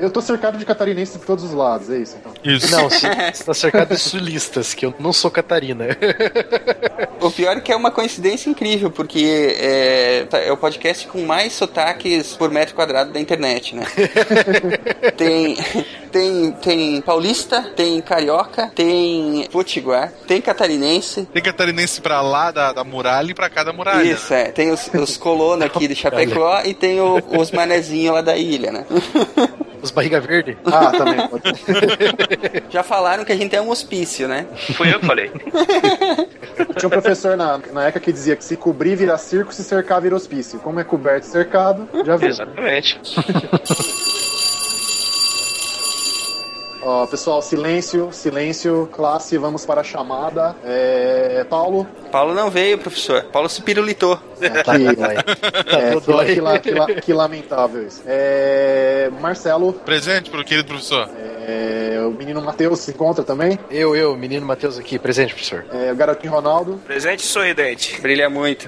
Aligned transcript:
Eu 0.00 0.10
tô 0.10 0.20
cercado 0.20 0.58
de 0.58 0.64
catarinenses 0.64 1.18
de 1.18 1.26
todos 1.26 1.44
os 1.44 1.52
lados, 1.52 1.90
é 1.90 1.98
isso 1.98 2.16
então. 2.20 2.32
Isso. 2.44 2.70
Não, 2.70 2.88
você 2.90 3.08
tá 3.44 3.54
cercado 3.54 3.88
de 3.94 4.00
sulistas, 4.00 4.74
que 4.74 4.86
eu 4.86 4.94
não 4.98 5.12
sou 5.12 5.30
Catarina. 5.30 5.86
O 7.18 7.30
pior 7.30 7.56
é 7.56 7.60
que 7.60 7.72
é 7.72 7.76
uma 7.76 7.90
coincidência 7.90 8.48
incrível, 8.50 8.90
porque 8.90 9.56
é, 9.58 10.26
tá- 10.28 10.38
é 10.38 10.52
o 10.52 10.56
podcast 10.56 11.08
com 11.08 11.22
mais 11.24 11.54
sotaques 11.54 12.34
por 12.36 12.50
metro 12.50 12.74
quadrado 12.74 13.10
da 13.10 13.18
internet, 13.18 13.74
né? 13.74 13.84
tem, 15.16 15.56
tem, 16.12 16.52
tem 16.52 17.00
paulista, 17.00 17.62
tem 17.74 18.00
carioca, 18.00 18.70
tem 18.74 19.48
potiguar, 19.50 20.12
tem 20.26 20.40
catarinense. 20.40 21.26
Tem 21.32 21.42
catarinense 21.42 22.00
pra 22.00 22.20
lá 22.20 22.50
da, 22.50 22.72
da 22.72 22.84
muralha 22.84 23.30
e 23.30 23.34
pra 23.34 23.48
cá 23.48 23.64
da 23.64 23.72
muralha. 23.72 24.04
Isso, 24.12 24.32
é. 24.32 24.44
Tem 24.52 24.70
os, 24.70 24.86
os 24.94 25.16
colonos 25.16 25.64
aqui 25.64 25.88
de 25.88 25.94
Chapecó 25.96 26.62
e 26.64 26.74
tem 26.74 27.00
o- 27.00 27.22
os 27.38 27.50
manezinhos 27.50 28.14
lá 28.14 28.20
da 28.20 28.36
ilha, 28.36 28.70
né? 28.70 28.86
Os 29.86 29.92
barriga 29.92 30.20
verde? 30.20 30.58
Ah, 30.64 30.90
também. 30.90 31.28
pode- 31.28 31.44
Já 32.70 32.82
falaram 32.82 33.24
que 33.24 33.30
a 33.30 33.36
gente 33.36 33.54
é 33.54 33.62
um 33.62 33.70
hospício, 33.70 34.26
né? 34.26 34.44
Fui 34.74 34.92
eu 34.92 34.98
que 34.98 35.06
falei. 35.06 35.30
Tinha 36.76 36.88
um 36.88 36.90
professor 36.90 37.36
na, 37.36 37.58
na 37.72 37.86
ECA 37.88 38.00
que 38.00 38.12
dizia 38.12 38.34
que 38.34 38.44
se 38.44 38.56
cobrir 38.56 38.96
vira 38.96 39.16
circo, 39.16 39.54
se 39.54 39.62
cercar 39.62 40.00
vira 40.00 40.16
hospício. 40.16 40.58
Como 40.58 40.80
é 40.80 40.84
coberto 40.84 41.24
e 41.26 41.30
cercado, 41.30 41.88
já 42.04 42.16
viu. 42.16 42.30
Exatamente. 42.30 43.00
Ó, 46.82 47.06
pessoal, 47.06 47.42
silêncio, 47.42 48.10
silêncio, 48.12 48.88
classe, 48.92 49.36
vamos 49.38 49.64
para 49.66 49.80
a 49.80 49.84
chamada. 49.84 50.54
É, 50.64 51.44
Paulo, 51.48 51.86
Paulo 52.16 52.32
não 52.32 52.50
veio, 52.50 52.78
professor. 52.78 53.24
Paulo 53.24 53.46
se 53.46 53.60
pirulitou. 53.60 54.16
Tá, 54.64 54.78
que, 54.78 54.96
vai. 54.96 55.16
é, 55.16 55.20
Tá, 55.20 56.00
que, 56.00 56.06
dói. 56.40 56.58
que 56.60 56.72
que 56.94 57.00
que 57.02 57.12
lamentável 57.12 57.86
isso. 57.86 58.02
É, 58.06 59.10
Marcelo, 59.20 59.74
Presente 59.74 60.30
pro 60.30 60.42
querido 60.42 60.68
professor. 60.68 61.10
é, 61.46 62.00
o 62.06 62.10
menino 62.12 62.40
Matheus 62.40 62.78
se 62.78 62.92
encontra 62.92 63.22
também. 63.22 63.58
Eu, 63.70 63.94
eu, 63.94 64.16
menino 64.16 64.46
Matheus 64.46 64.78
aqui, 64.78 64.98
presente, 64.98 65.34
professor. 65.34 65.66
É, 65.70 65.92
o 65.92 65.94
garotinho 65.96 66.32
Ronaldo. 66.32 66.80
Presente 66.86 67.20
e 67.20 67.26
sorridente. 67.26 68.00
Brilha 68.00 68.30
muito. 68.30 68.66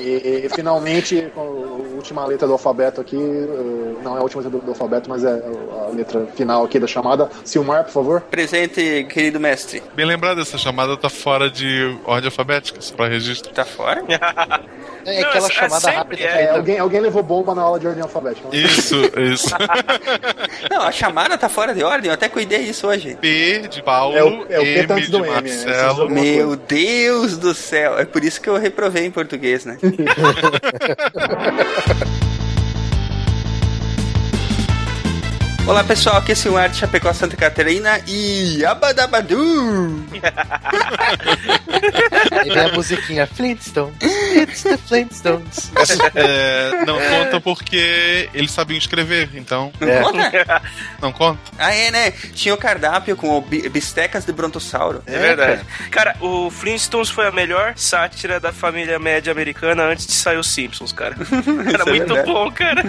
E, 0.00 0.44
e, 0.44 0.48
finalmente, 0.48 1.30
com 1.34 1.40
a 1.40 1.96
última 1.96 2.26
letra 2.26 2.46
do 2.46 2.52
alfabeto 2.54 3.00
aqui, 3.00 3.16
eh, 3.16 4.02
não 4.02 4.16
é 4.16 4.18
a 4.18 4.22
última 4.22 4.42
letra 4.42 4.58
do, 4.58 4.64
do 4.64 4.70
alfabeto, 4.72 5.08
mas 5.08 5.22
é 5.22 5.28
a 5.30 5.90
letra 5.94 6.26
final 6.34 6.64
aqui 6.64 6.80
da 6.80 6.88
chamada. 6.88 7.30
Silmar, 7.44 7.84
por 7.84 7.92
favor. 7.92 8.20
Presente, 8.22 9.04
querido 9.08 9.38
mestre. 9.38 9.80
Bem 9.94 10.04
lembrado, 10.04 10.40
essa 10.40 10.58
chamada 10.58 10.96
tá 10.96 11.08
fora 11.08 11.48
de 11.48 11.96
ordem 12.04 12.26
alfabética, 12.26 12.51
só 12.80 12.94
pra 12.94 13.08
registro. 13.08 13.52
Tá 13.52 13.64
fora? 13.64 14.02
É 15.04 15.20
Não, 15.20 15.28
aquela 15.30 15.48
é 15.48 15.50
chamada 15.50 15.80
sempre, 15.80 15.96
rápida. 15.96 16.22
é. 16.22 16.42
É, 16.44 16.50
alguém, 16.50 16.78
alguém 16.78 17.00
levou 17.00 17.24
bomba 17.24 17.56
na 17.56 17.62
aula 17.62 17.80
de 17.80 17.88
ordem 17.88 18.00
alfabética. 18.04 18.46
não? 18.46 18.54
Isso, 18.54 18.94
isso. 19.18 19.48
Não, 20.70 20.82
a 20.82 20.92
chamada 20.92 21.36
tá 21.36 21.48
fora 21.48 21.74
de 21.74 21.82
ordem. 21.82 22.06
Eu 22.06 22.14
até 22.14 22.28
cuidei 22.28 22.60
isso 22.60 22.86
hoje. 22.86 23.18
P 23.20 23.66
de 23.68 23.82
Paulo, 23.82 24.16
É 24.16 24.22
o- 24.22 24.46
é 24.48 24.60
o 24.60 24.62
P 24.62 24.78
M 24.78 25.00
de 25.00 25.10
do 25.10 25.24
M, 25.24 25.26
né? 25.26 25.32
Marcelo. 25.40 26.08
Meu 26.08 26.54
Deus 26.54 27.36
do 27.36 27.52
céu. 27.52 27.98
É 27.98 28.04
por 28.04 28.22
isso 28.22 28.40
que 28.40 28.48
eu 28.48 28.56
reprovei 28.56 29.04
em 29.04 29.10
português, 29.10 29.64
né? 29.64 29.76
Olá 35.64 35.84
pessoal, 35.84 36.16
aqui 36.16 36.32
é 36.32 36.34
o 36.34 36.36
Silmar 36.36 36.68
de 36.68 36.76
Chapecó, 36.76 37.12
Santa 37.12 37.36
Catarina 37.36 38.00
e 38.06 38.64
Abadabadu! 38.64 40.04
Aí 42.32 42.48
vem 42.50 42.58
a 42.64 42.72
musiquinha 42.72 43.26
Flintstones. 43.28 43.94
It's 44.02 44.64
the 44.64 44.76
Flintstones. 44.76 45.70
É, 46.16 46.84
não 46.84 46.98
conta 46.98 47.40
porque 47.40 48.28
eles 48.34 48.50
sabiam 48.50 48.76
escrever, 48.76 49.30
então 49.34 49.72
Não 49.80 49.88
É. 49.88 50.00
conta? 50.02 50.62
não 51.00 51.12
conta. 51.12 51.40
Ah, 51.58 51.72
é, 51.72 51.90
né? 51.92 52.10
Tinha 52.10 52.54
o 52.54 52.58
cardápio 52.58 53.16
com 53.16 53.38
o 53.38 53.40
bistecas 53.40 54.24
de 54.24 54.32
brontossauro. 54.32 55.02
É 55.06 55.16
verdade. 55.18 55.64
Cara, 55.92 56.16
o 56.20 56.50
Flintstones 56.50 57.08
foi 57.08 57.26
a 57.28 57.30
melhor 57.32 57.74
sátira 57.76 58.40
da 58.40 58.52
família 58.52 58.98
média 58.98 59.30
americana 59.32 59.84
antes 59.84 60.06
de 60.08 60.12
sair 60.12 60.38
os 60.38 60.48
Simpsons, 60.52 60.92
cara. 60.92 61.14
Era 61.72 61.84
é 61.84 61.90
muito 61.90 62.14
verdade. 62.14 62.26
bom, 62.32 62.50
cara. 62.50 62.82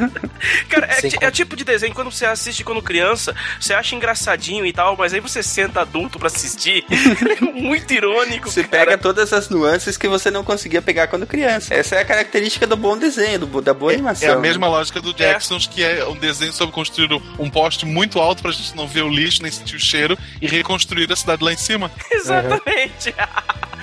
Cara, 0.68 0.88
é, 0.88 1.26
é 1.26 1.28
o 1.28 1.32
tipo 1.32 1.56
de 1.56 1.64
desenho 1.64 1.94
quando 1.94 2.12
você 2.12 2.26
assiste 2.26 2.63
quando 2.64 2.82
criança, 2.82 3.36
você 3.60 3.74
acha 3.74 3.96
engraçadinho 3.96 4.66
e 4.66 4.74
tal, 4.74 4.96
mas 4.98 5.14
aí 5.14 5.20
você 5.20 5.44
senta 5.44 5.82
adulto 5.82 6.18
pra 6.18 6.28
assistir. 6.28 6.86
é 6.90 7.42
muito 7.42 7.94
irônico, 7.94 8.50
Você 8.50 8.64
cara. 8.64 8.86
pega 8.86 8.98
todas 8.98 9.32
as 9.34 9.50
nuances 9.50 9.98
que 9.98 10.08
você 10.08 10.32
não 10.32 10.44
conseguia 10.44 10.82
pegar 10.82 11.08
quando 11.08 11.26
criança. 11.26 11.74
Essa 11.74 11.96
é 11.96 12.02
a 12.02 12.06
característica 12.06 12.66
do 12.66 12.76
bom 12.76 12.98
desenho, 12.98 13.40
do, 13.40 13.62
da 13.62 13.74
boa 13.74 13.94
animação. 13.94 14.30
É 14.30 14.34
a 14.34 14.38
mesma 14.40 14.68
lógica 14.68 15.02
do 15.02 15.14
Jacksons, 15.14 15.68
que 15.68 15.84
é 15.84 16.06
um 16.06 16.16
desenho 16.16 16.54
sobre 16.54 16.74
construir 16.74 17.10
um 17.38 17.50
poste 17.50 17.86
muito 17.86 18.20
alto 18.20 18.42
pra 18.42 18.52
gente 18.52 18.76
não 18.76 18.88
ver 18.88 19.04
o 19.04 19.10
lixo, 19.10 19.42
nem 19.42 19.52
sentir 19.52 19.76
o 19.76 19.80
cheiro, 19.80 20.18
e 20.42 20.48
reconstruir 20.48 21.12
a 21.12 21.16
cidade 21.16 21.44
lá 21.44 21.52
em 21.54 21.58
cima. 21.58 21.92
Exatamente. 22.12 23.14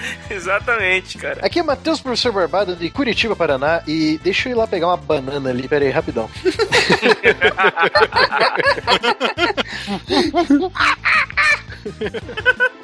Exatamente, 0.31 1.19
cara. 1.19 1.44
Aqui 1.44 1.59
é 1.59 1.62
Matheus, 1.62 2.00
professor 2.00 2.33
Barbado, 2.33 2.77
de 2.77 2.91
Curitiba, 2.91 3.37
Paraná. 3.37 3.83
E 3.87 4.19
deixa 4.22 4.49
eu 4.49 4.53
ir 4.53 4.55
lá 4.56 4.66
pegar 4.66 4.88
uma 4.88 4.97
banana 4.97 5.50
ali. 5.50 5.69
Pera 5.69 5.84
aí, 5.84 5.91
rapidão. 5.91 6.28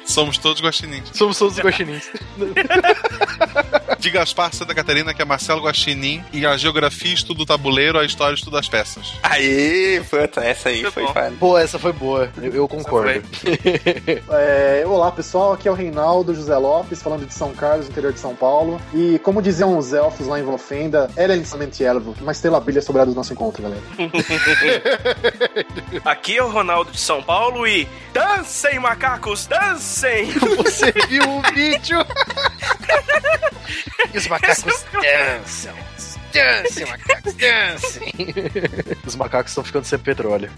Somos 0.05 0.37
todos 0.37 0.61
guaxinins. 0.61 1.09
Somos 1.13 1.37
todos 1.37 1.59
guaxinins. 1.59 2.09
De 3.99 4.09
Gaspar 4.09 4.53
Santa 4.53 4.73
Catarina, 4.75 5.13
que 5.13 5.21
é 5.21 5.25
Marcelo 5.25 5.61
Guaxinim, 5.61 6.23
e 6.31 6.45
a 6.45 6.55
geografia 6.55 7.13
estuda 7.13 7.41
o 7.41 7.45
tabuleiro, 7.45 7.99
a 7.99 8.05
história 8.05 8.35
estuda 8.35 8.59
as 8.59 8.69
peças. 8.69 9.13
Aê, 9.23 10.01
puta, 10.09 10.41
essa 10.41 10.69
aí 10.69 10.83
foi 10.91 11.03
bom. 11.03 11.13
fada. 11.13 11.33
Pô, 11.39 11.57
essa 11.57 11.79
foi 11.79 11.91
boa. 11.91 12.29
Eu, 12.37 12.53
eu 12.53 12.67
concordo. 12.67 13.23
É, 14.29 14.83
olá 14.85 15.11
pessoal, 15.11 15.53
aqui 15.53 15.67
é 15.67 15.71
o 15.71 15.73
Reinaldo 15.73 16.33
José 16.33 16.55
Lopes, 16.57 17.01
falando 17.01 17.25
de 17.25 17.33
São 17.33 17.53
Carlos, 17.53 17.89
interior 17.89 18.13
de 18.13 18.19
São 18.19 18.35
Paulo. 18.35 18.79
E 18.93 19.19
como 19.19 19.41
diziam 19.41 19.77
os 19.77 19.93
elfos 19.93 20.27
lá 20.27 20.39
em 20.39 20.43
Volfenda, 20.43 21.09
era 21.15 21.35
inicialmente 21.35 21.83
elvo, 21.83 22.15
uma 22.21 22.31
estrela 22.31 22.59
brilha 22.59 22.81
sobre 22.81 23.01
a 23.01 23.05
do 23.05 23.13
nosso 23.13 23.33
encontro, 23.33 23.63
galera. 23.63 23.81
Aqui 26.05 26.37
é 26.37 26.43
o 26.43 26.49
Ronaldo 26.49 26.91
de 26.91 26.99
São 26.99 27.21
Paulo 27.23 27.67
e 27.67 27.87
dancem, 28.13 28.79
macacos, 28.79 29.47
dancem! 29.47 30.31
Você 30.57 30.91
viu 31.07 31.23
o 31.23 31.41
vídeo? 31.53 31.99
e 34.13 34.17
os 34.17 34.27
macacos 34.27 34.85
dançam. 34.91 35.73
Dancem, 36.33 36.85
macacos, 36.85 37.33
dancem. 37.33 38.13
Os 39.05 39.15
macacos 39.15 39.51
estão 39.51 39.63
ficando 39.63 39.85
sem 39.85 39.97
petróleo. 39.97 40.51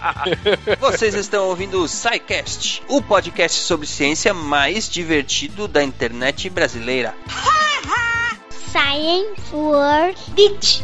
Vocês 0.80 1.14
estão 1.14 1.44
ouvindo 1.44 1.82
o 1.82 1.88
SciCast, 1.88 2.82
o 2.88 3.00
podcast 3.00 3.60
sobre 3.60 3.86
ciência 3.86 4.34
mais 4.34 4.88
divertido 4.88 5.68
da 5.68 5.82
internet 5.82 6.50
brasileira. 6.50 7.14
Science 8.72 9.54
World 9.54 10.18
Beach. 10.34 10.82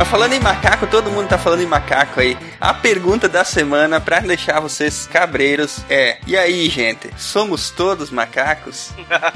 Mas 0.00 0.08
falando 0.08 0.32
em 0.32 0.40
macaco, 0.40 0.86
todo 0.86 1.10
mundo 1.10 1.28
tá 1.28 1.36
falando 1.36 1.60
em 1.62 1.66
macaco 1.66 2.20
aí. 2.20 2.34
A 2.58 2.72
pergunta 2.72 3.28
da 3.28 3.44
semana 3.44 4.00
pra 4.00 4.20
deixar 4.20 4.58
vocês 4.58 5.06
cabreiros 5.06 5.80
é: 5.90 6.16
E 6.26 6.38
aí, 6.38 6.70
gente, 6.70 7.10
somos 7.18 7.68
todos 7.70 8.10
macacos? 8.10 8.92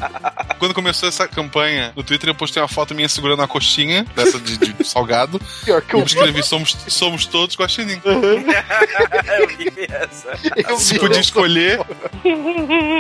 Quando 0.59 0.73
começou 0.73 1.07
essa 1.07 1.29
campanha 1.29 1.93
no 1.95 2.03
Twitter, 2.03 2.31
eu 2.31 2.35
postei 2.35 2.63
uma 2.63 2.69
foto 2.69 2.95
minha 2.95 3.11
segurando 3.11 3.41
uma 3.41 3.47
coxinha 3.49 4.07
dessa 4.17 4.41
de, 4.41 4.57
de 4.57 4.75
salgado. 4.89 5.39
Pior 5.67 5.83
que 5.83 5.95
E 5.95 5.99
eu 5.99 6.01
eu 6.01 6.07
escrevi: 6.07 6.43
somos, 6.43 6.75
somos 6.89 7.27
todos 7.27 7.57
guaxinim. 7.59 8.01
Eu 8.07 9.49
vi 9.49 9.71
essa. 9.91 10.39
eu 10.69 10.79
Se 10.79 10.95
vi. 10.95 11.01
podia 11.01 11.21
escolher, 11.21 11.79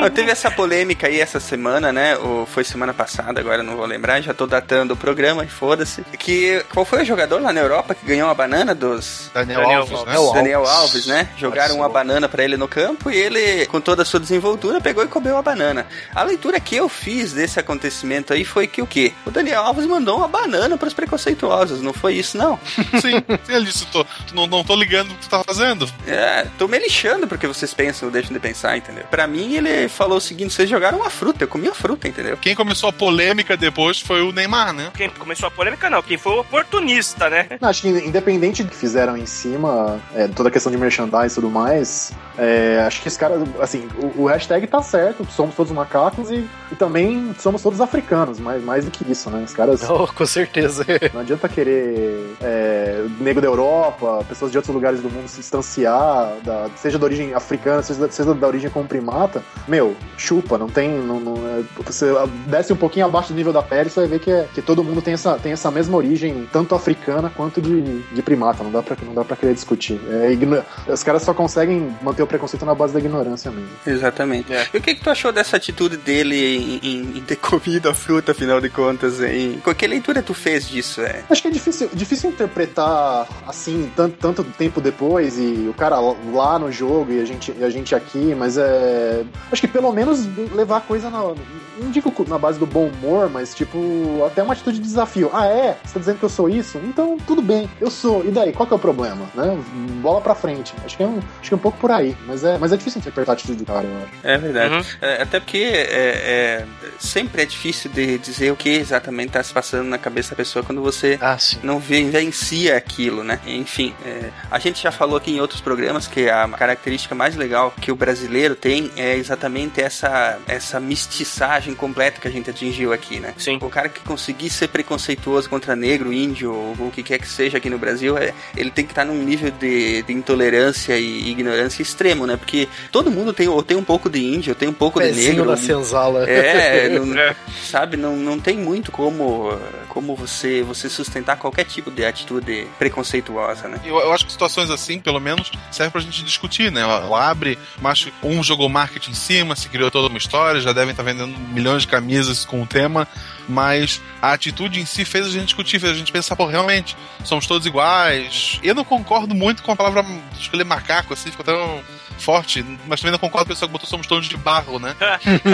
Ah, 0.03 0.11
teve 0.11 0.31
essa 0.31 0.51
polêmica 0.51 1.07
aí 1.07 1.19
essa 1.21 1.41
semana, 1.41 1.93
né? 1.93 2.17
Ou 2.19 2.45
foi 2.45 2.63
semana 2.65 2.93
passada, 2.93 3.41
agora 3.41 3.63
não 3.63 3.77
vou 3.77 3.87
lembrar, 3.87 4.21
já 4.21 4.35
tô 4.35 4.47
datando 4.47 4.93
o 4.95 4.97
programa, 4.97 5.45
e 5.45 5.49
foda-se. 5.49 6.03
Que 6.19 6.63
qual 6.73 6.85
foi 6.85 7.03
o 7.03 7.05
jogador 7.07 7.41
lá 7.41 7.54
na 7.55 7.61
Europa 7.61 7.95
que 7.95 8.05
ganhou 8.05 8.29
uma 8.29 8.35
banana 8.35 8.75
dos 8.75 9.31
Daniel, 9.33 9.61
Daniel 9.61 9.79
Alves, 9.79 10.05
né? 10.05 10.15
Alves. 10.15 10.35
Daniel 10.35 10.67
Alves, 10.67 11.07
né? 11.07 11.29
Jogaram 11.37 11.77
uma 11.77 11.89
banana 11.89 12.29
pra 12.29 12.45
ele 12.45 12.57
no 12.57 12.69
campo 12.69 13.11
e 13.11 13.17
ele, 13.17 13.67
com 13.67 13.81
toda 13.81 14.03
a 14.03 14.05
sua 14.05 14.21
desenvoltura, 14.21 14.81
pegou 14.81 15.05
e 15.05 15.09
comeu 15.09 15.37
a 15.37 15.43
banana. 15.43 15.87
A 16.15 16.23
leitura 16.23 16.61
que 16.61 16.77
eu 16.77 16.89
fiz 16.89 17.33
desse 17.33 17.59
acontecimento 17.59 18.33
aí 18.33 18.45
foi 18.45 18.67
que 18.67 18.83
o 18.83 18.87
quê? 18.87 19.13
O 19.25 19.31
Daniel 19.31 19.63
Alves 19.63 19.87
mandou 19.87 20.19
uma 20.19 20.29
banana 20.29 20.77
pros 20.77 20.93
preconceituosos, 20.93 21.81
não 21.81 21.93
foi 21.93 22.15
isso 22.15 22.37
não? 22.37 22.59
Sim, 23.01 23.23
sim, 23.45 23.55
ele 23.55 23.67
disse: 23.67 23.87
tô, 23.87 24.05
não, 24.33 24.47
não 24.47 24.65
tô 24.65 24.75
ligando 24.75 25.11
o 25.11 25.15
que 25.15 25.23
tu 25.23 25.29
tá 25.29 25.43
fazendo. 25.45 25.89
É, 26.07 26.47
tô 26.59 26.67
me 26.67 26.79
lixando 26.79 27.27
porque 27.27 27.47
vocês 27.47 27.73
pensam 27.73 28.09
ou 28.09 28.13
deixam 28.13 28.33
de 28.33 28.41
pensar, 28.41 28.77
entendeu? 28.77 29.05
Pra 29.11 29.27
mim, 29.27 29.55
ele 29.55 29.89
falou 29.89 30.19
o 30.19 30.21
seguinte: 30.21 30.53
vocês 30.53 30.69
jogaram 30.69 30.99
uma 30.99 31.11
fruta, 31.11 31.45
eu 31.45 31.49
comi 31.49 31.69
a 31.69 31.75
fruta, 31.75 32.09
entendeu? 32.09 32.37
Quem 32.37 32.55
começou 32.55 32.89
a 32.89 32.93
polêmica 32.93 33.57
depois 33.57 34.01
foi 34.01 34.23
o 34.23 34.33
Neymar, 34.33 34.73
né? 34.73 34.91
Quem 34.97 35.11
começou 35.11 35.47
a 35.47 35.51
polêmica, 35.51 35.89
não. 35.89 36.03
Quem 36.03 36.19
foi 36.19 36.33
o 36.33 36.41
oportunista, 36.41 37.31
né? 37.31 37.44
Não, 37.61 37.69
acho 37.69 37.83
que 37.83 37.89
independente 37.89 38.63
do 38.63 38.71
que 38.71 38.77
fizeram 38.77 39.17
em 39.17 39.27
cima, 39.27 40.01
é, 40.15 40.29
toda 40.29 40.49
a 40.49 40.53
questão 40.53 40.71
de 40.71 40.79
merchandising 40.79 41.33
e 41.33 41.35
tudo 41.35 41.51
mais, 41.51 42.13
é, 42.37 42.83
acho 42.87 43.01
que 43.01 43.09
esse 43.09 43.19
cara, 43.19 43.43
assim, 43.61 43.89
o, 43.97 44.23
o, 44.23 44.27
hashtag 44.27 44.67
tá 44.67 44.83
certo, 44.83 45.25
somos 45.31 45.55
todos 45.55 45.73
macacos 45.73 46.31
e, 46.31 46.49
e, 46.71 46.75
também 46.75 47.35
somos 47.39 47.63
todos 47.63 47.81
africanos, 47.81 48.41
mas 48.41 48.63
mais 48.63 48.85
do 48.85 48.91
que 48.91 49.11
isso, 49.11 49.31
né? 49.31 49.45
Os 49.45 49.55
caras. 49.55 49.83
Oh, 49.95 50.09
com 50.09 50.27
certeza. 50.27 50.85
Não 51.15 51.21
adianta 51.21 51.49
querer 51.49 52.35
é, 52.43 53.05
nego 53.21 53.41
da 53.41 53.47
Europa, 53.47 54.25
pessoas 54.29 54.51
de 54.51 54.59
outros 54.59 54.75
lugares 54.75 55.01
do 55.01 55.09
mundo 55.09 55.29
se 55.29 55.37
distanciar, 55.37 56.33
da, 56.43 56.69
seja 56.75 56.99
da 56.99 57.05
origem 57.05 57.33
africana, 57.33 57.81
seja, 57.81 58.11
seja 58.11 58.35
da 58.35 58.47
origem 58.47 58.69
como 58.71 58.89
primata. 58.89 59.43
Meu, 59.69 59.95
chupa, 60.17 60.59
não 60.59 60.69
tem. 60.69 60.91
Não, 60.91 61.21
não, 61.21 61.35
é, 61.37 61.63
você 61.85 62.07
desce 62.47 62.73
um 62.73 62.77
pouquinho 62.77 63.07
abaixo 63.07 63.29
do 63.29 63.37
nível 63.37 63.53
da 63.53 63.63
pele, 63.63 63.89
você 63.89 64.01
vai 64.01 64.09
ver 64.09 64.19
que, 64.19 64.31
é, 64.33 64.49
que 64.53 64.61
todo 64.61 64.83
mundo 64.83 65.01
tem 65.01 65.15
essa, 65.15 65.39
tem 65.39 65.53
essa 65.53 65.71
mesma 65.71 65.97
origem, 65.97 66.49
tanto 66.53 66.75
africana 66.75 67.31
quanto 67.37 67.61
de, 67.61 68.01
de 68.03 68.23
primata. 68.23 68.63
Não 68.63 68.71
dá 68.71 68.83
pra, 68.83 68.97
não 69.05 69.15
dá 69.15 69.25
pra 69.25 69.37
querer 69.37 69.55
discutir. 69.55 70.01
É, 70.09 70.93
os 70.93 71.03
caras 71.03 71.23
só 71.23 71.35
conseguem 71.35 71.95
manter 72.03 72.23
o 72.23 72.27
preconceito 72.27 72.65
na 72.65 72.75
base 72.75 72.93
da 72.93 72.99
ignorância 72.99 73.51
mesmo. 73.51 73.71
Exatamente. 73.87 74.53
É. 74.53 74.69
E 74.73 74.79
o 74.79 74.81
que, 74.81 74.95
que 74.95 75.03
tu 75.03 75.11
achou 75.11 75.33
dessa 75.33 75.57
atitude 75.57 75.97
dele 75.97 76.37
em, 76.37 76.81
em, 76.83 77.19
em 77.19 77.21
ter 77.23 77.37
comido 77.37 77.89
a 77.89 77.95
fruta, 77.95 78.33
afinal 78.33 78.61
de 78.61 78.69
contas? 78.69 79.21
Em... 79.21 79.61
Que 79.77 79.87
leitura 79.87 80.23
tu 80.23 80.35
fez 80.35 80.69
disso? 80.69 81.01
É? 81.01 81.25
Acho 81.29 81.43
que 81.43 81.49
é 81.49 81.51
difícil, 81.51 81.91
difícil 81.93 82.31
interpretar 82.31 83.27
assim, 83.47 83.91
tanto, 83.97 84.17
tanto 84.17 84.45
tempo 84.45 84.81
depois, 84.81 85.39
e 85.39 85.67
o 85.69 85.75
cara 85.75 85.99
lá 85.99 86.59
no 86.59 86.71
jogo 86.71 87.13
e 87.13 87.21
a 87.21 87.25
gente, 87.25 87.55
e 87.59 87.65
a 87.65 87.71
gente 87.71 87.95
aqui, 87.95 88.35
mas 88.35 88.57
é. 88.57 89.25
Acho 89.51 89.63
que 89.63 89.69
pelo 89.69 89.93
menos 89.93 90.27
levar 90.55 90.79
a 90.79 90.81
coisa 90.81 91.11
na. 91.11 91.35
Não 91.79 91.91
digo 91.91 92.13
na 92.29 92.39
base 92.39 92.59
do 92.59 92.67
bom 92.67 92.87
humor, 92.87 93.29
mas 93.29 93.55
tipo, 93.55 94.25
até 94.27 94.43
uma 94.43 94.53
atitude 94.53 94.79
de 94.79 94.85
desafio. 94.85 95.31
Ah, 95.33 95.47
é? 95.47 95.77
Você 95.85 95.95
tá 95.95 96.01
dizendo 96.01 96.19
que 96.19 96.25
eu 96.25 96.29
sou 96.29 96.49
isso? 96.49 96.79
Então, 96.85 97.17
tudo 97.27 97.43
bem, 97.43 97.69
eu 97.81 97.91
sou. 97.91 98.25
E 98.25 98.31
daí, 98.31 98.53
qual 98.53 98.67
que 98.67 98.73
é 98.73 98.77
o 98.77 98.81
problema? 98.81 99.27
Né? 99.35 99.59
Bola 100.01 100.21
pra 100.21 100.35
frente. 100.35 100.75
Acho 100.85 100.97
que 100.97 101.03
é 101.03 101.07
um, 101.07 101.19
acho 101.19 101.49
que 101.49 101.55
é 101.55 101.57
um 101.57 101.61
pouco 101.61 101.79
por 101.79 101.91
aí. 101.91 102.17
Mas 102.27 102.45
é, 102.45 102.59
mas 102.59 102.73
é 102.73 102.77
difícil 102.77 103.01
interpretar 103.01 103.33
a 103.33 103.37
atitude 103.37 103.59
do 103.59 103.65
cara, 103.65 103.87
eu 103.87 103.97
acho. 103.97 104.13
É 104.23 104.39
verdade. 104.39 104.75
Uhum. 104.75 104.85
É, 105.01 105.23
até 105.23 105.41
porque 105.41 105.59
é, 105.59 105.85
é, 105.91 106.67
sempre 106.99 107.43
é 107.43 107.47
difícil 107.47 107.91
de 107.91 108.19
dizer 108.19 108.53
o 108.53 108.57
que 108.57 108.71
exatamente 108.71 109.33
tá 109.33 109.43
se 109.43 109.53
passando 109.53 109.89
na 109.89 109.99
cabeça 109.99 110.31
da 110.31 110.37
pessoa 110.37 110.65
quando 110.65 110.83
você 110.83 111.19
ah, 111.21 111.37
não 111.63 111.79
vivencia 111.79 112.77
aquilo, 112.77 113.25
né? 113.25 113.41
Enfim, 113.47 113.95
é, 114.05 114.31
a 114.51 114.59
gente 114.59 114.83
já 114.83 114.93
falou 114.93 115.17
aqui 115.17 115.33
em 115.33 115.41
outros 115.41 115.61
programas 115.61 116.07
que 116.07 116.29
a 116.29 116.49
característica 116.49 117.15
mais 117.15 117.37
legal 117.37 117.73
que 117.81 117.91
o 117.91 117.97
brasileiro 117.97 118.55
tem 118.55 118.91
é 118.97 119.17
exatamente 119.17 119.81
essa, 119.81 120.39
essa 120.47 120.79
mistiçagem 120.81 121.64
completa 121.73 122.21
que 122.21 122.27
a 122.27 122.31
gente 122.31 122.51
atingiu 122.51 122.93
aqui, 122.93 123.21
né? 123.21 123.33
Sim. 123.39 123.59
O 123.63 123.71
cara 123.71 123.89
que 123.89 124.01
conseguir 124.01 124.51
ser 124.51 124.69
preconceituoso 124.69 125.49
contra 125.49 125.77
negro, 125.77 126.13
índio 126.13 126.53
ou 126.53 126.89
o 126.89 126.91
que 126.91 127.03
quer 127.03 127.19
que 127.19 127.29
seja 127.29 127.59
aqui 127.59 127.71
no 127.71 127.79
Brasil, 127.79 128.19
é, 128.19 128.35
ele 128.57 128.71
tem 128.71 128.85
que 128.85 128.91
estar 128.91 129.07
tá 129.07 129.13
num 129.13 129.23
nível 129.23 129.53
de, 129.53 130.03
de 130.03 130.13
intolerância 130.13 130.99
e 130.99 131.31
ignorância 131.31 131.83
extremo, 131.83 132.27
né? 132.27 132.37
Porque 132.37 132.69
todo 132.91 133.11
mundo 133.11 133.33
tem, 133.33 133.47
ou 133.47 133.63
tem 133.63 133.77
um 133.77 133.85
pouco 133.85 134.11
de 134.11 134.19
índio, 134.19 134.51
ou 134.51 134.55
tem 134.55 134.69
um 134.69 134.73
pouco 134.73 134.99
Pezinho 134.99 135.23
de 135.23 135.31
negro. 135.31 135.51
na 135.51 135.57
senzala. 135.57 136.29
É, 136.29 136.89
não, 136.99 137.17
é. 137.17 137.37
sabe? 137.63 137.97
Não, 137.97 138.17
não 138.17 138.41
tem 138.41 138.57
muito 138.57 138.91
como, 138.91 139.57
como 139.89 140.17
você, 140.17 140.63
você 140.63 140.89
sustentar 140.89 141.37
qualquer 141.37 141.65
tipo 141.65 141.91
de 141.91 142.05
atitude 142.05 142.67
preconceituosa, 142.79 143.69
né? 143.69 143.81
Eu, 143.85 143.99
eu 143.99 144.13
acho 144.13 144.27
que 144.27 144.33
situações 144.33 144.71
assim, 144.71 144.99
pelo 144.99 145.21
menos, 145.21 145.51
serve 145.71 145.93
pra 145.93 146.01
gente 146.01 146.25
discutir, 146.25 146.73
né? 146.73 146.81
Ela 146.81 147.31
abre, 147.31 147.59
mas 147.81 148.07
um 148.23 148.43
jogou 148.43 148.69
marketing 148.69 149.13
em 149.13 149.15
cima, 149.15 149.57
se 149.57 149.69
criou 149.69 149.91
toda 149.91 150.09
uma 150.09 150.19
história, 150.19 150.61
já 150.61 150.73
devem 150.73 150.91
estar 150.91 151.05
tá 151.05 151.13
vendendo 151.13 151.35
milhões 151.55 151.83
de 151.83 151.89
camisas 151.89 152.45
com 152.45 152.63
o 152.63 152.67
tema, 152.67 153.09
mas 153.49 154.01
a 154.21 154.33
atitude 154.33 154.81
em 154.81 154.87
si 154.87 155.05
fez 155.05 155.27
a 155.27 155.31
gente 155.31 155.47
discutir, 155.47 155.79
fez 155.79 155.93
a 155.93 155.97
gente 155.97 156.13
pensar, 156.13 156.37
pô, 156.37 156.47
realmente, 156.47 156.97
somos 157.25 157.47
todos 157.47 157.67
iguais. 157.67 158.59
Eu 158.63 158.75
não 158.75 158.85
concordo 158.85 159.35
muito 159.35 159.63
com 159.63 159.73
a 159.73 159.77
palavra 159.77 160.05
escolher 160.39 160.65
macaco, 160.65 161.15
assim, 161.15 161.31
ficou 161.31 161.45
tão 161.45 161.83
forte, 162.19 162.65
mas 162.87 163.01
também 163.01 163.13
não 163.13 163.19
concordo 163.19 163.47
com 163.47 163.53
a 163.53 163.55
pessoa 163.55 163.69
que 163.69 163.73
botou 163.73 163.89
somos 163.89 164.07
todos 164.07 164.29
de 164.29 164.37
barro, 164.37 164.79
né? 164.79 164.95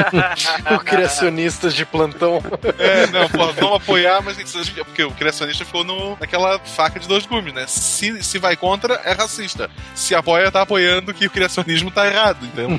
o 0.70 0.78
criacionistas 0.78 1.74
de 1.74 1.84
plantão. 1.84 2.42
É, 2.78 3.06
não, 3.08 3.28
pô, 3.28 3.52
vamos 3.52 3.76
apoiar, 3.76 4.22
mas 4.22 4.36
porque 4.84 5.04
o 5.04 5.10
criacionista 5.12 5.64
ficou 5.64 5.84
no, 5.84 6.16
naquela 6.18 6.58
faca 6.58 7.00
de 7.00 7.08
dois 7.08 7.26
gumes, 7.26 7.52
né? 7.52 7.66
Se, 7.66 8.22
se 8.22 8.38
vai 8.38 8.56
contra, 8.56 8.94
é 9.04 9.12
racista. 9.12 9.70
Se 9.94 10.14
apoia, 10.14 10.50
tá 10.50 10.62
apoiando 10.62 11.12
que 11.14 11.26
o 11.26 11.30
criacionismo 11.30 11.90
tá 11.90 12.06
errado, 12.06 12.38
então 12.44 12.70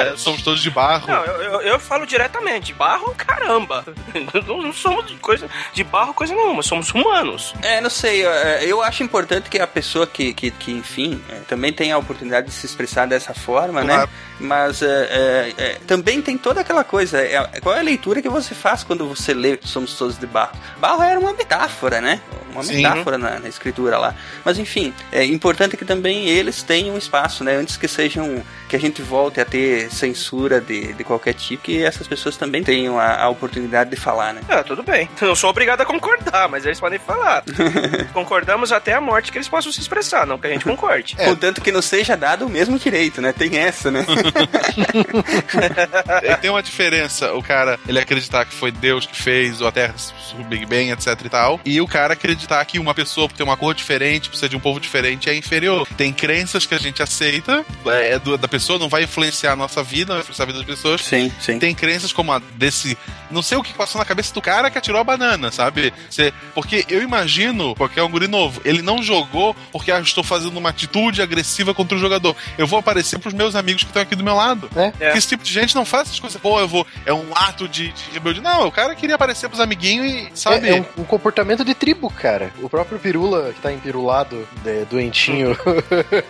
é, 0.00 0.16
somos 0.16 0.42
todos 0.42 0.62
de 0.62 0.70
barro. 0.70 1.08
Não, 1.08 1.24
eu, 1.24 1.42
eu, 1.42 1.60
eu 1.62 1.80
falo 1.80 2.06
diretamente, 2.24 2.72
barro, 2.72 3.14
caramba. 3.16 3.84
Não, 4.46 4.62
não, 4.62 4.72
somos 4.72 5.06
de 5.06 5.16
coisa 5.16 5.48
de 5.72 5.84
barro, 5.84 6.14
coisa 6.14 6.34
nenhuma, 6.34 6.62
somos 6.62 6.90
humanos. 6.90 7.54
É, 7.62 7.80
não 7.80 7.90
sei, 7.90 8.24
eu 8.62 8.82
acho 8.82 9.02
importante 9.02 9.50
que 9.50 9.58
a 9.58 9.66
pessoa 9.66 10.06
que, 10.06 10.32
que, 10.32 10.50
que 10.50 10.72
enfim, 10.72 11.20
é, 11.28 11.40
também 11.48 11.72
tenha 11.72 11.94
a 11.94 11.98
oportunidade 11.98 12.46
de 12.46 12.52
se 12.52 12.64
expressar 12.66 13.06
dessa 13.06 13.34
forma, 13.34 13.82
né? 13.82 13.94
claro. 13.94 14.10
né? 14.10 14.34
Mas 14.40 14.82
é, 14.82 14.86
é, 14.86 15.54
é, 15.56 15.78
também 15.86 16.20
tem 16.20 16.36
toda 16.36 16.60
aquela 16.60 16.82
coisa. 16.82 17.18
É, 17.18 17.60
qual 17.60 17.74
é 17.74 17.78
a 17.78 17.82
leitura 17.82 18.20
que 18.20 18.28
você 18.28 18.54
faz 18.54 18.82
quando 18.82 19.06
você 19.06 19.32
lê 19.32 19.58
Somos 19.62 19.96
Todos 19.96 20.18
de 20.18 20.26
Barro? 20.26 20.56
Barro 20.78 21.02
era 21.02 21.18
uma 21.18 21.32
metáfora, 21.32 22.00
né? 22.00 22.20
Uma 22.52 22.62
Sim. 22.62 22.76
metáfora 22.76 23.16
na, 23.16 23.38
na, 23.38 23.48
escritura 23.48 23.98
lá. 23.98 24.14
Mas 24.44 24.58
enfim, 24.58 24.92
é 25.12 25.24
importante 25.24 25.76
que 25.76 25.84
também 25.84 26.28
eles 26.28 26.62
tenham 26.62 26.96
espaço, 26.96 27.44
né? 27.44 27.56
Antes 27.56 27.76
que 27.76 27.86
sejam. 27.86 28.42
que 28.68 28.76
a 28.76 28.80
gente 28.80 29.02
volte 29.02 29.40
a 29.40 29.44
ter 29.44 29.90
censura 29.90 30.60
de, 30.60 30.92
de 30.92 31.04
qualquer 31.04 31.34
tipo, 31.34 31.64
que 31.64 31.82
essas 31.82 32.06
pessoas 32.06 32.13
também 32.38 32.62
tenham 32.62 32.98
a, 32.98 33.22
a 33.22 33.28
oportunidade 33.28 33.90
de 33.90 33.96
falar, 33.96 34.34
né? 34.34 34.40
Ah, 34.48 34.62
tudo 34.62 34.82
bem. 34.82 35.08
Eu 35.20 35.36
sou 35.36 35.50
obrigado 35.50 35.80
a 35.80 35.84
concordar, 35.84 36.48
mas 36.48 36.64
eles 36.64 36.80
podem 36.80 36.98
falar. 36.98 37.44
Concordamos 38.12 38.72
até 38.72 38.94
a 38.94 39.00
morte 39.00 39.30
que 39.30 39.38
eles 39.38 39.48
possam 39.48 39.72
se 39.72 39.80
expressar, 39.80 40.26
não 40.26 40.38
que 40.38 40.46
a 40.46 40.50
gente 40.50 40.64
concorde. 40.64 41.14
É. 41.18 41.24
Contanto 41.24 41.60
que 41.60 41.72
não 41.72 41.82
seja 41.82 42.16
dado 42.16 42.46
o 42.46 42.48
mesmo 42.48 42.74
mesmo 42.74 42.78
direito, 42.78 43.20
né? 43.20 43.32
Tem 43.32 43.56
essa, 43.56 43.90
né? 43.90 44.04
tem 46.40 46.50
uma 46.50 46.62
diferença. 46.62 47.32
O 47.34 47.42
cara, 47.42 47.78
ele 47.86 47.98
acreditar 47.98 48.44
que 48.44 48.54
foi 48.54 48.70
Deus 48.70 49.06
que 49.06 49.16
fez, 49.16 49.60
ou 49.60 49.68
a 49.68 49.72
Terra, 49.72 49.94
o 50.38 50.44
Big 50.44 50.66
Bang, 50.66 50.90
etc 50.90 51.20
e 51.24 51.28
tal. 51.28 51.60
E 51.64 51.80
o 51.80 51.86
cara 51.86 52.14
acreditar 52.14 52.64
que 52.64 52.78
uma 52.78 52.94
pessoa, 52.94 53.28
por 53.28 53.36
ter 53.36 53.42
uma 53.42 53.56
cor 53.56 53.74
diferente, 53.74 54.28
precisa 54.28 54.48
de 54.48 54.56
um 54.56 54.60
povo 54.60 54.80
diferente, 54.80 55.28
é 55.28 55.34
inferior. 55.34 55.86
Tem 55.96 56.12
crenças 56.12 56.66
que 56.66 56.74
a 56.74 56.78
gente 56.78 57.02
aceita, 57.02 57.64
é 57.86 58.18
do, 58.18 58.36
da 58.36 58.48
pessoa, 58.48 58.78
não 58.78 58.88
vai 58.88 59.04
influenciar 59.04 59.52
a 59.52 59.56
nossa 59.56 59.82
vida, 59.82 60.14
não 60.14 60.16
vai 60.16 60.22
influenciar 60.22 60.44
a 60.44 60.46
vida 60.46 60.58
das 60.58 60.66
pessoas. 60.66 61.02
Sim, 61.02 61.32
sim. 61.40 61.58
Tem 61.58 61.74
crenças 61.74 62.03
como 62.12 62.32
a 62.32 62.38
desse. 62.56 62.96
Não 63.30 63.42
sei 63.42 63.58
o 63.58 63.62
que 63.62 63.72
passou 63.72 63.98
na 63.98 64.04
cabeça 64.04 64.32
do 64.32 64.40
cara 64.40 64.70
que 64.70 64.78
atirou 64.78 65.00
a 65.00 65.04
banana, 65.04 65.50
sabe? 65.50 65.92
Você, 66.08 66.32
porque 66.54 66.84
eu 66.88 67.02
imagino, 67.02 67.74
porque 67.74 67.98
é 67.98 68.02
um 68.02 68.10
guri 68.10 68.28
novo, 68.28 68.60
ele 68.64 68.82
não 68.82 69.02
jogou 69.02 69.54
porque 69.72 69.90
ah, 69.90 70.00
estou 70.00 70.22
fazendo 70.22 70.56
uma 70.56 70.70
atitude 70.70 71.22
agressiva 71.22 71.74
contra 71.74 71.96
o 71.96 72.00
jogador. 72.00 72.36
Eu 72.56 72.66
vou 72.66 72.78
aparecer 72.78 73.18
pros 73.18 73.34
meus 73.34 73.54
amigos 73.54 73.82
que 73.82 73.90
estão 73.90 74.02
aqui 74.02 74.14
do 74.14 74.24
meu 74.24 74.34
lado. 74.34 74.70
É. 74.76 74.92
é. 75.00 75.16
Esse 75.16 75.28
tipo 75.28 75.42
de 75.42 75.52
gente 75.52 75.74
não 75.74 75.84
faz 75.84 76.08
essas 76.08 76.20
coisas. 76.20 76.40
Pô, 76.40 76.60
eu 76.60 76.68
vou. 76.68 76.86
É 77.04 77.12
um 77.12 77.26
ato 77.34 77.68
de, 77.68 77.92
de 77.92 78.10
rebeldia. 78.12 78.42
Não, 78.42 78.66
o 78.66 78.72
cara 78.72 78.94
queria 78.94 79.16
aparecer 79.16 79.48
pros 79.48 79.60
amiguinhos 79.60 80.06
e, 80.06 80.30
sabe? 80.34 80.68
É, 80.68 80.76
é 80.76 80.80
um, 80.80 81.02
um, 81.02 81.04
comportamento 81.04 81.64
de 81.64 81.74
tribo, 81.74 82.10
cara. 82.10 82.52
O 82.60 82.68
próprio 82.68 82.98
Pirula, 82.98 83.52
que 83.52 83.60
tá 83.60 83.72
empirulado, 83.72 84.46
de, 84.62 84.84
doentinho. 84.84 85.56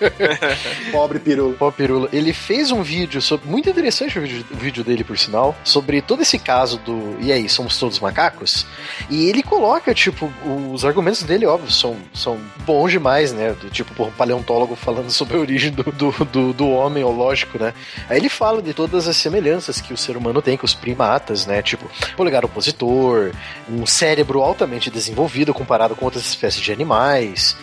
Pobre 0.92 1.18
Pirula. 1.18 1.54
Pobre 1.54 1.76
Pirula. 1.76 2.08
Ele 2.12 2.32
fez 2.32 2.70
um 2.70 2.82
vídeo 2.82 3.20
sobre. 3.20 3.48
Muito 3.48 3.68
interessante 3.68 4.18
o 4.18 4.22
vídeo, 4.22 4.44
o 4.50 4.56
vídeo 4.56 4.84
dele, 4.84 5.04
por 5.04 5.18
sinal. 5.18 5.56
Sobre 5.64 6.02
todo 6.02 6.22
esse 6.22 6.38
caso 6.38 6.78
do. 6.78 7.16
E 7.20 7.32
aí, 7.32 7.48
somos 7.48 7.78
todos 7.78 7.98
macacos? 7.98 8.66
E 9.10 9.28
ele 9.28 9.42
coloca, 9.42 9.94
tipo, 9.94 10.30
os 10.70 10.84
argumentos 10.84 11.22
dele, 11.22 11.46
óbvio, 11.46 11.70
são, 11.70 11.96
são 12.12 12.38
bons 12.66 12.90
demais, 12.90 13.32
né? 13.32 13.52
Do, 13.52 13.70
tipo, 13.70 13.94
por 13.94 14.08
um 14.08 14.12
paleontólogo 14.12 14.76
falando 14.76 15.10
sobre 15.10 15.36
a 15.36 15.40
origem 15.40 15.72
do, 15.72 15.82
do, 15.84 16.12
do, 16.24 16.52
do 16.52 16.68
homem, 16.68 17.02
ou 17.02 17.12
lógico, 17.12 17.58
né? 17.58 17.72
Aí 18.08 18.18
ele 18.18 18.28
fala 18.28 18.60
de 18.60 18.74
todas 18.74 19.08
as 19.08 19.16
semelhanças 19.16 19.80
que 19.80 19.92
o 19.92 19.96
ser 19.96 20.16
humano 20.16 20.42
tem 20.42 20.56
com 20.56 20.66
os 20.66 20.74
primatas, 20.74 21.46
né? 21.46 21.62
Tipo, 21.62 21.90
polegar 22.16 22.44
opositor, 22.44 23.32
um 23.68 23.86
cérebro 23.86 24.42
altamente 24.42 24.90
desenvolvido 24.90 25.54
comparado 25.54 25.96
com 25.96 26.04
outras 26.04 26.26
espécies 26.26 26.60
de 26.60 26.72
animais, 26.72 27.56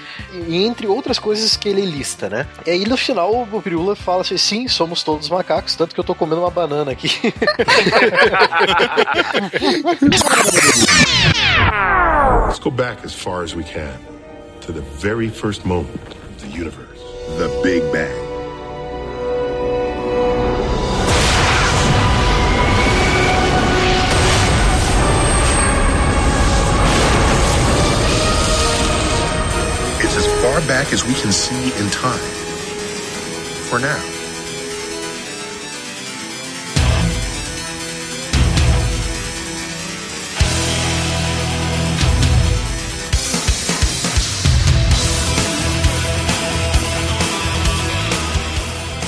e 0.48 0.64
entre 0.64 0.88
outras 0.88 1.20
coisas 1.20 1.56
que 1.56 1.70
ele 1.70 1.86
lista, 1.86 2.30
né? 2.30 2.48
E 2.66 2.72
aí 2.72 2.86
no 2.86 2.98
final 2.98 3.48
o 3.52 3.62
Pirula 3.62 3.96
fala 3.96 4.22
assim: 4.22 4.38
sim, 4.38 4.68
somos 4.68 5.04
todos 5.04 5.30
macacos, 5.30 5.76
tanto 5.76 5.94
que 5.94 6.00
eu 6.00 6.04
tô 6.04 6.16
comendo 6.16 6.42
uma 6.42 6.50
banana 6.50 6.92
aqui. 6.92 7.10
Let's 12.48 12.60
go 12.60 12.70
back 12.70 13.04
as 13.04 13.16
far 13.16 13.44
as 13.44 13.56
we 13.56 13.64
can 13.64 14.00
to 14.62 14.72
the 14.72 14.82
very 14.82 15.30
first 15.30 15.66
moment 15.66 16.00
of 16.00 16.42
the 16.42 16.48
universe, 16.48 17.00
the 17.38 17.60
Big 17.64 17.82
Bang. 17.92 18.28
It's 30.04 30.16
as 30.16 30.28
far 30.42 30.62
back 30.68 30.94
as 30.94 31.04
we 31.04 31.16
can 31.16 31.32
see 31.32 31.74
in 31.82 31.90
time. 31.90 32.20
For 33.70 33.80
now. 33.80 34.21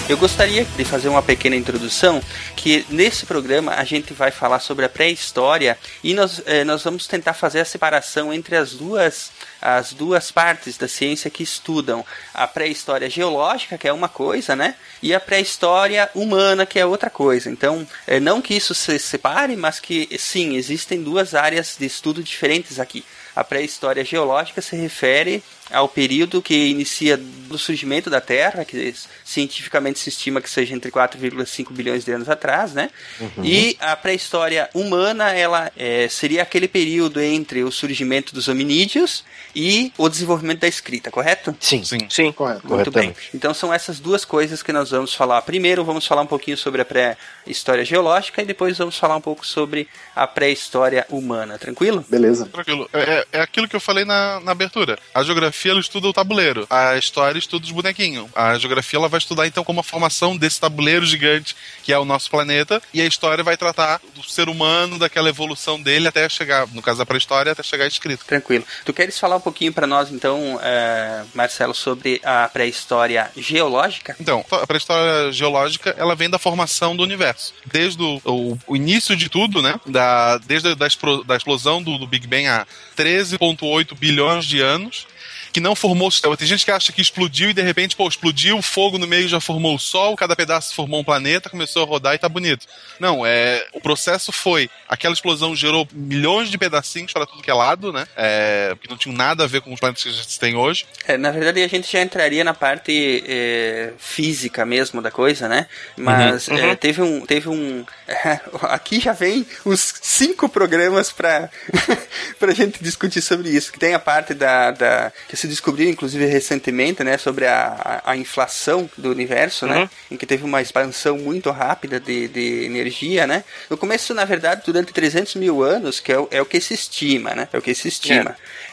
Eu 0.09 0.17
gostaria 0.17 0.65
de 0.65 0.83
fazer 0.83 1.07
uma 1.07 1.23
pequena 1.23 1.55
introdução, 1.55 2.21
que 2.57 2.85
nesse 2.89 3.25
programa 3.25 3.75
a 3.75 3.85
gente 3.85 4.13
vai 4.13 4.31
falar 4.31 4.59
sobre 4.59 4.83
a 4.83 4.89
pré-história 4.89 5.77
e 6.03 6.13
nós, 6.13 6.41
eh, 6.45 6.65
nós 6.65 6.83
vamos 6.83 7.07
tentar 7.07 7.33
fazer 7.33 7.61
a 7.61 7.65
separação 7.65 8.33
entre 8.33 8.57
as 8.57 8.73
duas 8.73 9.31
as 9.63 9.93
duas 9.93 10.29
partes 10.29 10.77
da 10.77 10.89
ciência 10.89 11.29
que 11.29 11.41
estudam 11.41 12.05
a 12.33 12.45
pré-história 12.45 13.09
geológica, 13.09 13.77
que 13.77 13.87
é 13.87 13.93
uma 13.93 14.09
coisa, 14.09 14.57
né? 14.57 14.75
E 15.01 15.13
a 15.13 15.21
pré-história 15.21 16.09
humana, 16.13 16.65
que 16.65 16.77
é 16.77 16.85
outra 16.85 17.09
coisa. 17.09 17.49
Então, 17.49 17.87
é, 18.05 18.19
não 18.19 18.41
que 18.41 18.53
isso 18.53 18.75
se 18.75 18.99
separe, 18.99 19.55
mas 19.55 19.79
que 19.79 20.09
sim, 20.19 20.57
existem 20.57 21.01
duas 21.01 21.33
áreas 21.33 21.77
de 21.79 21.85
estudo 21.85 22.21
diferentes 22.21 22.77
aqui. 22.77 23.05
A 23.33 23.41
pré-história 23.41 24.03
geológica 24.03 24.61
se 24.61 24.75
refere 24.75 25.41
ao 25.71 25.87
período 25.87 26.41
que 26.41 26.67
inicia 26.67 27.17
do 27.17 27.57
surgimento 27.57 28.09
da 28.09 28.19
Terra, 28.19 28.65
que 28.65 28.93
cientificamente 29.23 29.99
se 29.99 30.09
estima 30.09 30.41
que 30.41 30.49
seja 30.49 30.73
entre 30.75 30.91
4,5 30.91 31.71
bilhões 31.71 32.03
de 32.03 32.11
anos 32.11 32.29
atrás, 32.29 32.73
né? 32.73 32.89
Uhum. 33.19 33.43
E 33.43 33.77
a 33.79 33.95
pré-história 33.95 34.69
humana, 34.73 35.31
ela 35.31 35.71
é, 35.77 36.07
seria 36.09 36.41
aquele 36.41 36.67
período 36.67 37.21
entre 37.21 37.63
o 37.63 37.71
surgimento 37.71 38.33
dos 38.33 38.47
hominídeos 38.47 39.23
e 39.55 39.93
o 39.97 40.09
desenvolvimento 40.09 40.59
da 40.59 40.67
escrita, 40.67 41.11
correto? 41.11 41.55
Sim. 41.59 41.83
Sim. 41.83 42.07
Sim. 42.09 42.31
Correto. 42.31 42.67
Muito 42.67 42.91
bem. 42.91 43.15
Então 43.33 43.53
são 43.53 43.73
essas 43.73 43.99
duas 43.99 44.25
coisas 44.25 44.61
que 44.63 44.71
nós 44.71 44.91
vamos 44.91 45.13
falar. 45.13 45.41
Primeiro 45.43 45.83
vamos 45.83 46.05
falar 46.05 46.23
um 46.23 46.27
pouquinho 46.27 46.57
sobre 46.57 46.81
a 46.81 46.85
pré-história 46.85 47.85
geológica 47.85 48.41
e 48.41 48.45
depois 48.45 48.77
vamos 48.77 48.97
falar 48.97 49.15
um 49.15 49.21
pouco 49.21 49.45
sobre 49.45 49.87
a 50.15 50.25
pré-história 50.27 51.05
humana, 51.09 51.57
tranquilo? 51.57 52.03
Beleza. 52.09 52.45
Tranquilo. 52.47 52.89
É, 52.93 53.25
é 53.31 53.41
aquilo 53.41 53.67
que 53.67 53.75
eu 53.75 53.79
falei 53.79 54.05
na, 54.05 54.39
na 54.39 54.51
abertura. 54.51 54.97
A 55.13 55.23
geografia 55.23 55.52
ela 55.69 55.79
estuda 55.79 56.07
o 56.07 56.13
tabuleiro, 56.13 56.65
a 56.69 56.97
história 56.97 57.37
estuda 57.39 57.65
os 57.65 57.71
bonequinhos. 57.71 58.29
A 58.35 58.57
geografia 58.57 58.97
ela 58.97 59.09
vai 59.09 59.17
estudar 59.17 59.47
então 59.47 59.63
como 59.63 59.79
a 59.79 59.83
formação 59.83 60.35
desse 60.35 60.59
tabuleiro 60.59 61.05
gigante 61.05 61.55
que 61.83 61.91
é 61.91 61.99
o 61.99 62.05
nosso 62.05 62.29
planeta 62.29 62.81
e 62.93 63.01
a 63.01 63.05
história 63.05 63.43
vai 63.43 63.57
tratar 63.57 63.99
do 64.15 64.23
ser 64.23 64.49
humano, 64.49 64.97
daquela 64.97 65.29
evolução 65.29 65.81
dele 65.81 66.07
até 66.07 66.27
chegar, 66.29 66.67
no 66.67 66.81
caso 66.81 66.99
da 66.99 67.05
pré-história, 67.05 67.51
até 67.51 67.63
chegar 67.63 67.87
escrito. 67.87 68.25
Tranquilo. 68.25 68.65
Tu 68.85 68.93
queres 68.93 69.19
falar 69.19 69.35
um 69.35 69.41
pouquinho 69.41 69.73
para 69.73 69.85
nós 69.85 70.11
então, 70.11 70.59
é, 70.61 71.23
Marcelo, 71.33 71.73
sobre 71.73 72.21
a 72.23 72.47
pré-história 72.47 73.31
geológica? 73.35 74.15
Então, 74.19 74.45
a 74.51 74.67
pré-história 74.67 75.31
geológica 75.31 75.95
ela 75.97 76.15
vem 76.15 76.29
da 76.29 76.39
formação 76.39 76.95
do 76.95 77.03
universo, 77.03 77.53
desde 77.65 78.01
o, 78.01 78.21
o, 78.25 78.57
o 78.67 78.75
início 78.75 79.15
de 79.15 79.29
tudo, 79.29 79.61
né? 79.61 79.79
Da, 79.85 80.37
desde 80.39 80.69
a 80.69 80.75
da, 80.75 80.87
da 81.25 81.35
explosão 81.35 81.81
do, 81.81 81.97
do 81.97 82.07
Big 82.07 82.27
Bang 82.27 82.47
há 82.47 82.65
13,8 82.97 83.97
bilhões 83.97 84.45
de 84.45 84.61
anos 84.61 85.07
que 85.53 85.59
não 85.61 85.75
formou 85.75 86.07
o 86.07 86.11
sistema. 86.11 86.35
Tem 86.35 86.47
gente 86.47 86.65
que 86.65 86.71
acha 86.71 86.91
que 86.91 87.01
explodiu 87.01 87.49
e 87.49 87.53
de 87.53 87.61
repente, 87.61 87.95
pô, 87.95 88.07
explodiu, 88.07 88.57
o 88.57 88.61
fogo 88.61 88.97
no 88.97 89.07
meio 89.07 89.27
já 89.27 89.39
formou 89.39 89.75
o 89.75 89.79
Sol, 89.79 90.15
cada 90.17 90.35
pedaço 90.35 90.73
formou 90.73 90.99
um 90.99 91.03
planeta, 91.03 91.49
começou 91.49 91.83
a 91.83 91.85
rodar 91.85 92.15
e 92.15 92.17
tá 92.17 92.27
bonito. 92.27 92.65
Não, 92.99 93.25
é, 93.25 93.65
o 93.71 93.79
processo 93.79 94.31
foi, 94.31 94.69
aquela 94.89 95.13
explosão 95.13 95.55
gerou 95.55 95.87
milhões 95.93 96.49
de 96.49 96.57
pedacinhos 96.57 97.13
para 97.13 97.25
tudo 97.25 97.43
que 97.43 97.51
é 97.51 97.53
lado, 97.53 97.93
né? 97.93 98.05
É, 98.17 98.75
que 98.81 98.89
não 98.89 98.97
tinham 98.97 99.15
nada 99.15 99.43
a 99.43 99.47
ver 99.47 99.61
com 99.61 99.71
os 99.73 99.79
planetas 99.79 100.03
que 100.03 100.09
a 100.09 100.11
gente 100.13 100.39
tem 100.39 100.55
hoje. 100.55 100.85
É, 101.07 101.17
na 101.17 101.31
verdade, 101.31 101.61
a 101.61 101.67
gente 101.67 101.91
já 101.91 102.01
entraria 102.01 102.43
na 102.43 102.53
parte 102.53 103.23
é, 103.27 103.93
física 103.99 104.65
mesmo 104.65 105.01
da 105.01 105.11
coisa, 105.11 105.47
né? 105.47 105.67
Mas 105.95 106.47
Uhum. 106.47 106.57
é, 106.57 106.67
Uhum. 106.69 106.75
teve 106.75 107.01
um. 107.01 107.25
Teve 107.25 107.49
um 107.49 107.85
aqui 108.63 108.99
já 108.99 109.13
vem 109.13 109.45
uns 109.65 109.93
cinco 110.01 110.49
programas 110.49 111.11
para 111.11 111.49
pra 112.39 112.53
gente 112.53 112.83
discutir 112.83 113.21
sobre 113.21 113.49
isso. 113.49 113.71
Que 113.71 113.79
tem 113.79 113.93
a 113.93 113.99
parte 113.99 114.33
da. 114.33 114.71
da 114.71 115.11
que 115.27 115.35
se 115.43 115.47
descobriu, 115.47 115.89
inclusive, 115.89 116.25
recentemente, 116.25 117.03
né? 117.03 117.17
Sobre 117.17 117.45
a, 117.45 118.01
a, 118.05 118.15
inflação 118.15 118.89
do 118.97 119.11
universo, 119.11 119.67
né? 119.67 119.79
Uhum. 119.79 119.89
Em 120.11 120.17
que 120.17 120.25
teve 120.25 120.45
uma 120.45 120.61
expansão 120.61 121.17
muito 121.17 121.51
rápida 121.51 121.99
de, 121.99 122.29
de 122.29 122.63
energia, 122.63 123.27
né? 123.27 123.43
No 123.69 123.77
começo, 123.77 124.13
na 124.13 124.23
verdade, 124.23 124.61
durante 124.65 124.93
300 124.93 125.35
mil 125.35 125.61
anos, 125.61 125.99
que 125.99 126.13
é 126.13 126.19
o, 126.19 126.27
é 126.31 126.41
o 126.41 126.45
que 126.45 126.61
se 126.61 126.73
estima, 126.73 127.35
né? 127.35 127.49
É 127.51 127.57
o 127.57 127.61
que 127.61 127.75
se 127.75 127.89
estima. 127.89 128.37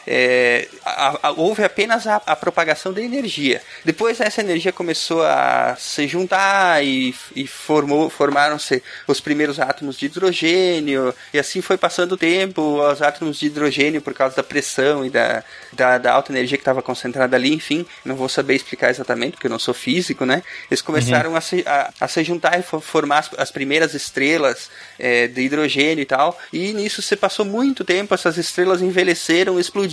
a- 0.85 1.19
a- 1.23 1.31
houve 1.31 1.63
apenas 1.63 2.07
a, 2.07 2.21
a 2.25 2.35
propagação 2.35 2.91
da 2.93 3.01
energia. 3.01 3.61
Depois 3.85 4.19
essa 4.19 4.41
energia 4.41 4.71
começou 4.71 5.23
a 5.23 5.75
se 5.79 6.07
juntar 6.07 6.83
e, 6.83 7.13
e 7.35 7.45
formaram-se 8.09 8.81
os 9.07 9.19
primeiros 9.19 9.59
átomos 9.59 9.97
de 9.97 10.05
hidrogênio, 10.07 11.13
e 11.33 11.39
assim 11.39 11.61
foi 11.61 11.77
passando 11.77 12.13
o 12.13 12.17
tempo, 12.17 12.81
os 12.81 13.01
átomos 13.01 13.37
de 13.39 13.45
hidrogênio, 13.47 14.01
por 14.01 14.13
causa 14.13 14.35
da 14.35 14.43
pressão 14.43 15.05
e 15.05 15.09
da, 15.09 15.43
da, 15.73 15.97
da 15.97 16.13
alta 16.13 16.31
energia 16.31 16.57
que 16.57 16.61
estava 16.61 16.81
concentrada 16.81 17.35
ali, 17.35 17.53
enfim, 17.53 17.85
não 18.03 18.15
vou 18.15 18.29
saber 18.29 18.55
explicar 18.55 18.89
exatamente, 18.89 19.33
porque 19.33 19.47
eu 19.47 19.51
não 19.51 19.59
sou 19.59 19.73
físico, 19.73 20.25
né? 20.25 20.43
Eles 20.69 20.81
começaram 20.81 21.35
a, 21.35 21.41
se, 21.41 21.63
a, 21.67 21.91
a 21.99 22.07
se 22.07 22.23
juntar 22.23 22.59
e 22.59 22.63
fo- 22.63 22.79
formar 22.81 23.19
as, 23.19 23.29
as 23.37 23.51
primeiras 23.51 23.93
estrelas 23.93 24.69
é, 24.97 25.27
de 25.27 25.41
hidrogênio 25.41 26.01
e 26.01 26.05
tal, 26.05 26.37
e 26.51 26.73
nisso 26.73 27.01
se 27.01 27.15
passou 27.15 27.45
muito 27.45 27.83
tempo, 27.83 28.13
essas 28.13 28.37
estrelas 28.37 28.81
envelheceram, 28.81 29.59
explodiram 29.59 29.91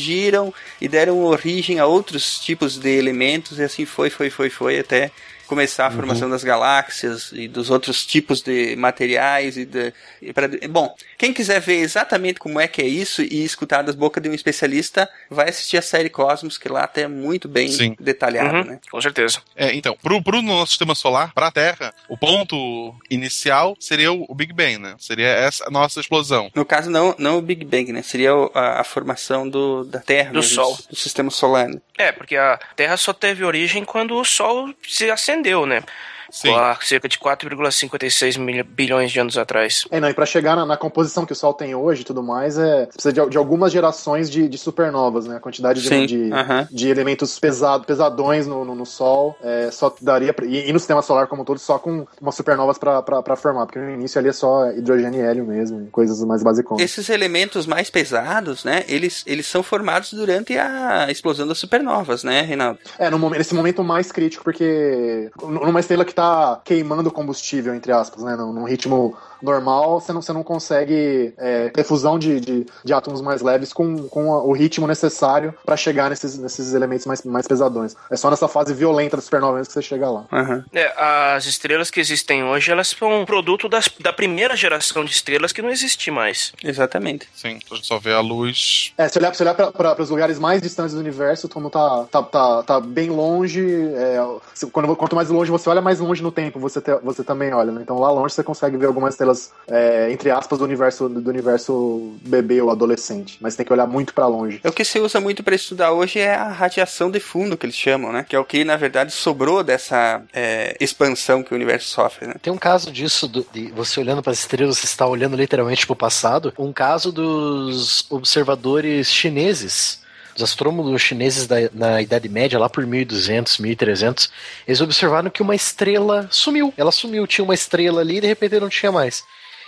e 0.81 0.89
deram 0.89 1.25
origem 1.25 1.79
a 1.79 1.87
outros 1.87 2.39
tipos 2.39 2.79
de 2.79 2.91
elementos, 2.91 3.59
e 3.59 3.63
assim 3.63 3.85
foi, 3.85 4.11
foi, 4.11 4.31
foi, 4.31 4.51
foi, 4.51 4.79
até 4.79 5.11
começar 5.47 5.87
a 5.87 5.91
formação 5.91 6.29
das 6.29 6.45
galáxias 6.45 7.33
e 7.33 7.49
dos 7.49 7.71
outros 7.71 8.05
tipos 8.05 8.43
de 8.43 8.77
materiais 8.77 9.57
e, 9.57 9.65
de, 9.65 9.93
e 10.21 10.33
pra- 10.33 10.49
bom 10.69 10.95
quem 11.19 11.33
quiser 11.33 11.61
ver 11.61 11.81
exatamente 11.81 12.39
como 12.39 12.61
é 12.61 12.69
que 12.69 12.81
é 12.81 12.87
isso 12.87 13.21
e 13.23 13.45
escutar 13.45 13.83
das 13.83 13.97
bocas 13.97 14.23
de 14.23 14.29
um 14.29 14.33
especialista 14.35 15.09
vai 15.29 15.49
assistir 15.49 15.77
a 15.77 15.83
série 15.83 16.09
Cosmos 16.09 16.57
que 16.57 16.69
lá 16.69 16.85
até 16.85 17.03
é 17.03 17.09
muito 17.09 17.49
bem 17.49 17.69
Sim. 17.69 17.97
detalhado 17.99 18.59
Uhum, 18.59 18.65
né 18.65 18.81
Com 18.91 19.01
certeza. 19.01 19.41
É, 19.57 19.75
então, 19.75 19.97
pro, 20.01 20.23
pro 20.23 20.41
nosso 20.41 20.69
sistema 20.73 20.95
solar, 20.95 21.35
pra 21.35 21.51
Terra, 21.51 21.93
o 22.09 22.17
ponto 22.17 22.95
inicial 23.11 23.77
seria 23.81 24.13
o, 24.13 24.33
Big 24.35 24.53
Bang, 24.53 24.79
né? 24.79 24.95
Seria 24.99 25.27
essa 25.27 25.67
a 25.67 25.71
nossa 25.71 25.99
explosão. 26.01 26.51
no 26.55 26.65
caso 26.65 26.89
não 26.89 27.15
não 27.19 27.39
o 27.39 27.43
Big 27.43 27.65
Bang 27.65 27.93
né 27.93 28.01
seria 28.03 28.31
a, 28.55 28.81
a 28.81 28.85
formação 28.85 29.49
do, 29.49 29.85
da 29.85 29.99
Terra 29.99 30.31
Do 30.31 30.37
mesmo, 30.37 30.55
Sol. 30.55 30.79
do 30.89 30.95
sistema 30.97 31.31
solar 31.31 31.69
né? 31.69 31.81
É, 31.99 32.13
porque 32.13 32.37
a 32.37 32.59
Terra 32.77 32.97
só 32.97 33.13
teve 33.13 33.45
origem 33.45 33.85
quando 33.85 34.15
o 34.17 34.25
Sol 34.25 34.73
se 34.87 35.11
acendeu, 35.11 35.67
né? 35.67 35.83
Sim. 36.31 36.55
Há 36.55 36.77
cerca 36.83 37.09
de 37.09 37.19
4,56 37.19 38.37
mil- 38.39 38.65
bilhões 38.65 39.11
de 39.11 39.21
anos 39.21 39.37
atrás. 39.39 39.85
É, 39.91 40.01
não, 40.01 40.09
e 40.09 40.15
pra 40.15 40.27
chegar 40.27 40.57
na, 40.57 40.65
na 40.67 40.77
composição 40.77 41.25
que 41.27 41.33
o 41.33 41.37
Sol 41.37 41.55
tem 41.55 41.75
hoje 41.75 42.03
e 42.03 42.05
tudo 42.05 42.23
mais, 42.23 42.59
é, 42.59 42.87
precisa 42.87 43.13
de, 43.13 43.31
de 43.31 43.39
algumas 43.39 43.73
gerações 43.73 44.31
de, 44.31 44.49
de 44.49 44.59
supernovas, 44.59 45.27
né? 45.27 45.37
A 45.37 45.41
quantidade 45.41 45.81
de, 45.83 46.07
de, 46.07 46.31
de 46.71 46.89
elementos 46.89 47.39
pesado, 47.39 47.85
pesadões 47.85 48.47
no, 48.47 48.65
no, 48.65 48.75
no 48.75 48.87
Sol 48.87 49.37
é, 49.43 49.71
só 49.71 49.95
daria. 50.01 50.33
Pra, 50.33 50.45
e, 50.47 50.69
e 50.69 50.73
no 50.73 50.79
sistema 50.79 51.03
solar 51.03 51.27
como 51.27 51.43
um 51.43 51.45
todo, 51.45 51.59
só 51.59 51.79
com 51.79 52.07
umas 52.21 52.35
supernovas 52.35 52.79
pra 52.79 53.37
formar, 53.37 53.67
porque 53.67 53.79
no 53.79 53.91
início 53.91 54.19
ali 54.19 54.29
é 54.29 54.33
só 54.33 54.71
hidrogênio 54.71 55.21
e 55.21 55.25
hélio 55.25 55.45
mesmo, 55.47 55.87
coisas 55.91 56.23
mais 56.25 56.43
basiconas. 56.43 56.83
esses 56.85 57.09
elementos 57.09 57.67
mais 57.67 57.91
pesados 57.91 58.65
né 58.65 58.85
eles 58.89 59.23
eles 59.27 59.47
são 59.47 59.63
formados 59.63 60.13
durante 60.13 60.57
a 60.59 61.11
explosão 61.11 61.47
das 61.47 61.59
supernovas 61.59 62.25
né 62.25 62.43
Reinaldo 62.43 62.79
É, 62.99 63.11
no 63.11 63.19
momento, 63.19 63.39
nesse 63.39 63.55
momento 63.55 63.83
mais 63.85 64.11
crítico, 64.13 64.45
porque 64.45 65.31
numa 65.43 65.81
estrela 65.81 66.05
que 66.05 66.13
tá 66.19 66.61
queimando 66.65 67.13
combustível, 67.13 67.73
entre 67.75 67.93
aspas, 67.93 68.25
né? 68.25 68.35
Num, 68.35 68.53
num 68.53 68.65
ritmo 68.65 69.17
normal, 69.43 70.01
você 70.01 70.13
não, 70.13 70.23
você 70.23 70.33
não 70.33 70.43
consegue 70.43 71.33
é, 71.39 71.69
ter 71.71 71.85
fusão 71.85 72.19
de, 72.19 72.41
de, 72.41 72.67
de 72.85 72.93
átomos 72.93 73.21
mais 73.21 73.43
leves 73.43 73.73
com, 73.73 74.09
com 74.09 74.27
o 74.29 74.53
ritmo 74.53 74.87
necessário 74.87 75.55
para 75.65 75.77
chegar 75.77 76.11
nesses, 76.11 76.39
nesses 76.39 76.75
elementos 76.75 77.07
mais, 77.07 77.23
mais 77.25 77.47
pesadões. 77.47 77.95
É 78.11 78.17
só 78.17 78.31
nessa 78.31 78.49
fase 78.49 78.75
violenta 78.75 79.17
da 79.17 79.23
supernova 79.23 79.61
que 79.61 79.73
você 79.73 79.83
chega 79.83 80.09
lá. 80.11 80.25
Aham. 80.33 80.65
É, 80.73 80.93
as 81.35 81.47
estrelas 81.47 81.91
que 81.91 82.01
existem 82.01 82.43
hoje, 82.45 82.71
elas 82.71 82.89
são 82.89 83.25
produto 83.25 83.69
das, 83.69 83.89
da 84.01 84.13
primeira 84.13 84.57
geração 84.57 85.05
de 85.05 85.11
estrelas 85.13 85.53
que 85.53 85.63
não 85.63 85.71
existe 85.71 86.11
mais. 86.11 86.53
exatamente 86.63 87.29
Sim, 87.35 87.49
a 87.71 87.75
gente 87.75 87.87
só 87.87 87.99
vê 87.99 88.13
a 88.13 88.21
luz. 88.21 88.93
É, 88.97 89.09
se 89.09 89.19
olhar, 89.19 89.35
se 89.35 89.43
olhar 89.43 89.55
para 89.55 90.03
os 90.03 90.11
lugares 90.11 90.39
mais 90.39 90.63
distantes 90.63 90.95
do 90.95 91.01
universo, 91.01 91.49
como 91.49 91.71
tá, 91.71 92.05
tá, 92.11 92.23
tá, 92.23 92.63
tá 92.63 92.81
bem 92.81 93.11
longe, 93.11 93.61
é, 93.95 94.19
se- 94.55 94.67
quando, 94.71 94.95
quanto 94.97 95.15
mais 95.17 95.29
longe 95.29 95.51
você 95.51 95.69
olha, 95.69 95.81
mais 95.81 96.01
longe 96.01 96.23
no 96.23 96.33
tempo 96.33 96.59
você, 96.59 96.81
te- 96.81 96.99
você 97.03 97.23
também 97.23 97.53
olha, 97.53 97.71
né? 97.73 97.81
Então 97.83 97.99
lá 97.99 98.11
longe 98.11 98.35
você 98.35 98.43
consegue 98.43 98.77
ver 98.77 98.87
algumas 98.87 99.15
estrelas, 99.15 99.28
é, 99.67 100.11
entre 100.11 100.31
aspas, 100.31 100.59
do 100.59 100.65
universo, 100.65 101.09
do 101.09 101.29
universo 101.31 102.15
bebê 102.23 102.61
ou 102.63 102.71
adolescente. 102.71 103.37
Mas 103.41 103.57
tem 103.57 103.65
que 103.67 103.73
olhar 103.73 103.87
muito 103.87 104.15
para 104.15 104.27
longe. 104.27 104.61
O 104.65 104.73
que 104.73 104.85
se 104.85 104.99
usa 104.99 105.21
muito 105.21 105.43
para 105.43 105.55
estudar 105.55 105.93
hoje 105.93 106.19
é 106.19 106.35
a 106.35 106.49
radiação 106.49 107.11
de 107.11 107.21
fundo 107.21 107.57
que 107.57 107.67
eles 107.67 107.77
chamam, 107.77 108.13
né? 108.13 108.25
Que 108.29 108.35
é 108.37 108.39
o 108.39 108.45
que 108.45 108.65
na 108.65 108.77
verdade 108.77 109.13
sobrou 109.13 109.63
dessa 109.63 110.23
é, 110.33 110.77
expansão 110.81 111.43
que 111.43 111.53
o 111.53 111.57
universo 111.57 111.89
sofre, 111.89 112.27
né? 112.27 112.35
Tem 112.41 112.53
um 112.53 112.59
caso 112.59 112.91
disso, 112.91 113.27
do- 113.29 113.47
de 113.53 113.71
você 113.73 114.01
olhando 114.01 114.23
para 114.23 114.33
as 114.33 114.39
estrelas, 114.41 114.79
você 114.79 114.87
está 114.87 115.07
olhando 115.07 115.37
literalmente 115.37 115.87
para 115.87 115.93
o 115.95 115.97
passado. 115.97 116.53
Um 116.59 116.73
caso 116.73 117.13
dos 117.13 118.07
observadores 118.11 119.09
chineses, 119.13 120.01
os 120.39 120.43
astrônomos 120.43 121.03
chineses 121.03 121.47
da, 121.47 121.57
na 121.73 122.01
Idade 122.01 122.29
Média, 122.29 122.59
lá 122.59 122.69
por 122.69 122.87
1200, 122.87 123.59
1300, 123.59 124.31
eles 124.67 124.81
observaram 124.81 125.29
que 125.31 125.43
uma 125.43 125.55
estrela 125.55 126.29
sumiu. 126.31 126.73
Ela 126.77 126.93
sumiu, 126.93 127.27
tinha 127.27 127.45
uma 127.45 127.55
estrela 127.55 128.01
ali 128.01 128.19
e 128.19 128.21
de 128.21 128.27
repente 128.27 128.59
não 128.61 128.69
tinha 128.69 128.93
mais. 128.93 129.25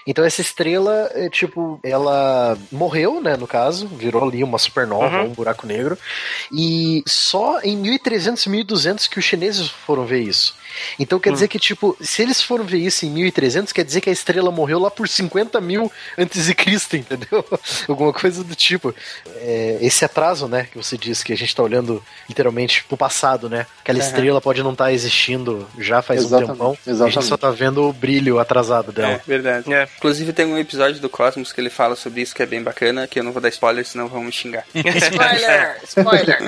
Então 0.07 0.25
essa 0.25 0.41
estrela, 0.41 1.11
é, 1.15 1.29
tipo, 1.29 1.79
ela 1.83 2.57
morreu, 2.73 3.21
né, 3.21 3.37
no 3.37 3.47
caso, 3.47 3.87
virou 3.87 4.25
ali 4.27 4.43
uma 4.43 4.59
supernova, 4.59 5.19
Uhum. 5.23 5.27
um 5.27 5.35
buraco 5.35 5.67
negro, 5.67 5.99
e 6.51 7.03
só 7.07 7.61
em 7.63 7.77
1300, 7.77 8.47
1200 8.47 9.07
que 9.07 9.19
os 9.19 9.25
chineses 9.25 9.69
foram 9.69 10.07
ver 10.07 10.21
isso. 10.23 10.55
Então 10.99 11.19
quer 11.19 11.33
dizer 11.33 11.49
que, 11.49 11.59
tipo, 11.59 11.97
se 12.01 12.23
eles 12.23 12.43
foram 12.43 12.65
ver 12.65 12.79
isso 12.79 13.07
em 13.07 13.11
1300, 13.11 13.73
quer 13.73 13.85
dizer 13.85 14.01
que 14.01 14.11
a 14.11 14.13
estrela 14.13 14.51
morreu 14.51 14.79
lá 14.79 14.91
por 14.91 15.09
50 15.09 15.61
mil 15.61 15.91
antes 16.17 16.47
de 16.47 16.55
Cristo, 16.55 16.97
entendeu? 16.97 17.45
Alguma 17.89 18.13
coisa 18.13 18.43
do 18.45 18.55
tipo. 18.55 18.95
É, 19.37 19.79
esse 19.81 20.05
atraso, 20.05 20.47
né, 20.49 20.69
que 20.71 20.77
você 20.77 20.97
disse 20.97 21.25
que 21.25 21.33
a 21.33 21.37
gente 21.37 21.55
tá 21.55 21.63
olhando 21.63 22.03
literalmente 22.29 22.85
pro 22.85 22.97
passado, 22.97 23.49
né? 23.49 23.67
Aquela 23.81 23.99
Aham. 23.99 24.07
estrela 24.09 24.41
pode 24.41 24.63
não 24.63 24.73
estar 24.73 24.93
existindo 24.93 25.67
já 25.79 26.03
faz 26.03 26.21
Exatamente, 26.21 26.51
um 26.51 26.53
tempão. 26.55 26.71
A 26.71 26.75
gente 26.75 26.91
exatamente. 26.91 27.25
só 27.25 27.37
tá 27.37 27.51
vendo 27.51 27.83
o 27.89 27.93
brilho 27.93 28.39
atrasado 28.39 28.93
dela. 28.93 29.13
É, 29.13 29.21
verdade. 29.27 29.73
É. 29.73 29.89
Inclusive 29.97 30.33
tem 30.33 30.47
um 30.47 30.59
episódio 30.59 31.01
do 31.01 31.09
Cosmos 31.09 31.53
que 31.53 31.61
ele 31.61 31.71
fala 31.71 31.97
sobre 31.97 32.21
isso 32.23 32.35
que 32.35 32.43
é 32.43 32.47
bem 32.47 32.63
bacana, 32.63 33.07
que 33.07 33.19
eu 33.19 33.25
não 33.25 33.33
vou 33.33 33.41
dar 33.41 33.49
spoiler, 33.49 33.85
senão 33.87 34.09
vão 34.09 34.23
me 34.23 34.33
xingar. 34.33 34.65
Spoiler! 34.75 35.77
Spoiler! 35.85 36.39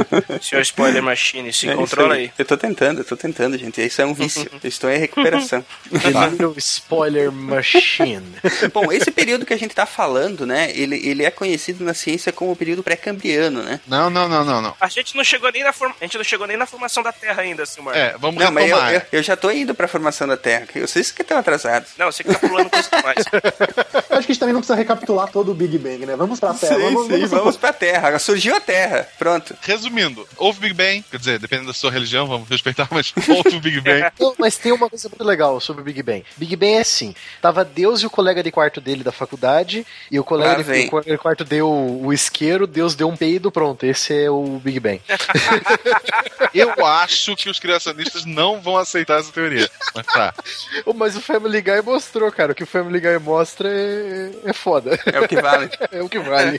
Senhor 0.42 0.62
Spoiler 0.62 1.02
Machine, 1.02 1.52
se 1.52 1.68
É 1.68 1.74
controla 1.74 2.14
aí. 2.14 2.30
Eu 2.38 2.44
tô 2.44 2.56
tentando, 2.56 3.00
eu 3.00 3.04
tô 3.04 3.16
tentando, 3.16 3.56
gente. 3.58 3.75
Isso 3.84 4.00
é 4.00 4.06
um 4.06 4.14
vício. 4.14 4.48
Eu 4.62 4.68
estou 4.68 4.90
em 4.90 4.98
recuperação. 4.98 5.64
The 5.90 6.58
Spoiler 6.58 7.30
Machine. 7.32 8.22
Bom, 8.72 8.92
esse 8.92 9.10
período 9.10 9.44
que 9.46 9.52
a 9.52 9.58
gente 9.58 9.74
tá 9.74 9.86
falando, 9.86 10.46
né? 10.46 10.70
Ele, 10.74 10.96
ele 11.06 11.24
é 11.24 11.30
conhecido 11.30 11.84
na 11.84 11.94
ciência 11.94 12.32
como 12.32 12.52
o 12.52 12.56
período 12.56 12.82
pré-cambriano, 12.82 13.62
né? 13.62 13.80
Não, 13.86 14.10
não, 14.10 14.28
não, 14.28 14.44
não, 14.44 14.62
não. 14.62 14.74
A 14.80 14.88
gente 14.88 15.16
não 15.16 15.24
chegou 15.24 15.50
nem 15.52 15.62
na 15.62 15.72
forma, 15.72 15.94
a 16.00 16.04
gente 16.04 16.16
não 16.16 16.24
chegou 16.24 16.46
nem 16.46 16.56
na 16.56 16.66
formação 16.66 17.02
da 17.02 17.12
Terra 17.12 17.42
ainda, 17.42 17.66
Silmar. 17.66 17.96
É, 17.96 18.16
vamos 18.18 18.42
Não, 18.42 18.50
mas 18.50 18.68
eu, 18.68 18.76
retomar. 18.76 18.94
eu, 18.94 19.02
eu 19.18 19.22
já 19.22 19.36
tô 19.36 19.50
indo 19.50 19.74
pra 19.74 19.88
formação 19.88 20.26
da 20.26 20.36
Terra. 20.36 20.66
Vocês 20.74 21.10
que 21.10 21.22
estão 21.22 21.38
atrasados. 21.38 21.90
Não, 21.98 22.10
você 22.10 22.22
que 22.22 22.32
tá 22.32 22.38
pulando 22.38 22.70
coisa 22.70 22.88
demais. 22.90 23.24
Eu 24.08 24.18
acho 24.18 24.26
que 24.26 24.32
a 24.32 24.34
gente 24.34 24.38
também 24.38 24.52
não 24.52 24.60
precisa 24.60 24.76
recapitular 24.76 25.28
todo 25.30 25.50
o 25.50 25.54
Big 25.54 25.76
Bang, 25.78 26.06
né? 26.06 26.16
Vamos 26.16 26.40
pra 26.40 26.54
Terra. 26.54 26.74
sim, 26.74 26.80
vamos, 26.80 27.02
sim, 27.06 27.12
vamos, 27.12 27.30
vamos 27.30 27.56
pra 27.56 27.72
Terra. 27.72 28.18
Surgiu 28.18 28.54
a 28.56 28.60
Terra. 28.60 29.08
Pronto. 29.18 29.56
Resumindo, 29.62 30.26
houve 30.36 30.60
Big 30.60 30.74
Bang, 30.74 31.04
quer 31.10 31.18
dizer, 31.18 31.38
dependendo 31.38 31.68
da 31.68 31.74
sua 31.74 31.90
religião, 31.90 32.26
vamos 32.26 32.48
respeitar, 32.48 32.88
mas 32.90 33.12
houve 33.28 33.55
o 33.56 33.60
Big 33.60 33.80
Bang. 33.80 34.10
Não, 34.18 34.34
mas 34.38 34.56
tem 34.56 34.72
uma 34.72 34.88
coisa 34.88 35.08
muito 35.08 35.24
legal 35.24 35.60
sobre 35.60 35.82
o 35.82 35.84
Big 35.84 36.02
Bang. 36.02 36.24
Big 36.36 36.56
Bang 36.56 36.74
é 36.74 36.80
assim: 36.80 37.14
tava 37.40 37.64
Deus 37.64 38.02
e 38.02 38.06
o 38.06 38.10
colega 38.10 38.42
de 38.42 38.50
quarto 38.50 38.80
dele 38.80 39.02
da 39.02 39.12
faculdade, 39.12 39.86
e 40.10 40.18
o 40.18 40.24
colega 40.24 40.62
de, 40.62 41.18
quarto 41.18 41.44
deu 41.44 41.70
o 41.70 42.12
isqueiro, 42.12 42.66
Deus 42.66 42.94
deu 42.94 43.08
um 43.08 43.16
peido, 43.16 43.50
pronto. 43.50 43.84
Esse 43.84 44.24
é 44.24 44.30
o 44.30 44.60
Big 44.62 44.80
Bang. 44.80 45.00
Eu 46.54 46.86
acho 46.86 47.36
que 47.36 47.50
os 47.50 47.58
criacionistas 47.58 48.24
não 48.24 48.60
vão 48.60 48.76
aceitar 48.76 49.20
essa 49.20 49.32
teoria. 49.32 49.68
Mas 49.94 50.06
tá. 50.06 50.34
Mas 50.94 51.16
o 51.16 51.20
Family 51.20 51.60
Guy 51.60 51.82
mostrou, 51.82 52.30
cara. 52.32 52.52
O 52.52 52.54
que 52.54 52.62
o 52.62 52.66
Family 52.66 53.00
Guy 53.00 53.18
mostra 53.18 53.68
é, 53.68 54.30
é 54.46 54.52
foda. 54.52 54.98
É 55.06 55.20
o 55.20 55.28
que 55.28 55.40
vale. 55.40 55.70
É 55.92 56.02
o 56.02 56.08
que 56.08 56.18
vale. 56.18 56.56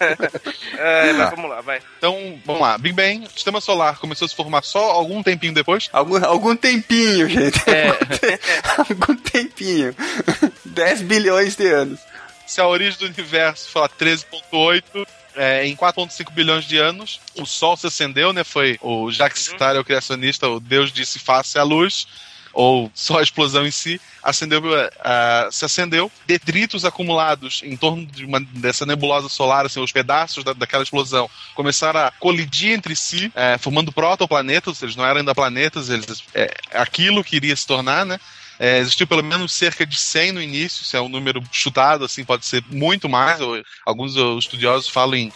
É, 0.77 1.13
mas 1.13 1.29
vamos 1.31 1.49
lá, 1.49 1.61
vai. 1.61 1.81
Então, 1.97 2.39
vamos 2.45 2.61
lá. 2.61 2.77
Big 2.77 2.95
Bang, 2.95 3.25
o 3.25 3.29
sistema 3.31 3.59
solar 3.59 3.97
começou 3.99 4.25
a 4.25 4.29
se 4.29 4.35
formar 4.35 4.63
só 4.63 4.91
algum 4.91 5.23
tempinho 5.23 5.53
depois. 5.53 5.89
Algum, 5.91 6.23
algum 6.23 6.55
tempinho, 6.55 6.86
gente. 7.29 7.59
algum 8.77 9.15
tempinho. 9.15 9.95
10 10.65 11.01
bilhões 11.01 11.55
de 11.55 11.67
anos. 11.67 11.99
Se 12.45 12.61
a 12.61 12.67
origem 12.67 12.99
do 12.99 13.05
universo 13.05 13.69
foi 13.69 13.81
lá 13.81 13.89
13.8, 13.89 15.07
é, 15.35 15.65
em 15.65 15.75
4.5 15.75 16.31
bilhões 16.31 16.65
de 16.65 16.77
anos, 16.77 17.19
o 17.35 17.45
Sol 17.45 17.77
se 17.77 17.87
acendeu, 17.87 18.33
né? 18.33 18.43
Foi 18.43 18.77
o 18.81 19.11
Jacques 19.11 19.43
Citar, 19.43 19.75
o 19.75 19.83
criacionista, 19.83 20.47
o 20.47 20.59
Deus 20.59 20.91
disse 20.91 21.19
face 21.19 21.59
à 21.59 21.63
luz, 21.63 22.07
ou 22.57 22.89
só 22.95 23.19
a 23.19 23.21
explosão 23.21 23.67
em 23.67 23.71
si, 23.71 24.01
acendeu, 24.23 24.63
ah, 25.01 25.47
se 25.51 25.63
acendeu. 25.63 26.11
Detritos 26.25 26.83
acumulados 26.85 27.61
em 27.63 27.77
torno 27.77 28.03
de 28.03 28.25
uma, 28.25 28.39
dessa 28.39 28.83
nebulosa 28.83 29.29
solar, 29.29 29.67
assim, 29.67 29.79
os 29.79 29.91
pedaços 29.91 30.43
da, 30.43 30.53
daquela 30.53 30.81
explosão, 30.81 31.29
começaram 31.53 31.99
a 31.99 32.11
colidir 32.19 32.71
entre 32.71 32.95
si, 32.95 33.31
eh, 33.35 33.59
formando 33.59 33.91
protoplanetas. 33.91 34.81
Eles 34.81 34.95
não 34.95 35.05
eram 35.05 35.19
ainda 35.19 35.35
planetas, 35.35 35.89
eles, 35.89 36.23
aquilo 36.71 37.23
que 37.23 37.35
iria 37.35 37.55
se 37.55 37.67
tornar, 37.67 38.03
né? 38.07 38.17
É, 38.59 38.79
existiu 38.79 39.05
pelo 39.05 39.23
menos 39.23 39.53
cerca 39.53 39.85
de 39.85 39.95
100 39.95 40.31
no 40.31 40.41
início, 40.41 40.81
isso 40.81 40.97
é 40.97 41.01
um 41.01 41.09
número 41.09 41.43
chutado, 41.51 42.03
assim, 42.03 42.25
pode 42.25 42.43
ser 42.43 42.63
muito 42.71 43.07
mais. 43.07 43.39
ou- 43.39 43.61
alguns 43.85 44.15
uh, 44.15 44.35
estudiosos 44.39 44.89
falam 44.89 45.15
em, 45.15 45.31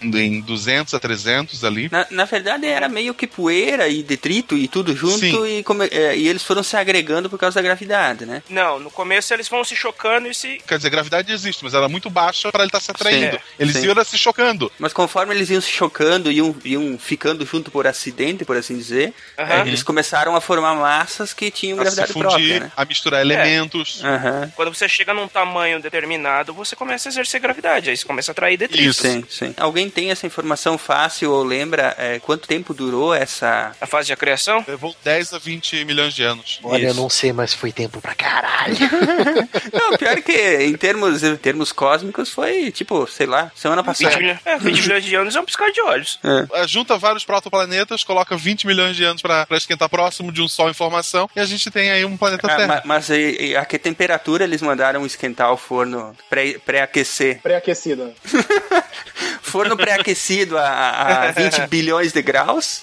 em, 0.00 0.16
em 0.16 0.40
200 0.40 0.94
a 0.94 0.98
300 1.00 1.64
ali. 1.64 1.88
Na, 1.90 2.06
na 2.10 2.24
verdade 2.24 2.66
era 2.66 2.88
meio 2.88 3.14
que 3.14 3.26
poeira 3.26 3.88
e 3.88 4.02
detrito 4.02 4.56
e 4.56 4.66
tudo 4.68 4.94
junto 4.96 5.18
Sim. 5.18 5.58
e, 5.58 5.62
come- 5.62 5.88
é, 5.90 6.16
e 6.16 6.28
eles 6.28 6.42
foram 6.42 6.62
se 6.62 6.76
agregando 6.76 7.28
por 7.30 7.38
causa 7.38 7.54
da 7.56 7.62
gravidade, 7.62 8.26
né? 8.26 8.42
Não, 8.48 8.78
no 8.78 8.90
começo 8.90 9.32
eles 9.34 9.48
vão 9.48 9.64
se 9.64 9.74
chocando 9.76 10.28
e 10.28 10.34
se. 10.34 10.60
Quer 10.66 10.76
dizer, 10.76 10.90
gravidade 10.90 11.32
existe, 11.32 11.62
mas 11.64 11.74
ela 11.74 11.86
é 11.86 11.88
muito 11.88 12.08
baixa 12.10 12.50
para 12.50 12.62
ele 12.62 12.68
estar 12.68 12.80
se 12.80 12.90
atraindo. 12.90 13.36
Sim, 13.36 13.42
Eles 13.58 13.76
sim. 13.76 13.86
iam 13.86 14.04
se 14.04 14.18
chocando. 14.18 14.70
Mas 14.78 14.92
conforme 14.92 15.34
eles 15.34 15.50
iam 15.50 15.60
se 15.60 15.70
chocando 15.70 16.30
e 16.30 16.36
iam, 16.36 16.54
iam 16.64 16.98
ficando 16.98 17.44
junto 17.46 17.70
por 17.70 17.86
acidente, 17.86 18.44
por 18.44 18.56
assim 18.56 18.76
dizer, 18.76 19.12
é, 19.36 19.60
eles 19.66 19.82
começaram 19.82 20.34
a 20.36 20.40
formar 20.40 20.74
massas 20.74 21.32
que 21.32 21.50
tinham 21.50 21.78
A 21.80 21.80
se 21.80 21.84
gravidade 21.96 22.12
fundir, 22.12 22.28
própria, 22.28 22.60
né? 22.60 22.72
a 22.76 22.84
misturar 22.84 23.20
elementos. 23.20 24.02
Aham. 24.04 24.52
Quando 24.56 24.74
você 24.74 24.88
chega 24.88 25.14
num 25.14 25.28
tamanho 25.28 25.80
determinado, 25.80 26.52
você 26.52 26.74
começa 26.76 27.08
a 27.08 27.10
exercer 27.10 27.40
gravidade. 27.40 27.90
Aí 27.90 27.96
você 27.96 28.04
começa 28.04 28.30
a 28.30 28.32
atrair 28.32 28.56
detritos. 28.56 28.96
Isso. 28.98 29.02
Sim, 29.02 29.24
sim. 29.28 29.54
Alguém 29.56 29.83
tem 29.90 30.10
essa 30.10 30.26
informação 30.26 30.76
fácil 30.78 31.30
ou 31.32 31.42
lembra 31.42 31.94
é, 31.98 32.18
quanto 32.20 32.46
tempo 32.48 32.72
durou 32.74 33.14
essa. 33.14 33.74
A 33.80 33.86
fase 33.86 34.08
de 34.08 34.16
criação? 34.16 34.64
Levou 34.66 34.94
10 35.04 35.34
a 35.34 35.38
20 35.38 35.84
milhões 35.84 36.14
de 36.14 36.22
anos. 36.22 36.60
Olha, 36.62 36.84
eu 36.84 36.90
Isso. 36.90 37.00
não 37.00 37.08
sei, 37.10 37.32
mas 37.32 37.52
foi 37.54 37.72
tempo 37.72 38.00
pra 38.00 38.14
caralho. 38.14 38.74
Não, 39.72 39.96
pior 39.96 40.16
que 40.22 40.32
em 40.64 40.76
termos, 40.76 41.22
em 41.22 41.36
termos 41.36 41.72
cósmicos 41.72 42.30
foi 42.30 42.70
tipo, 42.70 43.06
sei 43.06 43.26
lá, 43.26 43.50
semana 43.54 43.82
20 43.82 43.86
passada. 43.86 44.16
milhões, 44.16 44.38
é, 44.44 44.58
20 44.58 44.80
milhões 44.82 45.04
de 45.04 45.14
anos 45.14 45.36
é 45.36 45.40
um 45.40 45.44
piscar 45.44 45.70
de 45.70 45.80
olhos. 45.80 46.18
É, 46.54 46.66
Junta 46.66 46.96
vários 46.96 47.24
protoplanetas, 47.24 48.04
coloca 48.04 48.36
20 48.36 48.66
milhões 48.66 48.96
de 48.96 49.04
anos 49.04 49.20
para 49.22 49.46
esquentar 49.52 49.88
próximo 49.88 50.32
de 50.32 50.40
um 50.42 50.48
Sol 50.48 50.70
em 50.70 50.74
formação, 50.74 51.28
e 51.34 51.40
a 51.40 51.44
gente 51.44 51.70
tem 51.70 51.90
aí 51.90 52.04
um 52.04 52.16
planeta 52.16 52.46
Ah, 52.50 52.56
Terra. 52.56 52.66
ma- 52.68 52.82
mas 52.84 53.10
e- 53.10 53.36
e 53.48 53.56
a 53.56 53.64
que 53.64 53.78
temperatura 53.78 54.44
eles 54.44 54.62
mandaram 54.62 55.04
esquentar 55.04 55.52
o 55.52 55.56
forno 55.56 56.14
pré- 56.30 56.58
pré-aquecer? 56.64 57.40
Pré-aquecida. 57.42 58.14
forno 59.42 59.73
pré-aquecido 59.76 60.56
a, 60.58 61.28
a 61.28 61.30
20 61.32 61.66
bilhões 61.68 62.12
de 62.12 62.22
graus? 62.22 62.82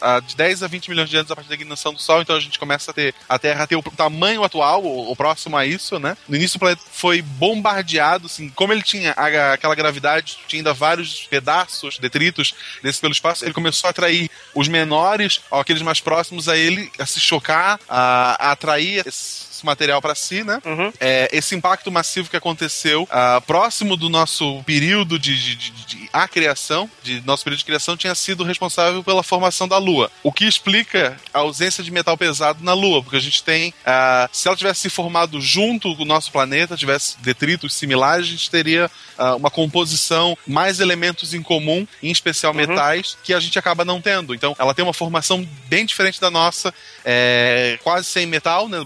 Ah, 0.00 0.20
de 0.20 0.36
10 0.36 0.62
a 0.62 0.66
20 0.66 0.88
milhões 0.90 1.08
de 1.08 1.16
anos 1.16 1.30
a 1.30 1.34
partir 1.36 1.48
da 1.48 1.54
ignição 1.54 1.92
do 1.92 2.00
Sol, 2.00 2.22
então 2.22 2.36
a 2.36 2.40
gente 2.40 2.58
começa 2.58 2.90
a 2.90 2.94
ter 2.94 3.14
a 3.28 3.38
Terra 3.38 3.66
ter 3.66 3.76
o 3.76 3.82
tamanho 3.82 4.42
atual, 4.44 4.84
o, 4.84 5.10
o 5.10 5.16
próximo 5.16 5.56
a 5.56 5.64
isso, 5.66 5.98
né? 5.98 6.16
No 6.28 6.36
início 6.36 6.56
o 6.56 6.60
planeta 6.60 6.82
foi 6.90 7.22
bombardeado, 7.22 8.26
assim, 8.26 8.48
como 8.50 8.72
ele 8.72 8.82
tinha 8.82 9.12
a- 9.16 9.52
aquela 9.52 9.74
gravidade, 9.74 10.38
tinha 10.46 10.60
ainda 10.60 10.72
vários 10.72 11.26
pedaços, 11.26 11.98
detritos 11.98 12.54
desse 12.82 13.00
pelo 13.00 13.12
espaço, 13.12 13.44
ele 13.44 13.54
começou 13.54 13.88
a 13.88 13.90
atrair 13.90 14.30
os 14.54 14.68
menores, 14.68 15.40
ou 15.50 15.60
aqueles 15.60 15.82
mais 15.82 16.00
próximos 16.00 16.48
a 16.48 16.56
ele, 16.56 16.90
a 16.98 17.06
se 17.06 17.20
chocar, 17.20 17.78
a, 17.88 18.48
a 18.48 18.52
atrair 18.52 19.06
esse 19.06 19.46
esse 19.56 19.66
material 19.66 20.00
para 20.00 20.14
si, 20.14 20.44
né? 20.44 20.60
Uhum. 20.64 20.92
É, 21.00 21.28
esse 21.32 21.54
impacto 21.54 21.90
massivo 21.90 22.28
que 22.28 22.36
aconteceu 22.36 23.08
ah, 23.10 23.40
próximo 23.46 23.96
do 23.96 24.08
nosso 24.08 24.62
período 24.64 25.18
de, 25.18 25.34
de, 25.36 25.56
de, 25.56 25.70
de 25.70 26.10
a 26.12 26.28
criação, 26.28 26.88
de 27.02 27.20
nosso 27.26 27.44
período 27.44 27.58
de 27.58 27.64
criação, 27.64 27.96
tinha 27.96 28.14
sido 28.14 28.44
responsável 28.44 29.02
pela 29.02 29.22
formação 29.22 29.66
da 29.66 29.78
Lua. 29.78 30.10
O 30.22 30.32
que 30.32 30.46
explica 30.46 31.16
a 31.32 31.40
ausência 31.40 31.82
de 31.82 31.90
metal 31.90 32.16
pesado 32.16 32.62
na 32.62 32.72
Lua, 32.74 33.02
porque 33.02 33.16
a 33.16 33.20
gente 33.20 33.42
tem, 33.42 33.72
ah, 33.84 34.28
se 34.32 34.48
ela 34.48 34.56
tivesse 34.56 34.80
se 34.80 34.90
formado 34.90 35.40
junto 35.40 35.94
com 35.96 36.02
o 36.02 36.06
nosso 36.06 36.30
planeta, 36.30 36.76
tivesse 36.76 37.16
detritos 37.20 37.74
similares, 37.74 38.26
a 38.26 38.30
gente 38.30 38.50
teria 38.50 38.90
ah, 39.18 39.36
uma 39.36 39.50
composição, 39.50 40.36
mais 40.46 40.80
elementos 40.80 41.34
em 41.34 41.42
comum, 41.42 41.86
em 42.02 42.10
especial 42.10 42.52
metais, 42.52 43.16
que 43.22 43.32
a 43.32 43.40
gente 43.40 43.58
acaba 43.58 43.84
não 43.84 44.00
tendo. 44.00 44.34
Então, 44.34 44.54
ela 44.58 44.74
tem 44.74 44.84
uma 44.84 44.92
formação 44.92 45.46
bem 45.66 45.86
diferente 45.86 46.20
da 46.20 46.30
nossa, 46.30 46.72
é, 47.04 47.78
quase 47.82 48.06
sem 48.06 48.26
metal, 48.26 48.68
né? 48.68 48.78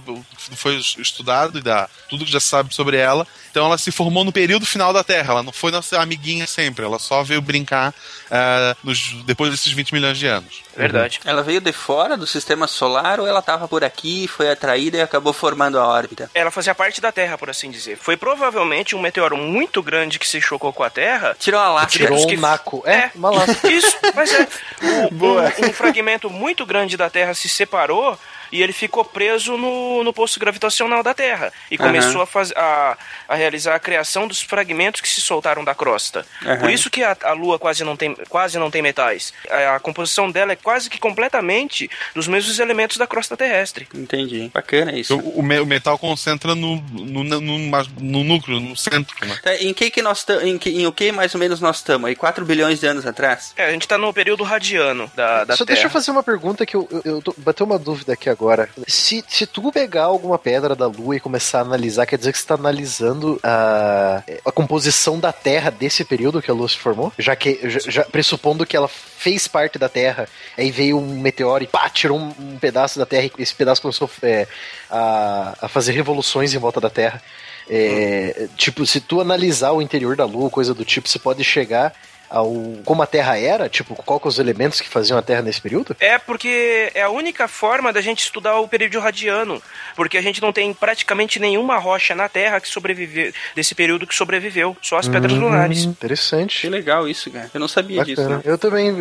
Foi 0.61 0.77
estudado 0.77 1.59
e 1.59 1.63
dá 1.63 1.89
tudo 2.09 2.25
que 2.25 2.31
já 2.31 2.39
se 2.41 2.49
sabe 2.49 2.75
sobre 2.75 2.97
ela. 2.97 3.27
Então 3.51 3.67
ela 3.67 3.77
se 3.79 3.91
formou 3.91 4.23
no 4.25 4.31
período 4.31 4.65
final 4.65 4.93
da 4.93 5.03
Terra. 5.03 5.33
Ela 5.33 5.43
não 5.43 5.53
foi 5.53 5.73
nossa 5.73 6.01
amiguinha 6.01 6.47
sempre. 6.47 6.85
Ela 6.85 6.99
só 6.99 7.23
veio 7.25 7.41
brincar 7.43 7.93
ah, 8.31 8.77
nos- 8.85 9.15
depois 9.25 9.51
desses 9.51 9.73
20 9.73 9.93
milhões 9.93 10.19
de 10.19 10.27
anos. 10.27 10.63
Verdade. 10.77 11.19
Ela 11.25 11.43
veio 11.43 11.61
de 11.61 11.73
fora 11.73 12.17
do 12.17 12.27
sistema 12.27 12.67
solar 12.69 13.19
ou 13.19 13.27
ela 13.27 13.41
estava 13.41 13.67
por 13.67 13.83
aqui, 13.83 14.29
foi 14.29 14.51
atraída 14.51 14.99
e 14.99 15.01
acabou 15.03 15.33
formando 15.33 15.79
a 15.81 15.87
órbita? 15.87 16.31
Ela 16.33 16.51
fazia 16.51 16.75
parte 16.75 17.01
da 17.01 17.11
Terra, 17.11 17.37
por 17.37 17.51
assim 17.51 17.71
dizer. 17.71 17.99
Foi 18.01 18.17
provavelmente 18.17 18.95
um 18.95 19.01
meteoro 19.01 19.37
muito 19.37 19.83
grande 19.83 20.19
que 20.19 20.29
se 20.29 20.41
chocou 20.41 20.73
com 20.73 20.85
a 20.85 20.91
Terra. 20.91 21.35
Tirou 21.39 21.61
a 21.61 21.69
lasca. 21.71 21.91
Tirou- 21.99 22.27
que- 22.27 22.37
um 22.37 22.41
naco. 22.41 22.83
É, 22.87 23.11
uma 23.17 23.31
lasca. 23.31 23.69
Isso, 23.69 23.97
mas 24.15 24.33
é. 24.33 24.47
Um, 24.83 25.09
Boa. 25.15 25.53
um- 25.63 25.67
um 25.69 25.73
fragmento 25.73 26.31
muito 26.31 26.65
grande 26.65 26.97
da 26.97 27.11
Terra 27.11 27.35
se 27.35 27.49
separou 27.49 28.19
e 28.53 28.63
ele 28.63 28.73
ficou 28.73 29.05
preso 29.05 29.57
no, 29.57 30.03
no 30.05 30.13
posto 30.13 30.39
gravitacional 30.41 31.03
da 31.03 31.15
Terra 31.15 31.53
e 31.71 31.77
começou 31.79 32.23
a, 32.23 32.27
faz, 32.27 32.53
a, 32.57 32.97
a 33.29 33.35
realizar 33.35 33.75
a 33.75 33.79
criação 33.79 34.27
dos 34.27 34.41
fragmentos 34.43 35.01
que 35.01 35.09
se 35.09 35.21
soltaram 35.21 35.65
da 35.65 35.75
crosta. 35.75 36.27
Aham. 36.45 36.59
Por 36.59 36.71
isso 36.71 36.91
que 36.91 37.03
a, 37.03 37.17
a 37.25 37.33
Lua 37.33 37.59
quase 37.59 37.85
não 37.85 37.97
tem, 37.97 38.15
quase 38.29 38.59
não 38.59 38.71
tem 38.71 38.83
metais. 38.83 39.33
A, 39.49 39.77
a 39.77 39.81
composição 39.81 40.31
dela 40.31 40.53
é 40.53 40.57
quase 40.57 40.89
que 40.91 40.99
completamente 40.99 41.89
dos 42.15 42.27
mesmos 42.27 42.59
elementos 42.59 42.97
da 42.97 43.07
crosta 43.07 43.37
terrestre. 43.37 43.87
Entendi. 43.95 44.51
Bacana 44.53 44.93
isso. 44.99 45.17
O, 45.17 45.41
o 45.41 45.43
me- 45.43 45.61
o 45.61 45.67
metal 45.67 45.99
concentra 45.99 46.55
no, 46.55 46.77
no, 46.81 47.23
no, 47.25 47.41
no- 47.41 47.85
no 48.01 48.25
núcleo, 48.25 48.59
no 48.61 48.77
centro. 48.77 49.15
Né? 49.27 49.39
Tá, 49.43 49.55
em 49.57 49.73
que 49.73 49.91
que 49.91 50.03
nós 50.03 50.27
em, 50.43 50.59
que, 50.59 50.71
em 50.71 50.87
o 50.87 50.93
que 50.93 51.13
mais 51.13 51.35
ou 51.35 51.41
menos 51.41 51.61
nós 51.61 51.77
estamos? 51.77 52.09
Aí 52.09 52.17
4 52.17 52.45
bilhões 52.45 52.81
de 52.81 52.87
anos 52.87 53.07
atrás? 53.07 53.53
É, 53.57 53.67
a 53.67 53.71
gente 53.73 53.87
tá 53.87 53.97
no 53.99 54.13
período 54.13 54.43
radiano 54.45 55.11
da, 55.15 55.45
da 55.45 55.57
Só 55.57 55.65
Terra. 55.65 55.75
deixa 55.77 55.87
eu 55.87 55.91
fazer 55.91 56.11
uma 56.11 56.23
pergunta 56.23 56.65
que 56.67 56.75
eu, 56.77 56.89
eu, 56.91 57.03
eu 57.05 57.23
tô, 57.23 57.35
bateu 57.39 57.65
uma 57.67 57.79
dúvida 57.79 58.13
aqui 58.13 58.29
agora. 58.29 58.40
Se, 58.89 59.25
se 59.29 59.47
tu 59.47 59.71
pegar 59.71 60.05
alguma 60.05 60.39
pedra 60.39 60.75
da 60.75 60.87
Lua 60.87 61.17
e 61.17 61.21
começar 61.21 61.59
a 61.59 61.63
analisar, 61.63 62.07
quer 62.07 62.17
dizer 62.17 62.33
que 62.33 62.39
você 62.39 62.45
está 62.45 62.55
analisando 62.55 63.39
a, 63.43 64.23
a 64.45 64.53
composição 64.53 65.19
da 65.19 65.33
Terra 65.33 65.71
desse 65.71 66.05
período 66.05 66.41
que 66.41 66.51
a 66.51 66.55
Lua 66.55 66.69
se 66.69 66.79
formou? 66.79 67.13
Já 67.19 67.37
que, 67.37 67.61
já, 67.69 67.81
já 67.91 68.05
pressupondo 68.05 68.65
que 68.65 68.77
ela 68.77 68.89
fez 68.89 69.47
parte 69.47 69.79
da 69.79 69.89
Terra, 69.89 70.29
aí 70.57 70.71
veio 70.71 70.99
um 70.99 71.21
meteoro 71.21 71.65
e 71.65 71.67
pá, 71.67 71.89
tirou 71.89 72.19
um, 72.19 72.35
um 72.39 72.59
pedaço 72.59 72.99
da 72.99 73.07
Terra 73.07 73.31
e 73.39 73.43
esse 73.43 73.55
pedaço 73.55 73.83
começou 73.83 74.11
é, 74.23 74.49
a, 74.91 75.55
a 75.63 75.69
fazer 75.69 75.93
revoluções 75.93 76.55
em 76.55 76.59
volta 76.59 76.81
da 76.81 76.91
Terra. 76.91 77.23
É, 77.69 78.49
Tipo, 78.57 78.85
se 78.87 79.01
tu 79.01 79.21
analisar 79.21 79.73
o 79.73 79.83
interior 79.83 80.17
da 80.17 80.25
Lua, 80.25 80.51
coisa 80.51 80.75
do 80.75 80.85
tipo, 80.85 81.09
você 81.09 81.19
pode 81.19 81.45
chegar 81.45 81.93
ao 82.31 82.51
como 82.85 83.03
a 83.03 83.07
Terra 83.07 83.37
era, 83.39 83.69
tipo, 83.69 83.95
qual 83.97 84.21
que 84.21 84.29
os 84.29 84.39
elementos 84.39 84.81
que 84.81 84.89
faziam 84.89 85.19
a 85.19 85.23
Terra 85.23 85.43
nesse 85.43 85.61
período? 85.61 85.97
É 86.01 86.19
porque 86.19 86.91
é 86.95 87.03
a 87.03 87.11
única 87.11 87.49
forma 87.49 87.93
da 87.93 88.01
gente 88.01 88.21
estudar 88.21 88.59
o 88.61 88.69
período 88.69 88.99
radiano, 89.01 89.61
porque 89.97 90.17
a 90.17 90.23
gente 90.23 90.41
não 90.41 90.53
tem 90.53 90.73
praticamente 90.73 91.39
nenhuma 91.41 91.77
rocha 91.79 92.15
na 92.15 92.29
Terra 92.29 92.61
que 92.61 92.69
sobreviveu 92.69 93.33
desse 93.55 93.75
período 93.75 94.07
que 94.07 94.15
sobreviveu, 94.15 94.77
só 94.81 94.99
as 94.99 95.09
pedras 95.09 95.33
lunares. 95.33 95.81
Que 95.83 95.87
Interessante. 95.89 96.69
legal 96.69 97.09
isso, 97.09 97.31
cara. 97.31 97.51
Eu 97.53 97.61
não 97.61 97.69
sabia 97.69 98.05
disso. 98.05 98.23
Bacana. 98.23 98.37
Né? 98.39 98.43
Eu 98.47 98.59
também, 98.59 98.87
eu, 98.89 98.97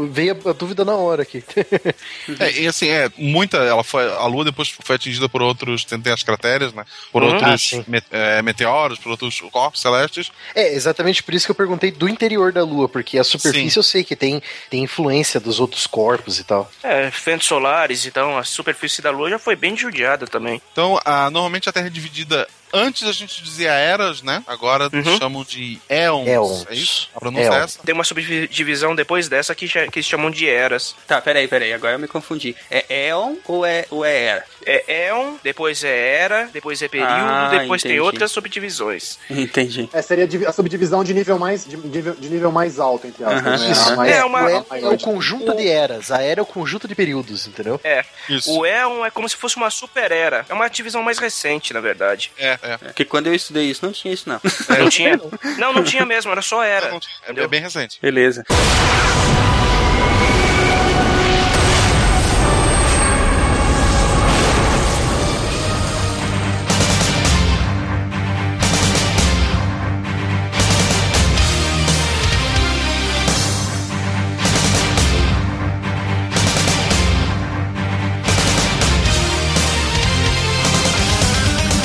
eu- 0.00 0.08
veio 0.12 0.36
a, 0.44 0.50
a 0.50 0.52
dúvida 0.52 0.84
na 0.84 0.94
hora 0.94 1.22
aqui. 1.22 1.42
É, 2.40 2.50
e 2.60 2.66
assim, 2.66 2.88
é, 2.88 3.10
muita. 3.16 3.58
Ela 3.58 3.84
foi, 3.84 4.10
a 4.10 4.26
Lua 4.26 4.44
depois 4.44 4.68
foi 4.82 4.96
atingida 4.96 5.28
por 5.28 5.42
outros. 5.42 5.84
Tem, 5.84 6.00
tem 6.00 6.12
as 6.12 6.22
crateras, 6.22 6.72
né? 6.72 6.84
Por 7.12 7.22
Uhum. 7.22 7.30
Ah, 7.30 7.34
outros 7.34 7.70
sim. 7.70 7.84
me- 7.86 8.02
é, 8.10 8.42
meteoros, 8.42 8.98
por 8.98 9.10
outros 9.10 9.40
corpos 9.52 9.80
celestes. 9.80 10.30
é, 10.54 10.72
exatamente 10.74 11.22
por 11.22 11.32
isso 11.34 11.46
que 11.46 11.50
eu 11.50 11.54
perguntei 11.54 11.90
do 11.90 12.08
interior 12.08 12.52
da 12.52 12.62
Lua, 12.64 12.73
porque 12.88 13.18
a 13.18 13.24
superfície 13.24 13.70
Sim. 13.70 13.78
eu 13.78 13.82
sei 13.82 14.04
que 14.04 14.16
tem, 14.16 14.42
tem 14.70 14.82
influência 14.82 15.40
dos 15.40 15.60
outros 15.60 15.86
corpos 15.86 16.38
e 16.38 16.44
tal. 16.44 16.70
É, 16.82 17.10
ventos 17.10 17.46
solares, 17.46 18.06
então 18.06 18.36
a 18.36 18.44
superfície 18.44 19.00
da 19.00 19.10
Lua 19.10 19.30
já 19.30 19.38
foi 19.38 19.56
bem 19.56 19.76
judiada 19.76 20.26
também. 20.26 20.60
Então, 20.72 20.98
a, 21.04 21.30
normalmente 21.30 21.68
a 21.68 21.72
Terra 21.72 21.86
é 21.86 21.90
dividida. 21.90 22.46
Antes 22.74 23.08
a 23.08 23.12
gente 23.12 23.42
dizia 23.42 23.70
eras, 23.72 24.20
né? 24.22 24.42
Agora 24.46 24.90
Uhum. 24.92 25.18
chamam 25.18 25.44
de 25.44 25.78
éons. 25.88 26.26
Éons. 26.26 26.66
É 26.68 26.74
isso? 26.74 27.08
A 27.14 27.20
pronúncia 27.20 27.46
Éon. 27.46 27.54
é 27.54 27.58
essa? 27.64 27.78
Tem 27.84 27.94
uma 27.94 28.04
subdivisão 28.04 28.94
depois 28.94 29.28
dessa 29.28 29.54
que, 29.54 29.68
que 29.68 29.78
eles 29.78 30.06
chamam 30.06 30.30
de 30.30 30.48
eras. 30.48 30.94
Tá, 31.06 31.20
peraí, 31.20 31.46
peraí. 31.48 31.72
Agora 31.72 31.94
eu 31.94 31.98
me 31.98 32.08
confundi. 32.08 32.56
É 32.70 33.08
Eon 33.08 33.36
ou 33.46 33.64
é, 33.64 33.86
ou 33.90 34.04
é 34.04 34.14
Era? 34.24 34.44
É 34.66 35.08
éon, 35.08 35.34
depois 35.42 35.84
é 35.84 36.16
era, 36.16 36.48
depois 36.52 36.80
é 36.80 36.88
período, 36.88 37.10
Ah, 37.12 37.48
depois 37.50 37.82
tem 37.82 37.92
entendi. 37.92 38.00
outras 38.06 38.32
subdivisões. 38.32 39.18
Entendi. 39.28 39.88
É, 39.92 40.00
seria 40.00 40.26
a 40.48 40.52
subdivisão 40.52 41.04
de 41.04 41.12
nível 41.12 41.38
mais, 41.38 41.66
de, 41.66 41.76
nível, 41.76 42.14
de 42.14 42.30
nível 42.30 42.50
mais 42.50 42.80
alto, 42.80 43.06
entre 43.06 43.22
aspas. 43.24 43.42
Aham. 43.44 43.90
né? 43.90 43.96
Mais- 43.96 44.12
É 44.16 44.24
uma- 44.24 44.42
o 44.44 44.48
é, 44.48 44.80
é 44.80 44.88
o 44.88 44.98
conjunto 44.98 45.54
de 45.54 45.68
eras, 45.68 46.10
a 46.10 46.22
era 46.22 46.40
é 46.40 46.42
o 46.42 46.46
conjunto 46.46 46.88
de 46.88 46.94
períodos, 46.94 47.46
entendeu? 47.46 47.78
É, 47.84 48.04
Isso. 48.28 48.50
o 48.58 48.64
éon 48.64 49.04
é 49.04 49.10
como 49.10 49.28
se 49.28 49.36
fosse 49.36 49.56
uma 49.56 49.68
super 49.70 50.10
era. 50.10 50.46
É 50.48 50.54
uma 50.54 50.68
divisão 50.68 51.02
mais 51.02 51.18
recente, 51.18 51.74
na 51.74 51.80
verdade. 51.80 52.32
É, 52.38 52.58
é. 52.64 52.76
Porque 52.78 53.04
quando 53.04 53.26
eu 53.26 53.34
estudei 53.34 53.70
isso, 53.70 53.84
não 53.84 53.92
tinha 53.92 54.14
isso, 54.14 54.28
não. 54.28 54.40
Não 54.78 54.88
tinha? 54.88 55.20
Não, 55.58 55.72
não 55.72 55.84
tinha 55.84 56.04
mesmo, 56.04 56.30
era 56.32 56.42
só 56.42 56.62
era. 56.62 56.90
Não, 56.90 57.00
é, 57.26 57.44
é 57.44 57.46
bem 57.46 57.60
recente. 57.60 57.98
Beleza. 58.00 58.44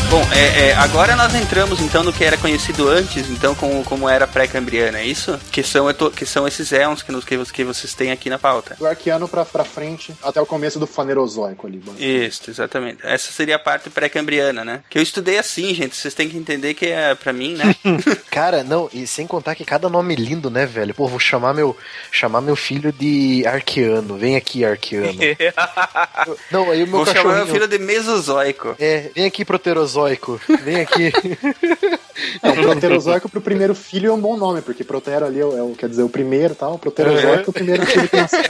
Bom, 0.09 0.18
é, 0.33 0.67
é, 0.69 0.73
agora 0.75 1.15
nós 1.15 1.33
entramos 1.35 1.81
então 1.81 2.03
no 2.03 2.13
que 2.13 2.23
era 2.23 2.37
conhecido 2.37 2.87
antes, 2.87 3.29
então 3.29 3.53
como, 3.55 3.83
como 3.83 4.07
era 4.07 4.27
pré-cambriana, 4.27 4.99
é 4.99 5.05
isso? 5.05 5.37
Que 5.51 5.63
são, 5.63 5.89
é 5.89 5.93
que 6.15 6.25
são 6.25 6.47
esses 6.47 6.71
éons 6.71 7.01
que, 7.01 7.11
nos- 7.11 7.25
que, 7.25 7.37
que 7.45 7.63
vocês 7.63 7.93
têm 7.93 8.11
aqui 8.11 8.29
na 8.29 8.37
pauta. 8.39 8.75
Do 8.77 8.85
arqueano 8.85 9.27
pra, 9.27 9.43
pra 9.45 9.63
frente, 9.63 10.13
até 10.23 10.39
o 10.39 10.45
começo 10.45 10.79
do 10.79 10.85
fanerozoico 10.87 11.67
ali. 11.67 11.81
Isso, 11.97 12.49
exatamente. 12.49 12.99
Essa 13.03 13.31
seria 13.31 13.55
a 13.55 13.59
parte 13.59 13.89
pré-cambriana, 13.89 14.63
né? 14.63 14.81
Que 14.89 14.97
eu 14.99 15.01
estudei 15.01 15.37
assim, 15.37 15.73
gente. 15.73 15.95
Vocês 15.95 16.13
têm 16.13 16.29
que 16.29 16.37
entender 16.37 16.73
que 16.73 16.87
é 16.87 17.15
pra 17.15 17.33
mim, 17.33 17.55
né? 17.55 17.75
Cara, 18.29 18.63
não, 18.63 18.89
e 18.93 19.05
sem 19.07 19.25
contar 19.27 19.55
que 19.55 19.65
cada 19.65 19.89
nome 19.89 20.15
lindo, 20.15 20.49
né, 20.49 20.65
velho? 20.65 20.93
Pô, 20.93 21.07
vou 21.07 21.19
chamar 21.19 21.53
meu, 21.53 21.75
chamar 22.11 22.41
meu 22.41 22.55
filho 22.55 22.91
de 22.91 23.43
Arqueano. 23.47 24.17
Vem 24.17 24.35
aqui, 24.35 24.63
Arqueano. 24.63 25.17
não, 26.51 26.69
aí 26.71 26.83
o 26.83 26.87
meu 26.87 27.03
Vou 27.03 27.05
chamar 27.05 27.35
meu 27.35 27.47
filho 27.47 27.67
de 27.67 27.79
Mesozoico. 27.79 28.75
É, 28.79 29.09
vem 29.15 29.25
aqui, 29.25 29.43
Proterozoico. 29.43 30.18
Vem 30.63 30.81
aqui. 30.81 31.11
É, 32.43 32.49
o 32.49 32.53
proterozoico 32.61 33.29
pro 33.29 33.39
primeiro 33.39 33.73
filho 33.73 34.09
é 34.09 34.13
um 34.13 34.19
bom 34.19 34.35
nome, 34.35 34.61
porque 34.61 34.83
protero 34.83 35.25
ali 35.25 35.39
é 35.39 35.45
o, 35.45 35.57
é 35.57 35.63
o- 35.63 35.73
quer 35.73 35.87
dizer, 35.87 36.03
o 36.03 36.09
primeiro 36.09 36.53
tal. 36.53 36.73
O 36.73 36.77
proterozoico 36.77 37.45
é 37.45 37.49
o 37.49 37.53
primeiro 37.53 37.85
filho 37.85 38.09
que 38.09 38.15
nasceu. 38.17 38.41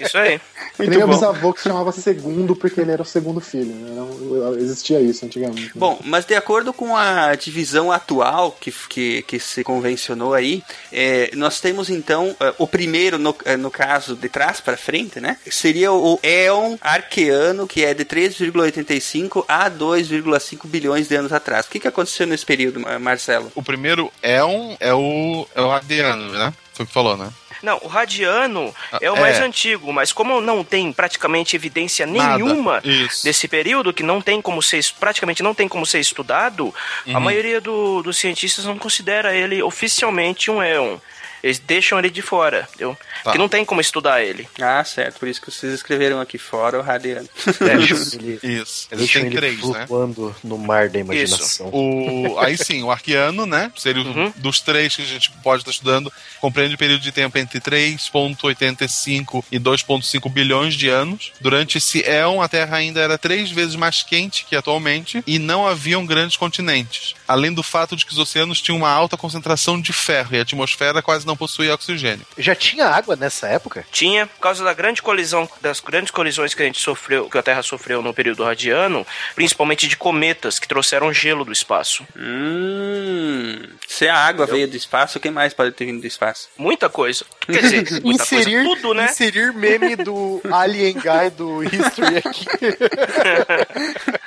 Isso 0.00 0.18
aí. 0.18 0.40
Nem 0.76 0.90
meu 0.90 1.06
bisavô 1.08 1.52
que 1.52 1.60
se 1.60 1.68
chamava 1.68 1.92
segundo 1.92 2.54
porque 2.56 2.80
ele 2.80 2.90
era 2.90 3.02
o 3.02 3.04
segundo 3.04 3.40
filho. 3.40 3.72
Né? 3.72 3.92
Não, 3.94 4.56
existia 4.58 5.00
isso 5.00 5.24
antigamente. 5.24 5.66
né? 5.66 5.70
Bom, 5.76 6.00
mas 6.04 6.24
de 6.24 6.34
acordo 6.34 6.72
com 6.72 6.96
a 6.96 7.32
divisão 7.36 7.92
atual 7.92 8.56
que, 8.60 8.72
que, 8.88 9.22
que 9.22 9.38
se 9.38 9.62
convencionou 9.62 10.34
aí, 10.34 10.62
é, 10.92 11.30
nós 11.34 11.60
temos 11.60 11.88
então 11.90 12.34
é, 12.40 12.54
o 12.58 12.66
primeiro, 12.66 13.18
no, 13.18 13.34
é, 13.44 13.56
no 13.56 13.70
caso 13.70 14.16
de 14.16 14.28
trás 14.28 14.60
para 14.60 14.76
frente, 14.76 15.20
né? 15.20 15.36
Seria 15.48 15.92
o 15.92 16.18
Éon 16.24 16.76
Arqueano, 16.80 17.66
que 17.68 17.84
é 17.84 17.94
de 17.94 18.04
3,85 18.04 19.44
a 19.48 19.70
2,5 19.70 20.47
bilhões 20.56 21.08
de 21.08 21.14
anos 21.16 21.32
atrás. 21.32 21.66
O 21.66 21.70
que, 21.70 21.80
que 21.80 21.88
aconteceu 21.88 22.26
nesse 22.26 22.46
período, 22.46 22.80
Mar- 22.80 22.98
Marcelo? 22.98 23.50
O 23.54 23.62
primeiro 23.62 24.10
éon 24.22 24.76
é 24.80 24.94
o, 24.94 25.46
é 25.54 25.60
o 25.60 25.68
radiano, 25.68 26.32
né? 26.32 26.52
Foi 26.72 26.84
o 26.84 26.86
que 26.86 26.92
falou, 26.94 27.16
né? 27.16 27.30
Não, 27.60 27.76
o 27.82 27.88
radiano 27.88 28.72
é 29.00 29.10
o 29.10 29.16
É. 29.16 29.20
mais 29.20 29.40
antigo, 29.40 29.92
mas 29.92 30.12
como 30.12 30.40
não 30.40 30.62
tem 30.62 30.92
praticamente 30.92 31.56
evidência 31.56 32.06
nenhuma 32.06 32.80
desse 33.24 33.48
período, 33.48 33.92
que 33.92 34.04
não 34.04 34.20
tem 34.20 34.40
como 34.40 34.62
ser, 34.62 34.80
praticamente 35.00 35.42
não 35.42 35.52
tem 35.52 35.66
como 35.66 35.84
ser 35.84 35.98
estudado, 35.98 36.72
Uhum. 37.04 37.16
a 37.16 37.18
maioria 37.20 37.60
do- 37.60 38.00
dos 38.02 38.16
cientistas 38.16 38.64
não 38.64 38.78
considera 38.78 39.34
ele 39.34 39.60
oficialmente 39.60 40.50
um 40.52 40.62
éon. 40.62 40.98
Eles 41.42 41.58
deixam 41.58 41.98
ele 41.98 42.10
de 42.10 42.20
fora, 42.22 42.66
entendeu? 42.68 42.96
Tá. 43.24 43.32
Que 43.32 43.38
não 43.38 43.48
tem 43.48 43.64
como 43.64 43.80
estudar 43.80 44.22
ele. 44.22 44.48
Ah, 44.60 44.82
certo. 44.84 45.18
Por 45.18 45.28
isso 45.28 45.40
que 45.40 45.50
vocês 45.50 45.72
escreveram 45.72 46.20
aqui 46.20 46.38
fora 46.38 46.78
o 46.78 46.82
Radiano. 46.82 47.28
Deixam 47.60 47.98
ele, 48.20 48.38
Isso. 48.42 48.88
Eles 48.90 49.10
têm 49.12 49.26
ele 49.26 49.36
três, 49.36 49.56
né? 49.56 49.60
flutuando 49.86 50.34
no 50.42 50.58
mar 50.58 50.88
da 50.88 50.98
imaginação. 50.98 51.68
O, 51.72 52.38
aí 52.38 52.56
sim, 52.56 52.82
o 52.82 52.90
arqueano, 52.90 53.46
né? 53.46 53.70
Seria 53.76 54.02
o- 54.02 54.08
Uhum. 54.08 54.32
dos 54.36 54.60
três 54.60 54.96
que 54.96 55.02
a 55.02 55.04
gente 55.04 55.30
pode 55.42 55.62
estar 55.62 55.70
estudando, 55.70 56.12
compreende 56.40 56.74
um 56.74 56.78
período 56.78 57.00
de 57.02 57.12
tempo 57.12 57.36
entre 57.38 57.60
3,85 57.60 59.44
e 59.50 59.58
2,5 59.58 60.28
bilhões 60.30 60.74
de 60.74 60.88
anos. 60.88 61.32
Durante 61.40 61.78
esse 61.78 62.02
éon, 62.04 62.40
a 62.40 62.48
Terra 62.48 62.76
ainda 62.78 63.00
era 63.00 63.18
três 63.18 63.50
vezes 63.50 63.76
mais 63.76 64.02
quente 64.02 64.44
que 64.48 64.56
atualmente 64.56 65.22
e 65.26 65.38
não 65.38 65.66
haviam 65.66 66.04
grandes 66.06 66.36
continentes. 66.36 67.14
Além 67.26 67.52
do 67.52 67.62
fato 67.62 67.94
de 67.96 68.06
que 68.06 68.12
os 68.12 68.18
oceanos 68.18 68.60
tinham 68.60 68.78
uma 68.78 68.90
alta 68.90 69.16
concentração 69.16 69.80
de 69.80 69.92
ferro 69.92 70.34
e 70.34 70.38
a 70.38 70.42
atmosfera 70.42 71.02
quase 71.02 71.26
não 71.28 71.36
possuía 71.36 71.74
oxigênio. 71.74 72.26
Já 72.36 72.54
tinha 72.54 72.86
água 72.86 73.14
nessa 73.14 73.46
época? 73.46 73.84
Tinha, 73.92 74.26
por 74.26 74.40
causa 74.40 74.64
da 74.64 74.72
grande 74.72 75.02
colisão, 75.02 75.48
das 75.60 75.78
grandes 75.78 76.10
colisões 76.10 76.54
que 76.54 76.62
a 76.62 76.66
gente 76.66 76.80
sofreu, 76.80 77.28
que 77.28 77.38
a 77.38 77.42
Terra 77.42 77.62
sofreu 77.62 78.02
no 78.02 78.12
período 78.12 78.42
radiano, 78.42 79.06
principalmente 79.34 79.86
de 79.86 79.96
cometas 79.96 80.58
que 80.58 80.66
trouxeram 80.66 81.12
gelo 81.12 81.44
do 81.44 81.52
espaço. 81.52 82.04
Hum. 82.16 83.62
Se 83.86 84.08
a 84.08 84.16
água 84.16 84.46
veio 84.46 84.68
do 84.68 84.76
espaço, 84.76 85.18
o 85.18 85.20
que 85.20 85.30
mais 85.30 85.52
pode 85.52 85.72
ter 85.72 85.84
vindo 85.84 86.00
do 86.00 86.06
espaço? 86.06 86.48
Muita 86.56 86.88
coisa. 86.88 87.24
Quer 87.40 87.62
dizer, 87.62 87.84
muita 88.02 88.22
inserir, 88.22 88.64
coisa, 88.64 88.80
tudo, 88.80 88.94
né? 88.94 89.06
inserir 89.10 89.52
meme 89.52 89.96
do 89.96 90.40
Alien 90.50 90.94
Guy 90.94 91.30
do 91.36 91.62
History 91.64 92.16
aqui. 92.18 92.46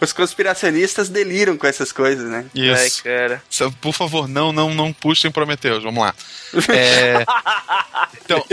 Os 0.00 0.12
conspiracionistas 0.12 1.08
deliram 1.08 1.56
com 1.56 1.66
essas 1.66 1.92
coisas, 1.92 2.28
né? 2.28 2.44
Ai, 2.54 2.86
Isso. 2.86 3.02
cara. 3.02 3.42
Só, 3.48 3.70
Por 3.80 3.92
favor, 3.92 4.28
não, 4.28 4.52
não, 4.52 4.74
não 4.74 4.92
puxem 4.92 5.30
Prometeus. 5.30 5.61
Vamos 5.82 6.02
lá. 6.02 6.14
É, 6.68 7.24
Então, 8.24 8.44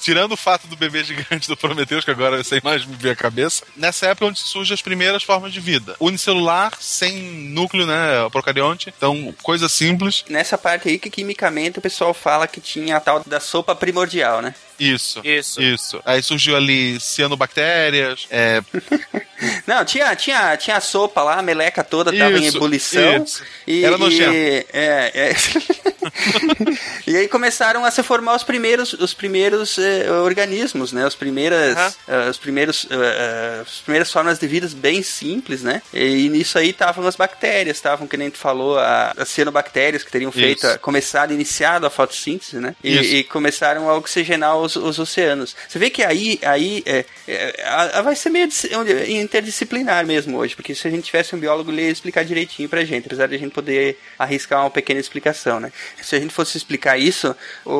tirando 0.00 0.32
o 0.32 0.36
fato 0.36 0.66
do 0.66 0.76
bebê 0.76 1.04
gigante 1.04 1.48
do 1.48 1.56
Prometheus, 1.56 2.04
que 2.04 2.10
agora 2.10 2.42
sei 2.42 2.60
mais 2.64 2.84
me 2.84 2.96
ver 2.96 3.10
a 3.10 3.16
cabeça, 3.16 3.64
nessa 3.76 4.06
época 4.06 4.24
é 4.24 4.28
onde 4.28 4.38
surgem 4.38 4.74
as 4.74 4.82
primeiras 4.82 5.22
formas 5.22 5.52
de 5.52 5.60
vida. 5.60 5.94
Unicelular, 6.00 6.72
sem 6.80 7.20
núcleo, 7.50 7.86
né, 7.86 8.28
procarionte, 8.30 8.92
então 8.96 9.34
coisa 9.42 9.68
simples. 9.68 10.24
Nessa 10.28 10.56
parte 10.56 10.88
aí 10.88 10.98
que 10.98 11.10
quimicamente 11.10 11.78
o 11.78 11.82
pessoal 11.82 12.14
fala 12.14 12.46
que 12.46 12.60
tinha 12.60 12.96
a 12.96 13.00
tal 13.00 13.22
da 13.24 13.40
sopa 13.40 13.74
primordial, 13.74 14.40
né? 14.40 14.54
Isso. 14.80 15.20
Isso. 15.24 15.62
Isso. 15.62 16.02
Aí 16.04 16.22
surgiu 16.22 16.56
ali 16.56 16.98
cianobactérias, 17.00 18.26
é, 18.30 18.62
Não, 19.66 19.82
tinha, 19.86 20.14
tinha, 20.16 20.54
tinha 20.58 20.76
a 20.76 20.80
sopa 20.80 21.22
lá, 21.22 21.38
a 21.38 21.42
meleca 21.42 21.82
toda 21.82 22.12
tava 22.12 22.38
em 22.38 22.46
ebulição. 22.46 23.24
isso. 23.24 23.42
E, 23.66 23.84
Era 23.84 23.96
e, 23.96 23.98
nojento. 23.98 24.30
é, 24.34 24.64
é. 25.14 25.34
e 27.06 27.16
aí 27.16 27.28
começaram 27.28 27.84
a 27.84 27.90
se 27.90 28.02
formar 28.02 28.36
os 28.36 28.42
primeiros, 28.42 28.92
os 28.92 29.14
primeiros 29.14 29.78
eh, 29.78 30.10
organismos, 30.10 30.92
né? 30.92 31.06
Os 31.06 31.14
primeiras, 31.14 31.96
eh, 32.06 32.28
os 32.30 32.36
primeiros, 32.38 32.86
eh, 32.90 32.94
eh, 32.94 33.60
as 33.62 33.78
primeiras 33.78 34.12
formas 34.12 34.38
de 34.38 34.46
vida 34.46 34.68
bem 34.76 35.02
simples, 35.02 35.62
né? 35.62 35.80
E, 35.92 36.28
nisso 36.28 36.58
aí 36.58 36.70
estavam 36.70 37.06
as 37.06 37.16
bactérias, 37.16 37.76
estavam, 37.78 38.06
que 38.06 38.16
nem 38.16 38.30
tu 38.30 38.38
falou, 38.38 38.78
a- 38.78 39.12
as 39.16 39.28
cianobactérias 39.30 40.02
que 40.04 40.10
teriam 40.10 40.30
feito, 40.32 40.66
a- 40.66 40.78
começado, 40.78 41.32
iniciado 41.32 41.86
a 41.86 41.90
fotossíntese, 41.90 42.56
né? 42.58 42.74
E, 42.84 42.98
e 42.98 43.24
começaram 43.24 43.88
a 43.88 43.96
oxigenar 43.96 44.56
os, 44.58 44.69
os 44.76 44.98
oceanos. 44.98 45.54
Você 45.68 45.78
vê 45.78 45.90
que 45.90 46.02
aí, 46.02 46.38
aí 46.42 46.82
é, 46.86 47.04
é, 47.28 47.62
a- 47.66 48.02
vai 48.02 48.14
ser 48.16 48.30
meio 48.30 48.46
dis- 48.48 48.66
interdisciplinar 49.08 50.06
mesmo 50.06 50.38
hoje, 50.38 50.54
porque 50.56 50.74
se 50.74 50.86
a 50.86 50.90
gente 50.90 51.04
tivesse 51.04 51.34
um 51.34 51.38
biólogo, 51.38 51.70
ele 51.70 51.82
ia 51.82 51.90
explicar 51.90 52.24
direitinho 52.24 52.68
pra 52.68 52.84
gente, 52.84 53.06
apesar 53.06 53.26
de 53.26 53.34
a 53.34 53.38
gente 53.38 53.52
poder 53.52 53.98
arriscar 54.18 54.60
uma 54.60 54.70
pequena 54.70 55.00
explicação, 55.00 55.60
né? 55.60 55.72
Se 56.02 56.16
a 56.16 56.20
gente 56.20 56.32
fosse 56.34 56.56
explicar 56.56 56.98
isso, 56.98 57.34
o- 57.64 57.70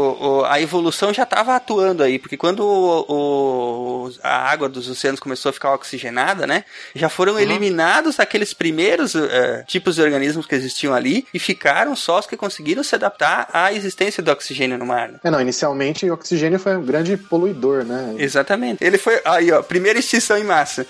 o- 0.41 0.45
a 0.45 0.61
evolução 0.61 1.13
já 1.13 1.23
estava 1.25 1.55
atuando 1.57 2.03
aí, 2.03 2.19
porque 2.19 2.37
quando 2.37 2.61
o- 2.65 4.11
a 4.23 4.51
água 4.51 4.69
dos 4.69 4.89
oceanos 4.89 5.21
começou 5.21 5.51
a 5.51 5.53
ficar 5.53 5.75
oxigenada, 5.75 6.47
né? 6.47 6.65
Já 6.95 7.09
foram 7.09 7.39
eliminados 7.39 8.19
aqueles 8.21 8.53
primeiros 8.55 9.15
eh, 9.15 9.65
tipos 9.67 9.95
de 9.97 10.03
organismos 10.03 10.47
que 10.47 10.55
existiam 10.55 10.95
ali 10.95 11.27
e 11.33 11.39
ficaram 11.39 11.95
só 11.97 12.19
os 12.19 12.27
que 12.27 12.37
conseguiram 12.37 12.83
se 12.83 12.95
adaptar 12.95 13.49
à 13.53 13.73
existência 13.73 14.23
do 14.23 14.31
oxigênio 14.31 14.79
no 14.79 14.87
mar. 14.87 15.09
né? 15.09 15.19
É, 15.25 15.31
não, 15.31 15.41
inicialmente 15.41 16.09
o 16.09 16.15
oxigênio 16.15 16.59
foi 16.59 16.77
um 16.81 16.85
grande 16.85 17.17
poluidor, 17.17 17.85
né? 17.85 18.15
Exatamente. 18.19 18.83
Ele 18.85 18.99
foi. 18.99 19.21
Aí, 19.25 19.53
ó, 19.53 19.63
primeira 19.63 19.99
extinção 19.99 20.37
em 20.39 20.45
massa. 20.45 20.87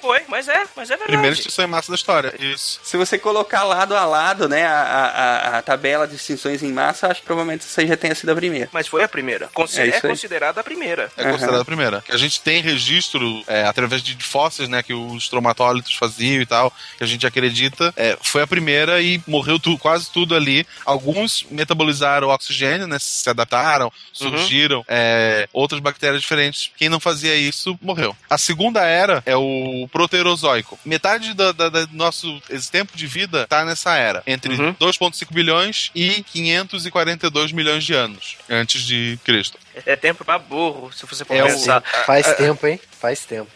Foi, 0.00 0.20
mas 0.34 0.48
é, 0.48 0.64
mas 0.76 0.90
é 0.90 0.96
verdade. 0.96 1.12
primeira 1.12 1.34
extinção 1.36 1.64
em 1.64 1.68
massa 1.68 1.90
da 1.92 1.94
história. 1.96 2.34
Isso. 2.40 2.80
Se 2.82 2.96
você 2.96 3.16
colocar 3.18 3.62
lado 3.62 3.96
a 3.96 4.04
lado, 4.04 4.48
né, 4.48 4.66
a, 4.66 4.72
a, 4.82 5.58
a- 5.58 5.62
tabela 5.62 6.06
de 6.08 6.16
extinções 6.16 6.62
em 6.62 6.72
massa, 6.72 7.06
acho 7.08 7.20
que 7.20 7.26
provavelmente 7.26 7.64
essa 7.64 7.80
aí 7.80 7.86
já 7.86 7.96
tenha 7.96 8.14
sido 8.14 8.30
a 8.30 8.34
primeira. 8.34 8.68
Mas 8.72 8.86
foi 8.88 9.02
a 9.04 9.08
primeira. 9.08 9.46
É 9.76 9.88
É, 9.88 10.00
considerada 10.00 10.60
a 10.60 10.64
primeira. 10.64 11.10
É 11.16 11.22
Aham. 11.22 11.30
considerada 11.32 11.62
a 11.62 11.64
primeira. 11.64 12.04
A 12.10 12.16
gente 12.16 12.40
tem 12.40 12.60
registro 12.60 13.42
é, 13.46 13.64
através 13.64 14.02
de 14.02 14.16
fósseis, 14.22 14.68
né, 14.68 14.82
que 14.82 14.92
os 14.92 15.28
tromatólitos 15.28 15.94
faziam 15.94 16.42
e 16.42 16.46
tal, 16.46 16.72
que 16.98 17.04
a 17.04 17.06
gente 17.06 17.26
acredita. 17.26 17.92
é, 17.96 18.16
foi 18.20 18.42
a 18.42 18.46
primeira 18.46 19.00
e 19.00 19.20
morreu 19.26 19.58
tu- 19.60 19.78
quase 19.78 20.10
tudo 20.10 20.34
ali. 20.34 20.66
Alguns 20.84 21.46
metabolizaram 21.50 22.28
o 22.28 22.30
oxigênio, 22.34 22.86
né, 22.86 22.98
se 22.98 23.28
adaptaram, 23.30 23.92
surgiram 24.12 24.84
é, 24.88 25.48
outras 25.52 25.80
bactérias 25.80 26.20
diferentes. 26.20 26.70
Quem 26.76 26.88
não 26.88 26.98
fazia 27.00 27.34
isso 27.34 27.78
morreu. 27.80 28.16
A 28.28 28.38
segunda 28.38 28.80
era 28.84 29.22
é 29.26 29.36
o 29.36 29.88
proterozoico. 30.24 30.78
Metade 30.84 31.34
da- 31.34 31.52
da- 31.52 31.68
da- 31.68 31.84
do 31.84 31.96
nosso 31.96 32.40
tempo 32.72 32.96
de 32.96 33.06
vida 33.06 33.46
tá 33.46 33.64
nessa 33.64 33.94
era, 33.96 34.22
entre 34.26 34.54
Uhum. 34.54 34.74
2,5 34.78 35.32
bilhões 35.32 35.90
e 35.94 36.22
542 36.32 37.52
milhões 37.52 37.84
de 37.84 37.92
anos 37.92 38.36
antes 38.48 38.82
de 38.82 39.18
Cristo. 39.24 39.58
É 39.84 39.94
tempo 39.96 40.24
pra 40.24 40.38
burro, 40.38 40.90
se 40.92 41.04
você 41.06 41.24
for 41.24 41.36
É 41.36 41.44
o- 41.44 41.46
pensar. 41.46 41.82
Faz 42.06 42.34
tempo, 42.36 42.66
hein? 42.66 42.80
Faz 43.04 43.26
tempo. 43.26 43.50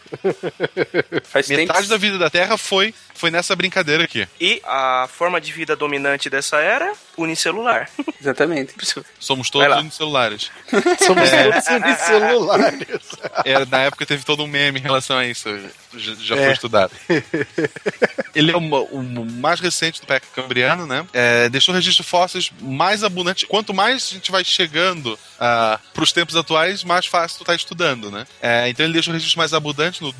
Faz 1.25 1.49
Metade 1.49 1.79
tempo. 1.79 1.89
da 1.89 1.97
vida 1.97 2.17
da 2.19 2.29
Terra 2.29 2.55
foi, 2.55 2.93
foi 3.15 3.31
nessa 3.31 3.55
brincadeira 3.55 4.03
aqui. 4.03 4.27
E 4.39 4.61
a 4.63 5.09
forma 5.11 5.41
de 5.41 5.51
vida 5.51 5.75
dominante 5.75 6.29
dessa 6.29 6.57
era, 6.57 6.93
unicelular. 7.17 7.89
Exatamente. 8.21 8.75
Somos 9.19 9.49
todos 9.51 9.75
unicelulares. 9.77 10.51
Somos 11.03 11.29
todos 11.31 11.67
unicelulares. 11.67 12.87
É, 13.43 13.65
na 13.65 13.79
época 13.79 14.05
teve 14.05 14.23
todo 14.23 14.43
um 14.43 14.47
meme 14.47 14.77
em 14.79 14.83
relação 14.83 15.17
a 15.17 15.25
isso. 15.25 15.49
Já, 15.97 16.13
já 16.13 16.35
É. 16.35 16.43
foi 16.43 16.53
estudado. 16.53 16.91
Ele 18.35 18.51
é 18.51 18.55
o, 18.55 18.59
o 18.59 19.25
mais 19.25 19.59
recente 19.59 19.99
do 20.01 20.05
PEC 20.05 20.27
cambriano, 20.35 20.85
né? 20.85 21.07
É, 21.11 21.49
deixou 21.49 21.73
registro 21.73 22.03
fósseis 22.03 22.51
mais 22.61 23.03
abundante. 23.03 23.47
Quanto 23.47 23.73
mais 23.73 24.09
a 24.11 24.13
gente 24.13 24.29
vai 24.31 24.43
chegando 24.43 25.17
para 25.39 25.79
os 26.03 26.11
tempos 26.11 26.35
atuais, 26.35 26.83
mais 26.83 27.07
fácil 27.07 27.39
tu 27.39 27.45
tá 27.45 27.55
estudando, 27.55 28.11
né? 28.11 28.27
É, 28.39 28.69
então 28.69 28.85
ele 28.85 28.93
deixou 28.93 29.11
registro 29.11 29.38
mais 29.39 29.53
abundante 29.53 30.01
do, 30.01 30.11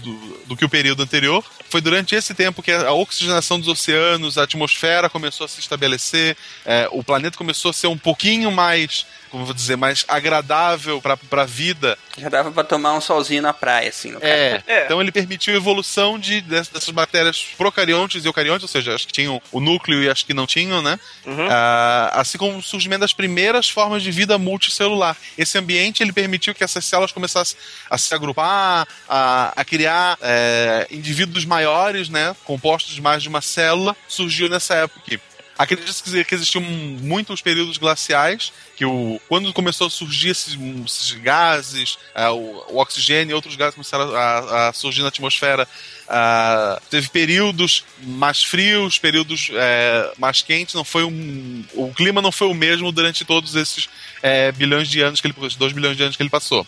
do 0.45 0.55
que 0.55 0.63
o 0.63 0.69
período 0.69 1.03
anterior. 1.03 1.43
Foi 1.69 1.81
durante 1.81 2.15
esse 2.15 2.33
tempo 2.33 2.63
que 2.63 2.71
a 2.71 2.93
oxigenação 2.93 3.59
dos 3.59 3.67
oceanos, 3.67 4.37
a 4.37 4.43
atmosfera 4.43 5.09
começou 5.09 5.43
a 5.43 5.47
se 5.47 5.59
estabelecer, 5.59 6.37
é, 6.65 6.87
o 6.91 7.03
planeta 7.03 7.37
começou 7.37 7.69
a 7.69 7.73
ser 7.73 7.87
um 7.87 7.97
pouquinho 7.97 8.49
mais, 8.49 9.05
como 9.29 9.43
eu 9.43 9.45
vou 9.45 9.53
dizer, 9.55 9.75
mais 9.77 10.03
agradável 10.07 11.01
para 11.01 11.17
a 11.41 11.45
vida 11.45 11.97
Já 12.17 12.29
dava 12.29 12.51
pra 12.51 12.63
tomar 12.63 12.93
um 12.93 13.01
solzinho 13.01 13.41
na 13.41 13.53
praia, 13.53 13.89
assim, 13.89 14.11
no 14.11 14.19
é. 14.21 14.61
É. 14.67 14.85
Então 14.85 15.01
ele 15.01 15.11
permitiu 15.11 15.53
a 15.53 15.57
evolução 15.57 16.17
de, 16.19 16.41
dess- 16.41 16.67
dessas 16.69 16.89
bactérias 16.89 17.45
procariontes 17.57 18.23
e 18.23 18.27
eucariontes, 18.27 18.63
ou 18.63 18.67
seja, 18.69 18.93
as 18.95 19.05
que 19.05 19.11
tinham 19.11 19.41
o 19.51 19.59
núcleo 19.59 20.03
e 20.03 20.09
as 20.09 20.23
que 20.23 20.33
não 20.33 20.45
tinham, 20.45 20.81
né? 20.81 20.99
Uhum. 21.25 21.47
Ah, 21.49 22.11
assim 22.13 22.37
como 22.37 22.57
o 22.57 22.61
surgimento 22.63 23.01
das 23.01 23.13
primeiras 23.13 23.69
formas 23.69 24.03
de 24.03 24.11
vida 24.11 24.37
multicelular. 24.37 25.15
Esse 25.37 25.57
ambiente 25.57 26.01
ele 26.03 26.11
permitiu 26.13 26.53
que 26.55 26.63
essas 26.63 26.85
células 26.85 27.11
começassem 27.11 27.57
a 27.89 27.97
se 27.97 28.13
agrupar, 28.13 28.87
a, 29.07 29.53
a 29.55 29.65
criar 29.65 30.17
é, 30.21 30.87
indivíduos 30.91 31.45
maiores, 31.45 32.09
né? 32.09 32.35
Compostos 32.45 32.93
de 32.95 33.01
mais 33.01 33.21
de 33.23 33.29
uma 33.29 33.41
célula. 33.41 33.95
Surgiu 34.07 34.49
nessa 34.49 34.75
época 34.75 34.99
aqui. 35.05 35.19
Acredita-se 35.59 36.23
que 36.23 36.35
existiam 36.35 36.63
muitos 36.63 37.41
períodos 37.41 37.77
glaciais, 37.77 38.53
que 38.77 38.85
o, 38.85 39.19
quando 39.27 39.51
começou 39.51 39.87
a 39.87 39.89
surgir 39.89 40.29
esses, 40.29 40.57
esses 40.85 41.11
gases, 41.19 41.97
ah, 42.15 42.31
o, 42.31 42.63
o 42.69 42.77
oxigênio 42.77 43.33
e 43.33 43.35
outros 43.35 43.57
gases 43.57 43.75
começaram 43.75 44.15
a, 44.15 44.69
a 44.69 44.73
surgir 44.73 45.01
na 45.01 45.09
atmosfera, 45.09 45.67
ah, 46.07 46.81
teve 46.89 47.09
períodos 47.09 47.83
mais 48.01 48.41
frios, 48.41 48.97
períodos 48.97 49.51
eh, 49.51 50.13
mais 50.17 50.41
quentes, 50.41 50.75
não 50.75 50.85
foi 50.85 51.03
um, 51.03 51.65
o 51.73 51.93
clima 51.93 52.21
não 52.21 52.31
foi 52.31 52.47
o 52.47 52.53
mesmo 52.53 52.89
durante 52.89 53.25
todos 53.25 53.53
esses 53.53 53.89
eh, 54.23 54.53
bilhões 54.53 54.87
de 54.87 55.01
anos 55.01 55.19
que 55.19 55.27
ele, 55.27 55.35
esses 55.41 55.57
dois 55.57 55.73
bilhões 55.73 55.97
de 55.97 56.03
anos 56.03 56.15
que 56.15 56.23
ele 56.23 56.29
passou. 56.29 56.65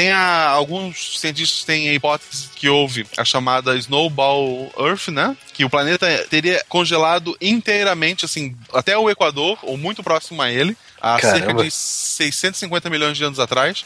Tem 0.00 0.12
a, 0.12 0.48
alguns 0.48 1.20
cientistas 1.20 1.62
têm 1.62 1.90
a 1.90 1.92
hipótese 1.92 2.48
que 2.56 2.70
houve 2.70 3.06
a 3.18 3.22
chamada 3.22 3.76
Snowball 3.76 4.72
Earth, 4.78 5.08
né? 5.08 5.36
Que 5.52 5.62
o 5.62 5.68
planeta 5.68 6.06
teria 6.30 6.64
congelado 6.70 7.36
inteiramente, 7.38 8.24
assim, 8.24 8.56
até 8.72 8.96
o 8.96 9.10
Equador, 9.10 9.58
ou 9.60 9.76
muito 9.76 10.02
próximo 10.02 10.40
a 10.40 10.50
ele, 10.50 10.74
há 11.02 11.20
cerca 11.20 11.40
Caramba. 11.40 11.64
de 11.64 11.70
650 11.70 12.88
milhões 12.88 13.14
de 13.14 13.24
anos 13.24 13.38
atrás. 13.38 13.84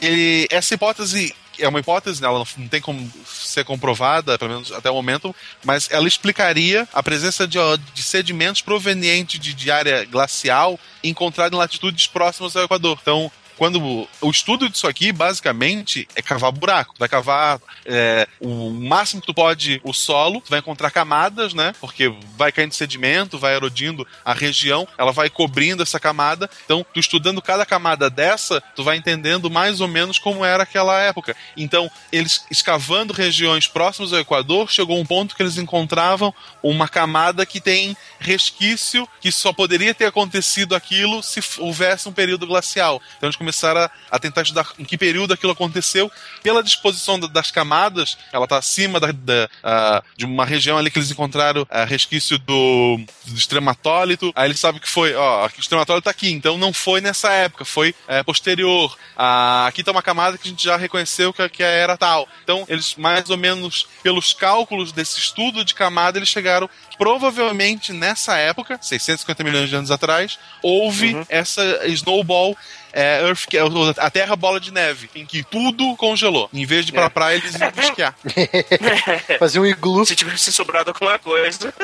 Ele, 0.00 0.46
essa 0.52 0.74
hipótese 0.74 1.34
é 1.58 1.66
uma 1.66 1.80
hipótese, 1.80 2.22
né? 2.22 2.28
ela 2.28 2.44
não, 2.56 2.68
tem 2.68 2.80
como 2.80 3.12
ser 3.26 3.64
comprovada, 3.64 4.38
pelo 4.38 4.52
menos 4.52 4.70
até 4.70 4.88
o 4.88 4.94
momento, 4.94 5.34
mas 5.64 5.88
ela 5.90 6.06
explicaria 6.06 6.88
a 6.92 7.02
presença 7.02 7.48
de, 7.48 7.58
de 7.92 8.04
sedimentos 8.04 8.62
provenientes 8.62 9.40
de, 9.40 9.52
de 9.52 9.68
área 9.68 10.04
glacial 10.04 10.78
encontrada 11.02 11.56
em 11.56 11.58
latitudes 11.58 12.06
próximas 12.06 12.54
ao 12.54 12.62
Equador. 12.62 12.96
Então, 13.02 13.32
quando 13.60 14.08
o 14.22 14.30
estudo 14.30 14.70
disso 14.70 14.86
aqui, 14.86 15.12
basicamente, 15.12 16.08
é 16.16 16.22
cavar 16.22 16.50
buraco. 16.50 16.94
Vai 16.98 17.10
cavar 17.10 17.60
é, 17.84 18.26
o 18.40 18.70
máximo 18.70 19.20
que 19.20 19.26
tu 19.26 19.34
pode 19.34 19.82
o 19.84 19.92
solo, 19.92 20.40
tu 20.40 20.48
vai 20.48 20.60
encontrar 20.60 20.90
camadas, 20.90 21.52
né? 21.52 21.74
Porque 21.78 22.10
vai 22.38 22.50
caindo 22.52 22.72
sedimento, 22.72 23.38
vai 23.38 23.54
erodindo 23.54 24.08
a 24.24 24.32
região, 24.32 24.88
ela 24.96 25.12
vai 25.12 25.28
cobrindo 25.28 25.82
essa 25.82 26.00
camada. 26.00 26.48
Então, 26.64 26.82
tu 26.94 26.98
estudando 26.98 27.42
cada 27.42 27.66
camada 27.66 28.08
dessa, 28.08 28.62
tu 28.74 28.82
vai 28.82 28.96
entendendo 28.96 29.50
mais 29.50 29.82
ou 29.82 29.88
menos 29.88 30.18
como 30.18 30.42
era 30.42 30.62
aquela 30.62 30.98
época. 30.98 31.36
Então, 31.54 31.90
eles 32.10 32.46
escavando 32.50 33.12
regiões 33.12 33.68
próximas 33.68 34.14
ao 34.14 34.20
Equador, 34.20 34.70
chegou 34.70 34.98
um 34.98 35.04
ponto 35.04 35.36
que 35.36 35.42
eles 35.42 35.58
encontravam 35.58 36.32
uma 36.62 36.88
camada 36.88 37.44
que 37.44 37.60
tem 37.60 37.94
resquício 38.18 39.06
que 39.20 39.30
só 39.30 39.52
poderia 39.52 39.94
ter 39.94 40.06
acontecido 40.06 40.74
aquilo 40.74 41.22
se 41.22 41.40
houvesse 41.58 42.08
um 42.08 42.12
período 42.12 42.46
glacial. 42.46 43.02
Então 43.18 43.28
eles 43.28 43.36
começaram 43.36 43.49
a, 43.76 43.90
a 44.10 44.18
tentar 44.18 44.42
estudar 44.42 44.66
em 44.78 44.84
que 44.84 44.96
período 44.98 45.32
aquilo 45.34 45.52
aconteceu. 45.52 46.10
Pela 46.42 46.62
disposição 46.62 47.18
da- 47.18 47.26
das 47.26 47.50
camadas, 47.50 48.16
ela 48.32 48.44
está 48.44 48.58
acima 48.58 48.98
da- 49.00 49.12
da, 49.12 50.02
de 50.16 50.24
uma 50.24 50.44
região 50.44 50.76
ali 50.78 50.90
que 50.90 50.98
eles 50.98 51.10
encontraram 51.10 51.66
ah, 51.70 51.84
resquício 51.84 52.38
do, 52.38 52.98
do 53.26 53.34
extrematólito. 53.36 54.32
Aí 54.34 54.48
eles 54.48 54.60
sabem 54.60 54.80
que 54.80 54.88
foi, 54.88 55.14
ó, 55.14 55.44
o 55.46 55.50
extrematólito 55.60 56.00
está 56.08 56.10
aqui, 56.10 56.30
então 56.30 56.56
não 56.58 56.72
foi 56.72 57.00
nessa 57.00 57.30
época, 57.32 57.64
foi 57.64 57.94
eh, 58.08 58.22
posterior. 58.22 58.96
Ah, 59.16 59.66
aqui 59.66 59.80
está 59.80 59.92
uma 59.92 60.02
camada 60.02 60.38
que 60.38 60.48
a 60.48 60.50
gente 60.50 60.62
já 60.64 60.76
reconheceu 60.76 61.32
que, 61.32 61.48
que 61.48 61.62
era 61.62 61.96
tal. 61.96 62.28
Então 62.42 62.64
eles 62.68 62.94
mais 62.96 63.30
ou 63.30 63.36
menos 63.36 63.86
pelos 64.02 64.32
cálculos 64.32 64.92
desse 64.92 65.18
estudo 65.18 65.64
de 65.64 65.74
camada 65.74 66.18
eles 66.18 66.28
chegaram 66.28 66.68
provavelmente 66.98 67.92
nessa 67.92 68.36
época, 68.36 68.78
650 68.80 69.42
milhões 69.42 69.68
de 69.68 69.74
anos 69.76 69.90
atrás, 69.90 70.38
houve 70.62 71.16
essa 71.28 71.86
snowball 71.88 72.56
é, 72.92 73.22
Earth 73.26 73.46
que 73.46 73.56
é 73.56 73.62
a 73.98 74.10
Terra 74.10 74.36
bola 74.36 74.60
de 74.60 74.72
neve, 74.72 75.08
em 75.14 75.24
que 75.26 75.42
tudo 75.42 75.96
congelou. 75.96 76.48
Em 76.52 76.64
vez 76.64 76.84
de 76.84 76.92
ir 76.92 76.94
pra 76.94 77.04
É. 77.04 77.08
praia, 77.08 77.36
eles 77.36 77.54
iam 77.54 77.72
esquiar. 77.78 78.14
Fazer 79.38 79.60
um 79.60 79.66
iglu. 79.66 80.04
Se 80.04 80.16
tivesse 80.16 80.52
sobrado 80.52 80.90
alguma 80.90 81.18
coisa. 81.18 81.72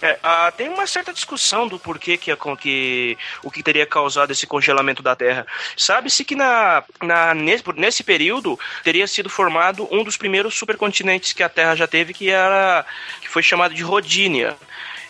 É, 0.00 0.18
ah, 0.22 0.52
tem 0.56 0.68
uma 0.68 0.86
certa 0.86 1.12
discussão 1.12 1.66
do 1.66 1.78
porquê 1.78 2.16
que, 2.16 2.34
que 2.60 3.18
o 3.42 3.50
que 3.50 3.62
teria 3.62 3.86
causado 3.86 4.30
esse 4.30 4.46
congelamento 4.46 5.02
da 5.02 5.14
Terra. 5.16 5.46
Sabe-se 5.76 6.24
que 6.24 6.34
na, 6.34 6.82
na, 7.02 7.34
nesse, 7.34 7.64
nesse 7.76 8.02
período 8.02 8.58
teria 8.82 9.06
sido 9.06 9.28
formado 9.28 9.88
um 9.90 10.02
dos 10.04 10.16
primeiros 10.16 10.54
supercontinentes 10.54 11.32
que 11.32 11.42
a 11.42 11.48
Terra 11.48 11.74
já 11.74 11.86
teve, 11.86 12.12
que 12.14 12.30
era 12.30 12.84
que 13.20 13.28
foi 13.28 13.42
chamado 13.42 13.74
de 13.74 13.82
Rodínia. 13.82 14.56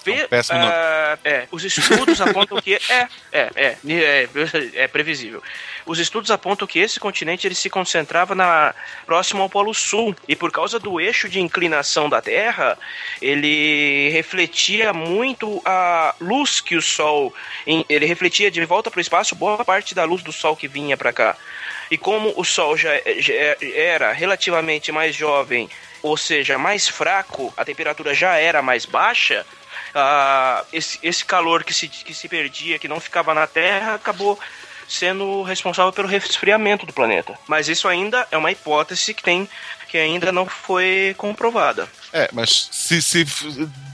Vê, 0.05 0.25
um 0.25 0.29
péssimo 0.29 0.59
nome. 0.59 0.73
ah, 0.73 1.19
é, 1.25 1.47
os 1.51 1.65
estudos 1.65 2.21
apontam 2.21 2.61
que 2.61 2.75
é, 2.75 3.09
é, 3.33 3.51
é, 3.55 3.77
é, 3.87 4.29
é 4.75 4.89
previsível. 4.89 5.43
Os 5.85 5.99
estudos 5.99 6.31
apontam 6.31 6.67
que 6.67 6.79
esse 6.79 7.01
continente 7.01 7.47
ele 7.47 7.55
se 7.55 7.69
concentrava 7.69 8.35
na 8.35 8.75
próximo 9.05 9.43
ao 9.43 9.51
Polo 9.51 9.75
Sul 9.75 10.15
e 10.29 10.37
por 10.37 10.51
causa 10.51 10.79
do 10.79 11.01
eixo 11.01 11.29
de 11.29 11.41
inclinação 11.41 12.09
da 12.09 12.21
Terra, 12.21 12.79
ele 13.21 14.11
refletia 14.11 14.93
muito 14.93 15.61
a 15.65 16.15
luz 16.21 16.61
que 16.61 16.77
o 16.77 16.83
Sol, 16.83 17.35
ele 17.67 18.07
refletia 18.07 18.51
de 18.51 18.65
volta 18.65 18.91
para 18.91 18.99
o 18.99 19.01
espaço 19.01 19.35
boa 19.35 19.65
parte 19.65 19.95
da 19.95 20.05
luz 20.05 20.23
do 20.23 20.33
Sol 20.33 20.57
que 20.57 20.69
vinha 20.69 20.97
para 20.97 21.13
cá. 21.13 21.37
E 21.91 21.99
como 21.99 22.33
o 22.37 22.45
Sol 22.45 22.77
já, 22.77 22.91
já 23.19 23.35
era 23.75 24.13
relativamente 24.13 24.91
mais 24.91 25.15
jovem, 25.15 25.69
ou 26.03 26.17
seja, 26.17 26.59
mais 26.59 26.89
fraco, 26.89 27.53
a 27.57 27.65
temperatura 27.65 28.15
já 28.15 28.37
era 28.37 28.63
mais 28.63 28.87
baixa, 28.87 29.45
ah, 29.95 30.65
esse, 30.73 30.99
esse 31.03 31.25
calor 31.25 31.65
que 31.65 31.75
se, 31.75 31.89
que 31.89 32.15
se 32.15 32.29
perdia, 32.29 32.79
que 32.79 32.89
não 32.89 33.01
ficava 33.01 33.35
na 33.35 33.47
Terra, 33.47 33.95
acabou 33.95 34.39
sendo 34.89 35.43
responsável 35.43 35.93
pelo 35.93 36.09
resfriamento 36.09 36.85
do 36.85 36.93
planeta. 36.93 37.39
Mas 37.47 37.69
isso 37.69 37.89
ainda 37.89 38.27
é 38.31 38.37
uma 38.37 38.51
hipótese 38.51 39.15
que 39.15 39.23
tem 39.23 39.49
que 39.93 39.99
ainda 39.99 40.33
não 40.33 40.47
foi 40.47 41.15
comprovada. 41.19 41.87
É, 42.15 42.31
mas 42.33 42.71
se, 42.73 43.03
se. 43.03 43.27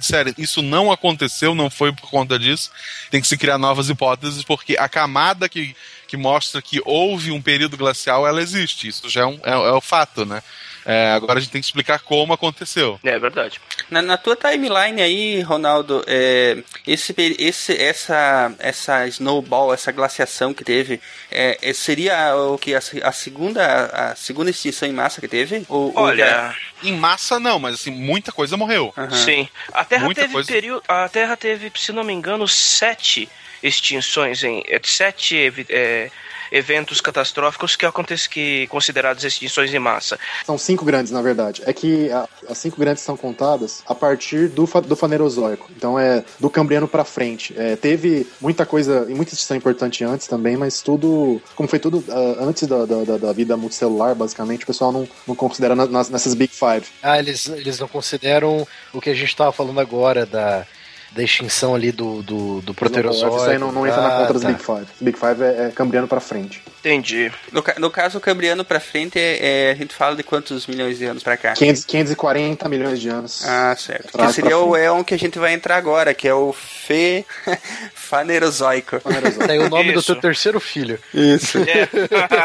Sério, 0.00 0.32
isso 0.38 0.62
não 0.62 0.92
aconteceu, 0.92 1.56
não 1.56 1.68
foi 1.68 1.92
por 1.92 2.08
conta 2.08 2.38
disso. 2.38 2.70
Tem 3.10 3.20
que 3.20 3.26
se 3.26 3.36
criar 3.36 3.58
novas 3.58 3.88
hipóteses, 3.88 4.44
porque 4.44 4.76
a 4.78 4.88
camada 4.88 5.48
que, 5.48 5.74
que 6.06 6.16
mostra 6.16 6.62
que 6.62 6.80
houve 6.84 7.32
um 7.32 7.42
período 7.42 7.76
glacial, 7.76 8.24
ela 8.24 8.40
existe. 8.40 8.86
Isso 8.86 9.10
já 9.10 9.22
é, 9.22 9.26
um, 9.26 9.40
é, 9.42 9.50
é 9.50 9.72
o 9.72 9.80
fato, 9.80 10.24
né? 10.24 10.40
É, 10.90 11.10
agora 11.12 11.38
a 11.38 11.42
gente 11.42 11.52
tem 11.52 11.60
que 11.60 11.66
explicar 11.66 11.98
como 11.98 12.32
aconteceu. 12.32 12.98
É 13.04 13.18
verdade. 13.18 13.60
Na, 13.90 14.00
na 14.00 14.16
tua 14.16 14.34
timeline 14.34 15.02
aí, 15.02 15.42
Ronaldo, 15.42 16.02
é, 16.06 16.56
esse, 16.86 17.14
esse, 17.38 17.76
essa, 17.76 18.54
essa 18.58 19.06
snowball, 19.08 19.74
essa 19.74 19.92
glaciação 19.92 20.54
que 20.54 20.64
teve, 20.64 20.98
é, 21.30 21.58
é, 21.60 21.72
seria 21.74 22.34
o 22.34 22.56
que 22.56 22.74
a, 22.74 22.78
a 23.02 23.12
segunda, 23.12 23.84
a 23.86 24.14
segunda 24.16 24.48
extinção 24.48 24.88
em 24.88 24.92
massa 24.92 25.20
que 25.20 25.28
teve? 25.28 25.66
Ou, 25.68 25.92
ou 25.94 26.04
Olha, 26.04 26.56
Em 26.82 26.94
massa, 26.94 27.38
não, 27.38 27.58
mas 27.58 27.74
assim, 27.74 27.90
muita 27.90 28.32
coisa 28.32 28.56
morreu. 28.56 28.90
Aham. 28.96 29.10
sim. 29.10 29.46
A 29.74 29.84
Terra 29.84 30.06
Muita 30.06 30.22
teve 30.22 30.32
coisa. 30.32 30.50
período, 30.50 30.82
a 30.88 31.06
Terra 31.10 31.36
teve, 31.36 31.70
se 31.76 31.92
não 31.92 32.02
me 32.02 32.14
engano, 32.14 32.48
sete 32.48 33.28
extinções 33.62 34.42
em 34.42 34.62
sete 34.84 35.52
é, 35.68 36.10
eventos 36.52 37.00
catastróficos 37.00 37.76
que 37.76 37.86
acontecem 37.86 38.30
que 38.30 38.66
considerados 38.68 39.24
extinções 39.24 39.72
em 39.72 39.78
massa. 39.78 40.18
São 40.44 40.56
cinco 40.58 40.84
grandes, 40.84 41.12
na 41.12 41.22
verdade. 41.22 41.62
É 41.66 41.72
que 41.72 42.10
a- 42.10 42.28
as 42.48 42.58
cinco 42.58 42.78
grandes 42.78 43.02
são 43.02 43.16
contadas 43.16 43.82
a 43.86 43.94
partir 43.94 44.48
do, 44.48 44.66
fa- 44.66 44.80
do 44.80 44.96
Fanerozoico. 44.96 45.70
Então 45.76 45.98
é 45.98 46.24
do 46.38 46.48
Cambriano 46.50 46.88
pra 46.88 47.04
frente. 47.04 47.54
É, 47.56 47.76
teve 47.76 48.26
muita 48.40 48.64
coisa, 48.66 49.06
e 49.08 49.14
muita 49.14 49.34
extinção 49.34 49.56
importante 49.56 50.04
antes 50.04 50.26
também, 50.26 50.56
mas 50.56 50.82
tudo. 50.82 51.40
Como 51.54 51.68
foi 51.68 51.78
tudo 51.78 52.04
ah, 52.08 52.36
antes 52.44 52.66
da, 52.66 52.84
da, 52.84 53.04
da- 53.04 53.18
da 53.18 53.32
vida 53.32 53.56
multicelular, 53.56 54.14
basicamente, 54.14 54.64
o 54.64 54.66
pessoal 54.66 54.92
não, 54.92 55.08
não 55.26 55.34
considera 55.34 55.74
na- 55.74 55.86
nas- 55.86 56.08
nessas 56.08 56.34
Big 56.34 56.52
Five. 56.54 56.86
Ah, 57.02 57.18
eles, 57.18 57.48
eles 57.48 57.78
não 57.78 57.88
consideram 57.88 58.66
o 58.92 59.00
que 59.00 59.10
a 59.10 59.14
gente 59.14 59.34
tava 59.36 59.52
falando 59.52 59.80
agora 59.80 60.24
da, 60.26 60.66
da 61.12 61.22
extinção 61.22 61.74
ali 61.74 61.90
do, 61.90 62.22
do, 62.22 62.60
do 62.60 62.74
proterozoico. 62.74 63.36
Isso 63.38 63.50
aí 63.50 63.58
não, 63.58 63.72
não 63.72 63.86
entra 63.86 64.00
na 64.00 64.08
Ah, 64.08 64.20
conta 64.20 64.32
das 64.34 64.42
tá. 64.42 64.48
Big 64.48 64.62
Five. 64.62 64.86
Big 65.00 65.18
Five 65.18 65.42
é, 65.42 65.68
é 65.68 65.72
Cambriano 65.74 66.06
pra 66.06 66.20
frente. 66.20 66.62
Entendi. 66.80 67.32
No, 67.52 67.62
no 67.78 67.90
caso, 67.90 68.18
o 68.18 68.20
Cambriano 68.20 68.64
pra 68.64 68.78
frente, 68.78 69.18
é, 69.18 69.68
é, 69.68 69.70
a 69.72 69.74
gente 69.74 69.94
fala 69.94 70.14
de 70.14 70.22
quantos 70.22 70.66
milhões 70.66 70.98
de 70.98 71.06
anos 71.06 71.22
pra 71.22 71.36
cá? 71.36 71.54
500, 71.54 71.84
540 71.84 72.68
milhões 72.68 73.00
de 73.00 73.08
anos. 73.08 73.44
Ah, 73.44 73.74
certo. 73.76 74.16
Que 74.16 74.32
seria 74.32 74.58
o 74.58 74.76
éon 74.76 75.02
que 75.02 75.14
a 75.14 75.18
gente 75.18 75.38
vai 75.38 75.52
entrar 75.52 75.76
agora, 75.76 76.14
que 76.14 76.28
é 76.28 76.34
o 76.34 76.52
Fe... 76.52 77.26
Fanerozoico. 77.94 79.00
Fanerozoico. 79.00 79.50
Aí 79.50 79.58
o 79.58 79.68
nome 79.68 79.92
do 79.92 79.98
Isso. 79.98 80.12
teu 80.14 80.22
terceiro 80.22 80.60
filho. 80.60 80.98
Isso. 81.12 81.58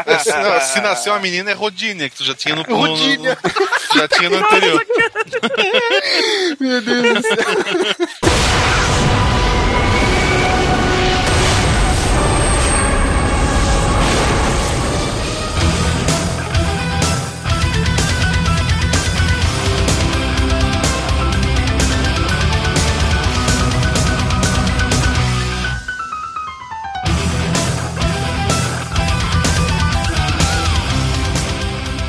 É, 0.06 0.18
se, 0.18 0.30
não, 0.30 0.60
se 0.60 0.80
nasceu 0.80 1.12
uma 1.12 1.18
menina 1.20 1.50
é 1.50 1.54
Rodínia, 1.54 2.08
que 2.10 2.16
tu 2.16 2.24
já 2.24 2.34
tinha 2.34 2.54
no, 2.54 2.62
no, 2.62 2.76
Rodínia. 2.76 3.36
no- 3.42 3.98
já 3.98 4.08
tinha 4.08 4.28
no 4.30 4.36
anterior. 4.38 4.84
Yes! 8.56 9.33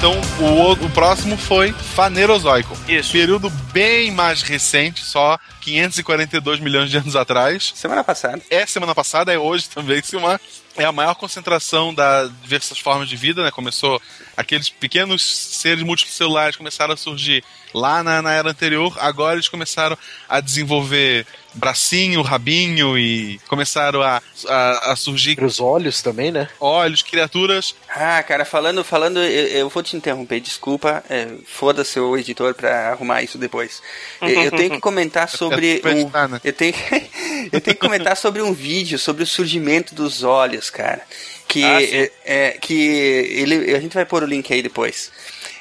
Então, 0.05 0.21
o, 0.39 0.73
o 0.73 0.89
próximo 0.91 1.35
foi 1.35 1.71
Fanerozoico. 1.71 2.77
Isso. 2.87 3.11
Período 3.11 3.49
bem 3.73 4.11
mais 4.11 4.43
recente, 4.43 5.03
só 5.03 5.39
542 5.61 6.59
milhões 6.59 6.91
de 6.91 6.97
anos 6.97 7.15
atrás. 7.15 7.73
Semana 7.73 8.03
passada. 8.03 8.39
É 8.51 8.67
semana 8.67 8.93
passada, 8.93 9.33
é 9.33 9.39
hoje 9.39 9.67
também, 9.67 9.99
Silmar. 10.05 10.39
É 10.77 10.85
a 10.85 10.91
maior 10.91 11.15
concentração 11.15 11.93
das 11.93 12.31
diversas 12.41 12.77
formas 12.77 13.07
de 13.07 13.15
vida, 13.15 13.43
né? 13.43 13.51
Começou 13.51 14.01
aqueles 14.35 14.69
pequenos 14.69 15.23
seres 15.23 15.83
multicelulares 15.83 16.55
começaram 16.55 16.93
a 16.93 16.97
surgir 16.97 17.43
lá 17.73 18.03
na, 18.03 18.21
na 18.21 18.31
era 18.33 18.49
anterior. 18.49 18.95
Agora 18.99 19.35
eles 19.35 19.47
começaram 19.47 19.97
a 20.27 20.39
desenvolver 20.39 21.25
bracinho, 21.53 22.21
rabinho 22.21 22.97
e 22.97 23.39
começaram 23.47 24.01
a, 24.01 24.21
a, 24.47 24.91
a 24.91 24.95
surgir 24.95 25.41
Os 25.41 25.59
olhos 25.59 26.01
também, 26.01 26.31
né? 26.31 26.49
olhos, 26.59 27.01
criaturas. 27.01 27.73
Ah, 27.89 28.21
cara, 28.23 28.43
falando, 28.43 28.83
falando, 28.83 29.19
eu, 29.19 29.47
eu 29.47 29.69
vou 29.69 29.81
te 29.81 29.95
interromper, 29.95 30.39
desculpa. 30.41 31.03
É, 31.09 31.29
Foda-se 31.45 31.99
o 31.99 32.17
editor 32.17 32.53
pra 32.53 32.91
arrumar 32.91 33.23
isso 33.23 33.37
depois. 33.37 33.81
Eu, 34.21 34.29
eu 34.29 34.51
tenho 34.51 34.71
que 34.71 34.79
comentar 34.79 35.29
sobre 35.31 35.79
pra 35.79 35.91
um, 35.91 35.99
editar, 35.99 36.27
né? 36.27 36.41
eu 36.43 36.53
tenho, 36.53 36.75
eu 37.51 37.61
tenho 37.61 37.75
que 37.75 37.81
comentar 37.81 38.17
sobre 38.17 38.41
um 38.41 38.53
vídeo 38.53 38.99
sobre 38.99 39.23
o 39.23 39.27
surgimento 39.27 39.95
dos 39.95 40.23
olhos, 40.23 40.64
cara. 40.69 41.01
Que 41.47 41.63
Ah, 41.63 41.81
é, 41.81 42.11
é, 42.25 42.51
que 42.51 42.73
ele, 42.73 43.75
a 43.75 43.79
gente 43.79 43.93
vai 43.93 44.05
pôr 44.05 44.23
o 44.23 44.25
link 44.25 44.51
aí 44.53 44.61
depois. 44.61 45.11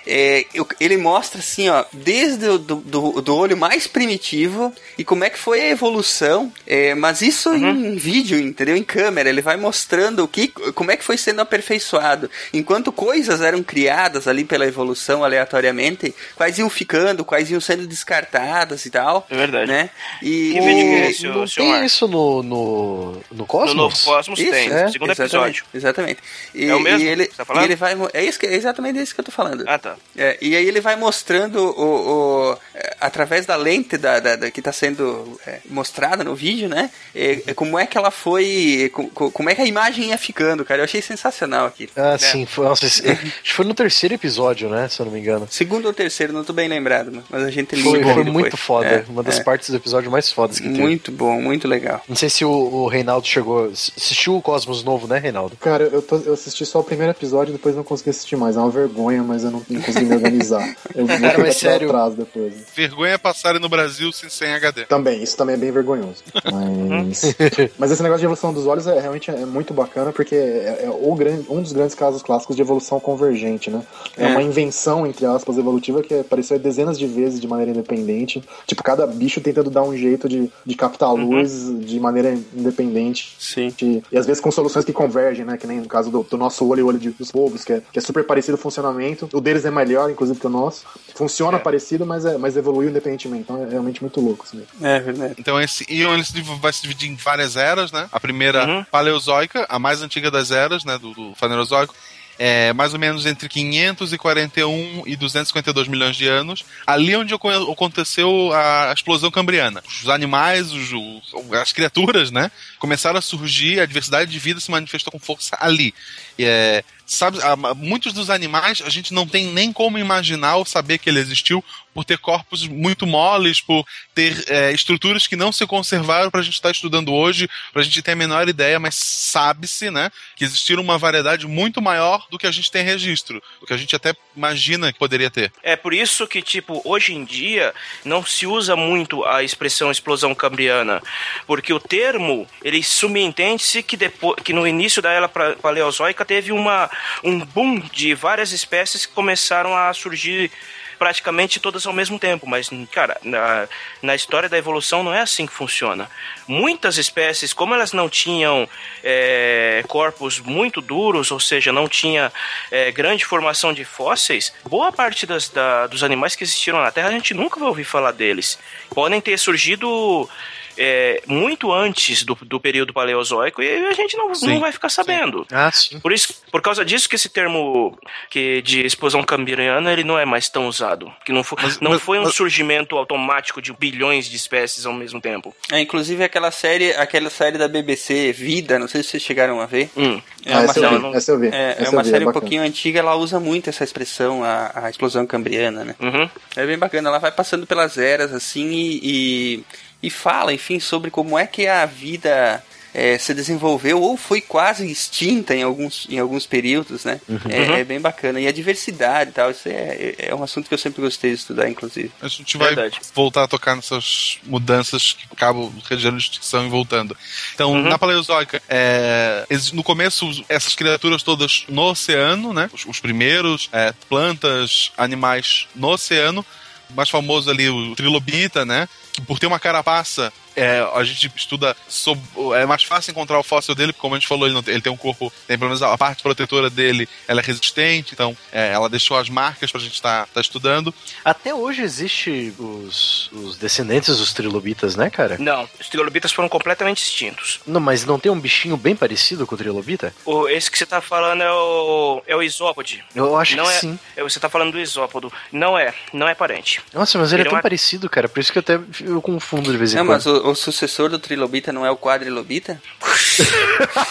É, 0.07 0.45
eu- 0.53 0.67
ele 0.79 0.97
mostra 0.97 1.41
assim, 1.41 1.69
ó, 1.69 1.85
desde 1.93 2.47
o 2.49 2.59
do, 2.59 2.77
do, 2.77 3.23
do 3.23 3.37
olho 3.37 3.57
mais 3.57 3.87
primitivo 3.87 4.73
e 4.99 5.05
como 5.05 5.25
é 5.25 5.31
que 5.31 5.39
foi 5.39 5.61
a 5.61 5.69
evolução, 5.71 6.53
é, 6.67 6.95
mas 6.95 7.23
isso 7.23 7.51
Uhum. 7.51 7.93
em 7.93 7.97
vídeo, 7.97 8.39
entendeu? 8.39 8.77
Em 8.77 8.83
câmera, 8.83 9.29
ele 9.29 9.41
vai 9.43 9.57
mostrando 9.57 10.23
o 10.25 10.29
que, 10.29 10.49
como 10.75 10.91
é 10.91 10.97
que 10.97 11.05
foi 11.05 11.17
sendo 11.17 11.41
aperfeiçoado. 11.41 12.31
Enquanto 12.53 12.93
coisas 12.93 13.41
eram 13.41 13.63
criadas 13.63 14.29
ali 14.29 14.45
pela 14.45 14.67
evolução 14.67 15.25
aleatoriamente, 15.25 16.15
quais 16.37 16.59
iam 16.59 16.69
ficando, 16.69 17.25
quais 17.25 17.51
iam 17.51 17.61
sendo 17.61 17.87
descartadas 17.87 18.85
e 18.87 18.91
tal. 18.91 19.27
É 19.31 19.37
verdade. 19.37 19.71
Né? 19.71 19.91
E 20.23 20.53
Que 20.53 20.61
o- 20.61 20.65
vídeo 20.65 20.85
que 20.85 20.95
é 20.95 21.11
esse, 21.11 21.27
não 21.29 21.47
senhor 21.47 21.75
tem 21.77 21.85
isso 21.87 22.07
no, 22.09 22.43
no, 22.43 23.13
no 23.13 23.23
No 23.33 23.47
Cosmos? 23.47 23.75
novo 23.75 23.97
Cosmos 24.05 24.39
Isso, 24.39 24.51
tem, 24.51 24.69
é, 24.71 24.89
segundo 24.89 25.11
exatamente, 25.13 25.21
episódio. 25.21 25.65
Exatamente. 25.75 26.19
E, 26.55 26.67
É 26.67 26.75
o 26.75 26.81
mesmo 26.81 27.01
E 27.01 27.09
ele, 27.09 27.27
tá 27.27 27.45
falando? 27.45 27.63
e 27.63 27.67
ele 27.67 27.77
vai. 27.77 27.95
É, 28.13 28.25
isso 28.25 28.39
que, 28.39 28.47
é 28.47 28.55
exatamente 28.55 28.99
isso 29.01 29.15
que 29.15 29.21
eu 29.21 29.25
tô 29.25 29.33
falando. 29.33 29.65
Ah, 29.67 29.79
tá. 29.79 29.94
É, 30.17 30.39
e 30.41 30.55
aí 30.57 30.67
ele 30.67 30.81
vai 30.81 30.97
mostrando 30.97 31.57
o, 31.59 32.51
o- 32.53 32.59
é, 32.75 32.97
através 33.01 33.47
da 33.47 33.57
lente 33.57 33.97
da, 33.97 34.21
da- 34.21 34.37
da- 34.37 34.51
que 34.51 34.61
está 34.61 34.73
sendo 34.73 35.39
é, 35.47 35.59
mostrada 35.69 36.23
no 36.23 36.35
vídeo, 36.35 36.69
né? 36.69 36.91
É, 37.15 37.43
é 37.49 37.55
como 37.55 37.79
é 37.79 37.87
que 37.87 37.99
ela 37.99 38.11
foi, 38.11 38.91
co- 38.95 39.09
co- 39.09 39.31
como 39.31 39.51
é 39.51 39.55
que 39.55 39.63
a 39.63 39.67
imagem 39.67 40.11
ia 40.11 40.19
ficando, 40.19 40.65
cara. 40.65 40.81
Eu 40.81 40.85
achei 40.85 41.03
sensacional 41.03 41.67
aqui. 41.67 41.89
Ah, 41.97 42.17
sim. 42.19 42.47
Foi, 42.47 42.65
nossa, 42.65 42.87
esse- 42.87 43.03
acho 43.11 43.43
que 43.43 43.53
foi 43.53 43.65
no 43.65 43.75
terceiro 43.75 44.15
episódio, 44.15 44.69
né? 44.69 44.89
Se 44.89 45.01
eu 45.01 45.07
não 45.07 45.13
me 45.13 45.19
engano. 45.21 45.47
Segundo 45.51 45.87
ou 45.87 45.93
terceiro, 45.93 46.33
não 46.33 46.45
tô 46.45 46.53
bem 46.53 46.69
lembrado, 46.69 47.25
mas 47.29 47.43
a 47.43 47.51
gente 47.51 47.75
Foi, 47.77 47.99
liga 47.99 48.05
foi 48.15 48.25
depois. 48.25 48.33
muito 48.33 48.57
foda. 48.57 48.87
É, 48.87 49.05
Uma 49.09 49.23
das 49.23 49.41
é. 49.41 49.43
partes 49.43 49.71
do 49.71 49.77
episódio 49.77 50.11
mais 50.11 50.31
fodas 50.31 50.59
que 50.59 50.69
teve. 50.69 50.81
Muito 50.81 51.11
bom, 51.11 51.41
muito 51.41 51.67
legal. 51.67 52.03
Não 52.09 52.17
sei 52.17 52.31
se 52.31 52.45
o, 52.45 52.51
o 52.51 52.87
Reinaldo 52.89 53.27
chegou. 53.27 53.65
Assistiu 53.71 54.37
o 54.37 54.43
Cosmos 54.43 54.83
novo, 54.85 55.07
né, 55.07 55.19
Reinaldo? 55.19 55.57
Cara, 55.57 55.85
eu, 55.85 56.01
tô- 56.03 56.19
eu 56.19 56.35
assisti 56.35 56.65
só 56.65 56.81
o 56.81 56.85
primeiro 56.85 57.13
episódio 57.13 57.51
e 57.51 57.57
depois 57.57 57.75
não 57.75 57.83
consegui 57.85 58.11
assistir 58.11 58.37
mais. 58.37 58.57
É 58.57 58.61
uma 58.61 58.71
vergonha, 58.71 59.23
mas 59.23 59.45
eu 59.45 59.51
não, 59.51 59.63
não 59.69 59.83
consegui 59.85 60.07
me 60.07 60.15
organizar. 60.17 60.75
Eu 60.95 61.07
vou 61.07 61.19
Cara, 61.21 61.39
mas 61.39 61.57
sério. 61.57 61.89
atrás 61.89 62.15
depois. 62.15 62.53
Vergonha 62.75 63.19
passarem 63.19 63.61
no 63.61 63.69
Brasil 63.69 64.13
sem, 64.13 64.29
sem 64.29 64.53
HD. 64.53 64.87
Também, 64.87 65.23
isso 65.23 65.37
também 65.37 65.55
é 65.55 65.59
bem 65.59 65.71
vergonhoso. 65.71 66.23
Mas, 66.53 67.37
mas 67.79 67.91
esse 67.91 68.03
negócio 68.03 68.21
de 68.21 68.27
evolução 68.27 68.53
dos 68.53 68.67
olhos 68.67 68.87
é 68.87 68.99
realmente 69.01 69.31
é 69.31 69.45
muito 69.47 69.73
bacana, 69.75 70.13
porque 70.13 70.35
é, 70.35 70.85
é 70.85 70.91
o 70.91 71.15
grande, 71.15 71.47
um 71.51 71.61
dos 71.63 71.73
grandes 71.73 71.95
casos 71.95 72.23
clássicos 72.23 72.57
de 72.57 72.63
evolução 72.63 72.99
convergente, 73.01 73.71
né? 73.71 73.83
É, 74.17 74.25
É. 74.25 74.29
uma 74.29 74.43
invenção, 74.43 75.07
entre 75.07 75.27
aspas, 75.27 75.57
evolutiva 75.59 76.03
que 76.03 76.15
apareceu 76.15 76.59
dezenas 76.59 76.99
de 76.99 77.07
vezes 77.07 77.41
de 77.41 77.47
maneira 77.49 77.71
independente. 77.71 78.43
Tipo, 78.67 78.83
cada 78.83 79.07
bicho 79.07 79.41
tentando 79.41 79.71
dar 79.71 79.83
um 79.83 79.97
jeito 79.97 80.29
de, 80.29 80.51
de 80.65 80.75
captar 80.75 81.13
luz 81.15 81.73
de 81.81 81.99
maneira 82.01 82.37
independente. 82.55 83.35
Sim. 83.39 83.73
E, 83.83 84.03
e 84.13 84.19
às 84.19 84.27
vezes 84.27 84.41
com 84.41 84.51
soluções 84.51 84.85
que 84.85 84.93
convergem, 84.93 85.45
né? 85.45 85.57
Que 85.57 85.67
nem 85.67 85.81
no 85.81 85.87
caso 85.89 86.11
do, 86.11 86.23
do 86.23 86.37
nosso 86.37 86.67
olho 86.67 86.81
e 86.81 86.83
o 86.83 86.87
olho 86.87 86.99
de- 86.99 87.11
dos 87.11 87.31
povos, 87.31 87.65
que 87.65 87.73
é, 87.75 87.83
que 87.93 87.99
é 87.99 88.03
super 88.03 88.25
parecido 88.25 88.57
o 88.57 88.61
funcionamento. 88.61 89.29
O 89.33 89.41
deles 89.41 89.65
é 89.65 89.71
melhor, 89.75 90.11
inclusive, 90.11 90.39
que 90.41 90.47
o 90.47 90.51
nosso. 90.51 90.85
Funciona 91.15 91.59
parecido, 91.59 92.05
mas, 92.07 92.25
é, 92.25 92.37
mas 92.39 92.57
evoluiu 92.57 92.91
independentemente. 92.91 93.43
Então 93.43 93.63
é 93.63 93.69
realmente 93.69 94.01
muito 94.03 94.21
louco 94.21 94.45
isso 94.47 94.57
mesmo. 94.57 94.71
É 94.87 94.99
verdade. 95.01 95.35
Então 95.39 95.61
esse 95.61 95.85
Ion 95.93 96.15
ele 96.15 96.25
vai 96.61 96.73
se 96.73 96.83
dividir 96.83 97.09
em 97.11 97.15
várias 97.17 97.57
eras, 97.57 97.93
né? 97.93 98.09
A 98.11 98.19
primeira 98.19 98.67
Uhum. 98.67 98.85
paleozoica, 98.85 99.67
a 99.69 99.79
mais 99.79 100.03
antiga 100.03 100.31
das 100.31 100.51
eras, 100.51 100.85
né? 100.85 100.99
Do, 100.99 101.13
do 101.13 101.35
Fanerozoico. 101.35 101.95
É 102.37 102.73
mais 102.73 102.93
ou 102.93 102.99
menos 102.99 103.27
entre 103.27 103.49
541 103.49 105.05
e 105.07 105.17
252 105.17 105.87
milhões 105.89 106.17
de 106.17 106.27
anos, 106.27 106.65
ali 106.87 107.15
onde 107.17 107.33
oco- 107.33 107.49
aconteceu 107.49 108.51
a 108.53 108.93
explosão 108.93 109.31
cambriana. 109.31 109.83
Os 110.03 110.09
animais, 110.09 110.73
os, 110.73 110.93
os- 110.93 111.53
as 111.53 111.73
criaturas, 111.73 112.31
né, 112.33 112.51
começaram 112.81 113.19
a 113.19 113.23
surgir, 113.23 113.79
a 113.81 113.87
diversidade 113.87 114.31
de 114.31 114.39
vida 114.41 114.59
se 114.61 114.69
manifestou 114.71 115.13
com 115.13 115.19
força 115.21 115.57
ali. 115.61 115.95
E, 116.39 116.45
é, 116.45 116.83
sabe, 117.07 117.39
muitos 117.77 118.13
dos 118.13 118.31
animais 118.31 118.83
a 118.85 118.91
gente 118.91 119.13
não 119.13 119.27
tem 119.27 119.47
nem 119.53 119.73
como 119.73 119.99
imaginar 119.99 120.57
ou 120.57 120.65
saber 120.65 120.99
que 120.99 121.09
ele 121.09 121.21
existiu 121.21 121.65
por 121.95 122.05
ter 122.05 122.19
corpos 122.19 122.67
muito 122.67 123.07
moles, 123.07 123.61
por 123.61 123.87
ter 124.15 124.45
é, 124.49 124.73
estruturas 124.73 125.29
que 125.29 125.37
não 125.37 125.53
se 125.53 125.65
conservaram 125.65 126.31
para 126.31 126.41
a 126.41 126.43
gente 126.43 126.55
estar 126.55 126.73
estudando 126.73 127.15
hoje, 127.15 127.49
para 127.73 127.81
a 127.81 127.85
gente 127.85 128.03
ter 128.03 128.13
a 128.13 128.17
menor 128.17 128.49
ideia, 128.49 128.81
mas 128.81 128.97
sabe-se, 128.97 129.91
né, 129.91 130.11
que 130.35 130.45
existiram 130.45 130.83
uma 130.83 130.99
variedade 130.99 131.47
muito 131.47 131.81
maior 131.81 132.27
do 132.29 132.37
que 132.37 132.49
a 132.49 132.51
gente 132.51 132.71
tem 132.71 132.83
registro, 132.83 133.41
do 133.61 133.67
que 133.67 133.73
a 133.73 133.77
gente 133.77 133.95
até 133.95 134.13
imagina 134.37 134.93
que 134.93 134.99
poderia 134.99 135.31
ter. 135.31 135.53
É 135.63 135.77
por 135.77 135.95
isso 135.95 136.27
que, 136.27 136.43
tipo, 136.43 136.83
hoje 136.85 137.15
em 137.15 137.25
dia 137.25 137.73
não 138.05 138.27
se 138.27 138.47
usa 138.47 138.75
muito 138.75 139.25
a 139.25 139.45
expressão 139.45 139.91
explosão 139.91 140.35
cambriana, 140.35 141.01
porque 141.47 141.73
o 141.73 141.79
termo, 141.79 142.49
ele 142.63 142.83
subentende-se 142.83 143.83
que, 143.85 143.97
depois, 143.97 144.43
que 144.43 144.53
no 144.53 144.67
início 144.67 145.01
da 145.01 145.11
era 145.11 145.29
paleozoica 145.29 146.25
teve 146.25 146.51
uma, 146.51 146.91
um 147.23 147.39
boom 147.45 147.79
de 147.81 148.15
várias 148.15 148.53
espécies 148.53 149.07
que 149.07 149.13
começaram 149.13 149.77
a 149.77 149.93
surgir 149.93 150.51
praticamente 150.97 151.59
todas 151.59 151.87
ao 151.87 151.93
mesmo 151.93 152.21
tempo, 152.21 152.47
mas, 152.47 152.71
cara, 152.93 153.19
na, 153.23 153.69
na 154.01 154.15
história 154.15 154.49
da 154.49 154.57
evolução 154.57 155.03
não 155.03 155.13
é 155.13 155.21
assim 155.21 155.45
que 155.45 155.53
funciona. 155.53 156.09
Muitas 156.47 156.99
espécies, 156.99 157.53
como 157.53 157.75
elas 157.75 157.93
não 157.93 158.09
tinham 158.09 158.69
é, 159.03 159.85
corpos 159.89 160.39
muito 160.39 160.81
duros, 160.81 161.33
ou 161.33 161.41
seja, 161.41 161.73
não 161.73 161.89
tinha 161.89 162.33
é, 162.71 162.93
grande 162.93 163.25
formação 163.25 163.73
de 163.73 163.85
fósseis, 163.85 164.53
boa 164.65 164.93
parte 164.93 165.27
das, 165.27 165.49
da- 165.49 165.89
dos 165.89 166.05
animais 166.05 166.37
que 166.37 166.45
existiram 166.45 166.81
na 166.81 166.93
Terra 166.93 167.09
a 167.09 167.13
gente 167.13 167.35
nunca 167.35 167.59
vai 167.59 167.69
ouvir 167.69 167.85
falar 167.85 168.13
deles. 168.13 168.57
Podem 168.95 169.21
ter 169.21 169.37
surgido 169.37 170.31
é, 170.79 171.23
muito 171.27 171.73
antes 171.73 172.25
do, 172.25 172.35
do 172.43 172.59
período 172.61 172.93
paleozoico 172.93 173.63
e 173.63 173.87
a 173.87 173.93
gente 173.93 174.17
não, 174.17 174.35
Sim, 174.35 174.49
não 174.55 174.61
vai 174.61 174.73
ficar 174.73 174.89
sabendo. 174.89 175.47
Ah, 175.51 175.71
sim. 175.73 175.99
Por 176.01 176.13
isso, 176.13 176.35
por 176.51 176.61
causa 176.63 176.85
disso 176.85 177.09
que 177.09 177.15
esse 177.17 177.29
termo 177.29 177.97
que 178.31 178.63
de 178.63 178.85
explosão 178.85 179.23
cambriana 179.23 179.93
ele 179.93 180.05
não 180.05 180.19
é 180.19 180.25
mais 180.25 180.49
tão 180.49 180.67
usado, 180.69 181.13
que 181.25 181.33
não 181.33 181.43
foi, 181.45 181.59
Mas- 181.63 181.81
não 181.81 181.91
mas- 181.93 182.03
foi 182.03 182.19
um 182.19 182.25
mas- 182.25 182.35
surgimento 182.35 182.97
automático 182.97 183.61
de 183.63 183.73
bilhões 183.73 184.27
de 184.27 184.37
espécies 184.37 184.87
ao 184.87 184.93
mesmo 184.93 185.21
tempo. 185.21 185.55
É, 185.73 185.81
inclusive 185.81 186.23
aquela 186.25 186.51
série, 186.51 186.93
aquela 186.93 187.31
série 187.31 187.59
da 187.59 187.69
BBC, 187.69 188.33
Vida, 188.33 188.79
não 188.79 188.89
sei 188.89 189.03
se 189.03 189.11
vocês 189.11 189.23
chegaram 189.23 189.61
a 189.61 189.67
ver. 189.67 189.91
Hum. 189.97 190.21
É 190.45 190.53
Ah, 190.55 190.61
uma 190.61 190.73
série- 190.73 190.99
não-. 190.99 191.13
É, 191.53 191.77
é 191.85 191.89
uma 191.91 192.03
vi, 192.03 192.11
série 192.11 192.25
um 192.25 192.27
bacana. 192.27 192.33
pouquinho 192.33 192.63
antiga, 192.63 192.99
ela 192.99 193.15
usa 193.17 193.39
muito 193.41 193.71
essa 193.71 193.85
expressão, 193.85 194.43
a, 194.45 194.73
a 194.87 194.91
explosão 194.91 195.27
cambriana, 195.27 195.85
né? 195.85 195.95
Uhum. 196.01 196.29
É 196.57 196.67
bem 196.67 196.79
bacana, 196.79 197.09
ela 197.09 197.19
vai 197.19 197.33
passando 197.33 197.67
pelas 197.67 197.97
eras 197.99 198.33
assim 198.33 198.71
e, 198.71 199.01
e, 199.03 199.65
e 200.07 200.11
fala, 200.11 200.53
enfim, 200.53 200.79
sobre 200.79 201.11
como 201.11 201.39
é 201.39 201.47
que 201.47 201.67
a 201.67 201.87
vida 201.87 202.63
é, 202.95 203.19
se 203.19 203.35
desenvolveu 203.35 204.01
ou 204.01 204.17
foi 204.17 204.41
quase 204.41 204.89
extinta 204.89 205.53
em 205.55 205.65
alguns, 205.65 206.07
em 206.09 206.19
alguns 206.21 206.47
períodos, 206.47 207.05
né? 207.05 207.21
É, 207.49 207.81
é 207.81 207.85
bem 207.85 208.01
bacana. 208.01 208.41
E 208.41 208.47
a 208.47 208.53
diversidade 208.53 209.31
e 209.31 209.33
tal, 209.33 209.51
isso 209.51 209.69
é, 209.69 210.15
é 210.17 210.35
um 210.35 210.45
assunto 210.45 210.69
que 210.69 210.75
eu 210.75 210.79
sempre 210.79 211.03
gostei 211.03 211.33
de 211.33 211.39
estudar, 211.39 211.69
inclusive. 211.69 212.13
A 212.23 212.29
gente 212.29 212.57
vai 212.57 212.75
Verdade. 212.75 213.01
voltar 213.13 213.43
a 213.43 213.49
tocar 213.49 213.75
nessas 213.75 214.39
mudanças 214.45 215.13
que 215.13 215.27
acabam 215.33 215.73
gerando 215.91 216.19
extinção 216.19 216.67
e 216.67 216.71
voltando. 216.71 217.17
Então, 217.53 217.83
na 217.83 217.99
Paleozoica, 217.99 218.63
é, 218.69 219.45
no 219.73 219.83
começo, 219.83 220.45
essas 220.49 220.77
criaturas 220.77 221.25
todas 221.25 221.65
no 221.69 221.83
oceano, 221.91 222.53
né? 222.53 222.71
Os, 222.73 222.87
os 222.87 223.01
primeiros, 223.01 223.69
é, 223.73 223.93
plantas, 224.09 224.93
animais 224.97 225.67
no 225.75 225.89
oceano. 225.89 226.47
O 226.91 226.95
mais 226.95 227.09
famoso 227.09 227.51
ali, 227.51 227.69
o 227.69 227.97
trilobita, 227.97 228.65
né? 228.65 228.89
Por 229.27 229.39
ter 229.39 229.47
uma 229.47 229.61
carapaça, 229.61 230.33
é, 230.57 230.87
a 230.95 231.03
gente 231.05 231.31
estuda 231.37 231.77
sob, 231.89 232.21
é 232.57 232.65
mais 232.67 232.83
fácil 232.85 233.11
encontrar 233.11 233.39
o 233.39 233.43
fóssil 233.43 233.75
dele, 233.75 233.93
porque 233.93 234.01
como 234.01 234.15
a 234.15 234.19
gente 234.19 234.29
falou, 234.29 234.47
ele, 234.47 234.55
não 234.55 234.63
tem, 234.63 234.75
ele 234.75 234.83
tem 234.83 234.93
um 234.93 234.97
corpo, 234.97 235.33
tem 235.47 235.59
pelo 235.59 235.71
menos 235.71 235.83
a 235.83 235.97
parte 235.99 236.23
protetora 236.23 236.71
dele, 236.71 237.09
ela 237.27 237.41
é 237.41 237.45
resistente, 237.45 238.13
então 238.13 238.37
é, 238.53 238.73
ela 238.73 238.89
deixou 238.89 239.17
as 239.17 239.29
marcas 239.29 239.71
pra 239.71 239.81
gente 239.81 239.95
estar 239.95 240.27
tá, 240.27 240.41
estudando. 240.41 240.95
Até 241.25 241.55
hoje 241.55 241.83
existe 241.83 242.55
os, 242.59 243.31
os 243.33 243.57
descendentes 243.57 244.17
dos 244.17 244.33
trilobitas, 244.33 244.97
né, 244.97 245.11
cara? 245.11 245.37
Não, 245.39 245.69
os 245.81 245.89
trilobitas 245.89 246.33
foram 246.33 246.49
completamente 246.49 247.03
extintos. 247.03 247.61
Não, 247.67 247.81
mas 247.81 248.05
não 248.05 248.19
tem 248.19 248.31
um 248.31 248.39
bichinho 248.39 248.77
bem 248.77 248.95
parecido 248.95 249.47
com 249.47 249.55
o 249.55 249.59
trilobita? 249.59 250.15
O, 250.25 250.49
esse 250.49 250.71
que 250.71 250.79
você 250.79 250.87
tá 250.87 251.01
falando 251.01 251.43
é 251.43 251.53
o, 251.53 252.23
é 252.27 252.37
o 252.37 252.43
isópode. 252.43 253.05
Eu 253.15 253.37
acho 253.37 253.57
Não 253.57 253.65
que 253.65 253.71
é, 253.71 253.79
sim. 253.79 253.99
é, 254.17 254.23
Você 254.23 254.39
tá 254.39 254.49
falando 254.49 254.73
do 254.73 254.81
isópodo. 254.81 255.33
Não 255.51 255.79
é, 255.79 255.93
não 256.13 256.29
é 256.29 256.35
parente. 256.35 256.81
Nossa, 256.93 257.19
mas 257.19 257.33
ele, 257.33 257.43
Ele 257.43 257.49
é 257.49 257.51
é 257.51 257.55
tão 257.55 257.61
parecido, 257.61 258.09
cara. 258.09 258.29
Por 258.29 258.41
isso 258.41 258.53
que 258.53 258.59
eu 258.59 258.61
até 258.61 258.79
eu 259.05 259.23
confundo 259.23 259.71
de 259.71 259.77
vez 259.77 259.93
em 259.93 259.97
Não, 259.97 260.05
quando. 260.07 260.15
mas 260.15 260.27
o, 260.27 260.51
o 260.51 260.55
sucessor 260.55 261.09
do 261.09 261.19
trilobita 261.19 261.73
não 261.73 261.85
é 261.85 261.91
o 261.91 261.97
quadrilobita? 261.97 262.81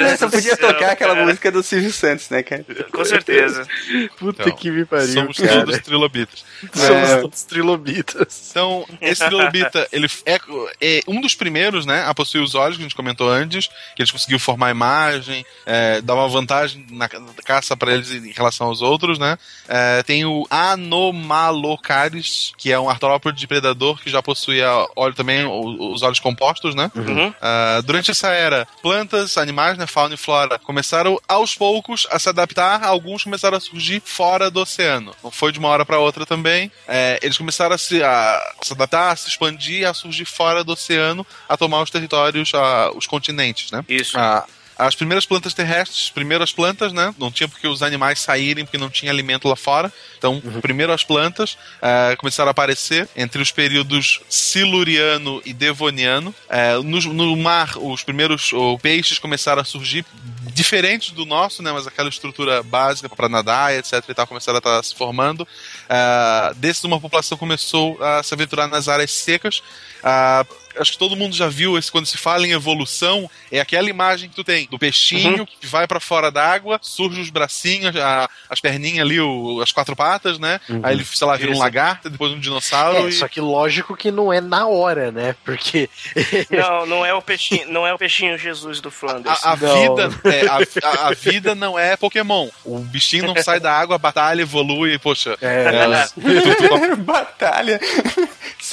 Ai, 0.00 0.16
Só 0.16 0.28
podia 0.28 0.56
céu, 0.56 0.68
tocar 0.68 0.90
aquela 0.92 1.14
cara. 1.14 1.26
música 1.26 1.50
do 1.52 1.62
Silvio 1.62 1.92
Santos, 1.92 2.28
né, 2.30 2.42
cara? 2.42 2.64
Com 2.92 3.04
certeza. 3.04 3.66
Puta 4.18 4.42
Então, 4.42 4.56
que 4.56 4.70
me 4.70 4.84
pariu, 4.84 5.08
Somos 5.12 5.36
cara. 5.38 5.60
todos 5.64 5.78
trilobitas. 5.80 6.44
Somos 6.74 7.10
É. 7.10 7.20
todos 7.20 7.42
trilobitas. 7.42 8.48
Então, 8.50 8.86
esse 9.00 9.24
trilobita, 9.24 9.88
ele 9.92 10.06
é, 10.26 10.38
é 10.80 11.00
um 11.06 11.20
dos 11.20 11.34
primeiros, 11.34 11.86
né, 11.86 12.04
a 12.06 12.14
possuir 12.14 12.42
os 12.42 12.54
olhos, 12.54 12.76
que 12.76 12.82
a 12.82 12.86
gente 12.86 12.94
comentou 12.96 13.30
antes, 13.30 13.66
que 13.94 14.02
eles 14.02 14.10
conseguiram 14.10 14.38
formar 14.40 14.68
a 14.68 14.70
imagem, 14.70 15.44
é, 15.66 16.00
dar 16.00 16.14
uma 16.14 16.28
vantagem 16.28 16.84
na 16.90 17.08
ca- 17.08 17.20
caça 17.44 17.76
para 17.76 17.92
eles 17.92 18.10
em 18.10 18.32
relação 18.32 18.66
aos 18.68 18.80
outros, 18.82 19.18
né. 19.18 19.38
É, 19.68 20.02
tem 20.02 20.24
o 20.24 20.46
Anomalocaris, 20.50 22.52
que 22.58 22.72
é 22.72 22.78
um 22.78 22.88
artrópode 22.88 23.38
de 23.38 23.46
predador 23.46 24.00
que 24.00 24.10
já 24.10 24.22
possuía 24.44 24.68
olho 24.94 25.14
também, 25.14 25.44
os 25.46 26.02
olhos 26.02 26.20
compostos, 26.20 26.74
né. 26.74 26.90
Uhum. 26.94 27.32
Ah, 27.40 27.80
durante 27.84 28.10
essa 28.10 28.28
era, 28.28 28.66
plantas, 28.82 29.38
animais, 29.38 29.78
né, 29.78 29.86
fauna 29.86 30.14
e 30.14 30.18
flora, 30.18 30.58
começaram 30.58 31.18
aos 31.26 31.54
poucos 31.54 32.06
a 32.10 32.18
se 32.18 32.28
adaptar, 32.28 32.84
alguns 32.84 33.24
começaram 33.24 33.56
a 33.56 33.60
surgir 33.60 34.02
fora 34.04 34.50
do 34.50 34.60
oceano. 34.60 35.14
Não 35.22 35.30
foi 35.30 35.50
de 35.52 35.58
uma 35.58 35.68
hora 35.68 35.84
para 35.86 35.98
outra 35.98 36.26
também. 36.26 36.70
É, 36.86 37.18
eles 37.22 37.38
começaram 37.38 37.74
a 37.74 37.78
se, 37.78 38.02
a 38.02 38.54
se 38.62 38.72
adaptar, 38.72 39.12
a 39.12 39.16
se 39.16 39.28
expandir, 39.28 39.88
a 39.88 39.94
surgir 39.94 40.24
fora 40.26 40.62
do 40.62 40.72
oceano, 40.72 41.26
a 41.48 41.56
tomar 41.56 41.82
os 41.82 41.90
territórios, 41.90 42.52
a- 42.54 42.90
os 42.94 43.06
continentes, 43.06 43.70
né? 43.70 43.84
Isso. 43.88 44.18
Ah, 44.18 44.44
as 44.78 44.94
primeiras 44.94 45.26
plantas 45.26 45.54
terrestres, 45.54 46.10
primeiras 46.10 46.52
plantas, 46.52 46.92
né? 46.92 47.14
Não 47.18 47.30
tinha 47.30 47.48
porque 47.48 47.66
os 47.66 47.82
animais 47.82 48.20
saírem, 48.20 48.64
porque 48.64 48.78
não 48.78 48.90
tinha 48.90 49.10
alimento 49.10 49.48
lá 49.48 49.56
fora. 49.56 49.92
Então, 50.18 50.40
primeiro 50.60 50.92
as 50.92 51.04
plantas 51.04 51.56
eh, 51.80 52.16
começaram 52.16 52.48
a 52.48 52.50
aparecer 52.50 53.08
entre 53.16 53.40
os 53.40 53.50
períodos 53.50 54.20
siluriano 54.28 55.40
e 55.44 55.52
devoniano. 55.52 56.34
Eh, 56.48 56.76
no, 56.82 57.00
no 57.12 57.36
mar, 57.36 57.76
os 57.76 58.02
primeiros 58.02 58.52
oh, 58.52 58.78
peixes 58.78 59.18
começaram 59.18 59.62
a 59.62 59.64
surgir 59.64 60.04
diferentes 60.52 61.10
do 61.10 61.24
nosso, 61.24 61.62
né? 61.62 61.72
Mas 61.72 61.86
aquela 61.86 62.08
estrutura 62.08 62.62
básica 62.62 63.08
para 63.08 63.28
nadar, 63.28 63.74
etc. 63.74 64.02
e 64.08 64.14
tal, 64.14 64.26
começaram 64.26 64.56
a 64.56 64.58
estar 64.58 64.82
se 64.84 64.94
formando. 64.94 65.42
Uh, 65.42 66.54
desses, 66.56 66.84
uma 66.84 67.00
população 67.00 67.38
começou 67.38 68.02
a 68.02 68.22
se 68.22 68.34
aventurar 68.34 68.66
nas 68.68 68.88
áreas 68.88 69.10
secas. 69.10 69.62
Uh, 70.00 70.64
acho 70.78 70.92
que 70.92 70.98
todo 70.98 71.16
mundo 71.16 71.34
já 71.34 71.48
viu 71.48 71.78
esse 71.78 71.90
quando 71.90 72.06
se 72.06 72.18
fala 72.18 72.46
em 72.46 72.52
evolução, 72.52 73.30
é 73.50 73.60
aquela 73.60 73.88
imagem 73.88 74.28
que 74.28 74.34
tu 74.34 74.44
tem 74.44 74.66
do 74.66 74.78
peixinho 74.78 75.40
uhum. 75.40 75.46
que 75.46 75.66
vai 75.66 75.86
para 75.86 76.00
fora 76.00 76.30
d'água, 76.30 76.78
surge 76.82 77.20
os 77.20 77.30
bracinhos, 77.30 77.94
a, 77.96 78.28
as 78.48 78.60
perninhas 78.60 79.06
ali, 79.06 79.20
o, 79.20 79.60
as 79.62 79.72
quatro 79.72 79.94
patas, 79.94 80.38
né? 80.38 80.60
Uhum. 80.68 80.80
Aí 80.82 80.94
ele, 80.94 81.04
sei 81.04 81.26
lá, 81.26 81.36
vira 81.36 81.50
Isso. 81.50 81.60
um 81.60 81.62
lagarto, 81.62 82.10
depois 82.10 82.32
um 82.32 82.40
dinossauro. 82.40 83.06
É, 83.06 83.08
e... 83.08 83.12
Só 83.12 83.28
que 83.28 83.40
lógico 83.40 83.96
que 83.96 84.10
não 84.10 84.32
é 84.32 84.40
na 84.40 84.66
hora, 84.66 85.10
né? 85.10 85.34
Porque. 85.44 85.88
não, 86.50 86.86
não 86.86 87.06
é 87.06 87.14
o 87.14 87.22
peixinho, 87.22 87.68
não 87.70 87.86
é 87.86 87.94
o 87.94 87.98
peixinho 87.98 88.36
Jesus 88.36 88.80
do 88.80 88.90
Flanders. 88.90 89.44
A, 89.44 89.52
a 89.52 89.54
vida, 89.54 90.10
é, 90.40 90.46
a, 90.48 91.08
a, 91.08 91.14
vida 91.14 91.54
não 91.54 91.78
é 91.78 91.96
Pokémon. 91.96 92.48
O 92.64 92.78
bichinho 92.78 93.26
não 93.26 93.42
sai 93.42 93.60
da 93.60 93.72
água, 93.72 93.98
batalha, 93.98 94.42
evolui, 94.42 94.98
poxa. 94.98 95.36
É, 95.40 96.06
é... 96.18 96.96
batalha. 96.96 97.80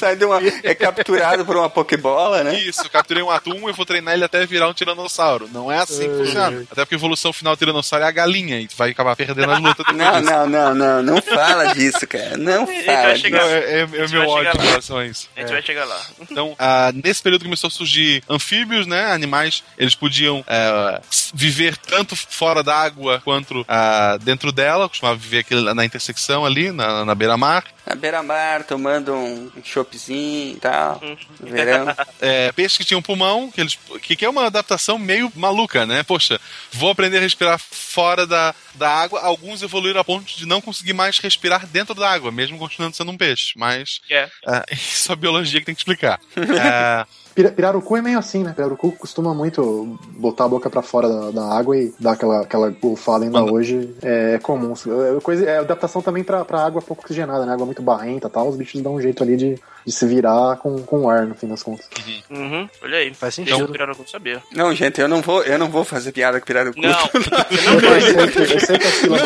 Sai 0.02 0.16
de 0.16 0.26
uma. 0.26 0.40
É 0.64 0.74
capturado 0.74 1.46
por 1.46 1.56
uma 1.56 1.70
Pokébola, 1.70 2.44
né? 2.44 2.60
Isso, 2.60 2.90
capturei 2.90 3.22
um 3.22 3.30
atum 3.30 3.70
e 3.70 3.72
vou 3.72 3.86
treinar 3.86 4.16
ele 4.16 4.24
até 4.24 4.46
virar 4.46 4.68
um 4.68 4.74
tiranossauro. 4.74 5.48
Não 5.54 5.72
é 5.72 5.78
assim 5.78 6.10
que 6.10 6.26
funciona. 6.26 6.66
Até 6.72 6.84
porque 6.84 6.96
a 6.96 6.98
evolução 6.98 7.32
final 7.32 7.56
do 7.56 7.60
tiranossauro 7.60 8.04
é 8.04 8.08
a 8.08 8.12
galinha 8.12 8.60
e 8.60 8.68
tu 8.68 8.76
vai 8.76 8.90
acabar 8.90 9.16
perdendo 9.16 9.52
as 9.52 9.60
lutas 9.60 9.86
Não, 9.94 10.20
disso. 10.20 10.32
não, 10.32 10.48
não, 10.48 10.76
não. 10.76 11.04
Não 11.04 11.22
fala 11.22 11.74
disso, 11.74 12.08
cara. 12.08 12.36
Não 12.36 12.66
fala 12.86 13.14
disso. 13.14 13.30
Não, 13.30 13.40
é, 13.40 13.60
é, 13.60 13.80
é 13.82 14.08
meu 14.08 14.28
ódio 14.28 14.60
em 14.60 14.66
relação 14.66 14.98
a 14.98 15.06
isso. 15.06 15.30
A 15.36 15.40
gente 15.40 15.50
é. 15.50 15.54
vai 15.54 15.62
chegar 15.62 15.86
lá. 15.86 16.02
Então, 16.20 16.54
uh, 16.54 17.02
nesse 17.04 17.22
período 17.22 17.44
começou 17.44 17.68
a 17.68 17.72
surgir 17.72 18.24
anfíbios, 18.28 18.88
né? 18.88 19.12
Animais, 19.12 19.64
eles 19.78 19.94
podiam 19.94 20.40
uh, 20.40 21.02
viver 21.34 21.78
tanto 21.78 22.16
fora 22.16 22.64
d'água 22.64 23.22
quanto 23.24 23.62
uh, 23.62 24.20
dentro 24.22 24.52
dela, 24.52 24.90
costumava 24.90 25.18
viver 25.18 25.40
aqui 25.40 25.56
na 25.74 25.86
intersecção 25.86 26.46
ali, 26.46 26.72
na, 26.72 27.06
na 27.06 27.14
beira-mar. 27.14 27.64
Na 27.86 27.96
beira-mar, 27.96 28.64
tomando 28.64 29.14
um 29.14 29.52
choppzinho 29.92 30.56
e 30.56 30.60
tal, 30.60 31.02
verão. 31.40 31.88
É, 32.22 32.52
peixes 32.52 32.78
que 32.78 32.86
tinham 32.86 33.02
pulmão, 33.02 33.50
que, 33.50 33.60
eles, 33.60 33.78
que, 34.02 34.24
é 34.24 34.30
uma 34.30 34.46
adaptação 34.46 35.00
meio 35.00 35.32
maluca, 35.36 35.86
né? 35.86 36.04
Poxa, 36.04 36.40
vou 36.72 36.92
aprender 36.92 37.18
a 37.18 37.22
respirar 37.22 37.58
fora 37.58 38.28
da, 38.28 38.54
da 38.76 38.90
água. 38.90 39.22
Alguns 39.22 39.64
evoluíram 39.64 40.00
a 40.00 40.04
ponto 40.04 40.26
de 40.38 40.46
não 40.46 40.62
conseguir 40.62 40.94
mais 40.94 41.18
respirar 41.18 41.66
dentro 41.66 41.96
da 41.96 42.10
água, 42.10 42.32
mesmo 42.32 42.60
continuando 42.60 42.96
sendo 42.96 43.12
um 43.12 43.18
peixe. 43.18 43.54
Mas 43.56 44.02
yeah. 44.10 44.32
É, 44.48 44.74
isso 44.76 45.12
é 45.12 45.14
a 45.14 45.16
biologia 45.16 45.60
que 45.60 45.66
tem 45.66 45.76
que 45.76 45.82
explicar. 45.82 46.20
é, 46.38 47.06
Pirarucu 47.50 47.98
é 47.98 48.02
meio 48.02 48.20
assim, 48.20 48.44
né? 48.44 48.54
Pirarucu 48.54 48.92
costuma 48.92 49.34
muito 49.34 49.98
botar 50.18 50.46
a 50.46 50.48
boca 50.50 50.70
para 50.70 50.82
fora 50.82 51.08
da, 51.08 51.32
da, 51.32 51.58
água 51.58 51.78
e 51.78 51.94
dar 52.00 52.12
aquela, 52.12 52.42
aquela 52.42 52.70
golfada 52.70 53.26
ainda 53.26 53.40
Mano. 53.40 53.54
hoje. 53.54 53.96
É 54.02 54.38
comum. 54.40 54.74
É, 54.74 55.20
coisa, 55.22 55.46
é 55.46 55.60
adaptação 55.60 56.02
também 56.02 56.24
pra, 56.24 56.44
pra 56.46 56.64
água 56.64 56.82
pouco 56.82 57.04
oxigenada, 57.04 57.46
né? 57.46 57.54
Água 57.54 57.66
muito 57.66 57.82
barrenta 57.82 58.28
e 58.28 58.30
tal. 58.30 58.50
Os 58.50 58.56
bichos 58.56 58.82
dão 58.82 58.96
um 58.96 59.02
jeito 59.02 59.24
ali 59.24 59.38
de, 59.38 59.60
de 59.86 59.92
se 59.92 60.06
virar 60.06 60.58
com, 60.58 60.82
com 60.84 61.10
ar, 61.10 61.26
no 61.26 61.36
fim 61.36 61.48
das 61.48 61.64
contas. 61.64 61.88
Uhum. 62.30 62.70
Olha 62.84 62.98
aí. 62.98 63.14
Faz 63.14 63.36
sentido. 63.36 63.56
Então, 63.56 63.68
Pirarucu 63.68 64.10
sabia. 64.10 64.42
Não, 64.54 64.74
gente, 64.76 65.00
eu 65.00 65.08
não 65.08 65.22
vou, 65.22 65.44
eu 65.44 65.58
não 65.58 65.70
vou 65.70 65.84
fazer 65.84 66.12
piada 66.12 66.40
com 66.40 66.46
Pirarucu. 66.46 66.82
Não. 66.82 66.90
não 66.90 67.00
eu, 67.90 68.30
sei, 68.32 68.56
eu 68.56 68.60
sei 68.60 68.78
que 68.78 68.88
a 68.88 68.92
fila 68.92 69.18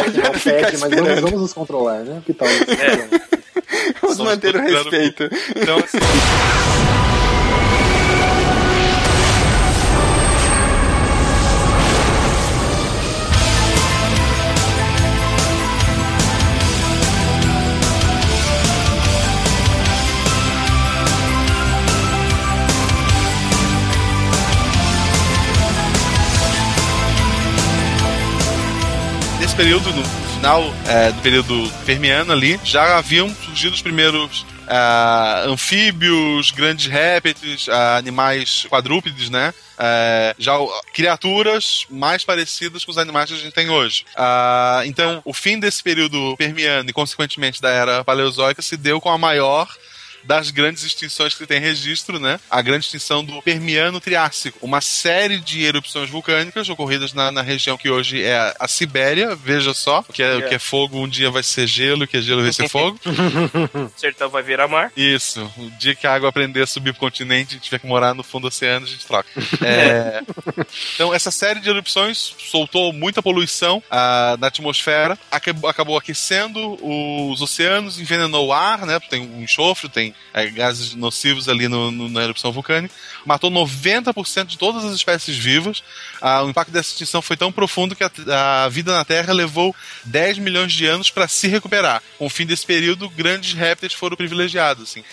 pede, 0.43 0.77
mas 0.77 0.93
vamos, 0.93 1.19
vamos 1.21 1.41
nos 1.41 1.53
controlar, 1.53 1.99
né? 1.99 2.21
Que 2.25 2.33
tal? 2.33 2.47
É. 2.47 3.35
Vamos 4.01 4.19
manter 4.19 4.55
o 4.55 4.61
respeito. 4.61 5.23
Então, 5.55 5.77
assim... 5.77 5.97
nesse 29.55 29.57
período, 29.57 29.91
no 29.93 30.03
final 30.35 30.63
é, 30.87 31.11
do 31.11 31.21
período 31.21 31.71
permiano 31.85 32.31
ali, 32.31 32.59
já 32.63 32.97
haviam 32.97 33.29
surgido 33.29 33.73
os 33.73 33.81
primeiros 33.81 34.41
uh, 34.41 35.49
anfíbios, 35.49 36.51
grandes 36.51 36.87
répteis, 36.87 37.67
uh, 37.67 37.97
animais 37.97 38.65
quadrúpedes, 38.69 39.29
né? 39.29 39.53
Uh, 39.77 40.35
já 40.37 40.53
criaturas 40.93 41.85
mais 41.89 42.23
parecidas 42.23 42.83
com 42.85 42.91
os 42.91 42.97
animais 42.97 43.29
que 43.29 43.35
a 43.35 43.39
gente 43.39 43.53
tem 43.53 43.69
hoje. 43.69 44.05
então, 44.85 45.21
o 45.25 45.33
fim 45.33 45.59
desse 45.59 45.81
período 45.81 46.35
permiano 46.37 46.89
e, 46.89 46.93
consequentemente, 46.93 47.61
da 47.61 47.69
era 47.69 48.03
paleozoica 48.03 48.61
se 48.61 48.77
deu 48.77 48.99
com 48.99 49.09
a 49.09 49.17
maior 49.17 49.67
das 50.25 50.51
grandes 50.51 50.83
extinções 50.83 51.33
que 51.33 51.45
tem 51.45 51.59
registro, 51.59 52.19
né? 52.19 52.39
A 52.49 52.61
grande 52.61 52.85
extinção 52.85 53.23
do 53.23 53.41
Permiano 53.41 53.99
Triássico. 53.99 54.59
Uma 54.61 54.81
série 54.81 55.39
de 55.39 55.63
erupções 55.63 56.09
vulcânicas 56.09 56.69
ocorridas 56.69 57.13
na, 57.13 57.31
na 57.31 57.41
região 57.41 57.77
que 57.77 57.89
hoje 57.89 58.23
é 58.23 58.55
a 58.59 58.67
Sibéria, 58.67 59.35
veja 59.35 59.73
só. 59.73 60.03
O 60.07 60.13
que 60.13 60.23
é, 60.23 60.27
yeah. 60.27 60.47
que 60.47 60.55
é 60.55 60.59
fogo 60.59 60.99
um 60.99 61.07
dia 61.07 61.29
vai 61.29 61.43
ser 61.43 61.67
gelo, 61.67 62.03
o 62.03 62.07
que 62.07 62.17
é 62.17 62.21
gelo 62.21 62.41
vai 62.41 62.53
ser 62.53 62.69
fogo. 62.69 62.99
Sertão 63.95 64.29
vai 64.29 64.43
virar 64.43 64.67
mar. 64.67 64.91
Isso. 64.95 65.51
O 65.57 65.69
dia 65.71 65.95
que 65.95 66.07
a 66.07 66.13
água 66.13 66.29
aprender 66.29 66.61
a 66.61 66.67
subir 66.67 66.91
pro 66.93 66.99
continente 66.99 67.55
e 67.55 67.59
tiver 67.59 67.79
que 67.79 67.87
morar 67.87 68.13
no 68.13 68.23
fundo 68.23 68.43
do 68.43 68.47
oceano, 68.47 68.85
a 68.85 68.89
gente 68.89 69.05
troca. 69.05 69.29
É... 69.65 70.21
então, 70.93 71.13
essa 71.13 71.31
série 71.31 71.59
de 71.59 71.69
erupções 71.69 72.35
soltou 72.37 72.93
muita 72.93 73.21
poluição 73.21 73.77
uh, 73.77 74.37
na 74.37 74.47
atmosfera, 74.47 75.17
acabou 75.31 75.97
aquecendo 75.97 76.77
os 76.83 77.41
oceanos, 77.41 77.99
envenenou 77.99 78.47
o 78.47 78.53
ar, 78.53 78.85
né? 78.85 78.99
Tem 78.99 79.21
um 79.21 79.41
enxofre, 79.41 79.89
tem 79.89 80.14
é, 80.33 80.47
gases 80.47 80.93
nocivos 80.93 81.47
ali 81.47 81.67
no, 81.67 81.89
no, 81.91 82.09
na 82.09 82.23
erupção 82.23 82.51
vulcânica, 82.51 82.93
matou 83.25 83.49
90% 83.49 84.45
de 84.45 84.57
todas 84.57 84.83
as 84.83 84.93
espécies 84.93 85.37
vivas. 85.37 85.81
Ah, 86.21 86.43
o 86.43 86.49
impacto 86.49 86.71
dessa 86.71 86.89
extinção 86.89 87.21
foi 87.21 87.37
tão 87.37 87.51
profundo 87.51 87.95
que 87.95 88.03
a, 88.03 88.65
a 88.65 88.69
vida 88.69 88.91
na 88.91 89.05
Terra 89.05 89.31
levou 89.33 89.73
10 90.03 90.39
milhões 90.39 90.73
de 90.73 90.85
anos 90.85 91.09
para 91.09 91.27
se 91.27 91.47
recuperar. 91.47 92.03
Com 92.17 92.25
o 92.25 92.29
fim 92.29 92.45
desse 92.45 92.65
período, 92.65 93.09
grandes 93.09 93.53
répteis 93.53 93.93
foram 93.93 94.17
privilegiados. 94.17 94.83
Assim 94.83 95.03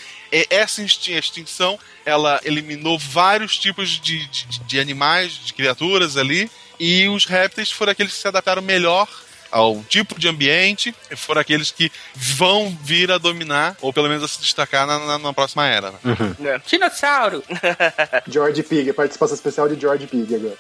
essa 0.49 0.83
extinção 0.83 1.79
ela 2.07 2.41
eliminou 2.43 2.99
vários 2.99 3.59
tipos 3.59 3.91
de, 3.91 4.27
de, 4.27 4.61
de, 4.61 4.81
animais, 4.81 5.33
de 5.33 5.53
criaturas 5.53 6.17
ali, 6.17 6.51
e 6.81 7.07
os 7.09 7.27
répteis 7.27 7.71
foram 7.71 7.93
aqueles 7.93 8.15
que 8.15 8.19
se 8.19 8.27
adaptaram 8.29 8.63
melhor 8.63 9.07
ao 9.53 9.85
tipo 9.85 10.19
de 10.19 10.27
ambiente, 10.29 10.95
foram 11.15 11.41
aqueles 11.41 11.71
que 11.71 11.93
vão 12.15 12.77
vir 12.83 13.13
a 13.13 13.19
dominar, 13.19 13.77
ou 13.83 13.93
pelo 13.93 14.09
menos 14.09 14.25
a 14.25 14.29
se 14.29 14.41
destacar 14.41 14.87
na, 14.87 14.99
na, 14.99 15.19
na 15.19 15.33
próxima 15.33 15.67
era. 15.67 15.91
Né? 15.91 15.99
Uhum. 16.05 16.47
É. 16.49 16.61
Dinossauro! 16.67 17.45
George 18.27 18.63
Pig, 18.63 18.93
participação 18.95 19.35
especial 19.35 19.69
de 19.69 19.79
George 19.79 20.07
Pig 20.07 20.35
agora. 20.35 20.57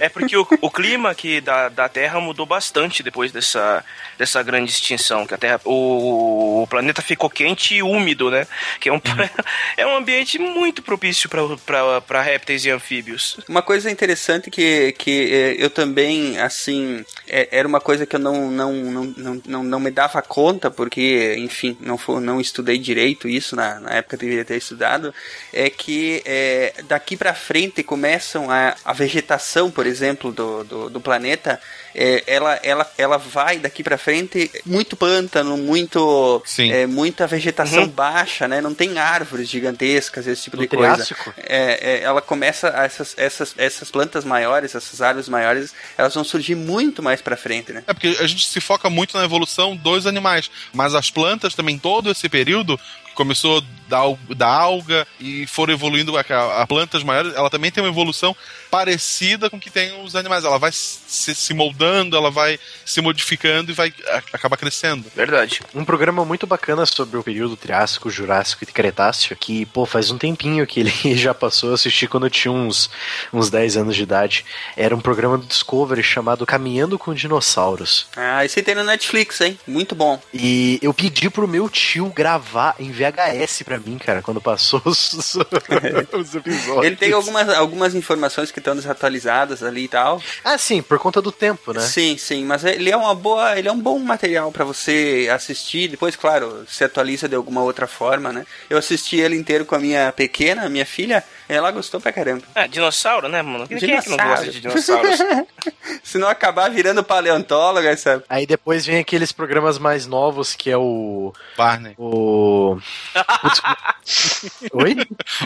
é 0.00 0.08
porque 0.10 0.36
o, 0.36 0.46
o 0.60 0.70
clima 0.70 1.10
aqui 1.10 1.40
da, 1.40 1.70
da 1.70 1.88
Terra 1.88 2.20
mudou 2.20 2.44
bastante 2.44 3.02
depois 3.02 3.32
dessa, 3.32 3.82
dessa 4.18 4.42
grande 4.42 4.70
extinção, 4.70 5.26
que 5.26 5.34
a 5.34 5.38
Terra, 5.38 5.60
o, 5.64 6.62
o 6.62 6.66
planeta 6.66 7.00
ficou 7.00 7.30
quente 7.30 7.76
e 7.76 7.82
úmido, 7.82 8.30
né? 8.30 8.46
Que 8.78 8.90
é 8.90 8.92
um, 8.92 8.96
uhum. 8.96 9.28
é 9.78 9.86
um 9.86 9.96
ambiente 9.96 10.38
muito 10.38 10.82
propício 10.82 11.30
para 11.64 12.22
répteis 12.22 12.66
e 12.66 12.70
anfíbios. 12.70 13.38
Uma 13.48 13.62
coisa 13.62 13.90
interessante 13.90 14.50
que, 14.50 14.92
que 14.92 15.32
é, 15.32 15.56
eu 15.58 15.70
também, 15.70 16.38
assim, 16.38 16.97
é, 17.26 17.48
era 17.50 17.66
uma 17.66 17.80
coisa 17.80 18.06
que 18.06 18.16
eu 18.16 18.20
não, 18.20 18.50
não, 18.50 18.72
não, 18.72 19.42
não, 19.46 19.62
não, 19.62 19.80
me 19.80 19.90
dava 19.90 20.20
conta, 20.22 20.70
porque, 20.70 21.34
enfim, 21.38 21.76
não, 21.80 21.98
for, 21.98 22.20
não 22.20 22.40
estudei 22.40 22.78
direito 22.78 23.28
isso, 23.28 23.56
na, 23.56 23.80
na 23.80 23.90
época 23.94 24.16
deveria 24.16 24.44
ter 24.44 24.56
estudado, 24.56 25.12
é 25.52 25.70
que 25.70 26.22
é, 26.24 26.74
daqui 26.88 27.16
para 27.16 27.34
frente 27.34 27.82
começam 27.82 28.50
a, 28.50 28.74
a 28.84 28.92
vegetação, 28.92 29.70
por 29.70 29.86
exemplo, 29.86 30.32
do, 30.32 30.64
do, 30.64 30.90
do 30.90 31.00
planeta 31.00 31.60
é, 31.94 32.22
ela, 32.26 32.58
ela, 32.62 32.92
ela 32.96 33.16
vai 33.16 33.58
daqui 33.58 33.82
para 33.82 33.98
frente 33.98 34.50
muito 34.64 34.96
pântano, 34.96 35.56
muito 35.56 36.42
é, 36.58 36.86
muita 36.86 37.26
vegetação 37.26 37.82
uhum. 37.82 37.88
baixa, 37.88 38.46
né? 38.46 38.60
Não 38.60 38.74
tem 38.74 38.98
árvores 38.98 39.48
gigantescas, 39.48 40.26
esse 40.26 40.44
tipo 40.44 40.56
no 40.56 40.62
de 40.62 40.68
triássico. 40.68 41.24
coisa. 41.24 41.40
É, 41.42 41.94
é, 41.94 42.02
ela 42.02 42.20
começa 42.20 42.68
essas, 42.68 43.14
essas, 43.16 43.54
essas 43.56 43.90
plantas 43.90 44.24
maiores, 44.24 44.74
essas 44.74 45.00
árvores 45.00 45.28
maiores, 45.28 45.74
elas 45.96 46.14
vão 46.14 46.24
surgir 46.24 46.54
muito 46.54 47.02
mais 47.02 47.20
para 47.20 47.36
frente, 47.36 47.72
né? 47.72 47.82
É 47.86 47.92
porque 47.92 48.16
a 48.20 48.26
gente 48.26 48.46
se 48.46 48.60
foca 48.60 48.88
muito 48.90 49.16
na 49.16 49.24
evolução 49.24 49.76
dos 49.76 50.06
animais, 50.06 50.50
mas 50.72 50.94
as 50.94 51.10
plantas 51.10 51.54
também 51.54 51.78
todo 51.78 52.10
esse 52.10 52.28
período 52.28 52.78
começou 53.18 53.60
da, 53.88 54.00
da 54.36 54.46
alga 54.46 55.04
e 55.18 55.44
foram 55.48 55.72
evoluindo 55.72 56.16
a, 56.16 56.20
a 56.62 56.66
plantas 56.66 57.02
maiores, 57.02 57.34
ela 57.34 57.50
também 57.50 57.70
tem 57.70 57.82
uma 57.82 57.90
evolução 57.90 58.36
parecida 58.70 59.50
com 59.50 59.56
o 59.56 59.60
que 59.60 59.70
tem 59.70 60.04
os 60.04 60.14
animais. 60.14 60.44
Ela 60.44 60.58
vai 60.58 60.70
se, 60.72 61.34
se 61.34 61.52
moldando, 61.54 62.16
ela 62.16 62.30
vai 62.30 62.60
se 62.84 63.00
modificando 63.00 63.70
e 63.72 63.74
vai 63.74 63.92
a- 64.08 64.22
acabar 64.34 64.56
crescendo. 64.56 65.10
Verdade. 65.16 65.60
Um 65.74 65.84
programa 65.84 66.24
muito 66.24 66.46
bacana 66.46 66.86
sobre 66.86 67.18
o 67.18 67.22
período 67.24 67.56
Triássico, 67.56 68.08
Jurássico 68.10 68.62
e 68.62 68.66
Cretáceo, 68.66 69.34
que, 69.36 69.66
pô, 69.66 69.84
faz 69.84 70.10
um 70.10 70.18
tempinho 70.18 70.66
que 70.66 70.80
ele 70.80 70.92
já 71.16 71.34
passou, 71.34 71.70
eu 71.70 71.74
assisti 71.74 72.06
quando 72.06 72.26
eu 72.26 72.30
tinha 72.30 72.52
uns, 72.52 72.88
uns 73.32 73.50
10 73.50 73.78
anos 73.78 73.96
de 73.96 74.02
idade. 74.02 74.44
Era 74.76 74.94
um 74.94 75.00
programa 75.00 75.36
do 75.38 75.46
Discovery 75.46 76.02
chamado 76.02 76.46
Caminhando 76.46 76.98
com 76.98 77.12
Dinossauros. 77.14 78.06
Ah, 78.16 78.44
esse 78.44 78.62
tem 78.62 78.74
no 78.74 78.84
Netflix, 78.84 79.40
hein? 79.40 79.58
Muito 79.66 79.94
bom. 79.94 80.20
E 80.32 80.78
eu 80.82 80.94
pedi 80.94 81.28
pro 81.30 81.48
meu 81.48 81.68
tio 81.68 82.12
gravar 82.14 82.76
em 82.78 82.92
VHS 83.10 83.62
pra 83.64 83.78
mim, 83.78 83.98
cara, 83.98 84.22
quando 84.22 84.40
passou 84.40 84.80
os, 84.84 85.12
os- 85.12 85.34
os 86.12 86.34
episódios. 86.34 86.84
Ele 86.84 86.96
tem 86.96 87.12
algumas, 87.12 87.48
algumas 87.50 87.94
informações 87.94 88.50
que 88.50 88.58
estão 88.58 88.74
desatualizadas 88.76 89.62
ali 89.62 89.84
e 89.84 89.88
tal. 89.88 90.22
Ah, 90.44 90.58
sim, 90.58 90.82
por 90.82 90.98
conta 90.98 91.20
do 91.22 91.32
tempo, 91.32 91.72
né? 91.72 91.80
Sim, 91.80 92.16
sim, 92.18 92.44
mas 92.44 92.64
ele 92.64 92.90
é 92.90 92.96
uma 92.96 93.14
boa, 93.14 93.58
ele 93.58 93.68
é 93.68 93.72
um 93.72 93.78
bom 93.80 93.98
material 93.98 94.50
pra 94.52 94.64
você 94.64 95.28
assistir. 95.32 95.88
Depois, 95.88 96.16
claro, 96.16 96.64
se 96.68 96.84
atualiza 96.84 97.28
de 97.28 97.34
alguma 97.34 97.62
outra 97.62 97.86
forma, 97.86 98.32
né? 98.32 98.46
Eu 98.68 98.78
assisti 98.78 99.16
ele 99.16 99.36
inteiro 99.36 99.64
com 99.64 99.74
a 99.74 99.78
minha 99.78 100.12
pequena, 100.12 100.68
minha 100.68 100.86
filha, 100.86 101.22
ela 101.48 101.70
gostou 101.70 102.00
pra 102.00 102.12
caramba. 102.12 102.42
É, 102.54 102.68
dinossauro, 102.68 103.28
né, 103.28 103.40
mano? 103.42 103.66
Quem 103.66 103.94
é 103.94 104.02
que 104.02 104.10
não 104.10 104.16
gosta 104.16 104.48
de 104.50 104.60
dinossauros? 104.60 105.18
Se 106.02 106.18
não 106.18 106.28
acabar 106.28 106.70
virando 106.70 107.02
paleontóloga, 107.02 107.96
sabe? 107.96 108.24
Aí 108.28 108.46
depois 108.46 108.84
vem 108.86 108.98
aqueles 108.98 109.32
programas 109.32 109.78
mais 109.78 110.06
novos 110.06 110.54
que 110.54 110.70
é 110.70 110.76
o. 110.76 111.32
Barney. 111.56 111.94
O. 111.98 112.78
Oi? 114.72 114.96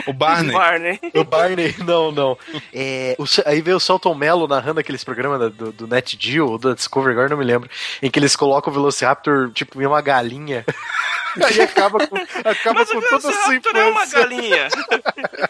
O 0.07 0.13
Barney. 0.13 0.51
Barney. 0.53 0.99
O 1.15 1.23
Barney, 1.23 1.75
não, 1.79 2.11
não. 2.11 2.37
É, 2.73 3.15
o- 3.19 3.25
aí 3.45 3.61
veio 3.61 3.77
o 3.77 3.79
Celton 3.79 4.13
Mello 4.15 4.47
narrando 4.47 4.79
aqueles 4.79 5.03
programas 5.03 5.51
do, 5.53 5.71
do 5.71 5.87
Net 5.87 6.17
Geo, 6.19 6.47
ou 6.51 6.57
da 6.57 6.73
Discovery, 6.73 7.11
agora 7.13 7.29
não 7.29 7.37
me 7.37 7.43
lembro, 7.45 7.69
em 8.01 8.09
que 8.09 8.19
eles 8.19 8.35
colocam 8.35 8.71
o 8.71 8.73
Velociraptor, 8.75 9.51
tipo, 9.51 9.81
em 9.81 9.85
uma 9.85 10.01
galinha. 10.01 10.65
aí 11.43 11.61
acaba 11.61 12.05
com, 12.07 12.15
acaba 12.15 12.79
Mas 12.79 12.91
com 12.91 12.97
o 12.97 13.01
toda 13.01 13.15
a 13.17 13.19
sua 13.21 13.31
Velociraptor 13.31 13.75
é 13.75 13.85
uma 13.85 14.03
infância. 14.03 14.19
galinha. 14.19 14.67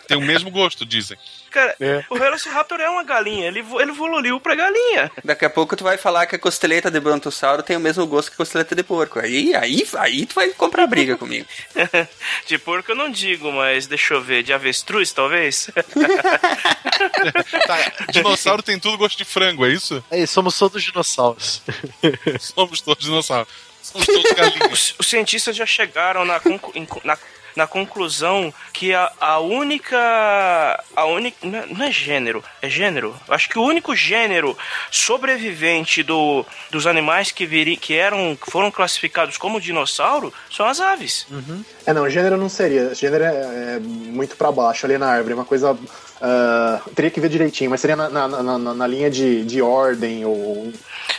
Tem 0.07 0.17
o 0.17 0.21
mesmo 0.21 0.42
gosto, 0.49 0.85
dizem. 0.85 1.17
Cara, 1.51 1.75
É. 1.79 2.03
o 2.09 2.15
Velociraptor 2.17 2.79
é 2.81 2.89
uma 2.89 3.03
galinha. 3.03 3.47
Ele, 3.47 3.61
vo- 3.61 3.79
ele 3.79 3.91
evoluiu 3.91 4.39
pra 4.39 4.55
galinha. 4.55 5.11
Daqui 5.23 5.45
a 5.45 5.49
pouco 5.49 5.75
tu 5.75 5.83
vai 5.83 5.97
falar 5.97 6.25
que 6.25 6.35
a 6.35 6.39
costeleta 6.39 6.89
de 6.89 6.99
brontossauro 6.99 7.61
tem 7.61 7.77
o 7.77 7.79
mesmo 7.79 8.05
gosto 8.07 8.29
que 8.29 8.35
a 8.35 8.37
costeleta 8.37 8.75
de 8.75 8.83
porco. 8.83 9.19
Aí, 9.19 9.53
aí, 9.55 9.87
aí 9.99 10.25
tu 10.25 10.33
vai 10.35 10.49
comprar 10.49 10.87
briga 10.87 11.15
comigo. 11.17 11.45
De 12.47 12.57
porco 12.57 12.91
eu 12.91 12.95
não 12.95 13.09
digo, 13.11 13.51
mas 13.51 13.85
deixa 13.87 14.13
eu 14.15 14.21
ver. 14.21 14.43
De 14.43 14.51
avestruz, 14.53 15.11
talvez? 15.11 15.69
Tá, 17.67 17.91
dinossauro 18.11 18.61
tem 18.63 18.79
tudo 18.79 18.97
gosto 18.97 19.17
de 19.17 19.25
frango, 19.25 19.65
é 19.65 19.69
isso? 19.69 20.03
Aí, 20.11 20.25
somos 20.27 20.57
todos 20.57 20.81
dinossauros. 20.83 21.61
Somos 22.39 22.81
todos 22.81 23.03
dinossauros. 23.03 23.51
Somos 23.81 24.07
todos 24.07 24.31
galinhos. 24.31 24.71
Os, 24.71 24.95
os 24.99 25.07
cientistas 25.07 25.55
já 25.55 25.65
chegaram 25.65 26.23
na, 26.25 26.39
na, 27.03 27.17
na 27.55 27.67
conclusão 27.67 28.53
que 28.71 28.93
a, 28.93 29.11
a 29.19 29.39
única. 29.39 30.83
A 30.95 31.05
única. 31.05 31.37
Não 31.45 31.85
é, 31.85 31.89
é 31.89 31.91
gênero, 31.91 32.43
é 32.61 32.69
gênero. 32.69 33.15
Acho 33.27 33.49
que 33.49 33.59
o 33.59 33.63
único 33.63 33.95
gênero 33.95 34.57
sobrevivente 34.91 36.03
do, 36.03 36.45
dos 36.69 36.87
animais 36.87 37.31
que, 37.31 37.45
viri, 37.45 37.77
que 37.77 37.93
eram, 37.93 38.37
foram 38.41 38.71
classificados 38.71 39.37
como 39.37 39.61
dinossauro 39.61 40.33
são 40.51 40.65
as 40.65 40.79
aves. 40.79 41.27
É, 41.85 41.93
não, 41.93 42.09
gênero 42.09 42.37
não 42.37 42.49
seria. 42.49 42.93
Gênero 42.93 43.23
é, 43.23 43.75
é 43.75 43.79
muito 43.79 44.35
pra 44.35 44.51
baixo 44.51 44.85
ali 44.85 44.97
na 44.97 45.07
árvore. 45.07 45.33
Uma 45.33 45.45
coisa. 45.45 45.77
Ah, 46.25 46.79
teria 46.95 47.11
que 47.11 47.19
ver 47.19 47.27
direitinho, 47.29 47.69
mas 47.69 47.81
seria 47.81 47.95
na, 47.97 48.09
na, 48.09 48.27
na, 48.27 48.57
na- 48.73 48.87
linha 48.87 49.09
de, 49.11 49.43
de 49.43 49.61
ordem 49.61 50.23
ou. 50.25 50.71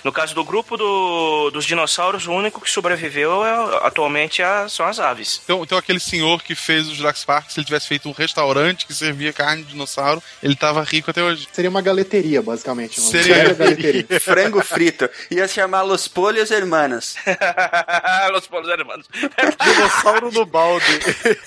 No 0.03 0.13
caso 0.13 0.35
do 0.35 0.45
grupo 0.45 0.77
do- 0.77 1.51
dos 1.51 1.65
dinossauros, 1.65 2.27
o 2.27 2.33
único 2.33 2.61
que 2.61 2.71
sobreviveu 2.71 3.45
é- 3.45 3.87
atualmente 3.87 4.41
é- 4.43 4.67
são 4.69 4.87
as 4.87 4.99
aves. 4.99 5.41
Então, 5.45 5.63
então 5.63 5.79
aquele 5.79 5.99
senhor 6.01 6.43
que 6.43 6.55
fez 6.55 6.89
o 6.89 6.95
Jurassic 6.95 7.27
Park, 7.27 7.51
se 7.51 7.59
ele 7.61 7.65
tivesse 7.67 7.87
feito 7.89 8.09
um 8.09 8.13
restaurante 8.13 8.87
que 8.87 8.93
servia 8.95 9.33
carne 9.33 9.63
de 9.63 9.71
dinossauro, 9.73 10.23
ele 10.43 10.55
tava 10.57 10.83
rico 10.83 11.11
até 11.11 11.23
hoje. 11.23 11.49
Seria 11.53 11.71
uma 11.71 11.81
galeteria, 11.83 12.43
basicamente. 12.43 13.01
Uma 13.01 13.11
Seria. 13.11 13.35
velha 13.35 13.55
galeteria. 13.57 14.07
Frango 14.21 14.63
frito. 14.63 15.09
Ia 15.31 15.47
se 15.49 15.55
chamar 15.55 15.83
Los 15.83 16.07
Polhos 16.09 16.51
Hermanos. 16.51 17.15
Los 18.33 18.47
polos 18.47 18.69
hermanos. 18.69 19.07
Dinossauro 19.63 20.31
no 20.33 20.45
balde. 20.47 20.85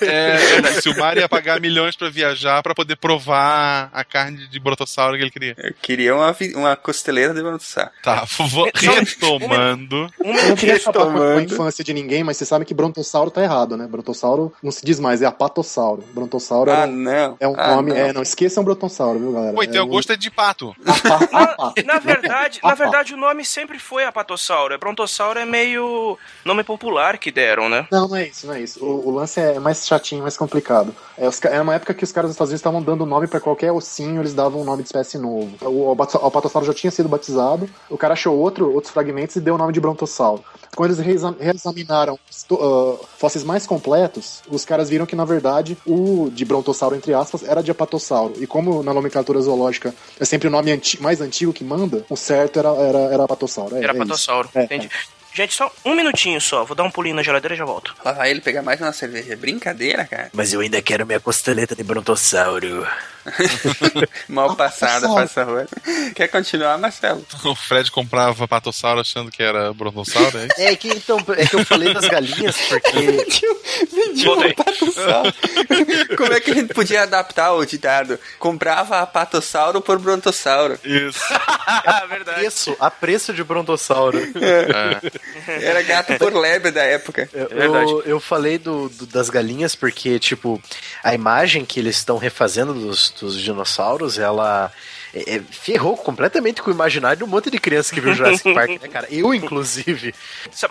É, 0.01 0.77
o 0.77 0.81
Silmar 0.81 1.17
ia 1.17 1.27
pagar 1.29 1.59
milhões 1.59 1.95
pra 1.95 2.09
viajar 2.09 2.61
pra 2.63 2.73
poder 2.75 2.95
provar 2.97 3.46
a 3.93 4.03
carne 4.03 4.47
de 4.47 4.59
brotossauro 4.59 5.15
que 5.17 5.23
ele 5.23 5.31
queria. 5.31 5.55
Eu 5.57 5.73
queria 5.81 6.15
uma, 6.15 6.35
uma 6.55 6.75
costeleta 6.75 7.33
de 7.33 7.41
brontossauro. 7.41 7.91
Tá, 8.03 8.23
vou 8.49 8.69
retomando. 8.73 10.09
Um 10.23 10.33
Eu 10.33 10.49
não 10.49 10.55
queria 10.55 10.75
acabar 10.75 10.93
com 10.93 10.99
a- 10.99 11.03
com 11.05 11.17
a 11.19 11.25
Retomando. 11.27 11.53
infância 11.53 11.83
de 11.83 11.93
ninguém, 11.93 12.23
mas 12.23 12.37
você 12.37 12.45
sabe 12.45 12.65
que 12.65 12.73
brontossauro 12.73 13.31
tá 13.31 13.41
errado, 13.43 13.75
né? 13.77 13.87
Brontossauro 13.87 14.53
não 14.61 14.71
se 14.71 14.85
diz 14.85 14.99
mais, 14.99 15.21
é 15.21 15.25
apatossauro. 15.25 16.03
Brontossauro 16.13 16.71
Ah, 16.71 16.79
era 16.81 16.91
um- 16.91 16.95
não. 16.95 17.37
é 17.39 17.47
um 17.47 17.55
Ah, 17.57 17.75
nome. 17.75 17.91
não. 17.91 17.97
É, 17.97 18.13
não, 18.13 18.21
esqueçam 18.21 18.63
brontossauro, 18.63 19.19
viu, 19.19 19.31
galera? 19.33 19.53
Pô, 19.53 19.63
então 19.63 19.77
é 19.81 19.83
o 19.83 19.87
gosto 19.87 20.11
é 20.13 20.15
de 20.17 20.29
pato. 20.29 20.75
apa- 20.85 21.29
apa. 21.31 21.73
Na 21.85 21.99
verdade, 21.99 22.59
na 22.63 22.73
verdade, 22.75 23.13
o 23.13 23.17
nome 23.17 23.43
sempre 23.45 23.79
foi 23.79 24.03
apatossauro. 24.05 24.73
É 24.73 24.77
brontossauro 24.77 25.39
é 25.39 25.45
meio 25.45 26.17
nome 26.45 26.63
popular 26.63 27.17
que 27.17 27.31
deram, 27.31 27.69
né? 27.69 27.87
Não, 27.91 28.07
não 28.07 28.15
é 28.15 28.27
isso, 28.27 28.47
não 28.47 28.53
é 28.53 28.61
isso. 28.61 28.83
O, 28.83 29.07
o 29.09 29.11
lance 29.15 29.39
é 29.39 29.59
mais 29.59 29.85
chatinho, 29.85 30.21
mais 30.21 30.37
complicado. 30.37 30.93
É, 31.17 31.27
os 31.27 31.41
era 31.43 31.61
uma 31.63 31.75
época 31.75 31.93
que 31.93 32.03
os 32.03 32.11
caras 32.11 32.29
dos 32.29 32.35
Estados 32.35 32.49
Unidos 32.49 32.59
estavam 32.59 32.81
dando 32.81 33.05
nome 33.05 33.26
pra 33.27 33.39
qualquer 33.39 33.71
ossinho, 33.71 34.21
eles 34.21 34.33
davam 34.33 34.61
um 34.61 34.63
nome 34.63 34.83
de 34.83 34.87
espécie 34.89 35.17
novo. 35.17 35.51
O, 35.61 35.91
o 35.91 35.91
apatossauro 36.27 36.65
já 36.65 36.73
tinha 36.73 36.91
sido 36.91 37.09
batizado, 37.09 37.69
o 37.89 37.97
cara 37.97 38.13
achou 38.13 38.37
outro, 38.37 38.71
outros 38.73 38.91
fragmentos 38.93 39.35
e 39.35 39.39
deu 39.41 39.55
o 39.55 39.57
nome 39.57 39.73
de 39.73 39.79
brontossauro. 39.79 40.43
Quando 40.75 40.91
eles 40.93 41.03
reexa- 41.03 41.35
reexaminaram 41.39 42.19
ah, 42.51 42.95
fósseis 43.17 43.43
mais 43.43 43.65
completos, 43.65 44.41
os 44.49 44.63
caras 44.65 44.89
viram 44.89 45.05
que, 45.05 45.15
na 45.15 45.25
verdade, 45.25 45.77
o 45.85 46.29
de 46.31 46.45
brontossauro, 46.45 46.95
entre 46.95 47.13
aspas, 47.13 47.43
era 47.43 47.61
de 47.63 47.71
apatossauro. 47.71 48.33
E 48.39 48.45
como 48.47 48.83
na 48.83 48.93
nomenclatura 48.93 49.41
zoológica 49.41 49.93
é 50.19 50.25
sempre 50.25 50.47
o 50.47 50.51
nome 50.51 50.71
anti- 50.71 51.01
mais 51.01 51.19
antigo 51.21 51.51
que 51.53 51.63
manda, 51.63 52.05
o 52.09 52.15
certo 52.15 52.59
era, 52.59 52.69
era, 52.69 52.99
era 53.13 53.23
apatossauro. 53.23 53.75
É- 53.75 53.83
Era 53.83 53.93
é 53.93 53.95
apatossauro. 53.95 54.49
É, 54.53 54.63
Entendi. 54.63 54.89
Gente, 55.33 55.53
só 55.53 55.71
um 55.85 55.93
minutinho 55.93 56.41
só. 56.41 56.63
Vou 56.65 56.75
dar 56.75 56.83
um 56.83 56.89
pulinho 56.89 57.15
na 57.15 57.21
geladeira 57.21 57.53
e 57.53 57.57
já 57.57 57.63
volto. 57.63 57.95
Lá 58.03 58.11
vai 58.11 58.31
ele 58.31 58.41
pegar 58.41 58.63
mais 58.63 58.81
uma 58.81 58.91
cerveja. 58.91 59.33
É 59.33 59.35
brincadeira, 59.35 60.03
cara. 60.03 60.31
Mas 60.33 60.51
eu 60.51 60.61
ainda 60.61 60.81
quero 60.81 61.05
minha 61.05 61.19
costeleta 61.19 61.75
de 61.75 61.83
brontossauro. 61.83 62.87
Mal 64.27 64.55
passada, 64.55 65.07
faz 65.09 65.31
favor. 65.31 65.67
Quer 66.15 66.27
continuar, 66.27 66.77
Marcelo? 66.77 67.25
O 67.45 67.55
Fred 67.55 67.91
comprava 67.91 68.47
patossauro 68.47 68.99
achando 69.01 69.31
que 69.31 69.41
era 69.43 69.73
brontossauro, 69.73 70.37
é 70.37 70.45
isso? 70.45 70.61
É 70.61 70.75
que 70.75 70.87
então, 70.89 71.17
é 71.35 71.45
que 71.45 71.55
eu 71.55 71.65
falei 71.65 71.93
das 71.93 72.07
galinhas 72.07 72.55
porque 72.69 73.25
Vendia 73.93 74.25
Voltei. 74.27 74.51
um 74.51 74.55
patossauro. 74.55 75.33
Como 76.17 76.33
é 76.33 76.39
que 76.39 76.51
a 76.51 76.53
gente 76.55 76.73
podia 76.73 77.03
adaptar 77.03 77.53
o 77.53 77.65
ditado? 77.65 78.19
Comprava 78.39 78.99
a 79.01 79.05
patossauro 79.07 79.81
por 79.81 79.99
brontossauro. 79.99 80.79
Isso. 80.83 81.19
Ah, 81.29 82.05
verdade. 82.09 82.39
preço, 82.39 82.75
a 82.79 82.89
preço 82.89 83.33
de 83.33 83.43
brontossauro. 83.43 84.17
É. 84.17 85.65
Era 85.65 85.81
gato 85.83 86.15
por 86.17 86.33
lebre 86.33 86.71
da 86.71 86.83
época. 86.83 87.29
Eu, 87.33 87.47
verdade. 87.49 87.91
eu, 87.91 88.01
eu 88.03 88.19
falei 88.19 88.57
do, 88.57 88.89
do- 88.89 89.05
das 89.05 89.29
galinhas 89.29 89.75
porque, 89.75 90.19
tipo, 90.19 90.61
a 91.03 91.13
imagem 91.13 91.65
que 91.65 91.79
eles 91.79 91.97
estão 91.97 92.17
refazendo 92.17 92.73
dos, 92.73 93.09
dos 93.25 93.41
dinossauros, 93.41 94.17
ela 94.17 94.71
é, 95.13 95.35
é, 95.35 95.41
ferrou 95.41 95.95
completamente 95.97 96.61
com 96.61 96.69
o 96.69 96.73
imaginário 96.73 97.17
de 97.17 97.23
um 97.23 97.27
monte 97.27 97.49
de 97.49 97.59
criança 97.59 97.93
que 97.93 98.01
viu 98.01 98.13
Jurassic 98.13 98.53
Park, 98.53 98.69
né, 98.81 98.87
cara? 98.87 99.07
Eu, 99.09 99.33
inclusive. 99.33 100.13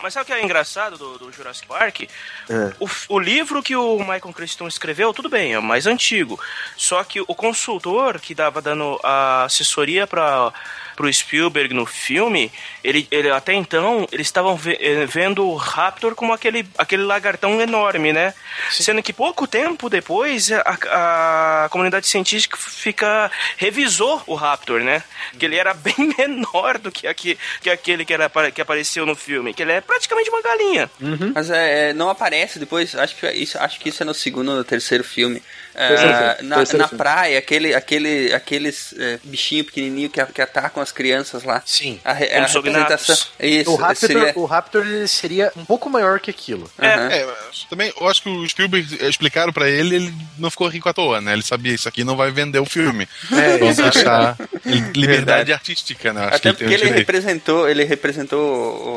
Mas 0.03 0.15
sabe 0.15 0.25
o 0.25 0.27
que 0.27 0.33
é 0.33 0.43
engraçado 0.43 0.97
do, 0.97 1.19
do 1.19 1.33
Jurassic 1.33 1.67
Park? 1.67 2.03
É. 2.03 2.73
O, 2.79 2.89
o 3.09 3.19
livro 3.19 3.63
que 3.63 3.75
o 3.75 3.99
Michael 3.99 4.33
Crichton 4.33 4.69
escreveu, 4.69 5.13
tudo 5.13 5.29
bem, 5.29 5.55
é 5.55 5.61
mais 5.61 5.87
antigo. 5.87 6.39
Só 6.77 7.03
que 7.03 7.21
o 7.21 7.35
consultor 7.35 8.21
que 8.21 8.35
dava 8.35 8.61
dando 8.61 9.01
a 9.03 9.45
assessoria 9.45 10.07
para 10.07 10.53
pro 10.97 11.13
Spielberg 11.13 11.75
no 11.75 11.85
filme, 11.87 12.51
ele, 12.83 13.07
ele 13.11 13.31
até 13.31 13.53
então 13.53 14.09
eles 14.11 14.27
estavam 14.27 14.57
ve- 14.57 14.79
eh, 14.81 15.05
vendo 15.07 15.47
o 15.47 15.55
Raptor 15.55 16.15
como 16.15 16.33
aquele, 16.33 16.67
aquele 16.79 17.03
lagartão 17.03 17.61
enorme, 17.61 18.13
né? 18.13 18.33
Sendo 18.71 19.03
que 19.03 19.13
pouco 19.13 19.47
tempo 19.47 19.91
depois 19.91 20.51
a, 20.51 21.65
a 21.65 21.69
comunidade 21.69 22.07
científica 22.07 22.57
fica 22.57 23.31
revisou 23.57 24.23
o 24.27 24.35
Raptor, 24.35 24.81
né? 24.81 25.03
Que 25.39 25.45
ele 25.45 25.57
era 25.57 25.75
bem 25.77 25.95
menor 26.19 26.79
do 26.79 26.91
que, 26.91 27.07
aqui, 27.07 27.39
que 27.61 27.69
aquele 27.71 28.05
que, 28.05 28.13
era, 28.15 28.31
que 28.53 28.61
apareceu 28.61 29.05
no 29.05 29.15
filme, 29.15 29.53
que 29.53 29.63
ele 29.63 29.73
é 29.73 29.81
praticamente 29.81 30.31
uma 30.31 30.43
galinha. 30.43 30.91
Mas 31.35 31.51
é, 31.51 31.91
é, 31.91 31.93
não 31.93 32.09
aparece 32.09 32.59
depois, 32.59 32.95
acho 32.95 33.17
que, 33.17 33.31
isso, 33.33 33.59
acho 33.59 33.79
que 33.79 33.89
isso 33.91 34.03
é 34.03 34.07
no 34.07 34.15
segundo 34.15 34.51
ou 34.51 34.57
no 34.57 34.65
terceiro 34.65 35.05
filme. 35.05 35.43
É, 35.77 36.43
na 36.43 36.65
na 36.65 36.89
praia, 36.89 37.39
aquele, 37.39 37.75
aquele, 37.75 38.33
aqueles 38.33 38.95
é, 38.99 39.19
bichinhos 39.23 39.67
pequenininhos 39.67 40.11
que, 40.11 40.25
que 40.27 40.41
atacam 40.41 40.83
as 40.83 40.91
crianças 40.91 41.45
lá. 41.45 41.63
Sim. 41.67 42.01
A, 42.03 42.13
a 42.13 42.15
representação. 42.15 43.17
Isso, 43.39 43.71
O 43.71 43.77
Raptor, 43.77 44.09
seria. 44.09 44.33
o 44.35 44.45
Raptor 44.47 44.87
ele 44.87 45.07
seria 45.07 45.53
um 45.55 45.65
pouco 45.65 45.91
maior 45.91 46.19
que 46.19 46.31
aquilo. 46.31 46.71
É, 46.79 47.25
mas 47.27 47.65
também 47.69 47.93
eu 48.01 48.09
acho 48.09 48.23
que 48.23 48.29
o 48.29 48.49
Spielberg 48.49 49.07
explicaram 49.07 49.53
pra 49.53 49.69
ele, 49.69 49.97
ele 49.97 50.15
não 50.39 50.51
ficou 50.51 50.67
rico 50.69 50.89
à 50.89 50.95
toa, 50.95 51.21
né? 51.21 51.35
Ele 51.35 51.43
sabia 51.43 51.75
isso 51.75 51.89
aqui 51.89 52.05
não 52.05 52.17
vai 52.17 52.31
vender 52.31 52.59
o 52.59 52.65
filme. 52.65 53.07
É, 53.33 53.59
Vamos 53.59 53.77
deixar 53.77 54.37
liberdade 54.65 55.07
Verdade. 55.07 55.53
artística, 55.53 56.13
né? 56.13 56.25
Acho 56.27 56.37
Até 56.37 56.53
que 56.53 56.59
porque 56.59 56.75
ele 56.75 56.87
ele 56.87 56.99
representou, 56.99 57.69
ele 57.69 57.85
representou 57.85 58.41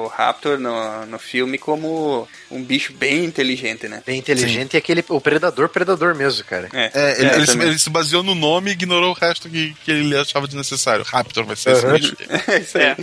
o 0.04 0.08
Raptor 0.08 0.60
no, 0.60 1.06
no 1.06 1.20
filme 1.20 1.58
como 1.58 2.28
um 2.50 2.64
bicho 2.64 2.94
bem 2.94 3.26
inteligente, 3.26 3.88
né? 3.88 4.02
Bem 4.06 4.20
inteligente 4.20 4.76
e 4.76 4.78
aquele, 4.78 5.04
o 5.10 5.20
predador, 5.20 5.70
predador 5.70 6.16
mesmo, 6.16 6.44
cara. 6.46 6.69
É, 6.74 6.92
É, 6.94 7.22
ele, 7.22 7.30
ele 7.36 7.46
se, 7.46 7.58
ele 7.58 7.80
se 7.80 7.90
baseou 7.90 8.24
no 8.24 8.36
nome 8.36 8.70
e 8.70 8.74
ignorou 8.74 9.12
o 9.12 9.18
resto 9.20 9.50
que, 9.50 9.76
que 9.84 9.92
ele 9.92 10.18
achava 10.18 10.48
desnecessário. 10.48 11.06
Raptor 11.06 11.46
vai 11.46 11.56
ser 11.56 11.72
esse 11.72 11.86
Aham. 11.86 11.94
bicho. 11.96 12.16
É 12.48 12.58
isso. 12.60 12.78
É. 12.78 12.96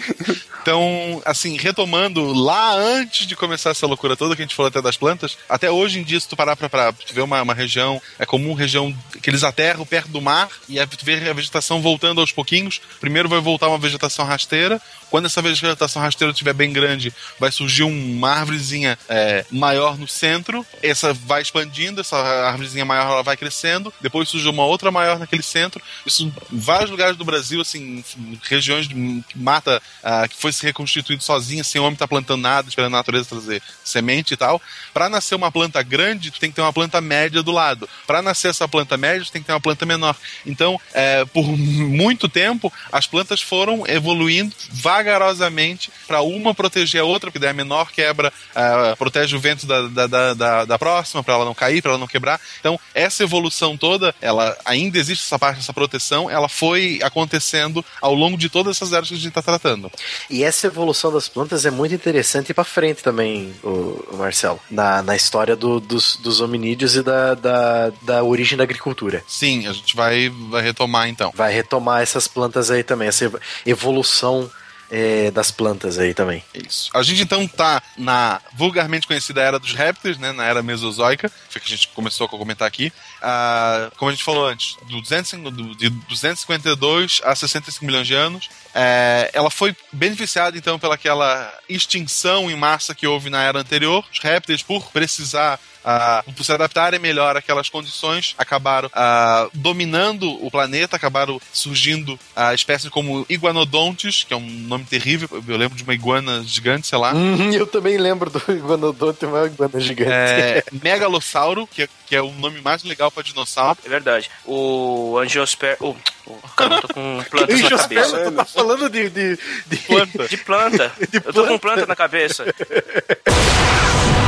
Então, 0.62 1.22
assim, 1.24 1.56
retomando 1.56 2.32
lá 2.32 2.74
antes 2.74 3.26
de 3.26 3.36
começar 3.36 3.70
essa 3.70 3.86
loucura 3.86 4.16
toda 4.16 4.34
que 4.34 4.42
a 4.42 4.44
gente 4.44 4.54
falou 4.54 4.68
até 4.68 4.82
das 4.82 4.96
plantas, 4.96 5.38
até 5.48 5.70
hoje 5.70 6.00
em 6.00 6.02
dia, 6.02 6.18
se 6.18 6.28
tu 6.28 6.36
parar 6.36 6.56
pra, 6.56 6.68
pra 6.68 6.92
tu 6.92 7.14
ver 7.14 7.20
uma, 7.20 7.40
uma 7.40 7.54
região, 7.54 8.02
é 8.18 8.26
comum 8.26 8.52
região 8.52 8.92
que 9.22 9.30
eles 9.30 9.44
aterram 9.44 9.86
perto 9.86 10.08
do 10.08 10.20
mar 10.20 10.48
e 10.68 10.80
aí 10.80 10.86
tu 10.86 11.04
vê 11.04 11.28
a 11.28 11.32
vegetação 11.32 11.80
voltando 11.80 12.20
aos 12.20 12.32
pouquinhos. 12.32 12.80
Primeiro 13.00 13.28
vai 13.28 13.40
voltar 13.40 13.68
uma 13.68 13.78
vegetação 13.78 14.24
rasteira. 14.24 14.80
Quando 15.08 15.26
essa 15.26 15.40
vegetação 15.40 16.02
rasteira 16.02 16.32
estiver 16.32 16.52
bem 16.52 16.72
grande, 16.72 17.14
vai 17.38 17.52
surgir 17.52 17.84
uma 17.84 18.28
árvorezinha 18.30 18.98
é, 19.08 19.44
maior 19.52 19.96
no 19.96 20.08
centro. 20.08 20.66
Essa 20.82 21.12
vai 21.12 21.42
expandindo, 21.42 22.00
essa 22.00 22.16
árvorezinha 22.16 22.84
maior 22.84 23.12
ela 23.12 23.22
vai 23.22 23.36
crescendo. 23.36 23.55
Depois 24.00 24.28
surge 24.28 24.48
uma 24.48 24.64
outra 24.64 24.90
maior 24.90 25.18
naquele 25.18 25.42
centro. 25.42 25.82
Isso 26.04 26.24
em 26.24 26.58
vários 26.58 26.90
lugares 26.90 27.16
do 27.16 27.24
Brasil, 27.24 27.60
assim, 27.60 28.04
regiões 28.42 28.86
de 28.88 29.24
mata 29.34 29.82
ah, 30.02 30.28
que 30.28 30.36
foi 30.36 30.52
se 30.52 30.62
reconstituindo 30.62 31.22
sozinha, 31.22 31.64
sem 31.64 31.80
homem 31.80 31.94
estar 31.94 32.08
plantando 32.08 32.42
nada, 32.42 32.68
esperando 32.68 32.94
a 32.94 32.98
natureza 32.98 33.28
trazer 33.28 33.62
semente 33.84 34.34
e 34.34 34.36
tal. 34.36 34.60
Para 34.92 35.08
nascer 35.08 35.34
uma 35.34 35.50
planta 35.50 35.82
grande, 35.82 36.30
tu 36.30 36.38
tem 36.38 36.50
que 36.50 36.56
ter 36.56 36.62
uma 36.62 36.72
planta 36.72 37.00
média 37.00 37.42
do 37.42 37.52
lado. 37.52 37.88
Para 38.06 38.22
nascer 38.22 38.48
essa 38.48 38.68
planta 38.68 38.96
média, 38.96 39.24
tu 39.24 39.32
tem 39.32 39.40
que 39.40 39.46
ter 39.46 39.52
uma 39.52 39.60
planta 39.60 39.86
menor. 39.86 40.16
Então, 40.44 40.80
é, 40.92 41.24
por 41.24 41.44
muito 41.46 42.28
tempo, 42.28 42.72
as 42.92 43.06
plantas 43.06 43.40
foram 43.40 43.86
evoluindo 43.86 44.54
vagarosamente 44.70 45.90
para 46.06 46.20
uma 46.20 46.54
proteger 46.54 47.00
a 47.00 47.04
outra, 47.04 47.30
porque 47.30 47.38
daí 47.38 47.50
a 47.50 47.54
menor 47.54 47.90
quebra, 47.90 48.32
ah, 48.54 48.94
protege 48.98 49.36
o 49.36 49.40
vento 49.40 49.66
da, 49.66 50.06
da, 50.06 50.34
da, 50.34 50.64
da 50.64 50.78
próxima, 50.78 51.22
para 51.22 51.34
ela 51.34 51.44
não 51.44 51.54
cair, 51.54 51.80
para 51.80 51.92
ela 51.92 51.98
não 51.98 52.06
quebrar. 52.06 52.40
Então, 52.60 52.78
essa 52.94 53.22
evolução 53.22 53.35
toda, 53.78 54.14
ela 54.20 54.56
ainda 54.64 54.98
existe 54.98 55.24
essa 55.24 55.38
parte, 55.38 55.60
essa 55.60 55.72
proteção, 55.72 56.30
ela 56.30 56.48
foi 56.48 56.98
acontecendo 57.02 57.84
ao 58.00 58.14
longo 58.14 58.36
de 58.36 58.48
todas 58.48 58.76
essas 58.76 58.92
eras 58.92 59.08
que 59.08 59.14
a 59.14 59.16
gente 59.16 59.28
está 59.28 59.42
tratando. 59.42 59.90
E 60.30 60.42
essa 60.44 60.66
evolução 60.66 61.12
das 61.12 61.28
plantas 61.28 61.64
é 61.66 61.70
muito 61.70 61.94
interessante 61.94 62.52
pra 62.54 62.64
frente 62.64 63.02
também, 63.02 63.54
o, 63.62 63.68
o 64.12 64.16
Marcelo. 64.18 64.60
Na, 64.70 65.02
na 65.02 65.14
história 65.16 65.54
do- 65.56 65.80
dos, 65.80 66.16
dos 66.16 66.40
hominídeos 66.40 66.96
e 66.96 67.02
da, 67.02 67.34
da, 67.34 67.92
da 68.02 68.22
origem 68.24 68.56
da 68.56 68.64
agricultura. 68.64 69.22
Sim, 69.26 69.66
a 69.66 69.72
gente 69.72 69.94
vai, 69.96 70.28
vai 70.50 70.62
retomar 70.62 71.08
então. 71.08 71.32
Vai 71.34 71.52
retomar 71.52 72.02
essas 72.02 72.26
plantas 72.28 72.70
aí 72.70 72.82
também, 72.82 73.08
essa 73.08 73.24
ev- 73.24 73.36
evolução 73.64 74.50
é, 74.88 75.32
das 75.32 75.50
plantas 75.50 75.98
aí 75.98 76.14
também. 76.14 76.44
Isso. 76.54 76.90
A 76.94 77.02
gente 77.02 77.20
então 77.20 77.46
tá 77.48 77.82
na 77.98 78.40
vulgarmente 78.54 79.04
conhecida 79.06 79.40
era 79.42 79.58
dos 79.58 79.72
répteis, 79.74 80.16
né? 80.16 80.30
Na 80.30 80.44
era 80.44 80.62
mesozoica, 80.62 81.28
foi 81.50 81.60
que 81.60 81.66
a 81.66 81.76
gente 81.76 81.88
começou 81.88 82.26
a 82.26 82.28
comentar 82.28 82.68
aqui. 82.68 82.92
Ah, 83.28 83.90
como 83.96 84.08
a 84.08 84.14
gente 84.14 84.22
falou 84.22 84.46
antes, 84.46 84.76
do 84.88 85.00
205 85.00 85.50
do- 85.50 85.74
de 85.74 85.90
252 85.90 87.20
a 87.24 87.34
65 87.34 87.84
milhões 87.84 88.06
de 88.06 88.14
anos. 88.14 88.48
É, 88.72 89.30
ela 89.32 89.50
foi 89.50 89.74
beneficiada 89.92 90.56
então 90.56 90.78
pelaquela 90.78 91.52
extinção 91.68 92.48
em 92.50 92.54
massa 92.56 92.94
que 92.94 93.06
houve 93.06 93.28
na 93.28 93.42
era 93.42 93.58
anterior. 93.58 94.04
Os 94.12 94.20
répteis, 94.20 94.62
por 94.62 94.92
precisar 94.92 95.58
ah, 95.88 96.24
por 96.36 96.44
se 96.44 96.50
adaptarem 96.52 96.98
melhor 96.98 97.36
àquelas 97.36 97.68
condições, 97.68 98.34
acabaram 98.36 98.90
ah, 98.92 99.48
dominando 99.54 100.28
o 100.44 100.50
planeta, 100.50 100.96
acabaram 100.96 101.40
surgindo 101.52 102.18
ah, 102.34 102.52
espécies 102.52 102.90
como 102.90 103.24
iguanodontes, 103.28 104.24
que 104.24 104.34
é 104.34 104.36
um 104.36 104.40
nome 104.50 104.84
terrível, 104.84 105.28
eu 105.46 105.56
lembro 105.56 105.76
de 105.76 105.84
uma 105.84 105.94
iguana 105.94 106.42
gigante, 106.44 106.88
sei 106.88 106.98
lá. 106.98 107.14
Hum, 107.14 107.52
eu 107.52 107.66
também 107.68 107.96
lembro 107.98 108.28
do 108.30 108.42
iguanodonte, 108.52 109.24
uma 109.26 109.46
iguana 109.46 109.78
gigante. 109.80 110.10
É, 110.10 110.64
megalossauro, 110.82 111.68
que 111.68 111.82
é, 111.82 111.88
que 112.06 112.16
é 112.16 112.20
o 112.20 112.32
nome 112.32 112.60
mais 112.60 112.82
legal 112.82 113.10
para 113.16 113.22
dinossauro. 113.24 113.78
É 113.84 113.88
verdade. 113.88 114.30
O 114.44 115.18
angiosper... 115.18 115.76
O, 115.80 115.96
o, 116.26 116.38
cara, 116.56 116.76
eu 116.76 116.82
tô 116.82 116.88
com 116.94 117.24
plantas 117.30 117.60
na 117.60 117.66
Angiosperma, 117.66 118.10
cabeça. 118.10 118.30
tu 118.30 118.36
tá 118.36 118.44
falando 118.44 118.90
de, 118.90 119.08
de, 119.10 119.38
de- 119.66 119.76
Planta. 119.78 120.28
De 120.28 120.36
planta. 120.36 120.92
Eu 121.24 121.32
tô 121.32 121.46
com 121.46 121.58
planta 121.58 121.86
na 121.86 121.96
cabeça. 121.96 122.44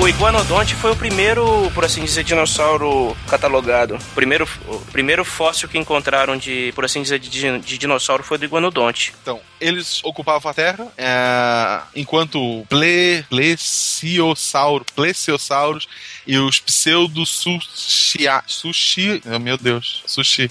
O 0.00 0.08
iguanodonte 0.08 0.74
foi 0.74 0.90
o 0.92 0.96
primeiro, 0.96 1.70
por 1.74 1.84
assim 1.84 2.02
dizer, 2.02 2.24
dinossauro 2.24 3.14
catalogado. 3.28 3.96
O 3.96 4.14
primeiro, 4.14 4.48
o 4.66 4.78
primeiro 4.86 5.26
fóssil 5.26 5.68
que 5.68 5.76
encontraram 5.76 6.38
de, 6.38 6.72
por 6.74 6.86
assim 6.86 7.02
dizer, 7.02 7.18
de, 7.18 7.58
de 7.58 7.76
dinossauro 7.76 8.22
foi 8.24 8.38
do 8.38 8.46
iguanodonte. 8.46 9.12
Então, 9.20 9.38
eles 9.60 10.00
ocupavam 10.02 10.50
a 10.50 10.54
Terra, 10.54 10.88
é, 10.96 11.82
enquanto 11.94 12.64
ple, 12.66 13.22
plesiosauro, 13.28 14.86
plesiosauros 14.96 15.86
e 16.26 16.38
os 16.38 16.58
pseudo-sushi... 16.58 18.26
Sushi... 18.46 19.22
oh, 19.26 19.38
meu 19.38 19.58
Deus, 19.58 20.02
sushi. 20.06 20.50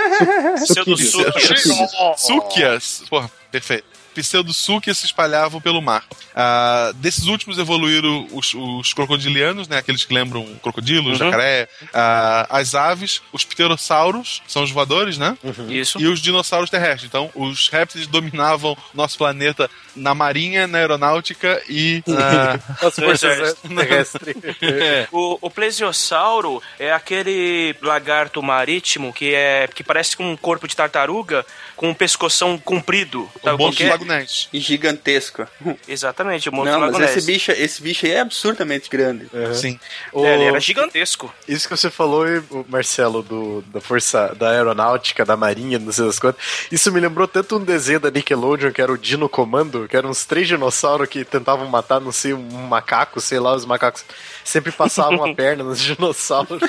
Pseudosúquias. 0.64 1.94
Súquias. 2.18 3.04
Porra, 3.08 3.30
perfeito. 3.50 4.01
Pseudosúquias 4.12 4.98
se 4.98 5.06
espalhavam 5.06 5.60
pelo 5.60 5.80
mar. 5.82 6.04
Ah, 6.34 6.92
desses 6.96 7.26
últimos 7.26 7.58
evoluíram 7.58 8.26
os, 8.32 8.54
os 8.54 8.92
crocodilianos, 8.92 9.68
né? 9.68 9.78
Aqueles 9.78 10.04
que 10.04 10.14
lembram 10.14 10.44
crocodilo, 10.62 11.10
Uhum. 11.10 11.14
jacaré. 11.16 11.68
ah, 11.92 12.46
as 12.50 12.74
aves, 12.74 13.20
os 13.32 13.44
pterossauros, 13.44 14.42
são 14.46 14.62
os 14.62 14.70
voadores, 14.70 15.18
né? 15.18 15.36
Isso. 15.68 16.00
E 16.00 16.06
os 16.06 16.20
dinossauros 16.20 16.70
terrestres. 16.70 17.04
Então, 17.04 17.30
os 17.34 17.68
répteis 17.68 18.06
dominavam 18.06 18.76
nosso 18.94 19.18
planeta 19.18 19.70
na 19.94 20.14
marinha, 20.14 20.66
na 20.66 20.78
aeronáutica 20.78 21.62
e 21.68 22.02
na... 22.06 22.54
As 22.86 22.94
forças 22.94 23.54
terrestres. 23.62 24.36
É. 24.62 25.08
O, 25.12 25.38
o 25.42 25.50
plesiosauro 25.50 26.62
é 26.78 26.92
aquele 26.92 27.74
lagarto 27.82 28.42
marítimo 28.42 29.12
que 29.12 29.34
é 29.34 29.68
que 29.72 29.82
parece 29.84 30.16
com 30.16 30.30
um 30.32 30.36
corpo 30.36 30.66
de 30.66 30.74
tartaruga 30.74 31.44
com 31.76 31.90
um 31.90 31.94
pescoção 31.94 32.56
comprido. 32.58 33.28
Sabe 33.42 33.70
que 33.74 33.84
do 33.84 33.90
é? 34.01 34.01
Lago 34.06 34.20
Ness. 34.20 34.48
E 34.52 34.58
gigantesco. 34.60 35.46
Exatamente, 35.88 36.48
o 36.48 36.52
Monte 36.52 36.66
Não, 36.70 36.80
Lago 36.80 36.92
mas 36.92 37.00
Ness. 37.02 37.16
esse 37.16 37.26
bicho, 37.26 37.50
esse 37.52 37.82
bicho 37.82 38.06
aí 38.06 38.12
é 38.12 38.20
absurdamente 38.20 38.88
grande. 38.90 39.28
Sim. 39.54 39.78
O- 40.12 40.24
É, 40.24 40.34
ele 40.34 40.44
era 40.44 40.60
gigantesco. 40.60 41.32
Isso 41.48 41.68
que 41.68 41.76
você 41.76 41.90
falou, 41.90 42.24
Marcelo, 42.68 43.22
do, 43.22 43.62
da 43.72 43.80
Força 43.80 44.34
da 44.34 44.50
Aeronáutica, 44.50 45.24
da 45.24 45.36
Marinha, 45.36 45.78
não 45.78 45.92
sei 45.92 46.06
das 46.06 46.18
quantas, 46.18 46.42
isso 46.70 46.90
me 46.92 47.00
lembrou 47.00 47.26
tanto 47.28 47.56
um 47.56 47.64
desenho 47.64 48.00
da 48.00 48.10
Nickelodeon, 48.10 48.70
que 48.72 48.80
era 48.82 48.92
o 48.92 48.98
Dino 48.98 49.28
Comando, 49.28 49.86
que 49.88 49.96
eram 49.96 50.10
uns 50.10 50.24
três 50.24 50.46
dinossauros 50.48 51.08
que 51.08 51.24
tentavam 51.24 51.66
matar, 51.68 52.00
não 52.00 52.12
sei, 52.12 52.32
um 52.34 52.42
macaco, 52.66 53.20
sei 53.20 53.38
lá, 53.38 53.54
os 53.54 53.64
macacos 53.64 54.04
sempre 54.44 54.72
passavam 54.72 55.24
a 55.24 55.34
perna 55.34 55.64
nos 55.64 55.80
dinossauros. 55.80 56.60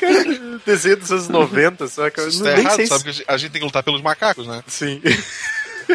Cara, 0.00 0.58
desenho 0.64 0.96
dos 0.96 1.10
anos 1.12 1.28
90, 1.28 1.88
só 1.88 2.10
que 2.10 2.20
eu 2.20 2.28
Isso 2.28 2.42
não, 2.42 2.52
tá 2.52 2.58
errado, 2.58 2.76
sei 2.76 2.86
sabe? 2.86 3.14
se... 3.14 3.24
Que 3.24 3.30
a 3.30 3.36
gente 3.36 3.50
tem 3.52 3.60
que 3.60 3.66
lutar 3.66 3.82
pelos 3.82 4.02
macacos, 4.02 4.46
né? 4.46 4.62
Sim. 4.66 5.00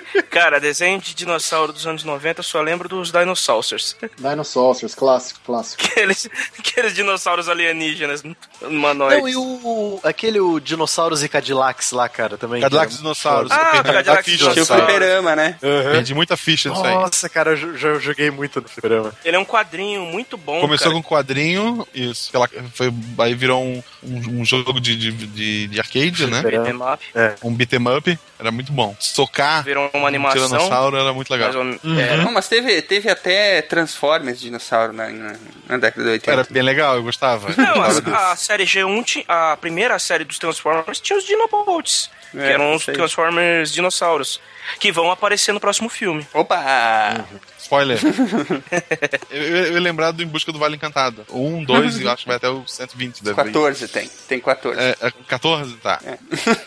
Cara, 0.30 0.60
desenho 0.60 1.00
de 1.00 1.14
dinossauro 1.14 1.72
dos 1.74 1.86
anos 1.88 2.04
90, 2.04 2.39
eu 2.39 2.43
só 2.43 2.62
lembro 2.62 2.88
dos 2.89 3.12
Dinosaurs. 3.12 3.96
Dinosaurs, 4.18 4.96
clássico, 4.96 5.39
clássico. 5.46 5.84
Aqueles, 5.84 6.30
aqueles 6.58 6.93
dinossauros 6.93 7.48
alienígenas 7.50 8.24
humanoides. 8.62 9.22
Não, 9.22 9.28
e 9.30 9.36
o... 9.36 10.00
aquele 10.04 10.39
o 10.39 10.60
Dinossauros 10.60 11.24
e 11.24 11.30
Cadillacs 11.30 11.91
lá, 11.91 12.08
cara, 12.10 12.38
também. 12.38 12.60
que 12.60 12.64
Cadillacs 12.64 12.93
era- 12.96 13.02
Dinossauros. 13.04 13.52
Ah, 13.52 13.56
Eu 13.56 13.62
perdi 13.62 13.76
muita 13.84 13.93
Cadillacs 13.93 14.26
ficha 14.26 14.52
Tinha 14.52 14.64
o 14.64 14.66
fliperama, 14.66 15.36
né? 15.36 15.58
Perdi 15.60 16.14
muita 16.14 16.38
ficha 16.38 16.70
nisso 16.70 16.84
aí. 16.86 16.93
Nossa, 16.93 17.30
cara, 17.30 17.52
eu 17.52 17.78
já 17.78 17.93
joguei 18.00 18.30
muito 18.32 18.62
no 18.62 18.68
fliperama. 18.68 19.14
Ele 19.24 19.36
é 19.36 19.39
um 19.39 19.46
quadrinho 19.46 20.06
muito 20.06 20.38
bom, 20.38 20.60
Começou 20.62 20.91
cara. 20.91 20.93
com 20.93 21.00
um 21.00 21.04
quadrinho, 21.18 21.88
isso. 21.93 22.32
Pela, 22.32 22.50
foi, 22.74 22.93
aí 23.20 23.34
virou 23.34 23.64
um, 23.64 23.84
um, 24.04 24.41
um 24.41 24.46
jogo 24.46 24.80
de, 24.80 24.96
de, 24.96 25.12
de, 25.12 25.68
de 25.68 25.80
arcade, 25.80 26.28
né? 26.28 26.41
Fliperama. 26.41 26.98
Beat'em 27.14 27.34
up. 27.34 27.39
Um 27.43 27.54
beat'em 27.54 27.88
up. 27.98 28.20
Era 28.38 28.52
muito 28.52 28.72
bom. 28.74 28.94
Socar. 29.00 29.64
Virou 29.64 29.90
uma, 29.94 30.08
animação. 30.10 30.46
Tiranossauro 30.48 30.98
era 30.98 31.14
muito 31.14 31.30
legal. 31.32 31.54
menos- 31.54 31.82
Uhum. 31.84 32.00
é, 32.00 32.18
Não, 32.18 32.32
mas 32.34 32.48
teve, 32.50 32.82
teve 32.82 33.10
até 33.10 33.62
Transformers 33.62 34.40
dinossauro 34.42 34.92
na, 34.92 35.10
na, 35.10 35.36
na 35.70 35.78
década 35.78 36.04
de 36.04 36.10
80. 36.12 36.32
Era 36.32 36.48
bem 36.50 36.62
legal, 36.64 36.96
eu 36.96 37.04
gostava. 37.04 37.48
Não, 37.56 37.76
Eu 37.76 37.82
gostava 37.84 38.18
a, 38.18 38.32
a 38.34 38.36
série 38.36 38.66
G1, 38.66 39.04
ti- 39.06 39.26
a 39.28 39.56
primeira 39.56 39.98
série 40.00 40.26
dos 40.26 40.38
Transformers, 40.38 41.00
tinha 41.00 41.18
os 41.18 41.24
Dinobots, 41.26 42.10
que 42.36 42.42
É, 42.42 42.54
eram 42.54 42.76
os 42.76 42.84
sei. 42.84 42.94
Transformers 42.94 43.72
dinossauros, 43.72 44.40
que 44.80 44.92
vão 44.92 45.12
aparecer 45.12 45.54
no 45.54 45.60
próximo 45.60 45.90
filme. 45.90 46.26
Opa! 46.34 47.26
Spoiler. 47.58 48.00
eu, 49.32 49.42
eu, 49.42 49.56
eu 49.66 49.74
ia 49.74 49.80
lembrar 49.80 50.12
do 50.12 50.22
Em 50.22 50.28
Busca 50.28 50.52
do 50.52 50.60
Vale 50.60 50.76
Encantado. 50.76 51.26
O 51.30 51.48
1, 51.48 51.64
2 51.64 52.00
e 52.00 52.04
eu 52.04 52.12
acho 52.12 52.24
que 52.24 52.28
vai 52.28 52.38
até 52.38 52.48
o 52.48 52.64
120. 52.68 53.24
Deve 53.24 53.42
ir. 53.42 53.46
14 53.46 53.88
tem. 53.88 54.10
Tem 54.28 54.40
14. 54.40 54.80
É, 54.80 54.96
é 55.02 55.12
14? 55.28 55.76
Tá. 55.78 56.00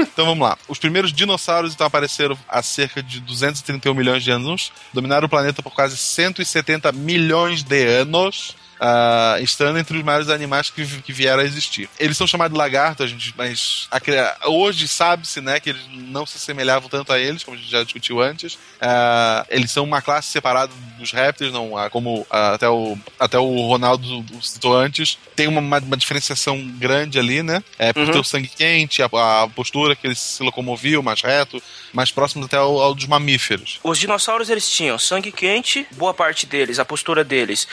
Então 0.01 0.27
vamos 0.27 0.49
lá. 0.49 0.59
Os 0.66 0.79
primeiros 0.79 1.12
dinossauros 1.12 1.73
então 1.73 1.87
apareceram 1.87 2.37
há 2.49 2.61
cerca 2.61 3.01
de 3.01 3.21
231 3.21 3.95
milhões 3.95 4.25
de 4.25 4.33
anos, 4.33 4.73
dominaram 4.93 5.27
o 5.27 5.29
planeta 5.29 5.62
por 5.62 5.73
quase 5.73 5.97
170 5.97 6.91
milhões 6.91 7.62
de 7.62 7.87
anos. 7.87 8.57
Ah, 8.81 9.37
estando 9.41 9.79
entre 9.79 9.97
os 9.97 10.05
maiores 10.05 10.29
animais 10.29 10.70
que, 10.70 10.85
que 11.03 11.12
vieram 11.12 11.41
a 11.43 11.45
existir. 11.45 11.89
Eles 11.99 12.16
são 12.16 12.26
chamados 12.26 12.53
de 12.53 12.59
lagarto, 12.59 13.03
a 13.03 13.07
gente, 13.07 13.33
mas 13.37 13.89
a 13.91 14.49
hoje 14.49 14.89
sabe-se 14.89 15.41
né, 15.41 15.61
que 15.61 15.70
eles 15.70 15.83
não 15.93 16.26
se 16.26 16.37
assemelhavam 16.37 16.89
tanto 16.89 17.12
a 17.12 17.18
eles, 17.18 17.45
como 17.45 17.57
a 17.57 17.61
gente 17.61 17.70
já 17.70 17.83
discutiu 17.83 18.20
antes. 18.20 18.59
Ah, 18.81 19.47
eles 19.49 19.70
são 19.70 19.85
uma 19.85 20.03
classe 20.03 20.31
separada 20.31 20.72
dos 20.99 21.12
répteis, 21.12 21.53
não, 21.53 21.76
ah, 21.76 21.89
como 21.91 22.26
ah, 22.31 22.55
até, 22.55 22.68
o, 22.68 22.99
até 23.18 23.39
o 23.39 23.66
Ronaldo 23.66 24.24
citou 24.43 24.76
antes. 24.76 25.18
Tem 25.37 25.47
uma, 25.47 25.61
uma, 25.61 25.79
uma 25.79 25.97
diferenciação 25.97 26.61
grande 26.79 27.18
ali, 27.18 27.43
né? 27.43 27.62
É, 27.79 27.93
por 27.93 28.09
Uhum. 28.09 28.12
ter 28.12 28.18
o 28.18 28.24
sangue 28.24 28.49
quente, 28.49 29.03
a, 29.03 29.07
a 29.43 29.49
postura 29.49 29.95
que 29.95 30.07
eles 30.07 30.18
se 30.18 30.43
locomoviam 30.43 31.03
mais 31.03 31.20
reto, 31.20 31.62
mais 31.93 32.11
próximo 32.11 32.45
até 32.45 32.57
ao, 32.57 32.81
ao 32.81 32.95
dos 32.95 33.07
mamíferos. 33.07 33.79
Os 33.83 33.99
dinossauros 33.99 34.49
eles 34.49 34.68
tinham 34.70 34.99
sangue 34.99 35.31
quente, 35.31 35.87
boa 35.93 36.14
parte 36.14 36.47
deles, 36.47 36.79
a 36.79 36.85
postura 36.85 37.22
deles. 37.24 37.66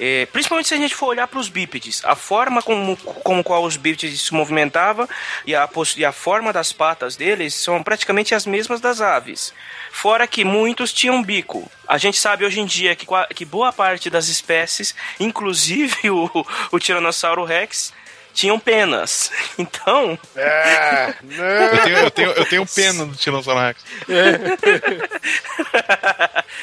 Eh, 0.00 0.26
principalmente 0.32 0.68
se 0.68 0.74
a 0.74 0.78
gente 0.78 0.94
for 0.94 1.06
olhar 1.06 1.28
para 1.28 1.38
os 1.38 1.48
bípedes, 1.48 2.04
a 2.04 2.14
forma 2.14 2.62
como, 2.62 2.96
como 2.96 3.44
qual 3.44 3.64
os 3.64 3.76
bípedes 3.76 4.20
se 4.20 4.34
movimentavam 4.34 5.08
e 5.46 5.54
a, 5.54 5.68
e 5.96 6.04
a 6.04 6.12
forma 6.12 6.52
das 6.52 6.72
patas 6.72 7.16
deles 7.16 7.54
são 7.54 7.82
praticamente 7.82 8.34
as 8.34 8.46
mesmas 8.46 8.80
das 8.80 9.00
aves. 9.00 9.52
Fora 9.90 10.26
que 10.26 10.44
muitos 10.44 10.92
tinham 10.92 11.22
bico. 11.22 11.70
A 11.86 11.98
gente 11.98 12.18
sabe 12.18 12.44
hoje 12.44 12.60
em 12.60 12.66
dia 12.66 12.96
que, 12.96 13.06
que 13.34 13.44
boa 13.44 13.72
parte 13.72 14.08
das 14.08 14.28
espécies, 14.28 14.94
inclusive 15.20 16.08
o, 16.10 16.30
o 16.70 16.78
Tiranossauro 16.78 17.44
Rex, 17.44 17.92
tinham 18.32 18.58
penas. 18.58 19.30
Então, 19.58 20.18
É, 20.34 21.14
Eu 21.20 21.80
tenho, 21.84 21.96
eu 21.98 22.10
tenho, 22.10 22.30
eu 22.32 22.44
tenho 22.46 22.66
pena 22.66 23.04
do 23.06 23.14
Tiranossauro 23.14 23.60
Rex. 23.60 23.80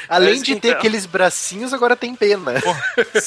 Além 0.08 0.30
Mas 0.34 0.42
de 0.42 0.56
ter 0.56 0.68
então. 0.68 0.78
aqueles 0.78 1.06
bracinhos, 1.06 1.72
agora 1.72 1.94
tem 1.96 2.14
pena. 2.14 2.54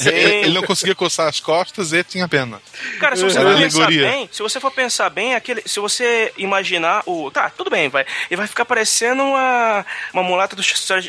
Ele, 0.05 0.19
ele 0.45 0.53
não 0.53 0.63
conseguia 0.63 0.93
coçar 0.95 1.27
as 1.27 1.39
costas 1.39 1.93
e 1.93 2.03
tinha 2.03 2.27
pena. 2.27 2.61
Cara, 2.99 3.15
se 3.15 3.23
você 3.23 3.39
for 3.39 3.55
pensar 3.57 3.87
bem, 4.09 4.29
se 4.31 4.41
você 4.41 4.59
for 4.59 4.71
pensar 4.71 5.09
bem, 5.09 5.35
aquele, 5.35 5.61
se 5.65 5.79
você 5.79 6.33
imaginar 6.37 7.03
o, 7.05 7.31
tá, 7.31 7.49
tudo 7.49 7.69
bem, 7.69 7.89
vai, 7.89 8.05
ele 8.29 8.37
vai 8.37 8.47
ficar 8.47 8.65
parecendo 8.65 9.23
uma, 9.23 9.85
uma 10.13 10.23
mulata 10.23 10.55
do, 10.55 10.61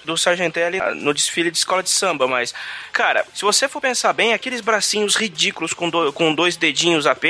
do 0.05 0.17
Sargentelli 0.17 0.79
no 0.97 1.13
desfile 1.13 1.51
de 1.51 1.59
escola 1.59 1.83
de 1.83 1.91
samba, 1.91 2.27
mas, 2.29 2.55
cara, 2.93 3.25
se 3.35 3.43
você 3.43 3.69
for 3.69 3.81
pensar 3.81 4.13
bem, 4.13 4.33
aqueles 4.33 4.61
bracinhos 4.61 5.17
ridículos 5.17 5.73
com, 5.73 5.89
do- 5.91 6.13
com 6.13 6.35
dois 6.35 6.57
dedinhos 6.57 7.07
apenas, 7.07 7.24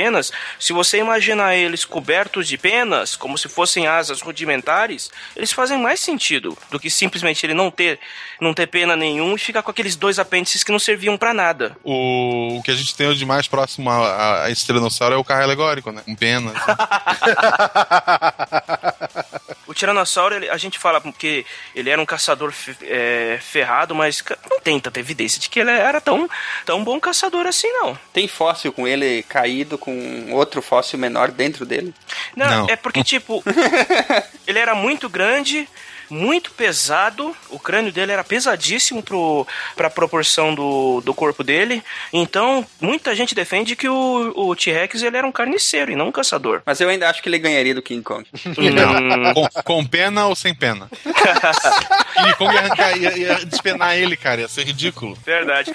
se 0.59 0.73
você 0.73 0.97
imaginar 0.99 1.55
eles 1.55 1.85
cobertos 1.85 2.47
de 2.47 2.57
penas, 2.57 3.15
como 3.15 3.37
se 3.37 3.47
fossem 3.47 3.87
asas 3.87 4.21
rudimentares, 4.21 5.09
eles 5.35 5.51
fazem 5.51 5.77
mais 5.77 5.99
sentido 5.99 6.57
do 6.69 6.79
que 6.79 6.89
simplesmente 6.89 7.45
ele 7.45 7.53
não 7.53 7.71
ter, 7.71 7.99
não 8.39 8.53
ter 8.53 8.67
pena 8.67 8.95
nenhum 8.95 9.35
e 9.35 9.39
ficar 9.39 9.61
com 9.61 9.71
aqueles 9.71 9.95
dois 9.95 10.19
apêndices 10.19 10.63
que 10.63 10.71
não 10.71 10.79
serviam 10.79 11.17
pra 11.17 11.33
nada. 11.33 11.75
O, 11.83 12.57
o 12.57 12.63
que 12.63 12.71
a 12.71 12.75
gente 12.75 12.95
tem 12.95 13.13
de 13.13 13.25
mais 13.25 13.47
próximo 13.47 13.89
a, 13.89 14.49
esse 14.49 14.65
tiranossauro 14.65 15.15
é 15.15 15.17
o 15.17 15.23
carro 15.23 15.43
alegórico, 15.43 15.91
né? 15.91 16.01
Com 16.05 16.15
penas. 16.15 16.53
O 19.67 19.73
Tiranossauro, 19.73 20.35
ele- 20.35 20.49
a 20.49 20.57
gente 20.57 20.77
fala 20.77 21.01
que 21.17 21.43
ele 21.75 21.89
era 21.89 21.99
um 22.01 22.05
caçador 22.05 22.51
fe- 22.51 22.77
é, 22.83 23.39
ferrado, 23.41 23.95
mas 23.95 24.23
não 24.49 24.59
tem 24.59 24.79
tanta 24.79 24.99
evidência 24.99 25.39
de 25.39 25.49
que 25.49 25.59
ele 25.59 25.71
era 25.71 25.99
tão, 25.99 26.29
tão 26.65 26.83
bom 26.83 26.99
caçador 26.99 27.47
assim, 27.47 27.67
não. 27.71 27.97
Tem 28.13 28.27
fóssil 28.27 28.71
com 28.71 28.87
ele 28.87 29.23
caído 29.23 29.75
com 29.85 30.31
outro 30.33 30.61
fóssil 30.61 30.97
menor 30.97 31.29
dentro 31.31 31.65
dele? 31.65 31.93
Não, 32.35 32.49
Não. 32.49 32.69
é 32.69 32.75
porque, 32.75 33.03
tipo, 33.03 33.43
ele 34.47 34.57
era 34.57 34.73
muito 34.73 35.07
grande, 35.07 35.69
muito 36.09 36.51
pesado, 36.51 37.35
o 37.49 37.59
crânio 37.59 37.91
dele 37.91 38.11
era 38.11 38.23
pesadíssimo 38.23 39.01
pro, 39.01 39.45
pra 39.75 39.89
proporção 39.89 40.53
do, 40.53 41.01
do 41.01 41.13
corpo 41.13 41.43
dele, 41.43 41.83
então 42.11 42.65
muita 42.79 43.15
gente 43.15 43.35
defende 43.35 43.75
que 43.75 43.87
o, 43.87 44.33
o 44.35 44.55
T-Rex 44.55 45.01
ele 45.01 45.17
era 45.17 45.27
um 45.27 45.31
carniceiro 45.31 45.91
e 45.91 45.95
não 45.95 46.07
um 46.07 46.11
caçador. 46.11 46.61
Mas 46.65 46.79
eu 46.79 46.89
ainda 46.89 47.09
acho 47.09 47.21
que 47.21 47.29
ele 47.29 47.39
ganharia 47.39 47.75
do 47.75 47.81
King 47.81 48.03
Kong. 48.03 48.25
Não. 48.45 49.33
Com, 49.35 49.47
com 49.63 49.85
pena 49.85 50.27
ou 50.27 50.35
sem 50.35 50.53
pena? 50.53 50.89
King 52.15 52.33
Kong 52.37 52.53
ia, 52.53 52.59
arrancar, 52.59 52.97
ia, 52.97 53.17
ia 53.17 53.45
despenar 53.45 53.97
ele, 53.97 54.15
cara. 54.15 54.41
Ia 54.41 54.47
ser 54.47 54.63
ridículo. 54.63 55.17
Verdade. 55.25 55.73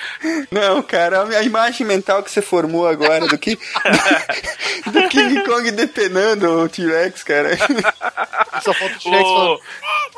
Não, 0.51 0.83
cara, 0.83 1.25
a 1.25 1.43
imagem 1.43 1.87
mental 1.87 2.23
que 2.23 2.31
você 2.31 2.41
formou 2.41 2.89
agora 2.89 3.27
do 3.27 3.37
que 3.37 3.57
do 4.87 5.09
King 5.09 5.43
Kong 5.45 5.71
depenando 5.73 6.63
o 6.63 6.69
T-Rex, 6.69 7.23
cara. 7.23 7.57
Só 8.63 8.73
falta 8.73 8.95
o 8.95 8.99
T-Rex 8.99 9.23
falando, 9.23 9.61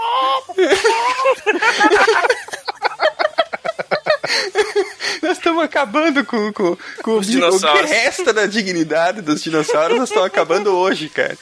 Nós 5.23 5.37
estamos 5.39 5.63
acabando 5.63 6.25
com, 6.25 6.53
com, 6.53 6.77
com 7.03 7.19
Os 7.19 7.29
o, 7.29 7.31
di- 7.31 7.37
o 7.37 7.41
que 7.41 7.47
dinossauros. 7.47 7.91
resta 7.91 8.33
da 8.33 8.47
dignidade 8.47 9.21
dos 9.21 9.43
dinossauros, 9.43 9.99
nós 9.99 10.09
estamos 10.09 10.27
acabando 10.27 10.75
hoje, 10.77 11.09
cara. 11.09 11.37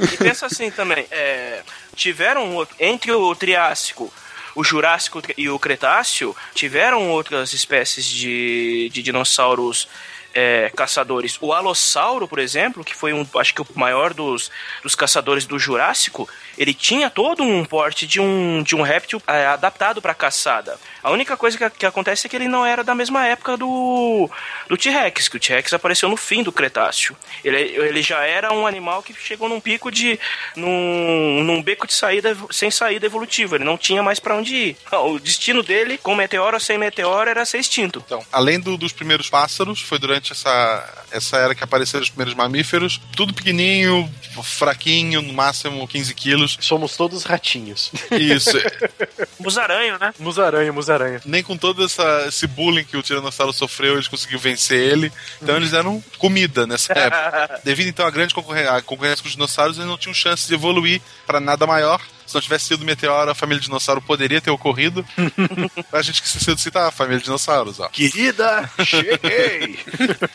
E 0.00 0.16
pensa 0.18 0.46
assim 0.46 0.70
também, 0.70 1.06
é, 1.10 1.62
tiveram 1.96 2.66
entre 2.78 3.12
o 3.12 3.34
Triássico, 3.34 4.12
o 4.54 4.62
Jurássico 4.62 5.20
e 5.36 5.48
o 5.48 5.58
Cretáceo, 5.58 6.36
tiveram 6.54 7.10
outras 7.10 7.52
espécies 7.52 8.04
de, 8.06 8.88
de 8.92 9.02
dinossauros 9.02 9.88
é, 10.34 10.70
caçadores. 10.74 11.38
O 11.40 11.52
Alossauro, 11.52 12.26
por 12.26 12.38
exemplo, 12.38 12.84
que 12.84 12.94
foi 12.94 13.12
um, 13.12 13.26
acho 13.36 13.54
que 13.54 13.62
o 13.62 13.66
maior 13.74 14.12
dos, 14.12 14.50
dos 14.82 14.94
caçadores 14.94 15.46
do 15.46 15.58
Jurássico, 15.58 16.28
ele 16.58 16.74
tinha 16.74 17.08
todo 17.08 17.42
um 17.42 17.64
porte 17.64 18.06
de 18.06 18.20
um, 18.20 18.62
de 18.62 18.74
um 18.74 18.82
réptil 18.82 19.22
é, 19.26 19.46
adaptado 19.46 20.02
para 20.02 20.14
caçada. 20.14 20.78
A 21.04 21.10
única 21.10 21.36
coisa 21.36 21.58
que, 21.58 21.70
que 21.78 21.86
acontece 21.86 22.26
é 22.26 22.30
que 22.30 22.34
ele 22.34 22.48
não 22.48 22.64
era 22.64 22.82
da 22.82 22.94
mesma 22.94 23.26
época 23.26 23.56
do, 23.58 24.28
do 24.68 24.76
T-Rex, 24.76 25.28
que 25.28 25.36
o 25.36 25.40
T-Rex 25.40 25.72
apareceu 25.74 26.08
no 26.08 26.16
fim 26.16 26.42
do 26.42 26.50
Cretáceo. 26.50 27.14
Ele, 27.44 27.58
ele 27.58 28.02
já 28.02 28.24
era 28.24 28.52
um 28.52 28.66
animal 28.66 29.02
que 29.02 29.12
chegou 29.14 29.48
num 29.48 29.60
pico 29.60 29.90
de. 29.92 30.18
num, 30.56 31.42
num 31.44 31.62
beco 31.62 31.86
de 31.86 31.92
saída 31.94 32.36
sem 32.50 32.70
saída 32.70 33.04
evolutiva. 33.06 33.56
Ele 33.56 33.64
não 33.64 33.76
tinha 33.76 34.02
mais 34.02 34.18
para 34.18 34.34
onde 34.36 34.54
ir. 34.54 34.76
O 35.04 35.18
destino 35.18 35.62
dele, 35.62 35.98
com 35.98 36.14
meteoro 36.14 36.56
ou 36.56 36.60
sem 36.60 36.78
meteoro, 36.78 37.28
era 37.28 37.44
ser 37.44 37.58
extinto. 37.58 38.02
Então, 38.06 38.24
além 38.32 38.58
do- 38.58 38.78
dos 38.78 38.92
primeiros 38.92 39.28
pássaros, 39.28 39.82
foi 39.82 39.98
durante 39.98 40.32
essa, 40.32 41.04
essa 41.10 41.36
era 41.36 41.54
que 41.54 41.62
apareceram 41.62 42.02
os 42.02 42.08
primeiros 42.08 42.32
mamíferos. 42.34 42.98
Tudo 43.14 43.34
pequenininho, 43.34 44.10
fraquinho, 44.42 45.20
no 45.20 45.34
máximo 45.34 45.86
15 45.86 46.14
quilos. 46.14 46.56
Somos 46.60 46.96
todos 46.96 47.24
ratinhos. 47.24 47.92
Isso. 48.12 48.56
Musaranho, 49.38 49.98
né? 49.98 50.14
Musaranha, 50.18 50.72
musaranha. 50.94 51.20
Nem 51.24 51.42
com 51.42 51.56
todo 51.56 51.84
essa, 51.84 52.26
esse 52.28 52.46
bullying 52.46 52.84
que 52.84 52.96
o 52.96 53.02
Tiranossauro 53.02 53.52
sofreu, 53.52 53.94
eles 53.94 54.08
conseguiram 54.08 54.40
vencer 54.40 54.78
ele. 54.78 55.12
Então 55.42 55.56
eles 55.56 55.72
eram 55.72 56.02
comida 56.18 56.66
nessa 56.66 56.92
época. 56.96 57.60
Devido 57.64 57.88
então 57.88 58.06
à 58.06 58.10
grande 58.10 58.34
concorrência, 58.34 58.72
à 58.72 58.82
concorrência 58.82 59.22
com 59.22 59.28
os 59.28 59.34
dinossauros, 59.34 59.76
eles 59.76 59.88
não 59.88 59.98
tinham 59.98 60.14
chance 60.14 60.46
de 60.46 60.54
evoluir 60.54 61.00
para 61.26 61.40
nada 61.40 61.66
maior. 61.66 62.00
Se 62.26 62.34
não 62.34 62.40
tivesse 62.40 62.66
sido 62.66 62.84
meteoro, 62.84 63.30
a 63.30 63.34
família 63.34 63.60
dinossauro 63.62 64.00
poderia 64.00 64.40
ter 64.40 64.50
ocorrido. 64.50 65.04
a 65.92 66.02
gente 66.02 66.22
esqueceu 66.22 66.54
de 66.54 66.60
citar 66.60 66.88
a 66.88 66.90
família 66.90 67.18
de 67.18 67.24
dinossauros, 67.24 67.80
ó. 67.80 67.88
Querida, 67.88 68.70
cheguei! 68.84 69.78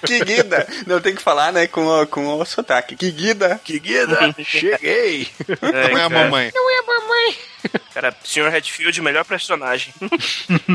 Que 0.05 0.23
guida! 0.23 0.67
Não, 0.85 1.01
tem 1.01 1.15
que 1.15 1.21
falar, 1.21 1.51
né, 1.51 1.67
com 1.67 1.85
o, 1.85 2.07
com 2.07 2.39
o 2.39 2.45
sotaque. 2.45 2.95
Que 2.95 3.11
guida! 3.11 3.59
Querida, 3.63 4.35
cheguei! 4.43 5.27
Não 5.61 5.79
é 5.79 6.05
a 6.05 6.09
cara. 6.09 6.29
mamãe. 6.29 6.51
Cara, 7.93 8.15
Sr. 8.23 8.49
Redfield, 8.49 9.01
melhor 9.01 9.25
personagem. 9.25 9.93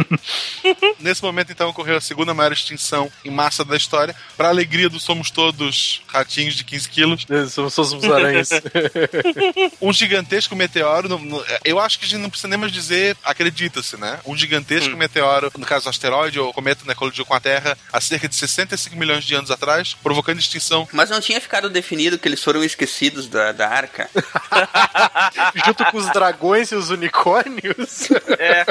Nesse 1.00 1.22
momento, 1.22 1.50
então, 1.50 1.70
ocorreu 1.70 1.96
a 1.96 2.00
segunda 2.00 2.34
maior 2.34 2.52
extinção 2.52 3.10
em 3.24 3.30
massa 3.30 3.64
da 3.64 3.76
história. 3.76 4.14
Para 4.36 4.48
alegria 4.48 4.88
do 4.88 5.00
Somos 5.00 5.30
Todos 5.30 6.02
ratinhos 6.06 6.54
de 6.54 6.64
15 6.64 6.88
quilos, 6.88 7.26
Somos 7.50 7.74
todos 7.74 7.92
musaranhas. 7.94 8.50
um 9.80 9.92
gigantesco 9.92 10.54
meteoro 10.54 11.03
meteoro. 11.08 11.24
no- 11.24 11.38
no- 11.38 11.44
eu 11.64 11.78
acho 11.78 11.98
que 11.98 12.04
a 12.04 12.08
gente 12.08 12.20
não 12.20 12.30
precisa 12.30 12.48
nem 12.48 12.58
mais 12.58 12.72
dizer 12.72 13.16
acredita-se, 13.24 13.96
né? 13.96 14.18
Um 14.26 14.36
gigantesco 14.36 14.96
meteoro, 14.96 15.50
no 15.56 15.66
caso 15.66 15.88
asteroide 15.88 16.38
ou 16.38 16.52
cometa, 16.52 16.84
né, 16.86 16.94
colidiu 16.94 17.24
com 17.24 17.34
a 17.34 17.40
Terra 17.40 17.76
há 17.92 18.00
cerca 18.00 18.28
de 18.28 18.34
65 18.34 18.96
milhões 18.96 19.24
de 19.24 19.34
anos 19.34 19.50
atrás, 19.50 19.94
provocando 20.02 20.38
extinção. 20.38 20.88
Mas 20.92 21.10
não 21.10 21.20
tinha 21.20 21.40
ficado 21.40 21.68
definido 21.70 22.18
que 22.18 22.28
eles 22.28 22.42
foram 22.42 22.62
esquecidos 22.64 23.26
da, 23.28 23.52
da 23.52 23.68
arca? 23.68 24.08
Junto 25.66 25.84
com 25.86 25.98
os 25.98 26.10
dragões 26.12 26.70
e 26.72 26.74
os 26.74 26.90
unicórnios. 26.90 28.08
É. 28.38 28.64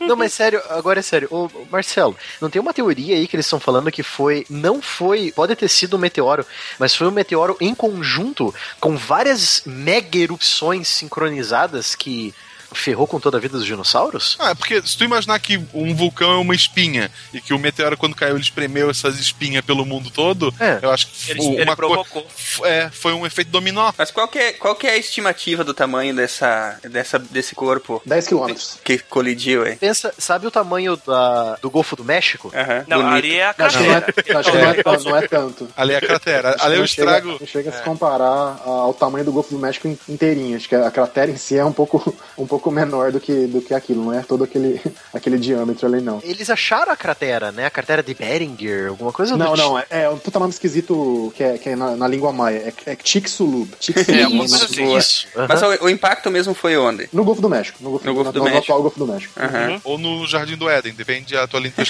Não, 0.00 0.16
mas 0.16 0.32
sério, 0.32 0.60
agora 0.68 0.98
é 1.00 1.02
sério. 1.02 1.28
Ô, 1.30 1.48
Marcelo, 1.70 2.16
não 2.40 2.50
tem 2.50 2.60
uma 2.60 2.74
teoria 2.74 3.16
aí 3.16 3.26
que 3.26 3.36
eles 3.36 3.46
estão 3.46 3.60
falando 3.60 3.90
que 3.90 4.02
foi. 4.02 4.44
Não 4.50 4.82
foi. 4.82 5.32
Pode 5.32 5.54
ter 5.56 5.68
sido 5.68 5.96
um 5.96 6.00
meteoro, 6.00 6.44
mas 6.78 6.94
foi 6.94 7.06
um 7.06 7.10
meteoro 7.12 7.56
em 7.60 7.74
conjunto 7.74 8.54
com 8.80 8.96
várias 8.96 9.62
mega 9.64 10.18
erupções 10.18 10.91
sincronizadas 10.92 11.94
que 11.94 12.34
ferrou 12.74 13.06
com 13.06 13.18
toda 13.20 13.36
a 13.36 13.40
vida 13.40 13.56
dos 13.58 13.66
dinossauros? 13.66 14.36
Ah, 14.38 14.50
é 14.50 14.54
porque 14.54 14.80
se 14.82 14.96
tu 14.96 15.04
imaginar 15.04 15.38
que 15.38 15.60
um 15.74 15.94
vulcão 15.94 16.32
é 16.32 16.36
uma 16.36 16.54
espinha 16.54 17.10
e 17.32 17.40
que 17.40 17.52
o 17.54 17.58
meteoro, 17.58 17.96
quando 17.96 18.14
caiu, 18.14 18.34
ele 18.34 18.42
espremeu 18.42 18.90
essas 18.90 19.18
espinhas 19.18 19.64
pelo 19.64 19.84
mundo 19.84 20.10
todo, 20.10 20.52
É. 20.58 20.78
eu 20.82 20.90
acho 20.90 21.06
que 21.06 21.30
Ele, 21.30 21.40
o- 21.40 21.52
ele 21.54 21.66
co- 21.66 21.76
provocou. 21.76 22.26
é, 22.64 22.90
foi 22.90 23.12
um 23.12 23.26
efeito 23.26 23.50
dominó. 23.50 23.92
Mas 23.96 24.10
qual 24.10 24.28
que 24.28 24.38
é, 24.38 24.52
qual 24.52 24.74
que 24.74 24.86
é 24.86 24.90
a 24.92 24.96
estimativa 24.96 25.64
do 25.64 25.74
tamanho 25.74 26.14
dessa, 26.14 26.78
dessa, 26.82 27.18
desse 27.18 27.54
corpo 27.54 28.02
10 28.06 28.26
quilômetros. 28.28 28.78
que 28.84 28.98
colidiu, 28.98 29.66
hein? 29.66 29.76
Pensa, 29.78 30.12
sabe 30.18 30.46
o 30.46 30.50
tamanho 30.50 30.96
da- 31.06 31.56
do 31.62 31.70
Golfo 31.70 31.96
do 31.96 32.04
México? 32.04 32.52
Não, 32.86 32.98
bonito. 33.02 33.14
ali 33.16 33.36
é 33.36 33.44
a 33.46 33.54
Acho 33.58 33.78
que 33.78 33.84
não 33.84 33.94
é, 33.96 34.00
cratera. 34.00 34.38
acho 34.40 34.50
que 34.50 34.56
não 34.58 34.70
é, 34.70 34.98
não 35.04 35.16
é 35.16 35.28
tanto. 35.28 35.68
Ali 35.76 35.92
é 35.92 35.96
a 35.96 36.00
cratera. 36.00 36.56
Ali 36.60 36.74
é 36.74 36.78
o 36.78 36.80
Não 36.80 36.86
chega- 36.86 37.16
estrago. 37.18 37.38
Não 37.40 37.46
chega 37.46 37.70
a 37.70 37.72
se 37.72 37.82
comparar 37.82 38.60
ao 38.64 38.92
tamanho 38.94 39.24
do 39.24 39.32
Golfo 39.32 39.50
do 39.50 39.58
México 39.58 39.88
in- 39.88 39.98
inteirinho. 40.08 40.56
Acho 40.56 40.68
que 40.68 40.74
a 40.74 40.90
cratera 40.90 41.30
em 41.30 41.36
si 41.36 41.56
é 41.56 41.64
um 41.64 41.72
pouco, 41.72 42.14
um 42.36 42.46
pouco 42.46 42.61
menor 42.70 43.10
do 43.12 43.20
que, 43.20 43.46
do 43.46 43.60
que 43.60 43.74
aquilo, 43.74 44.04
não 44.04 44.12
é 44.12 44.22
todo 44.22 44.44
aquele, 44.44 44.80
aquele 45.12 45.38
diâmetro 45.38 45.86
ali, 45.86 46.00
não. 46.00 46.20
Eles 46.22 46.48
acharam 46.50 46.92
a 46.92 46.96
cratera, 46.96 47.50
né? 47.52 47.66
A 47.66 47.70
cratera 47.70 48.02
de 48.02 48.14
Beringer, 48.14 48.88
alguma 48.90 49.12
coisa 49.12 49.36
Não, 49.36 49.52
do 49.54 49.56
não, 49.56 49.78
é, 49.78 49.86
é 49.90 50.08
um 50.08 50.18
puta 50.18 50.38
nome 50.38 50.50
esquisito 50.52 51.32
que 51.34 51.42
é, 51.42 51.58
que 51.58 51.70
é 51.70 51.76
na, 51.76 51.96
na 51.96 52.06
língua 52.08 52.32
maia. 52.32 52.72
É, 52.86 52.92
é 52.92 52.96
Chicxulub. 53.02 53.70
Chicxulub. 53.80 54.12
É, 54.22 54.38
coisa 54.38 54.64
assim. 54.64 54.96
Isso. 54.96 55.26
aham. 55.36 55.46
Mas 55.48 55.62
o, 55.62 55.84
o 55.84 55.88
impacto 55.88 56.30
mesmo 56.30 56.54
foi 56.54 56.76
onde? 56.76 57.08
No 57.12 57.24
Golfo 57.24 57.40
do 57.40 57.48
México. 57.48 57.78
No 57.80 57.90
Golfo, 57.90 58.06
No 58.06 58.14
Golfo 58.14 58.32
do 58.32 58.38
no, 58.38 58.44
no 58.44 58.50
México. 58.50 58.64
atual 58.64 58.82
Golfo 58.82 58.98
do 58.98 59.06
México. 59.06 59.32
Aham. 59.40 59.80
Ou 59.84 59.98
no 59.98 60.26
Jardim 60.26 60.56
do 60.56 60.68
Éden, 60.68 60.92
depende 60.92 61.34
da 61.34 61.46
tua 61.46 61.60
linha. 61.60 61.72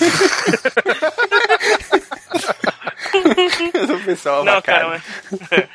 o 3.94 4.04
pessoal 4.04 4.44
Não, 4.44 4.60
cara, 4.62 4.88
mas... 4.88 5.02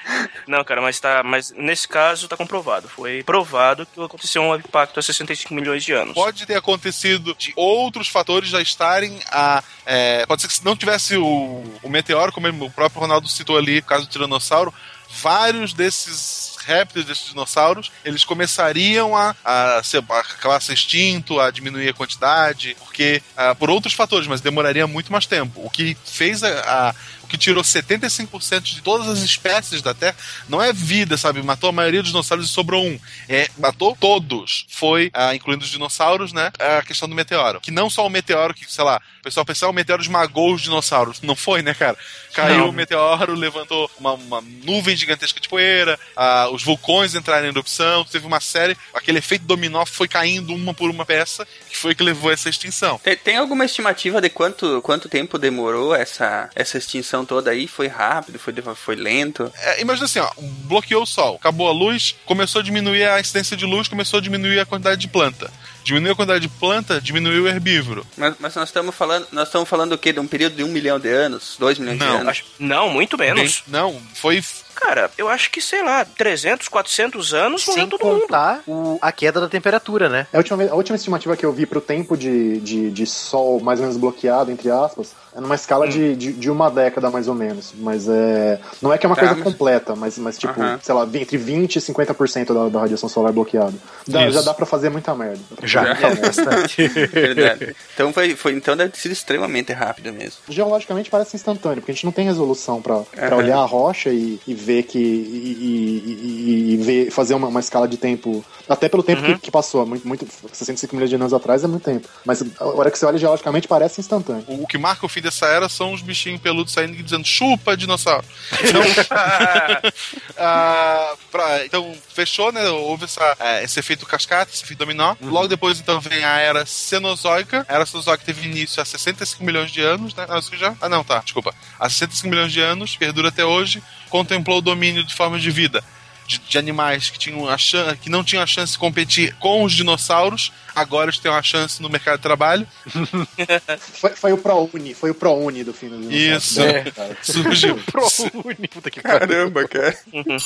não, 0.48 0.64
cara, 0.64 0.82
mas 0.82 1.00
tá, 1.00 1.22
mas 1.24 1.52
nesse 1.52 1.88
caso 1.88 2.28
tá 2.28 2.36
comprovado. 2.38 2.88
Foi 2.88 3.24
provado 3.24 3.86
que 3.86 4.04
aconteceu 4.04 4.42
um 4.42 4.56
impacto 4.56 5.00
há 5.00 5.04
65 5.04 5.54
milhões 5.54 5.84
de 5.84 5.94
anos. 5.94 6.14
Pode 6.14 6.46
ter 6.46 6.56
acontecido 6.56 7.36
de 7.36 7.54
outros 7.56 8.08
fatores 8.08 8.50
já 8.50 8.62
estarem 8.62 9.20
a. 9.32 9.64
é, 9.86 10.26
pode 10.26 10.42
ser 10.42 10.48
que 10.48 10.54
se 10.56 10.66
não 10.66 10.76
tivesse 10.76 11.18
o, 11.18 11.64
o 11.84 11.90
meteoro, 11.90 12.32
como 12.32 12.48
o 12.66 12.72
próprio 12.72 13.02
Ronaldo 13.02 13.28
citou 13.28 13.58
ali, 13.58 13.80
o 13.80 13.84
caso 13.84 14.06
do 14.06 14.12
tiranossauro, 14.12 14.74
vários 15.10 15.74
desses 15.74 16.56
répteis, 16.66 17.06
desses 17.06 17.30
dinossauros, 17.30 17.90
eles 18.04 18.26
começariam 18.26 19.16
a, 19.16 19.34
a, 19.44 19.82
ser, 19.84 20.04
a 20.10 20.20
acabar 20.20 20.62
ser 20.62 20.74
extinto, 20.74 21.40
a 21.40 21.50
diminuir 21.50 21.88
a 21.88 21.94
quantidade, 21.94 22.76
porque 22.80 23.24
ah, 23.38 23.56
por 23.56 23.70
outros 23.70 23.94
fatores, 23.94 24.28
mas 24.28 24.42
demoraria 24.42 24.86
muito 24.86 25.10
mais 25.12 25.26
tempo. 25.26 25.62
O 25.64 25.70
que 25.70 25.96
fez 26.04 26.44
a- 26.44 26.90
a 26.90 26.96
o 27.28 27.30
que 27.30 27.38
tirou 27.38 27.62
75% 27.62 28.62
de 28.62 28.82
todas 28.82 29.08
as 29.08 29.20
espécies 29.20 29.82
da 29.82 29.94
Terra, 29.94 30.16
não 30.48 30.64
é 30.64 30.72
vida, 30.72 31.18
sabe? 31.18 31.44
Matou 31.44 31.70
a 31.70 31.74
maioria 31.74 32.02
dos 32.02 32.12
dinossauros 32.12 32.46
e 32.46 32.52
sobrou 32.52 32.86
um. 32.86 32.98
É, 33.28 33.50
matou 33.58 33.96
todos. 34.00 34.66
Foi, 34.70 35.12
ah, 35.14 35.36
incluindo 35.36 35.66
os 35.66 35.70
dinossauros, 35.70 36.32
né? 36.32 36.52
A 36.58 36.82
questão 36.82 37.10
do 37.10 37.14
meteoro. 37.14 37.60
Que 37.60 37.70
não 37.70 37.90
só 37.90 38.08
o 38.08 38.10
meteoro, 38.10 38.54
que, 38.54 38.72
sei 38.72 38.84
lá, 38.84 39.02
o 39.20 39.24
pessoal 39.24 39.46
pensava, 39.46 39.72
o 39.72 39.76
meteoro 39.76 40.02
esmagou 40.02 40.54
os 40.54 40.62
dinossauros. 40.62 41.22
Não 41.22 41.36
foi, 41.36 41.62
né, 41.62 41.74
cara? 41.74 41.98
Caiu 42.34 42.60
Não. 42.60 42.70
o 42.70 42.72
meteoro, 42.72 43.34
levantou 43.34 43.90
uma, 44.00 44.14
uma 44.14 44.42
nuvem 44.64 44.96
gigantesca 44.96 45.40
de 45.40 45.50
poeira, 45.50 46.00
ah, 46.16 46.50
os 46.52 46.64
vulcões 46.64 47.14
entraram 47.14 47.46
em 47.46 47.50
erupção, 47.50 48.06
teve 48.06 48.26
uma 48.26 48.40
série, 48.40 48.78
aquele 48.94 49.18
efeito 49.18 49.44
dominó 49.44 49.86
foi 49.86 50.08
caindo 50.08 50.54
uma 50.54 50.74
por 50.74 50.90
uma 50.90 51.06
peça, 51.06 51.48
que 51.78 51.82
foi 51.82 51.96
que 51.96 52.04
levou 52.04 52.30
a 52.32 52.34
essa 52.34 52.50
extinção. 52.50 53.00
Tem, 53.04 53.16
tem 53.16 53.38
alguma 53.38 53.64
estimativa 53.64 54.20
de 54.20 54.30
quanto, 54.30 54.82
quanto 54.82 55.08
tempo 55.08 55.38
demorou 55.38 55.94
essa, 55.96 56.50
essa 56.56 56.78
extinção 56.78 57.24
toda 57.26 57.52
aí? 57.52 57.68
Foi 57.68 57.88
rápido? 57.88 58.40
Foi, 58.40 58.54
foi 58.76 58.96
lento? 58.96 59.52
É, 59.56 59.82
imagina 59.82 60.06
assim, 60.06 60.20
ó, 60.20 60.30
bloqueou 60.66 61.04
o 61.04 61.06
sol, 61.08 61.36
acabou 61.36 61.68
a 61.68 61.72
luz, 61.72 62.16
começou 62.26 62.60
a 62.60 62.64
diminuir 62.64 63.06
a 63.08 63.20
incidência 63.20 63.56
de 63.56 63.66
luz, 63.66 63.88
começou 63.88 64.18
a 64.18 64.22
diminuir 64.22 64.60
a 64.60 64.66
quantidade 64.66 65.00
de 65.00 65.08
planta. 65.08 65.52
Diminuiu 65.84 66.14
a 66.14 66.16
quantidade 66.16 66.42
de 66.48 66.54
planta, 66.54 67.00
diminuiu 67.00 67.44
o 67.44 67.48
herbívoro. 67.48 68.06
Mas, 68.18 68.36
mas 68.40 68.56
nós 68.56 68.68
estamos 68.70 68.94
falando, 68.96 69.28
nós 69.32 69.48
estamos 69.48 69.70
falando 69.70 69.94
o 69.94 69.98
quê? 69.98 70.12
De 70.12 70.20
um 70.20 70.28
período 70.28 70.56
de 70.56 70.64
um 70.64 70.68
milhão 70.68 71.00
de 71.00 71.10
anos? 71.10 71.56
Dois 71.60 71.78
milhões 71.78 72.00
Não, 72.00 72.08
de 72.08 72.16
anos? 72.16 72.28
Acho- 72.30 72.44
Não, 72.60 72.90
muito 72.90 73.18
menos. 73.18 73.64
Não, 73.68 74.02
foi. 74.16 74.44
Cara, 74.80 75.10
eu 75.18 75.28
acho 75.28 75.50
que, 75.52 75.60
sei 75.62 75.84
lá, 75.84 76.06
300, 76.06 76.68
400 76.68 77.34
anos 77.34 77.64
Sem 77.64 77.74
morreu 77.74 77.88
todo 77.90 78.06
mundo. 78.06 78.22
contar 78.22 78.62
o- 78.68 78.98
a 79.02 79.12
queda 79.12 79.42
da 79.42 79.50
temperatura, 79.50 80.08
né? 80.08 80.28
A 80.32 80.38
última, 80.38 80.64
a 80.64 80.76
última 80.76 80.96
estimativa 80.96 81.36
que 81.36 81.46
eu 81.46 81.52
vi 81.52 81.66
pro 81.66 81.82
tempo 81.82 82.16
de, 82.16 82.60
de, 82.60 82.90
de 82.92 83.06
sol 83.06 83.60
mais 83.60 83.80
ou 83.80 83.86
menos 83.86 84.00
bloqueado, 84.00 84.52
entre 84.52 84.70
aspas, 84.70 85.14
é 85.36 85.42
numa 85.42 85.56
escala 85.56 85.88
de, 85.88 86.16
de, 86.16 86.34
de 86.34 86.50
uma 86.50 86.70
década 86.70 87.10
mais 87.12 87.28
ou 87.28 87.36
menos. 87.36 87.74
Mas 87.76 88.08
é. 88.08 88.60
Não 88.82 88.94
é 88.94 88.98
que 88.98 89.06
é 89.06 89.10
uma 89.10 89.16
Tá, 89.16 89.22
coisa 89.22 89.36
mas- 89.36 89.44
completa, 89.44 89.96
mas, 89.96 90.18
mas 90.18 90.38
tipo, 90.38 90.60
Aham. 90.60 90.80
sei 90.82 90.94
lá, 90.96 91.08
entre 91.14 91.38
20 91.38 91.76
e 91.76 91.82
50% 91.82 92.54
da, 92.54 92.70
da 92.70 92.80
radiação 92.82 93.10
solar 93.10 93.32
bloqueada. 93.34 93.74
Dá- 94.08 94.24
Isso. 94.26 94.34
já 94.34 94.42
dá 94.42 94.54
pra 94.54 94.66
fazer 94.66 94.90
muita 94.90 95.14
merda. 95.16 95.40
Já, 95.64 95.84
muita 95.84 96.08
merda. 96.10 96.22
bastante. 96.28 96.88
Verdade. 97.12 97.76
Então, 97.94 98.14
foi, 98.14 98.36
foi, 98.36 98.54
então 98.54 98.76
deve 98.78 98.92
ter 98.92 99.00
sido 99.00 99.12
extremamente 99.12 99.74
rápido 99.74 100.12
mesmo. 100.14 100.38
Geologicamente 100.48 101.10
parece 101.10 101.36
instantâneo, 101.36 101.78
porque 101.78 101.92
a 101.92 101.94
gente 101.96 102.06
não 102.06 102.12
tem 102.12 102.26
resolução 102.26 102.82
pra 102.82 103.00
pra 103.00 103.28
Aham. 103.28 103.36
olhar 103.38 103.58
a 103.58 103.66
rocha 103.66 104.10
e, 104.10 104.40
e 104.48 104.54
ver 104.68 104.84
que. 104.84 105.00
E, 105.00 105.58
e- 105.62 106.74
e- 106.74 106.78
ver, 106.78 107.12
fazer 107.12 107.34
uma, 107.34 107.48
uma 107.48 107.60
escala 107.60 107.88
de 107.88 107.98
tempo. 107.98 108.44
Até 108.70 108.90
pelo 108.90 109.02
tempo 109.04 109.22
que, 109.24 109.38
que 109.40 109.52
passou, 109.52 109.86
muito, 109.86 110.08
muito, 110.08 110.28
65 110.52 110.94
milhões 110.96 111.10
de 111.10 111.16
anos 111.16 111.34
atrás 111.34 111.64
é 111.64 111.68
muito 111.68 111.84
tempo. 111.84 112.08
Mas 112.26 112.44
a 112.60 112.66
hora 112.66 112.92
que 112.92 112.98
você 113.00 113.06
olha 113.06 113.18
geologicamente 113.18 113.68
parece 113.68 114.02
instantâneo. 114.02 114.44
O, 114.48 114.64
o 114.64 114.68
que 114.68 114.78
marca 114.78 115.06
o 115.06 115.10
fim 115.10 115.22
dessa 115.22 115.46
era 115.46 115.70
são 115.70 115.94
os 115.94 116.02
bichinhos 116.02 116.42
peludos 116.42 116.74
saindo 116.74 116.94
e 116.94 117.02
dizendo 117.04 117.26
chupa, 117.26 117.78
dinossauro. 117.78 118.26
Então, 118.64 118.82
ah, 120.38 121.14
pra- 121.32 121.66
então 121.66 121.96
fechou, 122.14 122.52
né? 122.52 122.68
Houve 122.70 123.06
essa, 123.06 123.36
é, 123.40 123.64
esse 123.64 123.80
efeito 123.80 124.06
cascata, 124.06 124.52
esse 124.54 124.64
efeito 124.64 124.80
dominó. 124.80 125.16
Logo 125.22 125.48
depois, 125.48 125.80
então, 125.80 126.00
vem 126.00 126.24
a 126.24 126.38
era 126.38 126.66
Cenozoica. 126.66 127.66
A 127.68 127.76
era 127.76 127.86
Cenozoica 127.86 128.24
teve 128.26 128.46
início 128.48 128.82
há 128.82 128.86
65 128.86 129.44
milhões 129.44 129.72
de 129.72 129.82
anos, 129.82 130.14
né? 130.14 130.26
Ah, 130.30 130.40
isso 130.40 130.50
que 130.52 130.58
já? 130.58 130.76
Ah, 130.82 130.90
não, 130.90 131.04
tá, 131.04 131.20
desculpa. 131.20 131.54
Há 131.80 131.90
65 131.90 132.28
milhões 132.30 132.52
de 132.52 132.60
anos, 132.62 132.96
perdura 132.98 133.30
até 133.30 133.46
hoje, 133.46 133.82
contemplou 134.10 134.58
o 134.58 134.62
domínio 134.62 135.04
de 135.04 135.14
formas 135.14 135.42
de 135.42 135.52
vida. 135.52 135.84
De, 136.28 136.40
de 136.40 136.58
animais 136.58 137.10
que, 137.10 137.18
tinham 137.18 137.48
a 137.48 137.58
chan- 137.58 137.96
que 137.96 138.10
não 138.10 138.22
tinham 138.22 138.44
a 138.44 138.46
chance 138.46 138.74
de 138.74 138.78
competir 138.78 139.34
com 139.40 139.64
os 139.64 139.72
dinossauros, 139.72 140.52
agora 140.76 141.06
eles 141.06 141.18
têm 141.20 141.32
uma 141.32 141.42
chance 141.42 141.82
no 141.82 141.90
mercado 141.90 142.18
de 142.18 142.24
trabalho. 142.24 142.68
Foi, 144.00 144.10
foi 144.12 144.34
o 144.34 144.38
ProUni, 144.38 144.94
foi 144.94 145.10
o 145.12 145.16
ProUni 145.16 145.64
do 145.64 145.74
fim 145.74 145.88
do 145.90 146.12
Isso. 146.12 146.60
É. 146.62 146.84
Surgiu. 147.22 147.78
ProUni, 147.90 148.68
puta 148.68 148.92
que 148.92 149.02
pariu. 149.02 149.20
Caramba, 149.20 149.68
cara. 149.68 149.98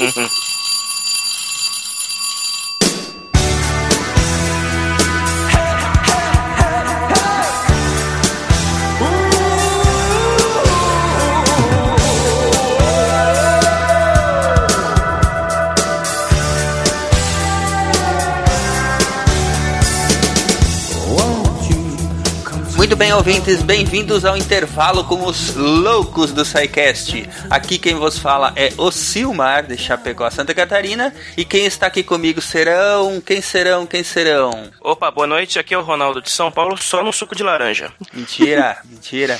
Muito 22.91 22.99
bem, 22.99 23.13
ouvintes, 23.13 23.63
bem-vindos 23.63 24.25
ao 24.25 24.35
intervalo 24.35 25.05
com 25.05 25.23
os 25.23 25.55
loucos 25.55 26.33
do 26.33 26.43
SciCast. 26.43 27.25
Aqui 27.49 27.79
quem 27.79 27.95
vos 27.95 28.17
fala 28.17 28.51
é 28.53 28.73
o 28.77 28.91
Silmar, 28.91 29.65
de 29.65 29.77
Chapecó, 29.77 30.29
Santa 30.29 30.53
Catarina. 30.53 31.15
E 31.37 31.45
quem 31.45 31.65
está 31.65 31.87
aqui 31.87 32.03
comigo 32.03 32.41
serão... 32.41 33.21
Quem 33.21 33.41
serão? 33.41 33.87
Quem 33.87 34.03
serão? 34.03 34.69
Opa, 34.81 35.09
boa 35.09 35.25
noite. 35.25 35.57
Aqui 35.57 35.73
é 35.73 35.77
o 35.77 35.81
Ronaldo 35.81 36.21
de 36.21 36.29
São 36.29 36.51
Paulo, 36.51 36.75
só 36.77 37.01
no 37.01 37.13
suco 37.13 37.33
de 37.33 37.43
laranja. 37.43 37.93
Mentira, 38.11 38.77
mentira. 38.83 39.39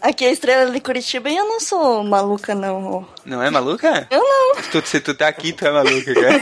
Aqui 0.00 0.24
é 0.24 0.28
a 0.28 0.32
Estrela 0.32 0.70
de 0.70 0.80
Curitiba 0.80 1.28
e 1.28 1.36
eu 1.36 1.44
não 1.44 1.60
sou 1.60 2.02
maluca, 2.04 2.54
não. 2.54 3.06
Não 3.22 3.42
é 3.42 3.50
maluca? 3.50 4.06
Eu 4.10 4.22
não. 4.22 4.62
Tu, 4.72 4.82
se 4.86 4.98
tu 5.00 5.12
tá 5.12 5.28
aqui, 5.28 5.52
tu 5.52 5.66
é 5.66 5.70
maluca, 5.70 6.14
cara. 6.14 6.40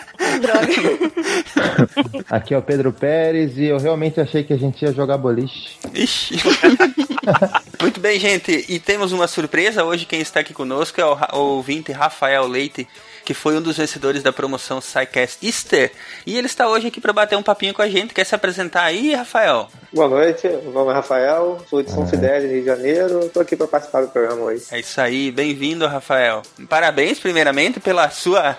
Droga. 0.40 2.24
Aqui 2.30 2.54
é 2.54 2.58
o 2.58 2.62
Pedro 2.62 2.92
Pérez 2.92 3.56
e 3.56 3.64
eu 3.64 3.78
realmente 3.78 4.20
achei 4.20 4.42
que 4.42 4.52
a 4.52 4.56
gente 4.56 4.82
ia 4.84 4.92
jogar 4.92 5.18
boliche. 5.18 5.76
Ixi. 5.94 6.36
Muito 7.80 8.00
bem, 8.00 8.18
gente. 8.18 8.64
E 8.68 8.78
temos 8.78 9.12
uma 9.12 9.26
surpresa. 9.26 9.84
Hoje 9.84 10.06
quem 10.06 10.20
está 10.20 10.40
aqui 10.40 10.54
conosco 10.54 11.00
é 11.00 11.04
o, 11.04 11.18
ouvinte 11.38 11.92
Rafael 11.92 12.46
Leite, 12.46 12.86
que 13.24 13.34
foi 13.34 13.56
um 13.56 13.62
dos 13.62 13.76
vencedores 13.76 14.22
da 14.22 14.32
promoção 14.32 14.80
SciCast 14.80 15.44
Easter. 15.44 15.92
E 16.26 16.36
ele 16.36 16.46
está 16.46 16.68
hoje 16.68 16.88
aqui 16.88 17.00
para 17.00 17.12
bater 17.12 17.36
um 17.36 17.42
papinho 17.42 17.74
com 17.74 17.82
a 17.82 17.88
gente. 17.88 18.14
Quer 18.14 18.24
se 18.24 18.34
apresentar 18.34 18.84
aí, 18.84 19.14
Rafael? 19.14 19.68
Boa 19.92 20.08
noite, 20.08 20.46
meu 20.48 20.72
nome 20.72 20.90
é 20.90 20.94
Rafael, 20.94 21.58
sou 21.68 21.82
de 21.82 21.90
São 21.90 22.02
Ah. 22.02 22.06
Fidélis, 22.06 22.50
Rio 22.50 22.60
de 22.60 22.66
Janeiro. 22.66 23.20
Estou 23.20 23.42
aqui 23.42 23.56
para 23.56 23.66
participar 23.66 24.02
do 24.02 24.08
programa 24.08 24.42
hoje. 24.42 24.64
É 24.70 24.80
isso 24.80 25.00
aí. 25.00 25.30
Bem-vindo, 25.30 25.86
Rafael. 25.86 26.42
Parabéns, 26.68 27.18
primeiramente, 27.18 27.80
pela 27.80 28.08
sua... 28.10 28.56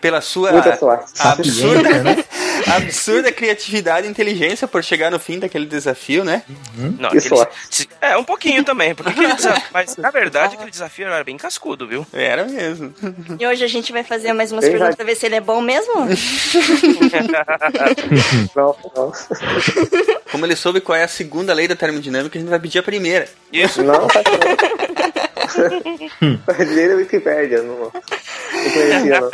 Pela 0.00 0.20
sua 0.20 0.50
absurda, 1.18 2.02
né? 2.02 2.24
absurda 2.74 3.30
criatividade 3.32 4.06
e 4.06 4.10
inteligência 4.10 4.66
por 4.68 4.82
chegar 4.82 5.10
no 5.10 5.18
fim 5.18 5.38
daquele 5.38 5.66
desafio, 5.66 6.24
né? 6.24 6.42
Não, 6.98 7.10
Que 7.10 7.18
aquele- 7.18 7.46
É, 8.00 8.16
um 8.16 8.24
pouquinho 8.24 8.64
também, 8.64 8.94
porque 8.94 9.10
aquele 9.10 9.34
desafio, 9.34 9.62
mas 9.72 9.96
na 9.96 10.10
verdade 10.10 10.54
aquele 10.54 10.70
desafio 10.70 11.06
era 11.06 11.22
bem 11.24 11.36
cascudo, 11.36 11.86
viu? 11.86 12.06
Era 12.12 12.44
mesmo. 12.44 12.94
E 13.38 13.46
hoje 13.46 13.62
a 13.64 13.68
gente 13.68 13.92
vai 13.92 14.02
fazer 14.02 14.32
mais 14.32 14.50
umas 14.52 14.62
Bem 14.64 14.72
perguntas 14.72 14.96
pra 14.96 15.04
ver 15.04 15.14
se 15.16 15.26
ele 15.26 15.36
é 15.36 15.40
bom 15.40 15.60
mesmo? 15.60 15.92
Não, 18.54 18.76
não. 18.96 19.12
Como 20.30 20.46
ele 20.46 20.56
soube 20.56 20.80
qual 20.80 20.96
é 20.96 21.04
a 21.04 21.08
segunda 21.08 21.52
lei 21.52 21.66
da 21.68 21.76
termodinâmica, 21.76 22.38
a 22.38 22.40
gente 22.40 22.50
vai 22.50 22.58
pedir 22.60 22.78
a 22.78 22.82
primeira. 22.82 23.28
Isso. 23.52 23.82
Não, 23.82 24.08
faz 24.08 24.24
não. 24.26 24.79
Perdi 26.46 26.92
a 26.92 26.96
Wikipédia, 26.96 27.62
não, 27.62 27.78
não 27.78 27.90
conhecia 27.90 29.20
não. 29.20 29.30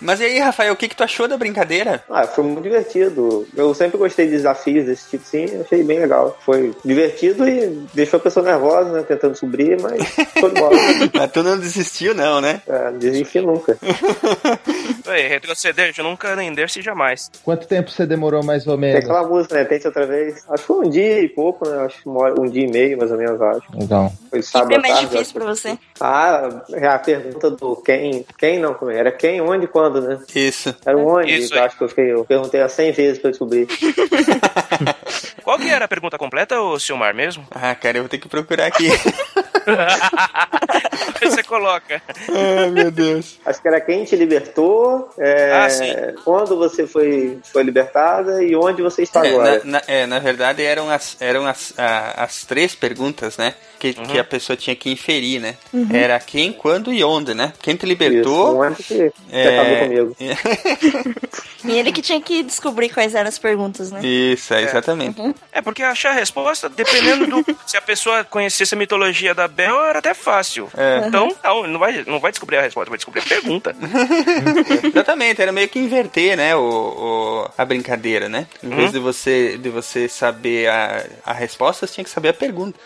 Mas 0.00 0.20
e 0.20 0.24
aí, 0.24 0.38
Rafael, 0.38 0.72
o 0.72 0.76
que, 0.76 0.88
que 0.88 0.96
tu 0.96 1.02
achou 1.02 1.26
da 1.26 1.36
brincadeira? 1.38 2.04
Ah, 2.10 2.26
foi 2.26 2.44
muito 2.44 2.62
divertido. 2.62 3.46
Eu 3.56 3.74
sempre 3.74 3.96
gostei 3.96 4.26
de 4.26 4.32
desafios 4.32 4.84
desse 4.84 5.08
tipo, 5.10 5.24
sim, 5.24 5.46
achei 5.60 5.82
bem 5.82 5.98
legal. 5.98 6.36
Foi 6.44 6.74
divertido 6.84 7.48
e 7.48 7.86
deixou 7.94 8.18
a 8.18 8.22
pessoa 8.22 8.44
nervosa, 8.44 8.92
né, 8.92 9.02
tentando 9.02 9.34
subir, 9.34 9.80
mas 9.80 10.02
foi 10.38 10.50
de 10.50 10.60
bola. 10.60 10.76
Mas 11.14 11.32
tu 11.32 11.42
não 11.42 11.58
desistiu, 11.58 12.14
não, 12.14 12.40
né? 12.40 12.60
É, 12.66 12.90
não 12.90 12.98
desisti 12.98 13.40
nunca. 13.40 13.78
Ei, 15.08 15.28
retroceder, 15.28 15.94
eu 15.96 16.04
nunca 16.04 16.34
render-se 16.34 16.82
jamais. 16.82 17.30
Quanto 17.42 17.66
tempo 17.66 17.90
você 17.90 18.04
demorou 18.04 18.42
mais 18.44 18.66
ou 18.66 18.74
Tem 18.74 18.80
menos? 18.80 19.04
aquela 19.04 19.26
música, 19.26 19.54
né, 19.54 19.64
tente 19.64 19.86
outra 19.86 20.06
vez. 20.06 20.44
Acho 20.48 20.62
que 20.62 20.66
foi 20.66 20.86
um 20.86 20.90
dia 20.90 21.20
e 21.20 21.28
pouco, 21.28 21.66
né, 21.68 21.84
acho 21.84 22.02
que 22.02 22.08
um 22.08 22.46
dia 22.46 22.66
e 22.66 22.70
meio, 22.70 22.98
mais 22.98 23.10
ou 23.10 23.16
menos, 23.18 23.40
acho. 23.40 23.66
Então, 23.76 24.12
Foi 24.30 24.42
sábado 24.42 24.65
É 24.72 24.76
à 24.76 24.80
mais 24.80 24.94
tarde, 24.94 25.10
difícil 25.10 25.34
pra 25.34 25.44
você. 25.44 25.78
Ah, 26.00 26.62
é 26.72 26.86
a 26.86 26.98
pergunta 26.98 27.50
do 27.50 27.76
quem, 27.76 28.24
quem 28.38 28.58
não, 28.58 28.74
como 28.74 28.90
é? 28.90 28.98
era 28.98 29.12
quem, 29.12 29.40
onde, 29.40 29.66
quando, 29.66 30.00
né? 30.00 30.18
Isso. 30.34 30.74
Era 30.84 30.96
o 30.96 31.06
onde, 31.06 31.34
Isso 31.34 31.54
eu 31.54 31.58
aí. 31.60 31.66
acho 31.66 31.76
que 31.78 31.84
eu, 31.84 31.88
fiquei, 31.88 32.12
eu 32.12 32.24
perguntei 32.24 32.60
a 32.62 32.68
100 32.68 32.92
vezes 32.92 33.18
pra 33.18 33.30
descobrir. 33.30 33.66
Qual 35.42 35.58
que 35.58 35.68
era 35.68 35.84
a 35.84 35.88
pergunta 35.88 36.18
completa, 36.18 36.60
ô 36.60 36.78
Silmar 36.78 37.14
mesmo? 37.14 37.46
Ah, 37.54 37.74
cara, 37.74 37.98
eu 37.98 38.02
vou 38.02 38.08
ter 38.08 38.18
que 38.18 38.28
procurar 38.28 38.66
aqui. 38.66 38.88
Aí 38.90 39.66
você 41.30 41.42
coloca. 41.42 42.02
Ai, 42.28 42.70
meu 42.70 42.90
Deus. 42.90 43.38
Acho 43.46 43.62
que 43.62 43.68
era 43.68 43.80
quem 43.80 44.04
te 44.04 44.16
libertou, 44.16 45.08
é, 45.18 45.52
Ah, 45.52 45.70
sim. 45.70 45.92
quando 46.24 46.56
você 46.56 46.86
foi, 46.86 47.38
foi 47.44 47.62
libertada 47.62 48.42
e 48.42 48.56
onde 48.56 48.82
você 48.82 49.02
está 49.02 49.24
É, 49.24 49.30
agora. 49.30 49.60
na, 49.64 49.70
na- 49.72 49.82
é, 49.86 50.06
na 50.06 50.18
verdade 50.18 50.62
eram 50.64 50.90
as, 50.90 51.16
eram 51.20 51.46
as, 51.46 51.72
a- 51.78 52.24
as 52.24 52.44
três 52.44 52.74
perguntas, 52.74 53.36
né? 53.36 53.54
Que, 53.78 53.92
que 53.92 54.18
a 54.18 54.24
pessoa 54.24 54.56
tinha 54.56 54.74
que 54.74 54.90
inferir, 54.90 55.40
né? 55.40 55.56
Era 55.92 56.18
quem, 56.18 56.52
quando 56.52 56.92
e 56.92 57.04
onde, 57.04 57.34
né? 57.34 57.52
Quem 57.60 57.74
te 57.76 57.80
Isso, 57.80 57.86
libertou. 57.86 58.60
onde 58.62 58.82
que, 58.82 59.12
é, 59.30 59.48
acabou 59.60 59.78
comigo. 59.80 60.16
E 61.64 61.72
ele 61.72 61.90
que 61.90 62.00
tinha 62.00 62.20
que 62.20 62.44
descobrir 62.44 62.88
quais 62.90 63.12
eram 63.14 63.28
as 63.28 63.38
perguntas, 63.40 63.90
né? 63.90 63.98
Isso, 64.04 64.54
é, 64.54 64.62
exatamente. 64.62 65.20
É, 65.50 65.60
porque 65.60 65.82
achar 65.82 66.10
a 66.10 66.12
resposta, 66.14 66.68
dependendo 66.68 67.26
do. 67.26 67.44
se 67.66 67.76
a 67.76 67.82
pessoa 67.82 68.22
conhecesse 68.22 68.72
a 68.74 68.78
mitologia 68.78 69.34
da 69.34 69.48
Bel, 69.48 69.84
era 69.84 69.98
até 69.98 70.14
fácil. 70.14 70.68
É. 70.76 71.08
Então, 71.08 71.34
não, 71.42 71.66
não 71.66 71.78
vai, 71.80 72.04
não 72.06 72.20
vai 72.20 72.30
descobrir 72.30 72.58
a 72.58 72.62
resposta, 72.62 72.88
vai 72.88 72.98
descobrir 72.98 73.20
a 73.22 73.24
pergunta. 73.24 73.74
Exatamente, 74.94 75.42
era 75.42 75.50
meio 75.50 75.68
que 75.68 75.78
inverter, 75.80 76.36
né, 76.36 76.54
o, 76.54 76.60
o- 76.60 77.50
a 77.58 77.64
brincadeira, 77.64 78.28
né? 78.28 78.46
Em 78.62 78.68
vez 78.68 78.86
Uhum. 78.86 78.92
de 78.92 78.98
você 79.00 79.58
de 79.58 79.68
você 79.68 80.08
saber 80.08 80.68
a, 80.68 81.04
a 81.24 81.32
resposta, 81.32 81.84
você 81.86 81.94
tinha 81.94 82.04
que 82.04 82.10
saber 82.10 82.28
a 82.28 82.34
pergunta. 82.34 82.78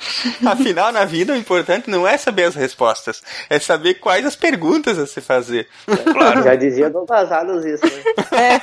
Afinal, 0.46 0.92
na 0.92 1.04
vida, 1.04 1.32
o 1.32 1.36
importante 1.36 1.90
não 1.90 2.06
é 2.06 2.16
saber 2.16 2.44
as 2.44 2.54
respostas, 2.54 3.22
é 3.48 3.58
saber 3.58 3.94
quais 3.94 4.24
as 4.24 4.36
perguntas 4.36 4.98
a 4.98 5.06
se 5.06 5.20
fazer. 5.20 5.68
Claro. 6.12 6.42
Já 6.42 6.54
dizia 6.54 6.90
Dom 6.90 7.04
Vazados 7.04 7.64
isso, 7.64 7.84
né? 7.84 8.02
É, 8.38 8.60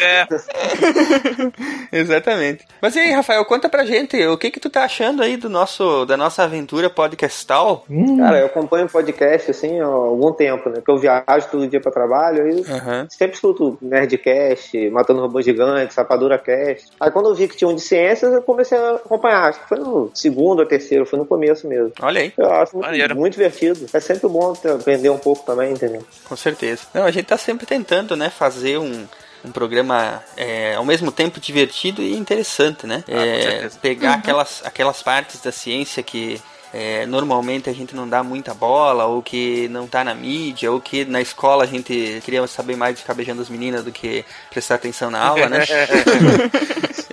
Exatamente. 1.92 2.66
Mas 2.80 2.96
e 2.96 3.00
aí, 3.00 3.10
Rafael, 3.12 3.44
conta 3.44 3.68
pra 3.68 3.84
gente, 3.84 4.16
o 4.26 4.36
que 4.36 4.50
que 4.50 4.60
tu 4.60 4.70
tá 4.70 4.84
achando 4.84 5.22
aí 5.22 5.36
do 5.36 5.48
nosso, 5.48 6.04
da 6.06 6.16
nossa 6.16 6.42
aventura 6.42 6.90
podcastal? 6.90 7.84
Cara, 8.18 8.40
eu 8.40 8.46
acompanho 8.46 8.88
podcast 8.88 9.50
assim 9.50 9.80
há 9.80 9.86
algum 9.86 10.32
tempo, 10.32 10.68
né? 10.68 10.76
Porque 10.76 10.90
eu 10.90 10.98
viajo 10.98 11.48
todo 11.50 11.66
dia 11.66 11.80
pra 11.80 11.90
trabalho, 11.92 12.44
aí 12.44 12.64
Aham. 12.68 13.06
sempre 13.10 13.34
escuto 13.36 13.78
Nerdcast, 13.80 14.90
Matando 14.90 15.20
Robô 15.20 15.40
Gigante, 15.40 15.94
Sapadura 15.94 16.38
Cast. 16.38 16.88
Aí 16.98 17.10
quando 17.10 17.28
eu 17.28 17.34
vi 17.34 17.48
que 17.48 17.56
tinha 17.56 17.68
um 17.68 17.74
de 17.74 17.80
ciências, 17.80 18.32
eu 18.32 18.42
comecei 18.42 18.76
a 18.78 18.92
acompanhar. 18.92 19.48
Acho 19.48 19.60
que 19.60 19.68
foi 19.68 19.78
no 19.78 20.10
segundo 20.14 20.60
ou 20.60 20.66
terceiro, 20.66 21.06
foi 21.06 21.18
no 21.18 21.26
começo 21.26 21.66
mesmo. 21.68 21.92
Olha 22.00 22.20
aí, 22.20 22.32
Eu 22.36 22.52
acho 22.52 22.76
muito, 22.76 23.16
muito 23.16 23.32
divertido. 23.34 23.86
É 23.92 24.00
sempre 24.00 24.28
bom 24.28 24.52
aprender 24.80 25.10
um 25.10 25.18
pouco 25.18 25.44
também, 25.44 25.72
entendeu? 25.72 26.04
com 26.24 26.36
certeza. 26.36 26.82
Não, 26.92 27.04
a 27.04 27.10
gente 27.10 27.26
tá 27.26 27.36
sempre 27.36 27.66
tentando, 27.66 28.16
né, 28.16 28.30
fazer 28.30 28.78
um, 28.78 29.06
um 29.44 29.52
programa 29.52 30.22
é, 30.36 30.74
ao 30.74 30.84
mesmo 30.84 31.12
tempo 31.12 31.38
divertido 31.38 32.02
e 32.02 32.16
interessante, 32.16 32.86
né? 32.86 33.04
Ah, 33.08 33.12
É, 33.12 33.68
pegar 33.82 34.14
aquelas, 34.14 34.62
aquelas 34.64 35.02
partes 35.02 35.40
da 35.40 35.52
ciência 35.52 36.02
que 36.02 36.40
é, 36.76 37.06
normalmente 37.06 37.70
a 37.70 37.72
gente 37.72 37.94
não 37.94 38.08
dá 38.08 38.24
muita 38.24 38.52
bola, 38.52 39.04
ou 39.06 39.22
que 39.22 39.68
não 39.68 39.86
tá 39.86 40.02
na 40.02 40.12
mídia, 40.12 40.72
ou 40.72 40.80
que 40.80 41.04
na 41.04 41.20
escola 41.20 41.62
a 41.62 41.66
gente 41.68 42.20
queria 42.24 42.44
saber 42.48 42.74
mais 42.76 42.96
de 42.96 43.02
ficar 43.02 43.14
beijando 43.14 43.40
as 43.40 43.48
meninas 43.48 43.84
do 43.84 43.92
que 43.92 44.24
prestar 44.50 44.74
atenção 44.74 45.08
na 45.08 45.20
aula, 45.20 45.48
né? 45.48 45.60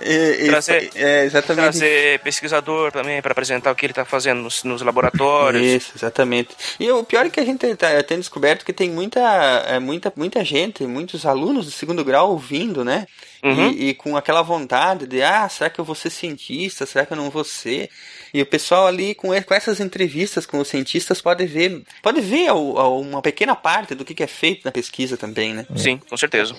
E- 0.04 0.46
e- 0.46 0.48
Trazer- 0.48 0.90
é, 0.96 1.24
exatamente. 1.24 1.62
trazer 1.78 2.18
pesquisador 2.20 2.90
também 2.90 3.22
para 3.22 3.30
apresentar 3.30 3.70
o 3.70 3.74
que 3.76 3.86
ele 3.86 3.92
tá 3.92 4.04
fazendo 4.04 4.42
nos, 4.42 4.64
nos 4.64 4.82
laboratórios. 4.82 5.62
Isso, 5.64 5.92
exatamente. 5.96 6.48
E 6.80 6.90
o 6.90 7.04
pior 7.04 7.24
é 7.24 7.30
que 7.30 7.38
a 7.38 7.44
gente 7.44 7.72
tá, 7.76 8.02
tem 8.02 8.18
descoberto 8.18 8.64
que 8.64 8.72
tem 8.72 8.90
muita, 8.90 9.20
é, 9.68 9.78
muita, 9.78 10.12
muita 10.16 10.44
gente, 10.44 10.84
muitos 10.86 11.24
alunos 11.24 11.66
do 11.66 11.70
segundo 11.70 12.04
grau 12.04 12.32
ouvindo, 12.32 12.84
né? 12.84 13.06
Uhum. 13.44 13.70
E, 13.70 13.90
e 13.90 13.94
com 13.94 14.16
aquela 14.16 14.42
vontade 14.42 15.06
de, 15.06 15.22
ah, 15.22 15.48
será 15.48 15.70
que 15.70 15.80
eu 15.80 15.84
vou 15.84 15.94
ser 15.94 16.10
cientista? 16.10 16.84
Será 16.84 17.06
que 17.06 17.12
eu 17.12 17.16
não 17.16 17.30
vou 17.30 17.44
ser? 17.44 17.88
E 18.34 18.40
o 18.40 18.46
pessoal 18.46 18.86
ali, 18.86 19.14
com, 19.14 19.28
com 19.42 19.54
essas 19.54 19.78
entrevistas 19.80 20.46
com 20.46 20.58
os 20.58 20.68
cientistas, 20.68 21.20
pode 21.20 21.44
ver, 21.44 21.82
pode 22.02 22.20
ver 22.20 22.48
ao- 22.48 22.78
ao- 22.78 23.00
uma 23.00 23.20
pequena 23.20 23.54
parte 23.54 23.94
do 23.94 24.04
que, 24.04 24.14
que 24.14 24.22
é 24.22 24.26
feito 24.26 24.62
na 24.64 24.72
pesquisa 24.72 25.16
também, 25.16 25.52
né? 25.52 25.66
Sim, 25.76 25.98
com 26.08 26.16
certeza. 26.16 26.54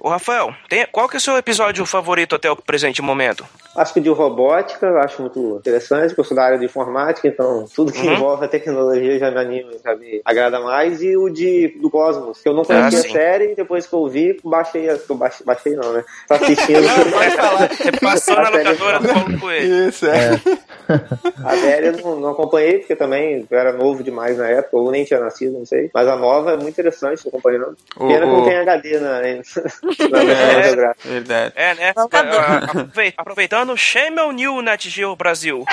Ô, 0.00 0.08
Rafael, 0.08 0.52
tem- 0.68 0.86
qual 0.90 1.08
que 1.08 1.16
é 1.16 1.18
o 1.18 1.20
seu 1.20 1.36
episódio 1.36 1.86
favorito 1.86 2.34
até 2.34 2.50
o 2.50 2.56
presente 2.56 3.00
momento? 3.00 3.46
Acho 3.76 3.94
que 3.94 4.00
de 4.00 4.10
robótica, 4.10 4.84
eu 4.86 4.98
acho 4.98 5.22
muito 5.22 5.56
interessante, 5.58 6.08
porque 6.08 6.20
eu 6.20 6.24
sou 6.24 6.36
da 6.36 6.44
área 6.44 6.58
de 6.58 6.64
informática, 6.66 7.26
então 7.26 7.66
tudo 7.74 7.90
que 7.92 8.00
Uhum. 8.00 8.14
envolve 8.14 8.44
a 8.44 8.48
tecnologia 8.48 9.18
já 9.18 9.30
me 9.30 9.38
anima, 9.38 9.70
já 9.82 9.94
me 9.96 10.20
agrada 10.24 10.60
mais. 10.60 11.00
E 11.02 11.16
o 11.16 11.30
de 11.30 11.68
do 11.80 11.88
Cosmos, 11.88 12.40
que 12.40 12.48
eu 12.48 12.52
não 12.52 12.64
conhecia 12.64 12.98
Ah, 12.98 13.02
a 13.06 13.12
série, 13.12 13.54
depois 13.54 13.86
que 13.86 13.94
eu 13.94 14.06
vi, 14.08 14.38
baixei, 14.44 14.90
a- 14.90 14.98
eu 15.08 15.14
baixei, 15.16 15.46
baixei 15.46 15.74
não, 15.74 15.92
né? 15.92 16.04
Tô 16.28 16.34
assistindo. 16.34 16.82
Pode 17.12 17.30
falar. 17.36 17.68
Você 17.74 17.92
passou 17.92 18.34
na 18.36 18.48
locadora 18.50 18.98
do 19.00 19.08
Paulo 19.08 19.40
Coelho. 19.40 19.88
Isso, 19.88 20.06
é. 20.06 20.40
A 21.44 21.56
série 21.56 21.86
eu 21.88 21.96
não, 21.98 22.20
não 22.20 22.28
acompanhei, 22.30 22.78
porque 22.78 22.94
também 22.96 23.46
eu 23.50 23.58
era 23.58 23.72
novo 23.72 24.02
demais 24.02 24.38
na 24.38 24.48
época, 24.48 24.76
ou 24.76 24.90
nem 24.90 25.04
tinha 25.04 25.20
nascido, 25.20 25.58
não 25.58 25.66
sei. 25.66 25.90
Mas 25.92 26.06
a 26.08 26.16
nova 26.16 26.52
é 26.52 26.56
muito 26.56 26.70
interessante, 26.70 27.22
tô 27.22 27.28
acompanhando. 27.28 27.76
O- 27.96 28.06
Pena 28.08 28.20
que 28.26 28.32
não 28.32 28.44
tem 28.44 28.56
HD 28.58 28.98
na, 28.98 29.10
na, 29.10 29.20
na 29.20 30.22
É. 30.32 30.62
geográfica. 30.64 31.08
Verdade. 31.08 31.52
É, 31.56 31.74
né? 31.74 31.92
Aprovei- 31.96 33.14
Aproveitando, 33.16 33.76
shame 33.76 34.18
on 34.20 34.36
you, 34.38 34.62
Net 34.62 34.88
Geo 34.88 35.14
Brasil. 35.16 35.64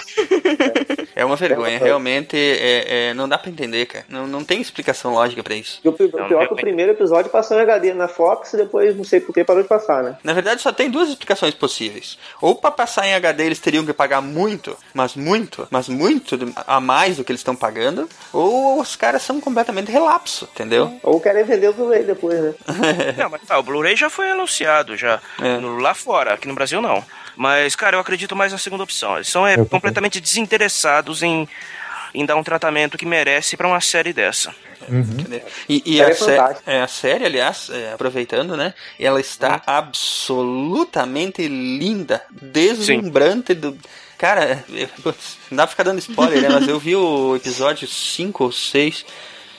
É 1.16 1.26
uma 1.26 1.36
vergonha, 1.36 1.76
É, 1.76 1.78
realmente 1.78 2.36
é, 2.38 3.10
é, 3.10 3.14
não 3.14 3.28
dá 3.28 3.38
pra 3.38 3.50
entender, 3.52 3.86
cara. 3.86 4.06
Não, 4.08 4.26
não 4.28 4.44
tem 4.44 4.62
explicação 4.62 5.14
lógica 5.14 5.44
pra 5.44 5.54
isso. 5.56 5.82
E 5.84 5.90
o 5.90 5.94
pi- 5.94 6.06
o 6.06 6.18
Não, 6.18 6.28
pior 6.28 6.44
é 6.44 6.48
que 6.48 6.54
o 6.54 6.56
primeiro 6.58 6.92
episódio 6.92 7.30
passou 7.30 7.58
em 7.58 7.62
HD 7.62 7.94
na 7.94 8.08
Fox 8.08 8.54
e 8.54 8.58
depois, 8.58 8.96
não 8.96 9.04
sei 9.04 9.20
por 9.20 9.34
que, 9.34 9.44
parou 9.44 9.62
de 9.62 9.68
passar, 9.68 10.04
né? 10.04 10.18
Na 10.24 10.34
verdade, 10.34 10.62
só 10.62 10.72
tem 10.72 10.90
duas 10.90 11.10
explicações 11.10 11.54
possíveis. 11.54 12.18
Ou 12.42 12.56
pra 12.56 12.72
passar 12.72 13.06
em 13.08 13.14
HD 13.16 13.46
eles 13.46 13.60
teriam 13.60 13.86
que 13.86 13.94
pagar 13.94 14.22
muito, 14.22 14.78
mas 14.94 15.16
muito, 15.16 15.29
mas 15.70 15.88
muito 15.90 16.38
a 16.68 16.80
mais 16.80 17.18
do 17.18 17.24
que 17.24 17.32
eles 17.32 17.40
estão 17.42 17.56
pagando, 17.56 18.08
ou 18.34 18.80
os 18.82 18.96
caras 18.96 19.22
são 19.22 19.40
completamente 19.42 19.92
relapso, 19.92 20.48
entendeu? 20.54 21.00
Ou 21.04 21.20
querem 21.20 21.44
vender 21.44 21.70
o 21.70 21.74
Blu-ray 21.74 22.04
depois, 22.04 22.40
né? 22.40 22.54
Não, 23.18 23.30
mas 23.30 23.42
tá, 23.44 23.58
o 23.60 23.64
Blu-ray 23.64 23.96
já 23.96 24.10
foi 24.10 24.30
anunciado, 24.32 24.96
já. 24.98 25.20
É. 25.42 25.58
No- 25.58 25.78
lá 25.80 25.94
fora, 25.94 26.34
aqui 26.34 26.48
no 26.48 26.56
Brasil 26.56 26.82
não. 26.82 27.04
Mas, 27.36 27.76
cara, 27.76 27.96
eu 27.96 28.00
acredito 28.02 28.36
mais 28.36 28.52
na 28.52 28.58
segunda 28.58 28.84
opção. 28.84 29.16
Eles 29.16 29.28
são 29.30 29.46
é, 29.48 29.52
Eu 29.54 29.58
também. 29.58 29.70
completamente 29.70 30.20
desinteressados 30.20 31.24
em, 31.24 31.48
em 32.14 32.26
dar 32.26 32.36
um 32.36 32.44
tratamento 32.44 32.98
que 32.98 33.06
merece 33.06 33.56
pra 33.56 33.68
uma 33.68 33.80
série 33.80 34.12
dessa. 34.12 34.54
Brincadeira. 34.88 35.46
E, 35.70 35.84
e 35.86 35.98
Série 35.98 36.02
a, 36.02 36.10
é 36.10 36.14
sé- 36.16 36.58
é, 36.66 36.82
a 36.82 36.88
série, 36.88 37.26
aliás, 37.26 37.70
é, 37.70 37.94
aproveitando, 37.94 38.58
né? 38.58 38.74
Ela 39.00 39.20
está 39.22 39.62
absolutamente 39.66 41.48
linda, 41.48 42.24
deslumbrante 42.42 43.54
do. 43.54 43.78
Cara, 44.20 44.66
putz, 45.02 45.38
não 45.50 45.56
dá 45.56 45.64
pra 45.64 45.72
ficar 45.72 45.84
dando 45.84 45.98
spoiler, 46.00 46.42
né? 46.42 46.50
Mas 46.50 46.68
eu 46.68 46.78
vi 46.78 46.94
o 46.94 47.38
episódio 47.38 47.88
5 47.88 48.44
ou 48.44 48.52
6. 48.52 49.06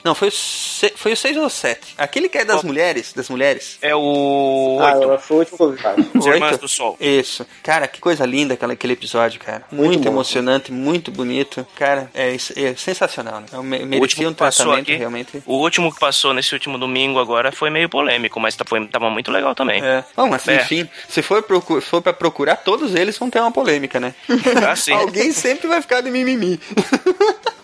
Não, 0.03 0.15
foi 0.15 0.27
o, 0.29 0.31
se... 0.31 0.91
foi 0.95 1.13
o 1.13 1.17
6 1.17 1.37
ou 1.37 1.45
o 1.45 1.49
7. 1.49 1.95
Aquele 1.97 2.27
que 2.29 2.37
é 2.37 2.45
das 2.45 2.63
mulheres, 2.63 3.13
das 3.13 3.29
mulheres. 3.29 3.77
É 3.81 3.95
o 3.95 4.77
Ah, 4.81 4.95
8. 4.97 5.19
foi 5.21 5.35
o 5.37 5.39
último. 5.39 5.75
As 6.19 6.25
Irmãs 6.25 6.57
do 6.57 6.67
Sol. 6.67 6.97
Isso. 6.99 7.45
Cara, 7.63 7.87
que 7.87 7.99
coisa 8.01 8.25
linda 8.25 8.53
aquela, 8.55 8.73
aquele 8.73 8.93
episódio, 8.93 9.39
cara. 9.39 9.63
Muito, 9.71 9.87
Muito 9.93 10.07
emocionante, 10.07 10.71
muito 10.71 11.11
bonito. 11.11 11.65
Cara, 11.75 12.09
é, 12.13 12.33
é 12.35 12.75
sensacional, 12.75 13.39
né? 13.41 13.45
Eu 13.53 13.61
me- 13.63 13.77
O 13.77 13.85
merecia 13.85 14.01
último 14.01 14.29
um 14.29 14.33
tratamento 14.33 14.79
aqui, 14.81 14.95
realmente. 14.95 15.43
o 15.45 15.55
último 15.57 15.93
que 15.93 15.99
passou 15.99 16.33
nesse 16.33 16.53
último 16.53 16.77
domingo 16.77 17.19
agora 17.19 17.51
foi 17.51 17.69
meio 17.69 17.89
polêmico, 17.89 18.39
mas 18.39 18.55
tá- 18.55 18.65
foi, 18.67 18.85
tava 18.87 19.09
muito 19.09 19.31
legal 19.31 19.53
também. 19.55 19.83
É. 19.83 20.03
Bom, 20.15 20.27
mas 20.27 20.47
É. 20.47 20.55
enfim, 20.61 20.89
se 21.09 21.21
for, 21.21 21.41
procu 21.43 21.79
for 21.81 22.01
pra 22.01 22.13
procurar, 22.13 22.55
todos 22.57 22.95
eles 22.95 23.17
vão 23.17 23.29
ter 23.29 23.39
uma 23.39 23.51
polêmica, 23.51 23.99
né? 23.99 24.13
Ah, 24.67 24.75
sim. 24.75 24.93
Alguém 24.93 25.31
sempre 25.31 25.67
vai 25.67 25.81
ficar 25.81 26.01
de 26.01 26.09
mimimi. 26.11 26.59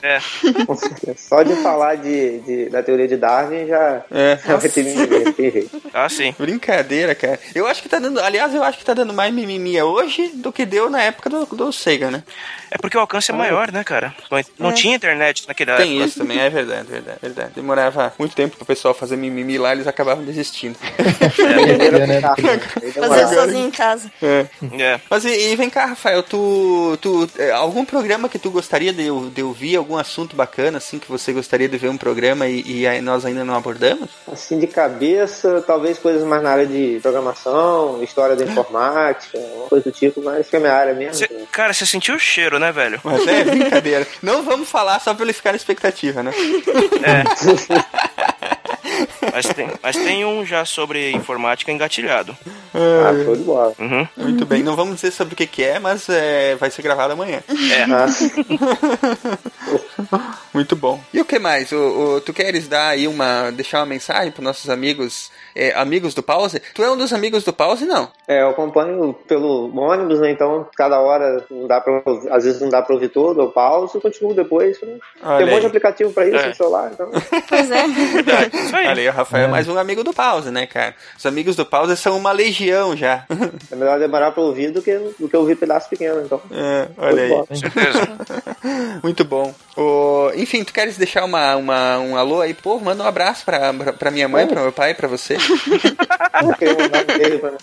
É. 0.02 0.20
Só 1.18 1.44
de 1.44 1.56
falar 1.58 1.96
de, 1.96 2.27
de- 2.40 2.70
da 2.70 2.82
teoria 2.84 3.08
de 3.08 3.18
Darwin 3.18 3.68
já, 3.68 4.04
É. 4.12 4.38
já 4.46 4.56
vai 4.58 4.70
ter 4.70 4.84
ninguém, 4.84 5.24
não 5.26 5.34
tem 5.34 5.52
jeito. 5.52 5.82
Ah, 5.94 6.10
sim. 6.10 6.34
Brincadeira, 6.38 7.16
cara. 7.16 7.40
Eu 7.56 7.68
acho 7.68 7.82
que 7.82 7.90
tá 7.90 8.00
dando. 8.00 8.20
Aliás, 8.20 8.54
eu 8.54 8.64
acho 8.64 8.78
que 8.78 8.86
tá 8.86 8.94
dando 8.94 9.14
mais 9.14 9.34
mimimi 9.34 9.82
hoje 9.82 10.30
do 10.36 10.52
que 10.52 10.66
deu 10.66 10.90
na 10.90 11.02
época 11.02 11.30
do, 11.30 11.46
do 11.46 11.72
Sega, 11.74 12.10
né? 12.12 12.24
É 12.70 12.78
porque 12.78 12.98
o 12.98 13.00
alcance 13.00 13.32
é 13.32 13.34
maior, 13.34 13.72
né, 13.72 13.84
cara? 13.84 14.14
Não, 14.30 14.40
não 14.60 14.70
É. 14.72 14.74
tinha 14.74 14.96
internet 14.96 15.48
naquela 15.48 15.78
Tem 15.78 15.92
época. 15.94 16.06
isso 16.06 16.20
também, 16.20 16.40
é 16.40 16.50
verdade, 16.50 16.86
verdade, 16.88 17.18
verdade. 17.22 17.52
Demorava 17.56 18.14
muito 18.20 18.36
tempo 18.36 18.58
pro 18.58 18.66
pessoal 18.66 18.94
fazer 18.94 19.16
mimimi 19.16 19.58
lá, 19.58 19.72
eles 19.72 19.88
acabavam 19.88 20.24
desistindo. 20.26 20.78
É, 20.98 22.08
né? 22.08 22.22
Fazer 22.94 23.28
sozinho 23.36 23.68
em 23.68 23.72
casa. 23.72 24.12
É. 24.22 24.46
É. 24.80 25.00
Mas 25.10 25.26
e, 25.26 25.30
e 25.52 25.56
vem 25.56 25.70
cá, 25.70 25.86
Rafael, 25.86 26.22
tu, 26.24 26.98
tu 27.02 27.30
é, 27.38 27.52
algum 27.52 27.86
programa 27.86 28.28
que 28.30 28.38
tu 28.40 28.52
gostaria 28.52 28.92
de, 28.92 29.08
de 29.34 29.44
ouvir, 29.44 29.76
algum 29.78 29.96
assunto 29.98 30.36
bacana 30.36 30.78
assim 30.78 31.00
que 31.00 31.08
você 31.10 31.32
gostaria 31.32 31.70
de 31.70 31.78
ver 31.78 31.90
um 31.90 31.98
programa 31.98 32.17
e, 32.48 32.82
e 32.82 32.88
aí 32.88 33.02
nós 33.02 33.26
ainda 33.26 33.46
não 33.46 33.56
abordamos? 33.56 34.10
Assim, 34.32 34.60
de 34.60 34.68
cabeça, 34.68 35.64
talvez 35.66 35.98
coisas 36.00 36.24
mais 36.24 36.42
na 36.42 36.52
área 36.52 36.66
de 36.66 37.00
programação, 37.02 38.02
história 38.04 38.36
da 38.36 38.44
informática, 38.44 39.38
uma 39.38 39.68
coisa 39.68 39.86
do 39.86 39.92
tipo, 39.92 40.22
mas 40.22 40.50
que 40.50 40.56
é 40.56 40.60
minha 40.60 40.74
área 40.74 40.94
mesmo. 40.94 41.14
Cê- 41.16 41.30
né? 41.32 41.46
cara, 41.52 41.74
você 41.74 41.86
sentiu 41.86 42.16
o 42.16 42.20
cheiro, 42.20 42.58
né, 42.60 42.72
velho? 42.72 43.00
Mas 43.04 43.28
é 43.28 43.44
brincadeira. 43.44 44.08
não 44.22 44.44
vamos 44.44 44.70
falar 44.70 45.00
só 45.00 45.14
pra 45.14 45.24
ele 45.24 45.34
ficar 45.34 45.52
na 45.52 45.58
expectativa, 45.58 46.24
né? 46.24 46.32
Mas 49.38 49.54
tem, 49.54 49.70
mas 49.84 49.96
tem 49.96 50.26
um 50.26 50.44
já 50.46 50.66
sobre 50.66 51.12
informática 51.12 51.72
engatilhado. 51.72 52.36
Ah, 52.74 53.24
show 53.24 53.36
de 53.36 53.44
bola. 53.44 53.74
Uhum. 53.78 54.08
Muito 54.18 54.46
bem, 54.46 54.64
não 54.64 54.76
vamos 54.76 54.96
dizer 54.96 55.12
sobre 55.12 55.34
o 55.34 55.38
que, 55.38 55.46
que 55.46 55.64
é, 55.64 55.78
mas 55.80 56.10
é, 56.10 56.56
vai 56.56 56.72
ser 56.72 56.82
gravado 56.82 57.14
amanhã. 57.14 57.42
É. 57.48 57.84
Ah, 57.84 58.08
Muito 60.54 60.76
bom. 60.76 61.00
E 61.14 61.20
o 61.22 61.26
que 61.26 61.38
mais? 61.40 61.72
O, 61.72 61.78
o- 62.16 62.22
tu 62.22 62.34
queres 62.34 62.68
dar 62.68 62.90
aí 62.90 63.08
uma. 63.08 63.52
deixar 63.52 63.80
uma 63.80 63.86
mensagem 63.86 64.32
para 64.32 64.44
nossos 64.44 64.70
amigos, 64.70 65.32
é, 65.56 65.72
amigos 65.76 66.14
do 66.14 66.24
Pause? 66.24 66.60
Tu 66.74 66.84
é 66.84 66.90
um 66.90 66.98
dos 66.98 67.14
amigos 67.14 67.44
do 67.44 67.54
Pause, 67.54 67.86
não? 67.86 68.10
é, 68.28 68.42
eu 68.42 68.50
acompanho 68.50 69.14
pelo 69.28 69.72
ônibus, 69.78 70.20
né? 70.20 70.32
Então, 70.32 70.68
cada 70.76 71.00
hora 71.00 71.46
não 71.52 71.68
dá 71.68 71.80
pra, 71.82 72.02
às 72.32 72.44
vezes 72.44 72.60
não 72.62 72.70
dá 72.70 72.82
pra 72.82 72.94
ouvir 72.96 73.10
todo, 73.10 73.42
eu 73.42 73.50
pauso 73.52 73.98
e 73.98 74.02
continuo 74.02 74.34
depois. 74.34 74.80
Né? 74.82 74.98
Tem 75.38 75.48
um 75.48 75.50
monte 75.52 75.62
de 75.62 75.68
aplicativo 75.68 76.12
pra 76.12 76.26
isso 76.28 76.38
É. 76.38 76.48
no 76.50 76.56
celular, 76.56 76.92
então. 76.94 77.10
Pois 77.48 77.70
é. 77.72 77.86
Isso 77.86 78.76
aí. 78.76 78.88
Olha 78.88 79.02
aí, 79.02 79.08
Rafael 79.28 79.48
é 79.48 79.52
mais 79.52 79.68
um 79.68 79.78
amigo 79.78 80.04
do 80.04 80.14
Pause, 80.14 80.50
né, 80.52 80.66
cara? 80.66 80.96
Os 81.18 81.26
amigos 81.26 81.56
do 81.56 81.66
Pause 81.66 81.96
são 81.98 82.18
uma 82.18 82.32
legião 82.32 82.96
já. 82.96 83.26
É 83.72 83.76
melhor 83.76 84.00
demorar 84.00 84.32
pra 84.32 84.42
ouvir 84.42 84.72
do 84.72 84.82
que, 84.82 84.98
do 85.20 85.28
que 85.30 85.36
ouvir 85.38 85.56
pedaço 85.58 85.90
pequeno, 85.90 86.22
então. 86.22 86.42
É, 86.52 86.88
olha 86.98 87.24
aí. 87.24 87.30
Com 87.46 87.56
certeza. 87.56 88.08
Muito 89.04 89.24
bom. 89.24 89.54
O- 89.76 90.32
enfim, 90.36 90.64
tu 90.64 90.74
queres 90.74 90.98
deixar 90.98 91.24
uma, 91.26 91.56
uma, 91.56 92.00
um 92.00 92.16
alô 92.18 92.42
aí? 92.42 92.54
Pô, 92.54 92.80
manda 92.80 93.04
um 93.04 93.08
abraço 93.08 93.44
pra, 93.46 93.74
pra, 93.74 93.94
pra 93.94 94.12
minha 94.12 94.28
mãe, 94.28 94.48
pra 94.48 94.62
meu 94.62 94.72
pai, 94.72 94.94
pra 94.94 95.08
você. 95.08 95.38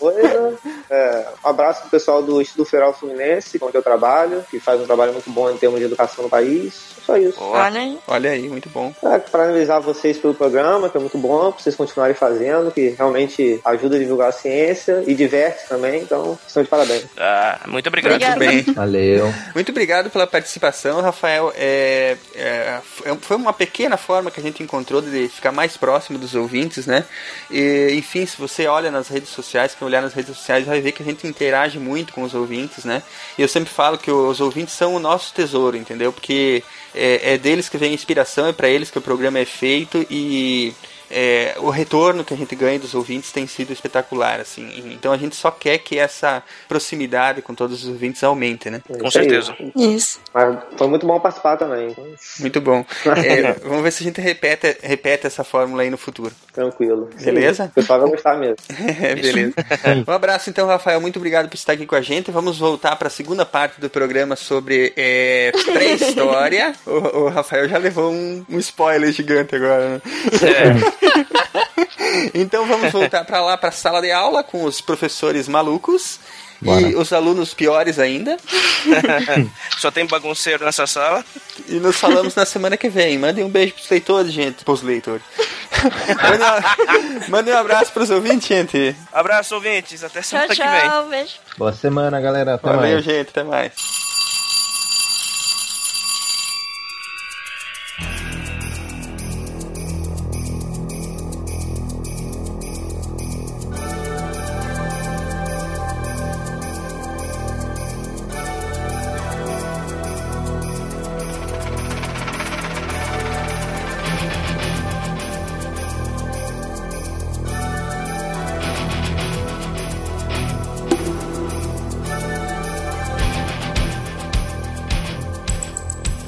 Um. 0.01 0.57
É, 0.91 1.27
um 1.45 1.49
abraço 1.49 1.82
pro 1.82 1.91
pessoal 1.91 2.23
do 2.23 2.41
Instituto 2.41 2.69
Federal 2.70 2.93
Fluminense, 2.93 3.59
onde 3.61 3.77
eu 3.77 3.82
trabalho, 3.82 4.45
que 4.51 4.61
faz 4.61 4.81
um 4.81 4.85
trabalho 4.86 5.12
muito 5.12 5.31
bom 5.31 5.51
em 5.51 5.57
termos 5.57 5.78
de 5.78 5.86
educação 5.86 6.24
no 6.24 6.31
país. 6.31 6.95
Só 7.05 7.16
isso. 7.16 7.39
Olha 7.41 7.81
aí. 7.81 7.99
Olha 8.09 8.31
aí, 8.31 8.49
muito 8.49 8.69
bom. 8.69 8.93
É, 9.05 9.19
parabenizar 9.19 9.81
vocês 9.81 10.19
pelo 10.19 10.35
programa, 10.35 10.89
que 10.89 10.97
é 10.97 11.01
muito 11.01 11.19
bom, 11.19 11.53
pra 11.55 11.63
vocês 11.63 11.77
continuarem 11.77 12.15
fazendo, 12.15 12.71
que 12.71 12.91
realmente 12.91 13.61
ajuda 13.65 13.97
a 13.97 13.99
divulgar 13.99 14.29
a 14.29 14.33
ciência 14.33 15.03
e 15.07 15.15
diverte 15.15 15.69
também, 15.69 16.03
então 16.03 16.39
estão 16.47 16.63
de 16.63 16.69
parabéns. 16.69 17.05
Ah, 17.17 17.61
muito 17.67 17.87
obrigado. 17.87 18.21
Muito 18.21 18.39
bem. 18.39 18.63
Valeu. 18.75 19.33
Muito 19.55 19.71
obrigado 19.71 20.11
pela 20.11 20.27
participação, 20.27 21.01
Rafael. 21.01 21.53
É, 21.57 22.17
é, 22.35 22.81
foi 23.21 23.37
uma 23.37 23.53
pequena 23.53 23.97
forma 23.97 24.31
que 24.31 24.41
a 24.41 24.43
gente 24.43 24.63
encontrou 24.63 25.01
de 25.01 25.29
ficar 25.29 25.53
mais 25.53 25.77
próximo 25.77 26.19
dos 26.19 26.35
ouvintes, 26.35 26.87
né? 26.87 27.05
E, 27.51 27.91
enfim, 27.93 28.27
se 28.27 28.37
você 28.37 28.67
olha 28.67 28.91
nas 28.91 29.09
redes 29.09 29.31
sociais, 29.31 29.75
quem 29.75 29.87
olhar 29.87 30.03
nas 30.03 30.15
redes 30.15 30.37
sociais 30.37 30.67
vai 30.67 30.81
ver 30.81 30.93
que 30.93 31.03
a 31.03 31.07
gente 31.07 31.27
interage 31.27 31.79
muito 31.79 32.13
com 32.13 32.23
os 32.23 32.35
ouvintes, 32.35 32.85
né? 32.85 33.03
E 33.39 33.43
eu 33.43 33.49
sempre 33.49 33.71
falo 33.71 33.99
que 33.99 34.11
os 34.11 34.41
ouvintes 34.41 34.75
são 34.75 34.95
o 34.95 34.99
nosso 34.99 35.33
tesouro, 35.33 35.77
entendeu? 35.77 36.13
Porque 36.13 36.63
é, 36.95 37.35
é 37.35 37.39
deles 37.39 37.69
que 37.69 37.79
vem 37.79 37.91
a 37.91 37.95
inspiração, 37.95 38.47
é 38.47 38.53
para 38.53 38.69
eles 38.69 38.91
que 38.91 38.99
o 38.99 39.03
programa 39.03 39.39
é 39.39 39.45
feito 39.45 40.07
e 40.11 40.73
é, 41.11 41.55
o 41.59 41.71
retorno 41.71 42.25
que 42.25 42.35
a 42.35 42.37
gente 42.37 42.55
ganha 42.55 42.79
dos 42.79 42.95
ouvintes 42.95 43.33
tem 43.33 43.47
sido 43.47 43.73
espetacular, 43.73 44.41
assim. 44.41 44.93
Então 44.93 45.13
a 45.13 45.17
gente 45.17 45.37
só 45.37 45.51
quer 45.51 45.79
que 45.79 45.99
essa 45.99 46.43
proximidade 46.69 47.43
com 47.43 47.55
todos 47.55 47.85
os 47.85 47.89
ouvintes 47.89 48.23
aumente, 48.25 48.71
né? 48.71 48.81
Com 48.87 49.07
Isso 49.07 49.19
aí. 49.19 49.25
certeza. 49.25 49.57
Isso. 49.77 50.21
Mas 50.33 50.59
foi 50.77 50.87
muito 50.89 51.07
bom 51.07 51.19
participar 51.21 51.57
também, 51.57 51.95
Muito 52.41 52.61
bom. 52.61 52.85
É, 53.25 53.53
vamos 53.65 53.83
ver 53.83 53.93
se 53.93 54.03
a 54.03 54.07
gente 54.07 54.21
repete, 54.21 54.77
repete 54.83 55.27
essa 55.27 55.45
fórmula 55.45 55.83
aí 55.83 55.91
no 55.91 55.99
futuro. 55.99 56.33
tranquilo. 56.53 57.11
Beleza? 57.23 57.65
O 57.65 57.71
pessoal 57.71 58.01
vai 58.01 58.11
gostar 58.11 58.37
mesmo. 58.37 58.57
É, 59.05 59.15
beleza. 59.15 59.55
Um 60.07 60.13
abraço 60.13 60.51
então, 60.51 60.67
Rafael. 60.67 61.01
Muito 61.01 61.17
obrigado 61.17 61.49
por 61.49 61.57
estar 61.57 61.73
aqui 61.73 61.87
com 61.87 61.95
a 61.95 62.01
gente. 62.01 62.31
Vamos 62.31 62.59
voltar 62.59 62.97
para 62.97 63.09
a 63.09 63.11
segunda 63.11 63.45
parte 63.45 63.81
do 63.81 63.91
programa 63.91 64.37
sobre 64.37 64.93
é, 64.97 65.53
pré-história. 65.73 66.75
o, 66.87 67.25
o 67.25 67.29
Rafael 67.29 67.69
já 67.69 67.79
levou 67.79 68.13
um, 68.13 68.45
um 68.49 68.59
spoiler 68.59 69.11
gigante 69.13 69.57
agora, 69.57 69.89
né? 69.89 70.01
então 72.35 72.66
vamos 72.66 72.93
voltar 72.93 73.25
para 73.25 73.41
lá, 73.41 73.57
para 73.57 73.69
a 73.69 73.73
sala 73.73 74.01
de 74.01 74.11
aula 74.11 74.43
com 74.43 74.65
os 74.65 74.81
professores 74.81 75.49
malucos. 75.49 76.19
E 76.62 76.65
Bora. 76.66 76.99
os 76.99 77.12
alunos 77.12 77.53
piores 77.53 77.99
ainda. 77.99 78.39
Só 79.79 79.91
tem 79.91 80.07
bagunceiro 80.07 80.65
nessa 80.65 80.87
sala. 80.87 81.23
E 81.69 81.75
nos 81.75 81.97
falamos 81.97 82.35
na 82.35 82.47
semana 82.47 82.77
que 82.77 82.89
vem. 82.89 83.19
Mandem 83.19 83.45
um 83.45 83.51
beijo 83.51 83.75
pros 83.75 83.91
leitores, 83.91 84.33
gente. 84.33 84.65
Pros 84.65 84.81
leitores. 84.81 85.23
Mandem 86.23 86.47
um, 87.27 87.31
mandem 87.31 87.55
um 87.55 87.59
abraço 87.59 87.93
pros 87.93 88.09
ouvintes, 88.09 88.49
gente. 88.49 88.97
Abraço, 89.12 89.55
ouvintes. 89.57 90.03
Até 90.03 90.21
Tchau, 90.23 90.29
semana 90.31 90.55
que 90.55 90.62
vem. 90.62 90.91
tchau. 90.91 91.07
Beijo. 91.09 91.33
Boa 91.59 91.73
semana, 91.73 92.21
galera. 92.21 92.55
Até 92.55 92.66
Valeu, 92.66 92.81
mais. 92.93 93.05
gente. 93.05 93.29
Até 93.29 93.43
mais. 93.43 93.73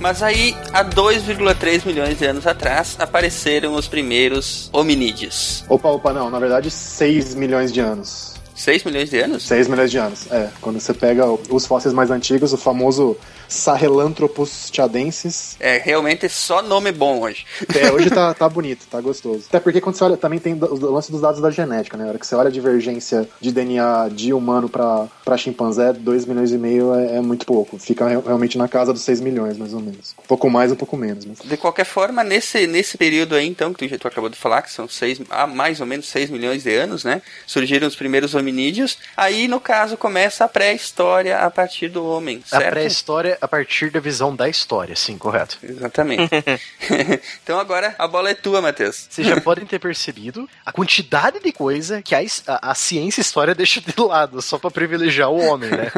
Mas 0.07 0.23
aí, 0.23 0.57
há 0.73 0.85
2,3 0.85 1.85
milhões 1.85 2.17
de 2.17 2.25
anos 2.25 2.47
atrás, 2.47 2.95
apareceram 2.97 3.75
os 3.75 3.89
primeiros 3.89 4.71
hominídeos. 4.73 5.65
Opa, 5.69 5.89
opa, 5.89 6.13
não. 6.13 6.31
Na 6.31 6.39
verdade, 6.39 6.71
6 6.71 7.35
milhões 7.35 7.73
de 7.73 7.81
anos. 7.81 8.37
6 8.55 8.85
milhões 8.85 9.11
de 9.11 9.19
anos? 9.19 9.43
6 9.43 9.67
milhões 9.67 9.91
de 9.91 9.99
anos. 9.99 10.31
É, 10.31 10.49
quando 10.61 10.79
você 10.79 10.95
pega 10.95 11.27
os 11.51 11.67
fósseis 11.67 11.93
mais 11.93 12.09
antigos, 12.13 12.53
o 12.53 12.57
famoso 12.57 13.17
Sahelanthropus 13.49 14.71
chadensis. 14.73 15.57
É, 15.61 15.79
realmente 15.79 16.29
só 16.29 16.63
nome 16.63 16.93
bom 16.93 17.21
hoje. 17.21 17.45
É, 17.75 17.91
hoje 17.93 18.11
tá, 18.11 18.33
tá 18.35 18.49
bonito, 18.49 18.87
tá 18.91 19.01
gostoso. 19.01 19.45
Até 19.49 19.61
porque 19.61 19.81
quando 19.81 19.97
você 19.97 20.05
olha, 20.05 20.17
também 20.17 20.39
tem 20.39 20.55
o 20.55 20.91
lance 20.93 21.11
dos 21.11 21.21
dados 21.21 21.41
da 21.41 21.51
genética, 21.51 21.97
né? 21.97 22.05
Na 22.05 22.11
hora 22.11 22.19
que 22.19 22.27
você 22.27 22.35
olha 22.35 22.49
a 22.49 22.53
divergência 22.53 23.29
de 23.41 23.53
DNA 23.53 24.09
de 24.13 24.33
humano 24.33 24.69
pra, 24.69 25.07
pra 25.25 25.37
chimpanzé, 25.37 25.93
2 25.93 26.25
milhões 26.25 26.53
e 26.53 26.59
meio 26.59 26.95
é, 26.95 27.17
é 27.17 27.21
muito 27.21 27.47
pouco. 27.47 27.79
Fica 27.79 28.07
re- 28.09 28.21
realmente 28.25 28.57
na 28.59 28.69
casa 28.69 28.93
dos 28.93 29.03
6 29.03 29.21
milhões, 29.21 29.57
mais 29.57 29.73
ou 29.75 29.81
menos. 29.81 30.15
Um 30.19 30.27
pouco 30.27 30.49
mais, 30.51 30.71
um 30.73 30.77
pouco 30.77 30.97
menos. 30.97 31.25
Mas... 31.25 31.39
De 31.41 31.57
qualquer 31.57 31.85
forma, 31.85 32.23
nesse, 32.25 32.67
nesse 32.67 32.97
período 32.99 33.35
aí, 33.35 33.47
então, 33.47 33.73
que 33.73 33.89
tu, 33.89 33.99
tu 33.99 34.09
acabou 34.09 34.29
de 34.31 34.37
falar, 34.37 34.63
que 34.63 34.71
são 34.71 34.89
seis, 34.89 35.21
há 35.31 35.47
mais 35.47 35.81
ou 35.81 35.87
menos 35.87 36.09
6 36.09 36.31
milhões 36.31 36.63
de 36.63 36.75
anos, 36.75 37.05
né? 37.05 37.23
Surgiram 37.47 37.87
os 37.89 37.97
primeiros 37.97 38.35
hominídeos. 38.35 38.99
Aí, 39.17 39.49
no 39.49 39.61
caso, 39.61 39.97
começa 39.97 40.45
a 40.45 40.49
pré-história 40.49 41.39
a 41.39 41.51
partir 41.51 41.89
do 41.89 42.05
homem, 42.07 42.43
A 42.53 42.59
certo? 42.59 42.75
A 43.41 43.49
partir 43.49 43.91
da 43.91 44.01
visão 44.01 44.35
da 44.35 44.49
história, 44.49 44.95
sim, 44.97 45.19
correto. 45.19 45.59
Exatamente. 45.63 46.31
então 47.43 47.59
agora 47.59 47.95
a 47.99 48.07
bola 48.07 48.31
é 48.31 48.35
tua, 48.35 48.61
Matheus. 48.61 49.07
Vocês 49.11 49.27
já 49.27 49.41
podem 49.41 49.67
ter 49.67 49.79
percebido 49.79 50.49
a 50.65 50.73
quantidade 50.73 51.41
de 51.41 51.53
coisa 51.53 52.03
que 52.03 52.15
a, 52.15 52.21
a, 52.47 52.71
a 52.71 52.75
ciência 52.75 53.21
e 53.21 53.23
a 53.23 53.27
história 53.27 53.55
deixa 53.55 53.81
de 53.81 53.95
lado, 54.01 54.41
só 54.43 54.59
pra 54.59 54.71
privilegiar 54.71 55.31
o 55.31 55.39
homem, 55.39 55.71
né? 55.71 55.91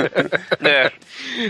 É. 0.60 0.92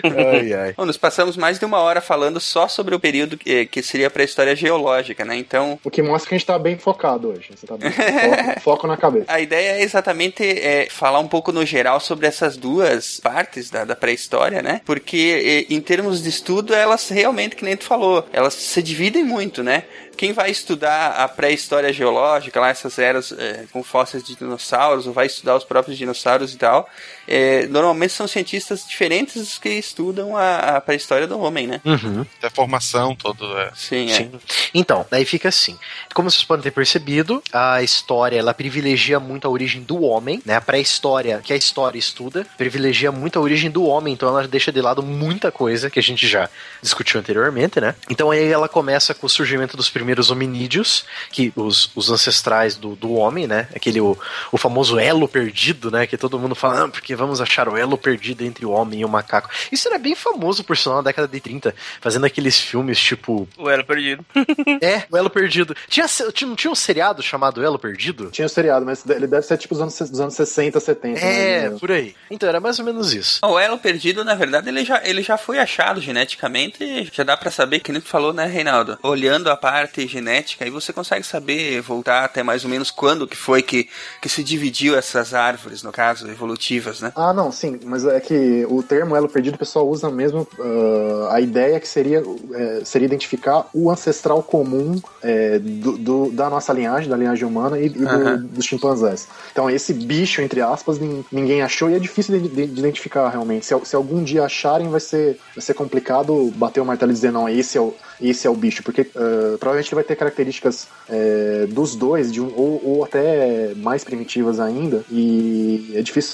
ai, 0.05 0.53
ai. 0.53 0.73
Bom, 0.77 0.85
nos 0.85 0.97
passamos 0.97 1.37
mais 1.37 1.59
de 1.59 1.65
uma 1.65 1.79
hora 1.79 2.01
falando 2.01 2.41
só 2.41 2.69
sobre 2.69 2.95
o 2.95 3.01
período 3.01 3.37
que, 3.37 3.67
que 3.67 3.83
seria 3.83 4.07
a 4.07 4.11
pré-história 4.11 4.55
geológica, 4.55 5.25
né? 5.25 5.37
Então, 5.37 5.79
O 5.85 5.91
que 5.91 6.03
mostra 6.03 6.29
que 6.29 6.35
a 6.35 6.39
gente 6.39 6.47
tá 6.47 6.59
bem 6.59 6.79
focado 6.79 7.29
hoje. 7.29 7.51
Você 7.55 7.67
tá 7.67 7.77
bem 7.77 7.91
foco, 7.93 8.61
foco 8.61 8.87
na 8.87 8.97
cabeça. 8.97 9.27
A 9.29 9.41
ideia 9.41 9.79
é 9.79 9.83
exatamente 9.83 10.43
é, 10.43 10.89
falar 10.91 11.21
um 11.21 11.29
pouco 11.29 11.53
no 11.53 11.65
geral 11.65 12.01
sobre 12.01 12.27
essas 12.27 12.57
duas 12.57 13.21
partes 13.21 13.71
da, 13.71 13.85
da 13.85 13.97
pré-história, 13.97 14.63
né? 14.63 14.81
Porque 14.85 15.67
e, 15.69 15.75
em 15.79 15.81
termos 15.81 16.23
de 16.23 16.29
estudo, 16.29 16.75
elas 16.75 17.09
realmente, 17.09 17.57
que 17.57 17.65
nem 17.65 17.77
tu 17.77 17.85
falou, 17.85 18.27
elas 18.33 18.55
se 18.55 18.83
dividem 18.83 19.25
muito, 19.25 19.63
né? 19.63 19.85
Quem 20.19 20.33
vai 20.33 20.51
estudar 20.51 21.13
a 21.13 21.29
pré-história 21.29 21.93
geológica, 21.93 22.59
lá 22.59 22.71
essas 22.71 22.99
eras 22.99 23.31
é, 23.31 23.67
com 23.73 23.85
fósseis 23.85 24.25
de 24.25 24.35
dinossauros, 24.35 25.07
ou 25.07 25.13
vai 25.13 25.27
estudar 25.27 25.55
os 25.55 25.63
próprios 25.63 25.97
dinossauros 25.97 26.53
e 26.53 26.59
tal, 26.59 26.91
é, 27.29 27.69
normalmente 27.69 28.13
são 28.13 28.27
cientistas 28.27 28.85
diferentes 28.85 29.37
dos 29.37 29.59
que 29.59 29.69
estudam 29.69 30.37
a, 30.37 30.77
a 30.77 30.81
pré-história 30.81 31.25
do 31.25 31.39
homem, 31.39 31.69
né? 31.69 31.81
Uhum. 31.85 32.27
A 32.43 32.51
formação, 32.51 33.15
todo. 33.15 33.57
É. 33.59 33.71
Sim, 33.77 34.11
é. 34.11 34.15
Sim. 34.15 34.33
Então, 34.75 35.07
daí 35.09 35.25
fica 35.25 35.49
assim. 35.49 35.79
Como 36.13 36.29
vocês 36.29 36.43
podem 36.43 36.65
ter 36.65 36.73
percebido, 36.73 37.41
a 37.53 37.81
história 37.81 38.41
ela 38.41 38.53
privilegia 38.53 39.21
muito 39.21 39.47
a 39.47 39.51
origem 39.51 39.83
do 39.83 40.03
homem, 40.03 40.43
né? 40.45 40.57
A 40.57 40.61
pré-história, 40.61 41.41
que 41.45 41.53
a 41.53 41.57
história 41.57 41.97
estuda, 41.97 42.45
privilegia 42.57 43.13
muito 43.13 43.39
a 43.39 43.43
origem 43.43 43.71
do 43.71 43.85
homem, 43.85 44.15
então 44.15 44.29
ela 44.29 44.49
deixa 44.49 44.73
de 44.73 44.81
lado 44.81 45.01
muita 45.01 45.53
coisa 45.53 45.89
que 45.89 46.01
a 46.01 46.03
gente 46.03 46.27
já 46.27 46.51
discutiu 46.83 47.21
anteriormente, 47.21 47.81
né? 47.81 47.95
Então 48.11 48.33
aí 48.33 48.51
ela 48.51 48.69
começa 48.69 49.15
com 49.15 49.27
o 49.27 49.31
surgimento 49.31 49.77
dos 49.77 49.89
primeiros 49.89 50.08
hominídeos, 50.31 51.05
que 51.31 51.53
os, 51.57 51.91
os 51.95 52.11
ancestrais 52.11 52.77
do, 52.77 52.95
do 52.97 53.13
homem, 53.15 53.47
né? 53.47 53.69
Aquele 53.75 54.01
o, 54.01 54.17
o 54.53 54.57
famoso 54.59 54.99
elo 54.99 55.29
perdido, 55.29 55.91
né? 55.91 56.07
Que 56.07 56.17
todo 56.17 56.39
mundo 56.39 56.55
fala, 56.55 56.85
ah, 56.85 56.89
porque 56.89 57.15
vamos 57.15 57.41
achar 57.41 57.69
o 57.69 57.77
elo 57.77 57.97
perdido 57.99 58.45
entre 58.45 58.65
o 58.65 58.71
homem 58.71 59.01
e 59.01 59.05
o 59.05 59.09
macaco. 59.09 59.51
Isso 59.71 59.89
era 59.89 59.99
bem 59.99 60.15
famoso, 60.15 60.65
por 60.65 60.77
sinal, 60.77 60.97
na 60.99 61.03
década 61.03 61.29
de 61.29 61.41
30, 61.41 61.75
fazendo 62.01 62.27
aqueles 62.27 62.59
filmes 62.59 62.99
tipo 62.99 63.49
O 63.57 63.69
Elo 63.69 63.85
Perdido. 63.85 64.25
é, 64.83 65.05
o 65.11 65.17
Elo 65.17 65.31
Perdido. 65.31 65.75
Tinha, 65.89 66.07
tinha- 66.33 66.49
não 66.49 66.57
tinha 66.57 66.71
um 66.71 66.75
seriado 66.75 67.23
chamado 67.23 67.63
Elo 67.63 67.79
Perdido? 67.79 68.31
Tinha 68.31 68.47
o 68.47 68.49
seriado, 68.49 68.85
mas 68.87 69.05
ele 69.09 69.27
deve 69.27 69.43
ser 69.43 69.57
tipo 69.59 69.75
dos 69.75 69.83
anos, 69.83 69.99
dos 70.11 70.21
anos 70.21 70.35
60, 70.35 70.81
70. 70.81 71.21
É, 71.21 71.71
por 71.71 71.91
aí. 71.93 72.15
Então 72.31 72.49
era 72.49 72.61
mais 72.61 72.79
ou 72.79 72.85
menos 72.85 73.13
isso. 73.13 73.41
O 73.45 73.59
elo 73.59 73.79
perdido, 73.79 74.25
na 74.25 74.35
verdade, 74.35 74.69
ele 74.69 74.85
já, 74.85 75.01
ele 75.05 75.23
já 75.23 75.37
foi 75.37 75.59
achado 75.59 76.01
geneticamente. 76.01 77.11
Já 77.13 77.23
dá 77.25 77.37
pra 77.37 77.51
saber, 77.51 77.81
que 77.81 77.93
nem 77.93 78.01
tu 78.01 78.09
falou, 78.09 78.33
né, 78.33 78.47
Reinaldo? 78.47 78.99
Olhando 79.03 79.51
a 79.51 79.57
parte 79.57 79.98
genética, 80.07 80.65
aí 80.65 80.71
você 80.71 80.93
consegue 80.93 81.25
saber, 81.27 81.81
voltar 81.81 82.25
até 82.25 82.43
mais 82.43 82.65
ou 82.65 82.71
menos 82.71 82.91
quando 82.91 83.27
que 83.27 83.37
foi 83.37 83.63
que, 83.63 83.89
que 84.21 84.29
se 84.29 84.45
dividiu 84.45 84.97
essas 84.97 85.35
árvores, 85.35 85.83
no 85.83 85.91
caso, 85.93 86.29
evolutivas, 86.29 87.01
né? 87.01 87.13
Ah, 87.17 87.33
não, 87.33 87.51
sim, 87.51 87.79
mas 87.85 88.05
é 88.05 88.21
que 88.21 88.67
o 88.69 88.83
termo 88.83 89.17
elo 89.17 89.29
perdido 89.29 89.55
o 89.55 89.59
pessoal 89.59 89.89
usa 89.89 90.11
mesmo. 90.11 90.47
ah, 90.61 91.35
a 91.35 91.41
ideia 91.41 91.79
que 91.81 91.89
seria, 91.89 92.23
é, 92.55 92.83
seria 92.85 93.07
identificar 93.07 93.67
o 93.75 93.91
ancestral 93.91 94.43
comum 94.43 95.01
é, 95.23 95.59
do, 95.59 95.99
do- 95.99 96.31
da 96.31 96.49
nossa 96.49 96.73
linhagem, 96.73 97.09
da 97.11 97.17
linhagem 97.17 97.47
humana 97.47 97.79
e, 97.79 97.87
e 97.87 97.89
do- 97.91 98.39
dos 98.49 98.65
chimpanzés. 98.65 99.29
Então, 99.53 99.69
esse 99.71 99.93
bicho, 99.93 100.41
entre 100.43 100.61
aspas, 100.61 100.99
nin- 100.99 101.25
ninguém 101.31 101.63
achou 101.63 101.91
e 101.91 101.95
é 101.95 101.99
difícil 101.99 102.39
de, 102.41 102.49
de- 102.49 102.67
de 102.67 102.79
identificar 102.81 103.29
realmente. 103.29 103.67
Se, 103.67 103.75
se 103.85 103.97
algum 103.97 104.23
dia 104.23 104.45
acharem, 104.45 104.89
vai 104.89 105.01
ser, 105.01 105.39
vai 105.55 105.63
ser 105.63 105.75
complicado 105.75 106.53
bater 106.57 106.81
o 106.81 106.85
martelo 106.85 107.11
e 107.13 107.15
dizer, 107.15 107.31
não, 107.33 107.49
esse 107.49 107.77
é 107.77 107.81
o, 107.81 107.95
esse 108.21 108.47
é 108.47 108.51
o 108.51 108.55
bicho, 108.55 108.83
porque 108.83 109.03
ah, 109.15 109.57
provavelmente 109.59 109.89
ele 109.89 109.95
vai 109.97 110.05
ter 110.05 110.17
características 110.17 110.89
é, 111.09 111.67
dos 111.69 111.95
dois, 111.97 112.33
de 112.33 112.41
um, 112.41 112.53
ou, 112.57 112.81
ou 112.85 113.05
até 113.05 113.75
mais 113.77 114.05
primitivas 114.05 114.59
ainda, 114.61 115.05
e 115.11 115.93
é 115.95 116.03
difícil 116.03 116.33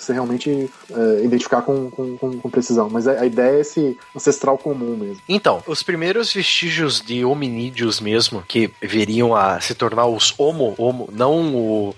você, 0.00 0.12
realmente 0.12 0.70
é, 0.90 1.24
identificar 1.24 1.62
com, 1.62 1.90
com, 1.90 2.16
com- 2.16 2.38
com 2.38 2.50
precisão. 2.50 2.88
Mas 2.90 3.06
a, 3.06 3.20
a 3.20 3.26
ideia 3.26 3.56
é 3.56 3.60
esse 3.60 3.96
ancestral 4.14 4.56
comum 4.58 4.96
mesmo. 4.96 5.20
Então, 5.28 5.62
os 5.66 5.82
primeiros 5.82 6.32
vestígios 6.32 7.00
de 7.00 7.24
hominídeos 7.24 8.00
mesmo, 8.00 8.42
que 8.46 8.70
viriam 8.82 9.34
a 9.34 9.60
se 9.60 9.74
tornar 9.74 10.06
os 10.06 10.34
homo, 10.38 10.74
homo 10.78 11.08
não 11.12 11.54
o... 11.54 11.94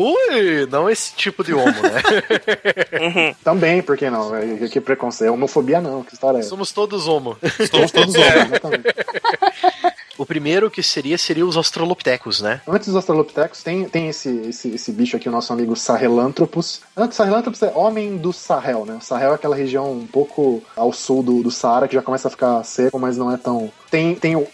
Ui, 0.00 0.66
não 0.70 0.88
esse 0.88 1.12
tipo 1.14 1.42
de 1.42 1.52
homo, 1.52 1.66
né? 1.82 3.34
Também, 3.42 3.82
por 3.82 3.96
que 3.96 4.08
não? 4.08 4.34
É, 4.34 4.68
que 4.68 4.80
preconceito. 4.80 5.28
É 5.28 5.32
homofobia 5.32 5.80
não, 5.80 6.04
que 6.04 6.14
história 6.14 6.38
é 6.38 6.40
essa? 6.40 6.50
Somos 6.50 6.70
todos 6.70 7.08
homo. 7.08 7.36
Somos 7.68 7.90
todos 7.90 8.14
É, 8.14 8.20
homens. 8.20 8.46
exatamente. 8.46 8.84
O 10.18 10.26
primeiro 10.26 10.68
que 10.68 10.82
seria, 10.82 11.16
seria 11.16 11.46
os 11.46 11.56
australopithecus, 11.56 12.40
né? 12.40 12.60
Antes 12.66 12.88
dos 12.88 12.96
Australopithecus, 12.96 13.62
tem, 13.62 13.88
tem 13.88 14.08
esse, 14.08 14.28
esse, 14.48 14.68
esse 14.70 14.90
bicho 14.90 15.16
aqui, 15.16 15.28
o 15.28 15.32
nosso 15.32 15.52
amigo 15.52 15.76
Sahelanthropus. 15.76 16.80
Antes, 16.96 17.16
Sahelanthropus 17.16 17.62
é 17.62 17.72
homem 17.72 18.16
do 18.16 18.32
Sahel, 18.32 18.84
né? 18.84 18.96
O 19.00 19.00
Sahel 19.00 19.30
é 19.30 19.34
aquela 19.36 19.54
região 19.54 19.92
um 19.92 20.06
pouco 20.06 20.60
ao 20.74 20.92
sul 20.92 21.22
do, 21.22 21.40
do 21.40 21.52
Saara, 21.52 21.86
que 21.86 21.94
já 21.94 22.02
começa 22.02 22.26
a 22.26 22.30
ficar 22.32 22.64
seco, 22.64 22.98
mas 22.98 23.16
não 23.16 23.32
é 23.32 23.36
tão... 23.36 23.70
Tem, 23.88 24.14
tem 24.16 24.36
o 24.36 24.46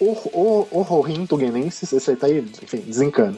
Ororhintugenensis, 0.71 1.93
esse 1.93 2.11
aí 2.11 2.17
tá 2.17 2.27
aí, 2.27 2.45
enfim, 2.63 2.85
desencana. 2.87 3.37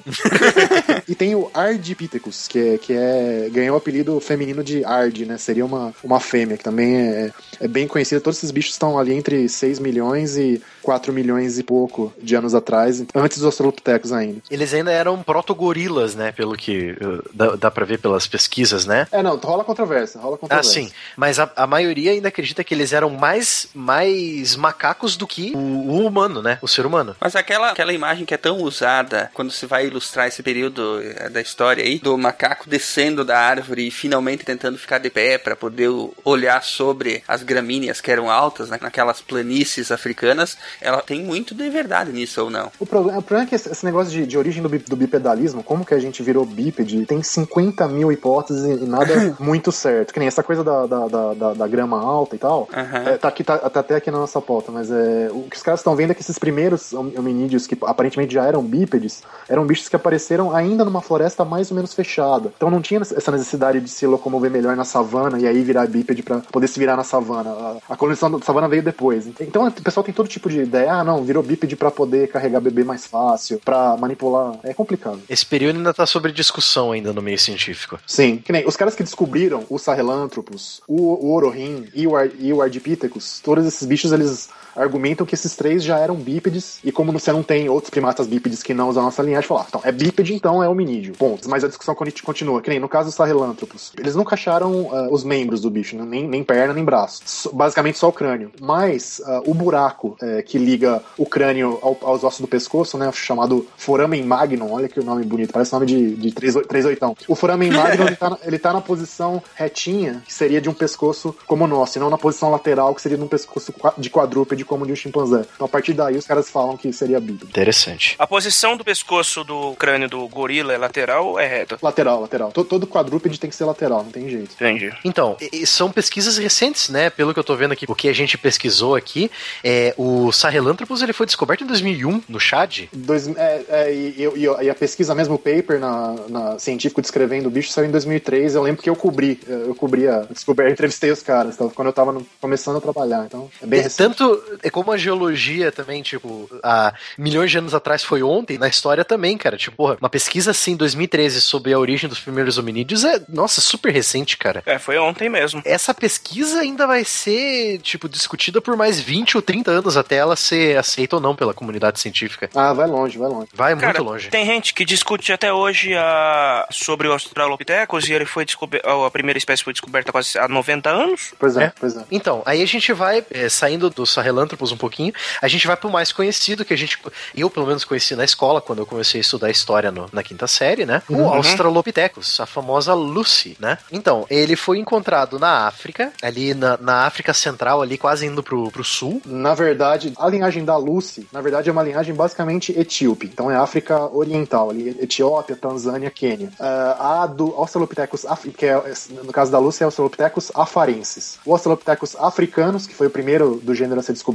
e 1.09 1.15
tem 1.15 1.35
o 1.35 1.49
Ardipithecus, 1.55 2.49
que, 2.49 2.59
é, 2.59 2.79
que 2.79 2.93
é, 2.93 3.49
ganhou 3.51 3.75
o 3.77 3.79
apelido 3.79 4.21
feminino 4.21 4.63
de 4.65 4.85
Ard, 4.85 5.21
né? 5.21 5.39
Seria 5.39 5.65
uma, 5.65 5.95
uma 6.03 6.21
fêmea, 6.21 6.59
que 6.59 6.65
também 6.65 6.97
é, 6.97 7.33
é 7.61 7.69
bem 7.69 7.87
conhecida. 7.87 8.21
Todos 8.21 8.39
esses 8.39 8.51
bichos 8.51 8.73
estão 8.73 8.99
ali 8.99 9.15
entre 9.15 9.49
6 9.49 9.79
milhões 9.79 10.37
e 10.37 10.61
4 10.87 11.13
milhões 11.13 11.59
e 11.59 11.65
pouco 11.65 12.13
de 12.23 12.37
anos 12.37 12.55
atrás, 12.55 13.03
antes 13.13 13.39
dos 13.39 13.47
Australopithecus 13.47 14.13
ainda. 14.13 14.41
Eles 14.49 14.73
ainda 14.73 14.93
eram 14.93 15.21
proto-gorilas, 15.21 16.15
né? 16.15 16.31
Pelo 16.31 16.57
que 16.57 16.93
uh, 16.93 17.29
dá, 17.35 17.57
dá 17.57 17.71
pra 17.73 17.85
ver 17.85 17.99
pelas 17.99 18.25
pesquisas, 18.29 18.87
né? 18.87 19.09
É, 19.11 19.21
não, 19.21 19.37
rola 19.37 19.65
controvérsia, 19.65 20.21
rola 20.21 20.37
Ah, 20.37 20.39
controvérsia. 20.39 20.83
sim. 20.85 20.93
Mas 21.17 21.41
a, 21.41 21.51
a 21.57 21.67
maioria 21.67 22.13
ainda 22.13 22.29
acredita 22.29 22.63
que 22.63 22.73
eles 22.73 22.93
eram 22.93 23.11
mais, 23.11 23.69
mais 23.75 24.55
macacos 24.55 25.17
do 25.17 25.27
que 25.27 25.53
o, 25.57 25.59
o 25.59 26.07
humano, 26.07 26.41
né? 26.41 26.59
O 26.63 26.69
ser 26.69 26.87
humano. 26.87 27.17
Mas 27.21 27.35
aquela, 27.35 27.73
aquela 27.73 27.93
imagem 27.93 28.25
que 28.25 28.35
é 28.35 28.37
tão 28.37 28.59
usada 28.63 29.29
quando 29.35 29.51
se 29.51 29.67
vai 29.67 29.87
ilustrar 29.89 30.29
esse 30.29 30.41
período 30.41 31.01
eh, 31.03 31.29
da 31.29 31.41
história 31.41 31.83
aí, 31.83 31.99
do 31.99 32.17
macaco 32.17 32.71
descendo 32.71 33.25
da 33.25 33.37
árvore 33.37 33.89
e 33.89 33.91
finalmente 33.91 34.45
tentando 34.45 34.79
ficar 34.79 34.99
de 34.99 35.11
pé 35.11 35.37
para 35.37 35.57
poder 35.57 35.91
olhar 36.25 36.63
sobre 36.63 37.25
as 37.27 37.43
gramíneas 37.43 38.01
que 38.01 38.11
eram 38.13 38.31
altas, 38.31 38.69
né, 38.71 38.79
naquelas 38.81 39.21
planícies 39.21 39.91
africanas, 39.91 40.57
ela 40.81 41.03
tem 41.03 41.23
muito 41.25 41.55
de 41.55 41.69
verdade 41.71 42.13
nisso 42.13 42.43
ou 42.45 42.51
não? 42.51 42.71
O 42.79 42.87
problema, 42.87 43.19
o 43.19 43.23
problema 43.23 43.47
é 43.47 43.49
que 43.49 43.55
esse, 43.55 43.85
negócio 43.85 44.13
de, 44.13 44.27
de 44.27 44.37
origem 44.39 44.63
do, 44.63 44.69
bi- 44.69 44.79
do 44.79 44.97
bipedalismo, 44.97 45.63
como 45.63 45.85
que 45.85 45.95
a 45.95 45.99
gente 45.99 46.23
virou 46.23 46.45
bípede, 46.45 47.05
tem 47.07 47.23
50 47.23 47.87
mil 47.89 48.11
hipóteses 48.13 48.65
e, 48.65 48.85
nada 48.87 49.35
muito 49.41 49.71
certo. 49.73 50.13
Que 50.13 50.19
nem 50.19 50.29
essa 50.29 50.43
coisa 50.43 50.63
da, 50.65 50.87
da, 50.87 51.09
da, 51.09 51.35
da- 51.35 51.55
da 51.55 51.67
grama 51.69 52.01
alta 52.01 52.35
e 52.37 52.39
tal. 52.39 52.69
Aham. 52.73 53.09
É, 53.09 53.17
tá, 53.19 53.29
aqui, 53.29 53.43
tá, 53.45 53.59
tá 53.59 53.81
até 53.81 53.97
aqui 53.97 54.11
na 54.11 54.19
nossa 54.19 54.41
pauta, 54.41 54.71
mas 54.73 54.91
é, 54.91 55.29
o 55.33 55.43
que 55.51 55.57
os 55.57 55.63
caras 55.63 55.81
estão 55.81 55.95
vendo 55.97 56.11
é 56.11 56.15
que 56.15 56.21
esses 56.23 56.39
primeiros 56.39 56.93
hom- 56.93 57.13
hominídeos, 57.19 57.67
que 57.67 57.77
aparentemente 57.83 58.35
já 58.35 58.45
eram 58.45 58.63
bípedes, 58.63 59.23
eram 59.49 59.65
bichos 59.67 59.89
que 59.89 59.97
apareceram 59.97 60.55
ainda 60.55 60.85
numa 60.85 61.01
floresta 61.01 61.45
mais 61.45 61.71
ou 61.71 61.75
menos 61.77 61.95
fechada. 61.95 62.53
Então 62.57 62.71
não 62.71 62.81
tinha 62.83 63.01
essa 63.01 63.31
necessidade 63.31 63.81
de 63.81 63.89
se 63.89 64.07
locomover 64.07 64.51
melhor 64.51 64.77
na 64.77 64.85
savana 64.85 65.39
e 65.39 65.47
aí 65.47 65.63
virar 65.63 65.87
bípede 65.87 66.23
pra 66.23 66.39
poder 66.53 66.69
se 66.69 66.79
virar 66.79 66.97
na 66.97 67.05
savana. 67.05 67.51
A, 67.51 67.77
a 67.95 67.97
colonização 67.97 68.31
da 68.39 68.45
savana 68.45 68.69
veio 68.69 68.83
depois. 68.83 69.27
Então 69.41 69.67
o 69.67 69.73
pessoal 69.73 70.05
tem 70.05 70.15
todo 70.15 70.29
tipo 70.29 70.49
de 70.49 70.66
ideia. 70.67 70.93
Ah, 70.93 71.05
não, 71.05 71.25
virou 71.25 71.43
bípede 71.43 71.77
pra 71.77 71.91
poder 71.91 72.29
carregar 72.29 72.61
bebê 72.61 72.85
mais 72.85 73.07
fácil, 73.07 73.61
pra 73.65 73.97
manipular. 73.97 74.59
É 74.63 74.75
complicado. 74.75 75.21
Esse 75.29 75.47
período 75.47 75.77
ainda 75.77 75.95
tá 75.95 76.07
sobre 76.07 76.33
discussão 76.33 76.93
ainda 76.93 77.13
no 77.13 77.23
meio 77.23 77.39
científico. 77.39 77.99
Sim, 78.07 78.39
que 78.39 78.53
nem 78.53 78.67
os 78.67 78.77
caras 78.77 78.95
que 78.95 79.03
descobriram 79.03 79.65
o 79.69 79.79
Sahelanthropus, 79.79 80.81
o, 80.87 81.27
o 81.27 81.35
Orohin 81.35 81.87
e 81.95 82.07
o, 82.07 82.17
Ar, 82.17 82.29
e 82.39 82.53
o 82.53 82.61
Ardipithecus, 82.61 83.41
todos 83.43 83.67
esses 83.67 83.87
bichos 83.87 84.13
eles 84.13 84.49
argumentam 84.77 85.27
que 85.27 85.35
esses 85.35 85.55
três 85.57 85.83
já 85.83 85.99
eram 85.99 86.17
bípedes, 86.17 86.79
e 86.85 86.93
como 86.93 87.13
você 87.13 87.33
não 87.33 87.43
tem 87.43 87.69
outros 87.69 87.91
primatas 87.91 88.27
bípedes 88.27 88.63
que 88.63 88.75
não 88.75 88.89
usam 88.89 89.03
a 89.03 89.07
nossa 89.07 89.23
linhagem, 89.23 89.49
falar, 89.49 89.63
ah, 89.63 89.67
então 89.69 89.81
é 89.85 89.93
bípede, 89.93 90.35
então 90.35 90.63
é 90.63 90.69
hominídeo. 90.69 91.15
Pontos. 91.15 91.49
Mas 91.49 91.65
a 91.65 91.69
discussão 91.69 91.95
continua, 91.95 92.61
que 92.61 92.71
nem 92.71 92.79
no 92.79 92.89
caso 92.89 93.09
dos 93.09 93.15
Sahelanthropus. 93.15 93.93
Eles 93.99 94.15
nunca 94.15 94.35
acharam 94.35 94.83
uh, 94.83 95.13
os 95.13 95.25
membros 95.25 95.61
do 95.61 95.71
bicho, 95.71 95.97
né? 95.97 96.05
nem, 96.05 96.29
nem 96.29 96.45
perna, 96.45 96.75
nem 96.75 96.85
braço. 96.85 97.23
So, 97.25 97.55
basicamente 97.55 97.99
só 97.99 98.09
o 98.09 98.13
crânio. 98.13 98.53
Mas 98.61 99.21
uh, 99.21 99.51
o 99.51 99.55
buraco 99.55 100.17
é, 100.21 100.43
que 100.43 100.59
liga 100.59 101.03
o 101.17 101.25
crânio 101.25 101.79
ao, 101.83 101.97
aos 102.03 102.25
ossos 102.25 102.41
do 102.41 102.49
pescoço, 102.49 102.99
né? 102.99 103.11
Chamado 103.13 103.67
foramen 103.77 104.23
magnum, 104.25 104.73
olha 104.73 104.89
que 104.89 105.01
nome 105.01 105.25
bonito, 105.25 105.53
parece 105.53 105.73
nome 105.73 105.87
de, 105.87 106.15
de 106.17 106.33
3, 106.33 106.85
oitão. 106.85 107.17
O 107.29 107.35
foramen 107.35 107.71
magnum, 107.71 108.07
ele, 108.07 108.17
tá 108.17 108.39
ele 108.43 108.59
tá 108.59 108.73
na 108.73 108.81
posição 108.81 109.43
retinha, 109.55 110.23
que 110.27 110.35
seria 110.35 110.61
de 110.61 110.69
um 110.69 110.75
pescoço 110.75 111.35
como 111.47 111.65
o 111.65 111.67
nosso, 111.67 111.99
e 111.99 112.01
não 112.01 112.11
na 112.11 112.19
posição 112.19 112.51
lateral, 112.51 112.95
que 112.95 113.01
seria 113.01 113.17
de 113.17 113.25
um 113.25 113.29
pescoço 113.29 113.73
de 113.97 114.11
quadrúpede 114.11 114.65
como 114.67 114.87
de 114.87 114.93
um 114.93 114.97
chimpanzé. 114.97 115.45
Então 115.55 115.67
a 115.67 115.69
partir 115.69 115.93
daí 115.93 116.17
os 116.17 116.27
caras 116.27 116.51
falam 116.51 116.77
que 116.77 116.93
seria 116.93 117.21
bípede. 117.21 117.51
Interessante. 117.51 118.15
A 118.19 118.27
posição 118.27 118.77
do 118.77 118.85
pescoço 118.85 119.45
do 119.45 119.75
crânio 119.77 120.09
do 120.09 120.27
gorila 120.29 120.73
é 120.73 120.79
lateral 120.79 121.27
ou 121.27 121.41
é 121.41 121.47
reta? 121.47 121.79
Lateral, 121.81 122.21
lateral. 122.21 122.53
Todo, 122.53 122.67
todo 122.67 122.87
quadrúpede 122.87 123.39
tem 123.39 123.51
que 123.51 123.57
ser 123.57 123.65
lateral, 123.65 124.03
não 124.05 124.11
tem 124.11 124.29
jeito. 124.29 124.55
Entendi. 124.55 124.93
Então, 125.05 125.37
são 125.65 125.91
pesquisas 125.91 126.37
recentes, 126.39 126.89
né? 126.89 127.11
Pelo 127.11 127.33
que 127.33 127.39
eu 127.39 127.45
tô 127.45 127.55
vendo 127.57 127.73
aqui, 127.73 127.87
o 127.89 127.95
que 127.95 128.09
a 128.09 128.13
gente 128.13 128.37
pesquisou 128.37 128.95
aqui, 128.95 129.31
é, 129.63 129.95
o 129.97 130.33
Sahelanthropus 130.33 131.03
ele 131.03 131.13
foi 131.13 131.27
descoberto 131.27 131.65
em 131.65 131.67
2001 131.67 132.23
no 132.29 132.41
Chad. 132.41 132.89
Dois, 132.93 133.29
é, 133.37 133.65
é, 133.69 133.95
e, 133.95 134.29
e, 134.37 134.65
e, 134.65 134.71
a 134.71 134.75
pesquisa 134.75 135.15
mesmo, 135.15 135.35
o 135.35 135.39
paper 135.39 135.79
na, 135.79 136.15
na, 136.29 136.59
científico 136.59 137.01
descrevendo 137.01 137.49
o 137.49 137.51
bicho 137.51 137.71
saiu 137.71 137.89
em 137.89 137.91
2003. 137.91 138.55
Eu 138.55 138.63
lembro 138.63 138.83
que 138.83 138.91
eu 138.91 138.97
cobri, 138.97 139.41
eu 139.47 139.75
cobri 139.75 140.09
a 140.09 140.21
descoberta, 140.21 140.73
entrevistei 140.73 141.11
os 141.11 141.23
caras, 141.23 141.55
então, 141.55 141.69
quando 141.71 141.89
eu 141.89 141.93
tava 141.93 142.13
no, 142.13 142.27
começando 142.41 142.77
a 142.77 142.81
trabalhar. 142.81 143.25
Então, 143.27 143.51
é 143.63 143.67
bem 143.67 143.81
é, 143.81 143.89
Tanto 143.89 144.43
é 144.63 144.71
como 144.71 144.93
a 144.93 144.97
geologia 144.97 145.71
também, 145.73 146.03
tipo, 146.03 146.49
há 146.63 146.93
milhões 147.17 147.51
de 147.51 147.59
anos 147.59 147.75
atrás 147.75 148.03
foi 148.03 148.23
ontem, 148.23 148.59
na 148.59 148.69
história 148.69 149.05
também, 149.05 149.37
cara. 149.37 149.57
Tipo, 149.57 149.77
porra, 149.77 149.97
uma 150.01 150.09
pesquisa 150.09 150.51
assim 150.51 150.73
em 150.73 150.77
2013 150.77 151.41
sobre 151.41 151.73
a 151.73 151.79
origem 151.79 152.09
dos 152.09 152.21
primeiros 152.21 152.59
hominídeos 152.59 153.05
é, 153.05 153.21
nossa, 153.29 153.61
super 153.61 153.93
recente, 153.93 154.37
cara. 154.37 154.63
É, 154.67 154.79
foi 154.79 154.99
ontem 154.99 155.29
mesmo. 155.29 155.63
Essa 155.65 155.95
pesquisa 155.95 156.61
ainda 156.61 156.87
vai 156.87 157.05
ser, 157.05 157.79
tipo, 157.79 158.09
discutida 158.09 158.61
por 158.61 158.77
mais 158.77 159.01
20 159.01 159.37
ou 159.37 159.43
30 159.43 159.71
anos 159.71 159.97
até 159.97 160.17
ela 160.17 160.37
ser 160.37 160.77
aceita 160.77 161.17
ou 161.17 161.23
não 161.23 161.35
pela 161.35 161.55
comunidade 161.55 162.01
científica. 162.01 162.49
Ah, 162.55 162.73
vai 162.73 162.87
longe, 162.87 163.19
vai 163.19 163.29
longe. 163.29 163.49
Vai 163.55 163.77
Cara, 163.77 163.99
muito 163.99 164.03
longe. 164.03 164.29
Tem 164.31 164.47
gente 164.47 164.75
que 164.75 164.85
discute 164.85 165.33
até 165.33 165.53
hoje 165.53 165.95
a... 165.95 166.67
sobre 166.71 167.09
o 167.09 167.13
Australopithecus 167.13 168.09
e 168.09 168.13
ele 168.13 168.27
foi 168.27 168.45
descoberto. 168.45 168.87
A 168.89 169.11
primeira 169.11 169.39
espécie 169.39 169.63
foi 169.63 169.73
descoberta 169.73 170.13
quase 170.13 170.39
há 170.39 170.49
90 170.49 170.91
anos. 170.91 171.35
Pois 171.39 171.57
é, 171.57 171.65
é. 171.65 171.73
pois 171.79 171.97
é. 171.97 172.05
Então, 172.11 172.43
aí 172.45 172.63
a 172.63 172.67
gente 172.67 172.93
vai, 172.93 173.25
é, 173.31 173.49
saindo 173.49 173.91
do 173.91 174.07
Sahelanthropus 174.47 174.73
um 174.73 174.77
pouquinho, 174.77 175.13
a 175.43 175.49
gente 175.49 175.67
vai 175.67 175.77
pro 175.77 175.91
mais 175.91 176.13
conhecido, 176.13 176.65
que 176.65 176.73
a 176.73 176.77
gente. 176.77 176.99
Eu, 177.35 177.51
pelo 177.51 177.67
menos, 177.67 177.85
conheci 177.85 178.15
na 178.15 178.25
escola, 178.25 178.61
quando 178.61 178.79
eu 178.81 178.87
comecei 178.87 179.21
a 179.21 179.23
estudar 179.23 179.51
história 179.51 179.91
no, 179.91 180.09
na 180.13 180.23
quinta 180.23 180.47
série, 180.47 180.87
né? 180.87 181.03
O 181.09 181.15
Uhum. 181.17 181.35
Australopithecus, 181.35 182.39
a 182.41 182.47
famosa 182.47 182.95
Lucy, 182.95 183.57
né? 183.59 183.79
Então, 183.91 184.27
ele 184.31 184.55
foi 184.57 184.79
encontrado 184.79 185.39
na 185.39 185.67
África, 185.67 186.13
ali 186.23 186.55
na, 186.55 186.77
na 186.77 187.07
África 187.07 187.33
Central, 187.35 187.83
ali 187.83 187.99
quase 187.99 188.27
indo 188.27 188.43
pro, 188.43 188.71
pro 188.71 188.85
sul. 188.85 189.21
Na 189.25 189.55
verdade, 189.55 190.13
a 190.19 190.29
linhagem 190.29 190.65
da 190.65 190.77
Lucy, 190.77 191.27
na 191.33 191.41
verdade, 191.41 191.69
é 191.69 191.73
uma 191.73 191.83
linhagem 191.83 192.15
basicamente 192.15 192.73
etíope. 192.79 193.27
Então 193.27 193.51
é 193.51 193.57
África 193.57 193.99
Oriental, 194.15 194.71
ali, 194.71 194.91
Etiópia, 195.01 195.57
Tanzânia, 195.57 196.11
Quênia. 196.11 196.49
Uh, 196.61 197.03
a 197.03 197.27
do 197.27 197.55
Australopithecus, 197.57 198.25
af- 198.27 198.49
que 198.51 198.67
é, 198.67 198.81
no 199.25 199.33
caso 199.33 199.51
da 199.51 199.59
Lucy, 199.59 199.83
é 199.83 199.87
Australopithecus 199.87 200.53
afarensis. 200.55 201.39
O 201.45 201.53
Australopithecus 201.53 202.15
africanos, 202.17 202.87
que 202.87 202.95
foi 202.95 203.07
o 203.07 203.11
primeiro 203.11 203.61
do 203.63 203.75
gênero 203.75 203.99
a 204.01 204.03
ser 204.03 204.13
descoberto, 204.13 204.26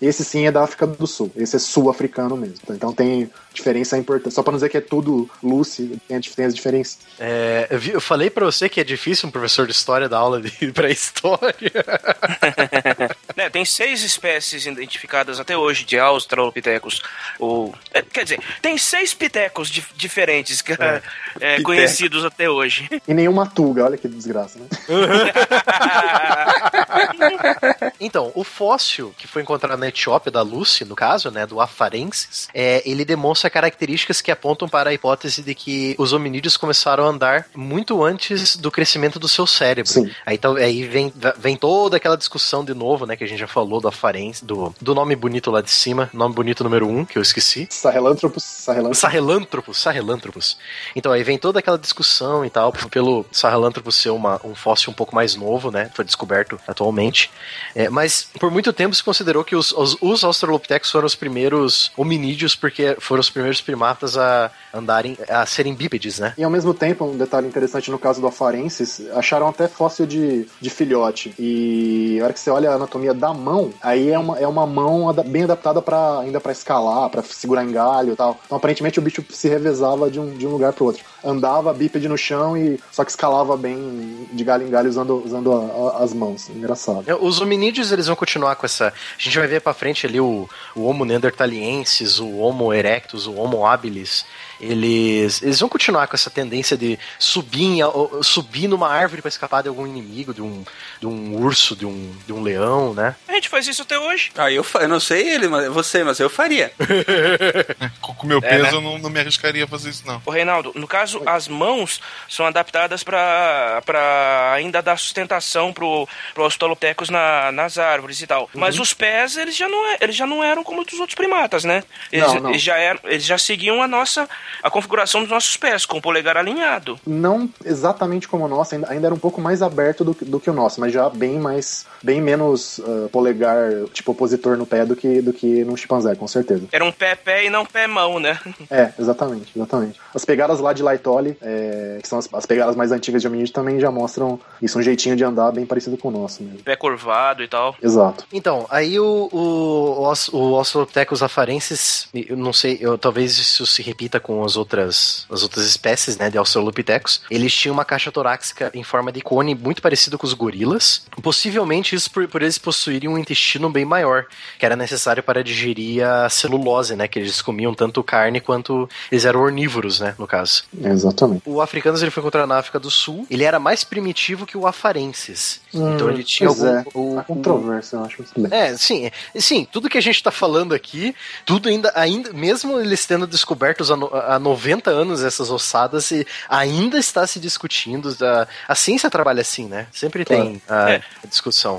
esse 0.00 0.24
sim 0.24 0.46
é 0.46 0.52
da 0.52 0.62
África 0.62 0.86
do 0.86 1.06
Sul. 1.06 1.30
Esse 1.36 1.56
é 1.56 1.58
sul-africano 1.58 2.36
mesmo. 2.36 2.56
Então 2.70 2.92
tem 2.92 3.30
diferença 3.58 3.98
importante. 3.98 4.34
Só 4.34 4.42
pra 4.42 4.52
não 4.52 4.56
dizer 4.56 4.68
que 4.68 4.76
é 4.76 4.80
tudo 4.80 5.28
Lucy, 5.42 6.00
tem, 6.08 6.20
tem 6.20 6.44
as 6.46 6.54
diferenças. 6.54 6.98
É, 7.18 7.66
eu, 7.70 7.78
vi- 7.78 7.90
eu 7.92 8.00
falei 8.00 8.30
pra 8.30 8.44
você 8.44 8.68
que 8.68 8.80
é 8.80 8.84
difícil 8.84 9.28
um 9.28 9.32
professor 9.32 9.66
de 9.66 9.72
história 9.72 10.08
dar 10.08 10.18
aula 10.18 10.40
de 10.40 10.50
pré-história. 10.72 11.72
Né, 13.36 13.48
tem 13.48 13.64
seis 13.64 14.02
espécies 14.02 14.66
identificadas 14.66 15.38
até 15.38 15.56
hoje 15.56 15.84
de 15.84 15.96
Australopithecus. 15.96 17.00
Ou, 17.38 17.72
é, 17.94 18.02
quer 18.02 18.24
dizer, 18.24 18.40
tem 18.60 18.76
seis 18.76 19.14
pitecos 19.14 19.70
dif- 19.70 19.92
diferentes 19.94 20.60
que, 20.60 20.72
é, 20.72 21.00
Piteco. 21.34 21.62
conhecidos 21.62 22.24
até 22.24 22.50
hoje. 22.50 22.88
E 23.06 23.14
nenhuma 23.14 23.46
tuga, 23.46 23.84
olha 23.84 23.96
que 23.96 24.08
desgraça, 24.08 24.58
né? 24.58 24.66
Então, 28.00 28.30
o 28.34 28.44
fóssil 28.44 29.14
que 29.16 29.26
foi 29.26 29.42
encontrado 29.42 29.78
na 29.78 29.88
Etiópia, 29.88 30.30
da 30.32 30.42
Lucy, 30.42 30.84
no 30.84 30.94
caso, 30.96 31.30
né, 31.30 31.46
do 31.46 31.60
Afarensis, 31.60 32.48
é, 32.54 32.82
ele 32.84 33.04
demonstra 33.04 33.47
características 33.50 34.20
que 34.20 34.30
apontam 34.30 34.68
para 34.68 34.90
a 34.90 34.94
hipótese 34.94 35.42
de 35.42 35.54
que 35.54 35.94
os 35.98 36.12
hominídeos 36.12 36.56
começaram 36.56 37.04
a 37.04 37.08
andar 37.08 37.46
muito 37.54 38.02
antes 38.02 38.56
do 38.56 38.70
crescimento 38.70 39.18
do 39.18 39.28
seu 39.28 39.46
cérebro. 39.46 39.90
Sim. 39.92 40.10
Aí, 40.24 40.36
então, 40.36 40.56
aí 40.56 40.84
vem, 40.84 41.12
vem 41.38 41.56
toda 41.56 41.96
aquela 41.96 42.16
discussão 42.16 42.64
de 42.64 42.74
novo, 42.74 43.06
né, 43.06 43.16
que 43.16 43.24
a 43.24 43.26
gente 43.26 43.38
já 43.38 43.46
falou 43.46 43.80
do 43.80 43.88
Afarensis, 43.88 44.42
do, 44.42 44.74
do 44.80 44.94
nome 44.94 45.14
bonito 45.16 45.50
lá 45.50 45.60
de 45.60 45.70
cima, 45.70 46.10
nome 46.12 46.34
bonito 46.34 46.64
número 46.64 46.88
um, 46.88 47.04
que 47.04 47.18
eu 47.18 47.22
esqueci. 47.22 47.66
Sahelanthropus, 47.70 48.44
Sahelanthropus. 48.44 48.98
Sahelanthropus, 48.98 49.78
Sahelanthropus. 49.78 50.58
Então 50.94 51.12
aí 51.12 51.22
vem 51.22 51.38
toda 51.38 51.58
aquela 51.58 51.78
discussão 51.78 52.44
e 52.44 52.50
tal, 52.50 52.72
pelo 52.90 53.24
Sahelanthropus 53.30 53.96
ser 53.96 54.10
uma, 54.10 54.40
um 54.44 54.54
fóssil 54.54 54.90
um 54.90 54.94
pouco 54.94 55.14
mais 55.14 55.34
novo, 55.34 55.70
né? 55.70 55.90
Foi 55.94 56.04
descoberto 56.04 56.58
atualmente. 56.66 57.30
É, 57.74 57.88
mas 57.88 58.28
por 58.38 58.50
muito 58.50 58.72
tempo 58.72 58.94
se 58.94 59.02
considerou 59.02 59.44
que 59.44 59.56
os, 59.56 59.72
os, 59.72 59.96
os 60.00 60.24
Australopithecus 60.24 60.90
foram 60.90 61.06
os 61.06 61.14
primeiros 61.14 61.90
hominídeos, 61.96 62.54
porque 62.54 62.96
foram 63.00 63.20
os 63.20 63.30
primeiros 63.38 63.60
primatas 63.60 64.16
a 64.16 64.50
andarem, 64.74 65.16
a 65.28 65.46
serem 65.46 65.74
bípedes, 65.74 66.18
né? 66.18 66.34
E 66.36 66.44
ao 66.44 66.50
mesmo 66.50 66.74
tempo, 66.74 67.04
um 67.04 67.16
detalhe 67.16 67.46
interessante 67.46 67.90
no 67.90 67.98
caso 67.98 68.20
do 68.20 68.26
Afarensis, 68.26 69.00
acharam 69.14 69.48
até 69.48 69.68
fóssil 69.68 70.06
de, 70.06 70.46
de 70.60 70.70
filhote. 70.70 71.34
E 71.38 72.16
na 72.18 72.24
hora 72.24 72.32
que 72.34 72.40
você 72.40 72.50
olha 72.50 72.70
a 72.70 72.74
anatomia 72.74 73.14
da 73.14 73.32
mão, 73.32 73.72
aí 73.82 74.10
é 74.10 74.18
uma, 74.18 74.38
é 74.38 74.46
uma 74.46 74.66
mão 74.66 75.12
bem 75.26 75.44
adaptada 75.44 75.80
para 75.80 76.20
ainda 76.20 76.40
para 76.40 76.52
escalar, 76.52 77.08
para 77.10 77.22
segurar 77.22 77.64
em 77.64 77.72
galho 77.72 78.12
e 78.12 78.16
tal. 78.16 78.38
Então 78.44 78.56
aparentemente 78.58 78.98
o 78.98 79.02
bicho 79.02 79.24
se 79.30 79.48
revezava 79.48 80.10
de 80.10 80.18
um, 80.20 80.36
de 80.36 80.46
um 80.46 80.50
lugar 80.50 80.72
pro 80.72 80.86
outro. 80.86 81.02
Andava 81.24 81.72
bípede 81.72 82.08
no 82.08 82.16
chão 82.18 82.56
e 82.56 82.78
só 82.92 83.04
que 83.04 83.10
escalava 83.10 83.56
bem 83.56 84.26
de 84.32 84.44
galho 84.44 84.66
em 84.66 84.70
galho 84.70 84.88
usando, 84.88 85.22
usando 85.24 85.52
a- 85.52 85.98
a- 86.00 86.04
as 86.04 86.12
mãos. 86.12 86.48
Engraçado. 86.48 87.04
É, 87.06 87.14
Os 87.14 87.40
hominídeos, 87.40 87.90
eles 87.92 88.06
vão 88.06 88.16
continuar 88.16 88.54
com 88.56 88.66
essa. 88.66 88.88
A 88.88 89.22
gente 89.22 89.38
vai 89.38 89.46
ver 89.46 89.60
pra 89.60 89.74
frente 89.74 90.06
ali 90.06 90.20
o, 90.20 90.48
o 90.74 90.82
Homo 90.84 91.04
neanderthaliensis, 91.04 92.18
o 92.18 92.36
Homo 92.38 92.72
erectus, 92.72 93.17
o 93.26 93.34
Homo 93.34 93.64
habilis. 93.64 94.24
Eles, 94.60 95.40
eles 95.42 95.60
vão 95.60 95.68
continuar 95.68 96.06
com 96.08 96.16
essa 96.16 96.30
tendência 96.30 96.76
de 96.76 96.98
subir, 97.18 97.62
em, 97.64 97.78
subir 98.22 98.66
numa 98.68 98.88
árvore 98.88 99.22
pra 99.22 99.28
escapar 99.28 99.62
de 99.62 99.68
algum 99.68 99.86
inimigo, 99.86 100.34
de 100.34 100.42
um, 100.42 100.64
de 101.00 101.06
um 101.06 101.36
urso, 101.36 101.76
de 101.76 101.86
um, 101.86 102.12
de 102.26 102.32
um 102.32 102.42
leão, 102.42 102.92
né? 102.94 103.14
A 103.28 103.32
gente 103.34 103.48
faz 103.48 103.66
isso 103.68 103.82
até 103.82 103.98
hoje. 103.98 104.30
Ah, 104.36 104.50
eu, 104.50 104.64
eu 104.80 104.88
não 104.88 104.98
sei 105.00 105.28
ele, 105.28 105.48
mas 105.48 105.68
você, 105.68 106.02
mas 106.02 106.18
eu 106.18 106.28
faria. 106.28 106.72
Com 108.00 108.24
o 108.24 108.26
meu 108.26 108.38
É, 108.38 108.40
peso 108.48 108.62
né? 108.62 108.70
eu 108.72 108.80
não, 108.80 108.98
não 108.98 109.10
me 109.10 109.20
arriscaria 109.20 109.64
a 109.64 109.68
fazer 109.68 109.90
isso, 109.90 110.02
não. 110.06 110.20
Ô, 110.26 110.30
Reinaldo, 110.30 110.72
no 110.74 110.86
caso, 110.88 111.22
as 111.26 111.46
mãos 111.48 112.00
são 112.28 112.46
adaptadas 112.46 113.02
para 113.04 114.52
ainda 114.54 114.82
dar 114.82 114.98
sustentação 114.98 115.72
pro, 115.72 116.08
pro 116.34 116.44
Australopithecus 116.44 117.08
na, 117.10 117.52
nas 117.52 117.78
árvores 117.78 118.20
e 118.20 118.26
tal. 118.26 118.48
Mas 118.54 118.78
os 118.78 118.92
pés, 118.92 119.36
eles 119.36 119.56
já, 119.56 119.68
não, 119.68 119.86
é- 119.92 119.98
eles 120.00 120.16
já 120.16 120.26
não 120.26 120.42
eram 120.42 120.64
como 120.64 120.84
dos 120.84 120.98
outros 120.98 121.14
primatas, 121.14 121.64
né? 121.64 121.84
Eles, 122.12 122.32
Não, 122.34 122.40
não. 122.40 122.50
eles 122.50 122.62
já, 122.62 122.76
eram, 122.76 123.00
eles 123.04 123.24
já 123.24 123.38
seguiam 123.38 123.82
a 123.82 123.88
nossa 123.88 124.28
a 124.62 124.70
configuração 124.70 125.20
dos 125.20 125.30
nossos 125.30 125.56
pés, 125.56 125.84
com 125.84 125.98
o 125.98 126.02
polegar 126.02 126.36
alinhado. 126.36 126.98
Não 127.06 127.48
exatamente 127.64 128.28
como 128.28 128.44
o 128.44 128.48
nosso, 128.48 128.74
ainda, 128.74 129.06
era 129.06 129.14
um 129.14 129.18
pouco 129.18 129.40
mais 129.40 129.62
aberto 129.62 130.04
do, 130.04 130.16
do 130.22 130.40
que 130.40 130.50
o 130.50 130.54
nosso, 130.54 130.80
mas 130.80 130.92
já 130.92 131.08
bem 131.08 131.38
mais, 131.38 131.86
bem 132.02 132.20
menos 132.20 132.80
ah, 132.80 133.08
polegar, 133.10 133.70
tipo 133.92 134.12
opositor 134.12 134.56
no 134.56 134.66
pé 134.66 134.84
do 134.84 134.96
que, 134.96 135.20
do 135.20 135.32
que 135.32 135.64
no 135.64 135.76
chimpanzé, 135.76 136.14
com 136.14 136.28
certeza. 136.28 136.66
Era 136.72 136.84
um 136.84 136.92
pé-pé 136.92 137.44
e 137.44 137.50
não 137.50 137.64
pé-mão, 137.64 138.18
né? 138.18 138.38
É, 138.70 138.92
exatamente, 138.98 139.52
exatamente. 139.56 139.98
As 140.14 140.24
pegadas 140.24 140.60
lá 140.60 140.72
de 140.72 140.82
Laitoli, 140.82 141.36
é, 141.40 141.98
que 142.02 142.08
são 142.08 142.18
as, 142.18 142.28
as 142.32 142.44
pegadas 142.44 142.76
mais 142.76 142.92
antigas 142.92 143.22
de 143.22 143.28
hominídeo, 143.28 143.52
também 143.52 143.80
já 143.80 143.90
mostram 143.90 144.38
isso, 144.60 144.78
um 144.78 144.82
jeitinho 144.82 145.16
de 145.16 145.24
andar 145.24 145.52
bem 145.52 145.64
parecido 145.64 145.96
com 145.96 146.08
o 146.08 146.10
nosso 146.10 146.42
mesmo. 146.42 146.58
Pé 146.58 146.76
curvado 146.76 147.42
e 147.42 147.48
tal. 147.48 147.74
Exato. 147.82 148.26
Então, 148.32 148.66
aí 148.68 148.98
o, 149.00 149.28
o, 149.32 150.12
o 150.32 150.56
Australopithecus 150.56 151.22
afarensis, 151.22 152.08
eu 152.12 152.36
não 152.36 152.52
sei, 152.52 152.78
eu, 152.80 152.98
talvez 152.98 153.38
isso 153.38 153.64
se 153.64 153.82
repita 153.82 154.20
com 154.20 154.44
as 154.44 154.56
outras, 154.56 155.26
as 155.30 155.42
outras 155.42 155.64
espécies, 155.64 156.16
né, 156.18 156.28
de 156.28 156.36
Australopithecus. 156.36 157.22
Eles 157.30 157.54
tinham 157.54 157.72
uma 157.72 157.84
caixa 157.84 158.12
torácica 158.12 158.70
em 158.74 158.82
forma 158.82 159.10
de 159.10 159.20
cone 159.20 159.54
muito 159.54 159.80
parecido 159.80 160.18
com 160.18 160.26
os 160.26 160.34
gorilas. 160.34 161.06
Possivelmente 161.22 161.87
isso 161.96 162.10
por, 162.10 162.26
por 162.28 162.42
eles 162.42 162.58
possuírem 162.58 163.08
um 163.08 163.18
intestino 163.18 163.68
bem 163.70 163.84
maior, 163.84 164.26
que 164.58 164.64
era 164.66 164.76
necessário 164.76 165.22
para 165.22 165.42
digerir 165.44 166.04
a 166.06 166.28
celulose, 166.28 166.96
né, 166.96 167.06
que 167.08 167.18
eles 167.18 167.40
comiam 167.42 167.74
tanto 167.74 168.02
carne 168.02 168.40
quanto 168.40 168.88
eles 169.10 169.24
eram 169.24 169.40
ornívoros, 169.40 170.00
né, 170.00 170.14
no 170.18 170.26
caso. 170.26 170.64
Exatamente. 170.82 171.42
O 171.46 171.60
africanos 171.60 172.02
ele 172.02 172.10
foi 172.10 172.20
encontrado 172.22 172.46
na 172.48 172.58
África 172.58 172.78
do 172.78 172.90
Sul. 172.90 173.26
Ele 173.30 173.44
era 173.44 173.58
mais 173.58 173.84
primitivo 173.84 174.46
que 174.46 174.56
o 174.56 174.66
afarensis. 174.66 175.60
então 175.72 176.08
ele 176.10 176.24
tinha 176.24 176.48
algum 176.48 176.66
é. 176.66 176.84
o- 176.94 177.18
Há 177.18 177.22
controvérsia, 177.24 177.96
eu 177.96 178.04
acho. 178.04 178.24
bem. 178.36 178.48
é, 178.58 178.76
sim, 178.76 179.10
sim, 179.38 179.66
tudo 179.70 179.88
que 179.88 179.98
a 179.98 180.02
gente 180.02 180.22
tá 180.22 180.30
falando 180.30 180.74
aqui, 180.74 181.14
tudo 181.44 181.68
ainda, 181.68 181.92
ainda 181.94 182.32
mesmo 182.32 182.78
eles 182.80 183.04
tendo 183.06 183.26
descobertos 183.26 183.90
há, 183.90 183.94
há 184.34 184.38
90 184.38 184.90
anos 184.90 185.22
essas 185.22 185.50
ossadas, 185.50 186.10
e 186.10 186.26
ainda 186.48 186.98
está 186.98 187.26
se 187.26 187.38
discutindo. 187.40 188.16
A, 188.22 188.46
a 188.68 188.74
ciência 188.74 189.10
trabalha 189.10 189.40
assim, 189.40 189.66
né? 189.66 189.86
Sempre 189.92 190.24
tem 190.24 190.60
a, 190.68 190.90
É. 190.90 191.02
a 191.24 191.26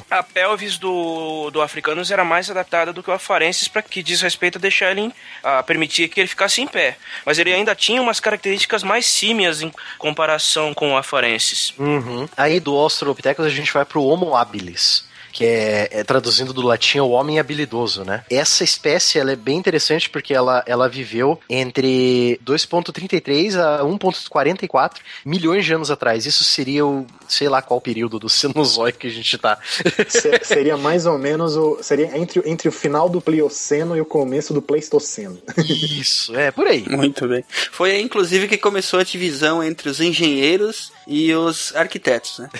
A 0.10 0.24
pelvis 0.24 0.78
do, 0.78 1.50
do 1.52 1.62
Africanus 1.62 2.12
era 2.12 2.24
mais 2.24 2.50
adaptada 2.50 2.94
do 2.94 3.04
que 3.04 3.10
o 3.10 3.14
Afarensis 3.14 3.68
para 3.68 3.82
que 3.82 4.04
diz 4.04 4.22
respeito 4.22 4.58
a 4.58 4.62
deixar 4.62 4.92
ele 4.92 5.14
a 5.44 5.64
permitir 5.64 6.08
que 6.10 6.20
ele 6.20 6.28
ficasse 6.28 6.62
em 6.62 6.68
pé. 6.68 6.98
Mas 7.26 7.40
ele 7.40 7.54
ainda 7.54 7.76
tinha 7.76 8.02
umas 8.02 8.20
características 8.20 8.84
mais 8.84 9.06
símias 9.06 9.62
em 9.62 9.72
comparação 9.98 10.74
com 10.74 10.94
o 10.94 10.98
Afarensis. 10.98 11.74
Uhum. 11.78 12.28
Aí 12.38 12.60
do 12.60 12.76
Australopithecus 12.76 13.46
a 13.46 13.50
gente 13.50 13.74
vai 13.74 13.86
pro 13.86 14.04
Homo 14.04 14.36
habilis. 14.36 15.09
Que 15.32 15.46
é, 15.46 15.90
é, 15.92 16.04
traduzindo 16.04 16.54
do 16.54 16.62
latim 16.62 16.98
é 16.98 17.02
o 17.02 17.10
homem 17.10 17.40
habilidoso, 17.40 18.04
né? 18.04 18.24
Essa 18.30 18.64
espécie 18.64 19.20
ela 19.20 19.32
é 19.32 19.36
bem 19.36 19.58
interessante 19.58 20.10
porque 20.10 20.34
ela, 20.34 20.64
ela 20.66 20.88
viveu 20.90 21.40
entre 21.50 22.40
2,33 22.46 23.56
a 23.56 23.84
1,44 23.84 24.94
milhões 25.26 25.66
de 25.66 25.74
anos 25.74 25.92
atrás. 25.92 26.26
Isso 26.26 26.44
seria 26.44 26.86
o 26.86 27.06
sei 27.28 27.48
lá 27.48 27.62
qual 27.62 27.80
período 27.80 28.18
do 28.20 28.28
Cenozoico 28.28 29.00
que 29.00 29.08
a 29.08 29.12
gente 29.12 29.38
tá. 29.38 29.58
Se- 30.08 30.40
seria 30.44 30.76
mais 30.78 31.06
ou 31.06 31.18
menos 31.18 31.56
o. 31.56 31.78
Seria 31.82 32.18
entre, 32.18 32.42
entre 32.50 32.68
o 32.68 32.72
final 32.72 33.08
do 33.10 33.22
Plioceno 33.22 33.96
e 33.96 34.02
o 34.02 34.06
começo 34.06 34.54
do 34.54 34.62
Pleistoceno. 34.62 35.40
Isso, 35.58 36.36
é 36.36 36.52
por 36.52 36.68
aí. 36.68 36.84
Muito 36.90 37.28
bem. 37.28 37.44
Foi 37.72 37.92
aí, 37.92 38.02
inclusive, 38.02 38.48
que 38.48 38.58
começou 38.58 39.00
a 39.00 39.04
divisão 39.04 39.64
entre 39.64 39.90
os 39.90 40.00
engenheiros 40.02 40.92
e 41.08 41.34
os 41.34 41.74
arquitetos, 41.76 42.40
né? 42.40 42.50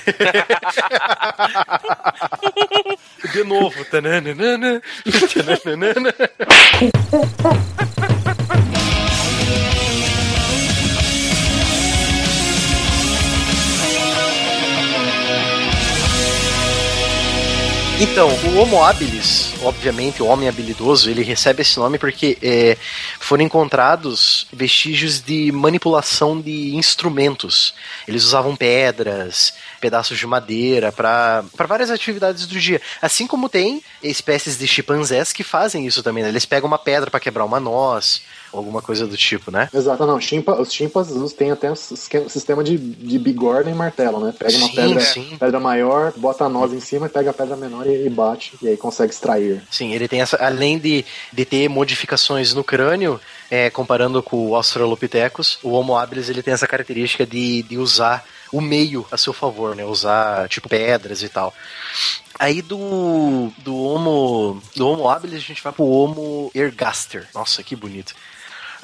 De 3.34 3.44
novo. 3.44 3.72
Tananana, 3.92 4.82
tananana. 5.34 6.14
Então, 18.02 18.30
o 18.30 18.58
Homo 18.58 18.82
habilis, 18.82 19.54
obviamente, 19.62 20.24
o 20.24 20.26
homem 20.26 20.48
habilidoso, 20.48 21.10
ele 21.10 21.22
recebe 21.22 21.64
esse 21.64 21.78
nome 21.78 22.00
porque 22.00 22.38
é, 22.42 22.78
foram 23.20 23.44
encontrados 23.44 24.48
vestígios 24.54 25.20
de 25.20 25.52
manipulação 25.52 26.40
de 26.40 26.78
instrumentos. 26.78 27.74
Eles 28.08 28.24
usavam 28.24 28.56
pedras, 28.56 29.54
pedaços 29.82 30.18
de 30.18 30.26
madeira 30.26 30.94
para 30.94 31.44
várias 31.68 31.92
atividades 31.92 32.48
do 32.48 32.58
dia. 32.58 32.82
Assim 33.02 33.28
como 33.28 33.50
tem 33.50 33.84
espécies 34.02 34.58
de 34.58 34.66
chimpanzés 34.66 35.34
que 35.34 35.44
fazem 35.44 35.86
isso 35.86 36.02
também. 36.02 36.24
Né? 36.24 36.30
Eles 36.30 36.46
pegam 36.46 36.70
uma 36.70 36.80
pedra 36.80 37.12
para 37.12 37.20
quebrar 37.20 37.44
uma 37.44 37.60
noz, 37.60 38.22
alguma 38.54 38.82
coisa 38.82 39.06
do 39.06 39.16
tipo, 39.16 39.52
né? 39.52 39.70
Exato, 39.74 40.06
não. 40.06 40.20
Chimpa, 40.20 40.60
os 40.60 40.72
chimpas 40.72 41.10
têm 41.34 41.52
até 41.52 41.72
um 41.72 41.76
sistema 41.76 42.64
de, 42.64 42.78
de 42.78 43.20
bigorna 43.20 43.70
e 43.72 43.74
martelo, 43.74 44.20
né? 44.20 44.34
Pega 44.38 44.58
uma 44.58 44.68
Sim, 44.68 44.76
pedra, 44.76 45.02
sim. 45.02 45.38
pedra 45.40 45.60
maior, 45.60 46.14
bota 46.16 46.46
a 46.46 46.50
noz 46.50 46.74
em 46.74 46.80
cima, 46.80 47.10
pega 47.10 47.30
a 47.30 47.34
pedra 47.34 47.56
menor 47.56 47.88
e, 47.88 48.06
e 48.06 48.10
bate, 48.10 48.58
e 48.62 48.68
aí 48.68 48.78
consegue 48.78 49.14
extrair. 49.14 49.62
Sim, 49.70 49.94
ele 49.94 50.08
tem 50.08 50.22
essa. 50.22 50.38
Além 50.38 50.80
de, 50.80 51.06
de 51.32 51.46
ter 51.46 51.70
modificações 51.70 52.54
no 52.54 52.64
crânio, 52.64 53.20
é, 53.50 53.70
comparando 53.70 54.22
com 54.22 54.50
o 54.50 54.56
Australopithecus, 54.56 55.60
o 55.64 55.72
Homo 55.72 55.98
habilis 55.98 56.30
ele 56.30 56.44
tem 56.44 56.54
essa 56.54 56.68
característica 56.68 57.26
de, 57.26 57.64
de 57.64 57.78
usar 57.78 58.26
o 58.52 58.62
meio 58.62 59.06
a 59.12 59.18
seu 59.18 59.34
favor, 59.34 59.76
né? 59.76 59.86
Usar 59.86 60.48
tipo 60.50 60.70
pedras 60.70 61.22
e 61.24 61.30
tal. 61.30 61.54
Aí 62.38 62.62
do, 62.62 63.52
do 63.58 63.76
Homo 63.76 64.62
do 64.76 64.88
Homo 64.88 65.10
habilis 65.10 65.38
a 65.38 65.46
gente 65.46 65.62
vai 65.62 65.74
pro 65.74 65.86
Homo 65.86 66.52
ergaster. 66.56 67.28
Nossa, 67.34 67.64
que 67.64 67.76
bonito. 67.76 68.14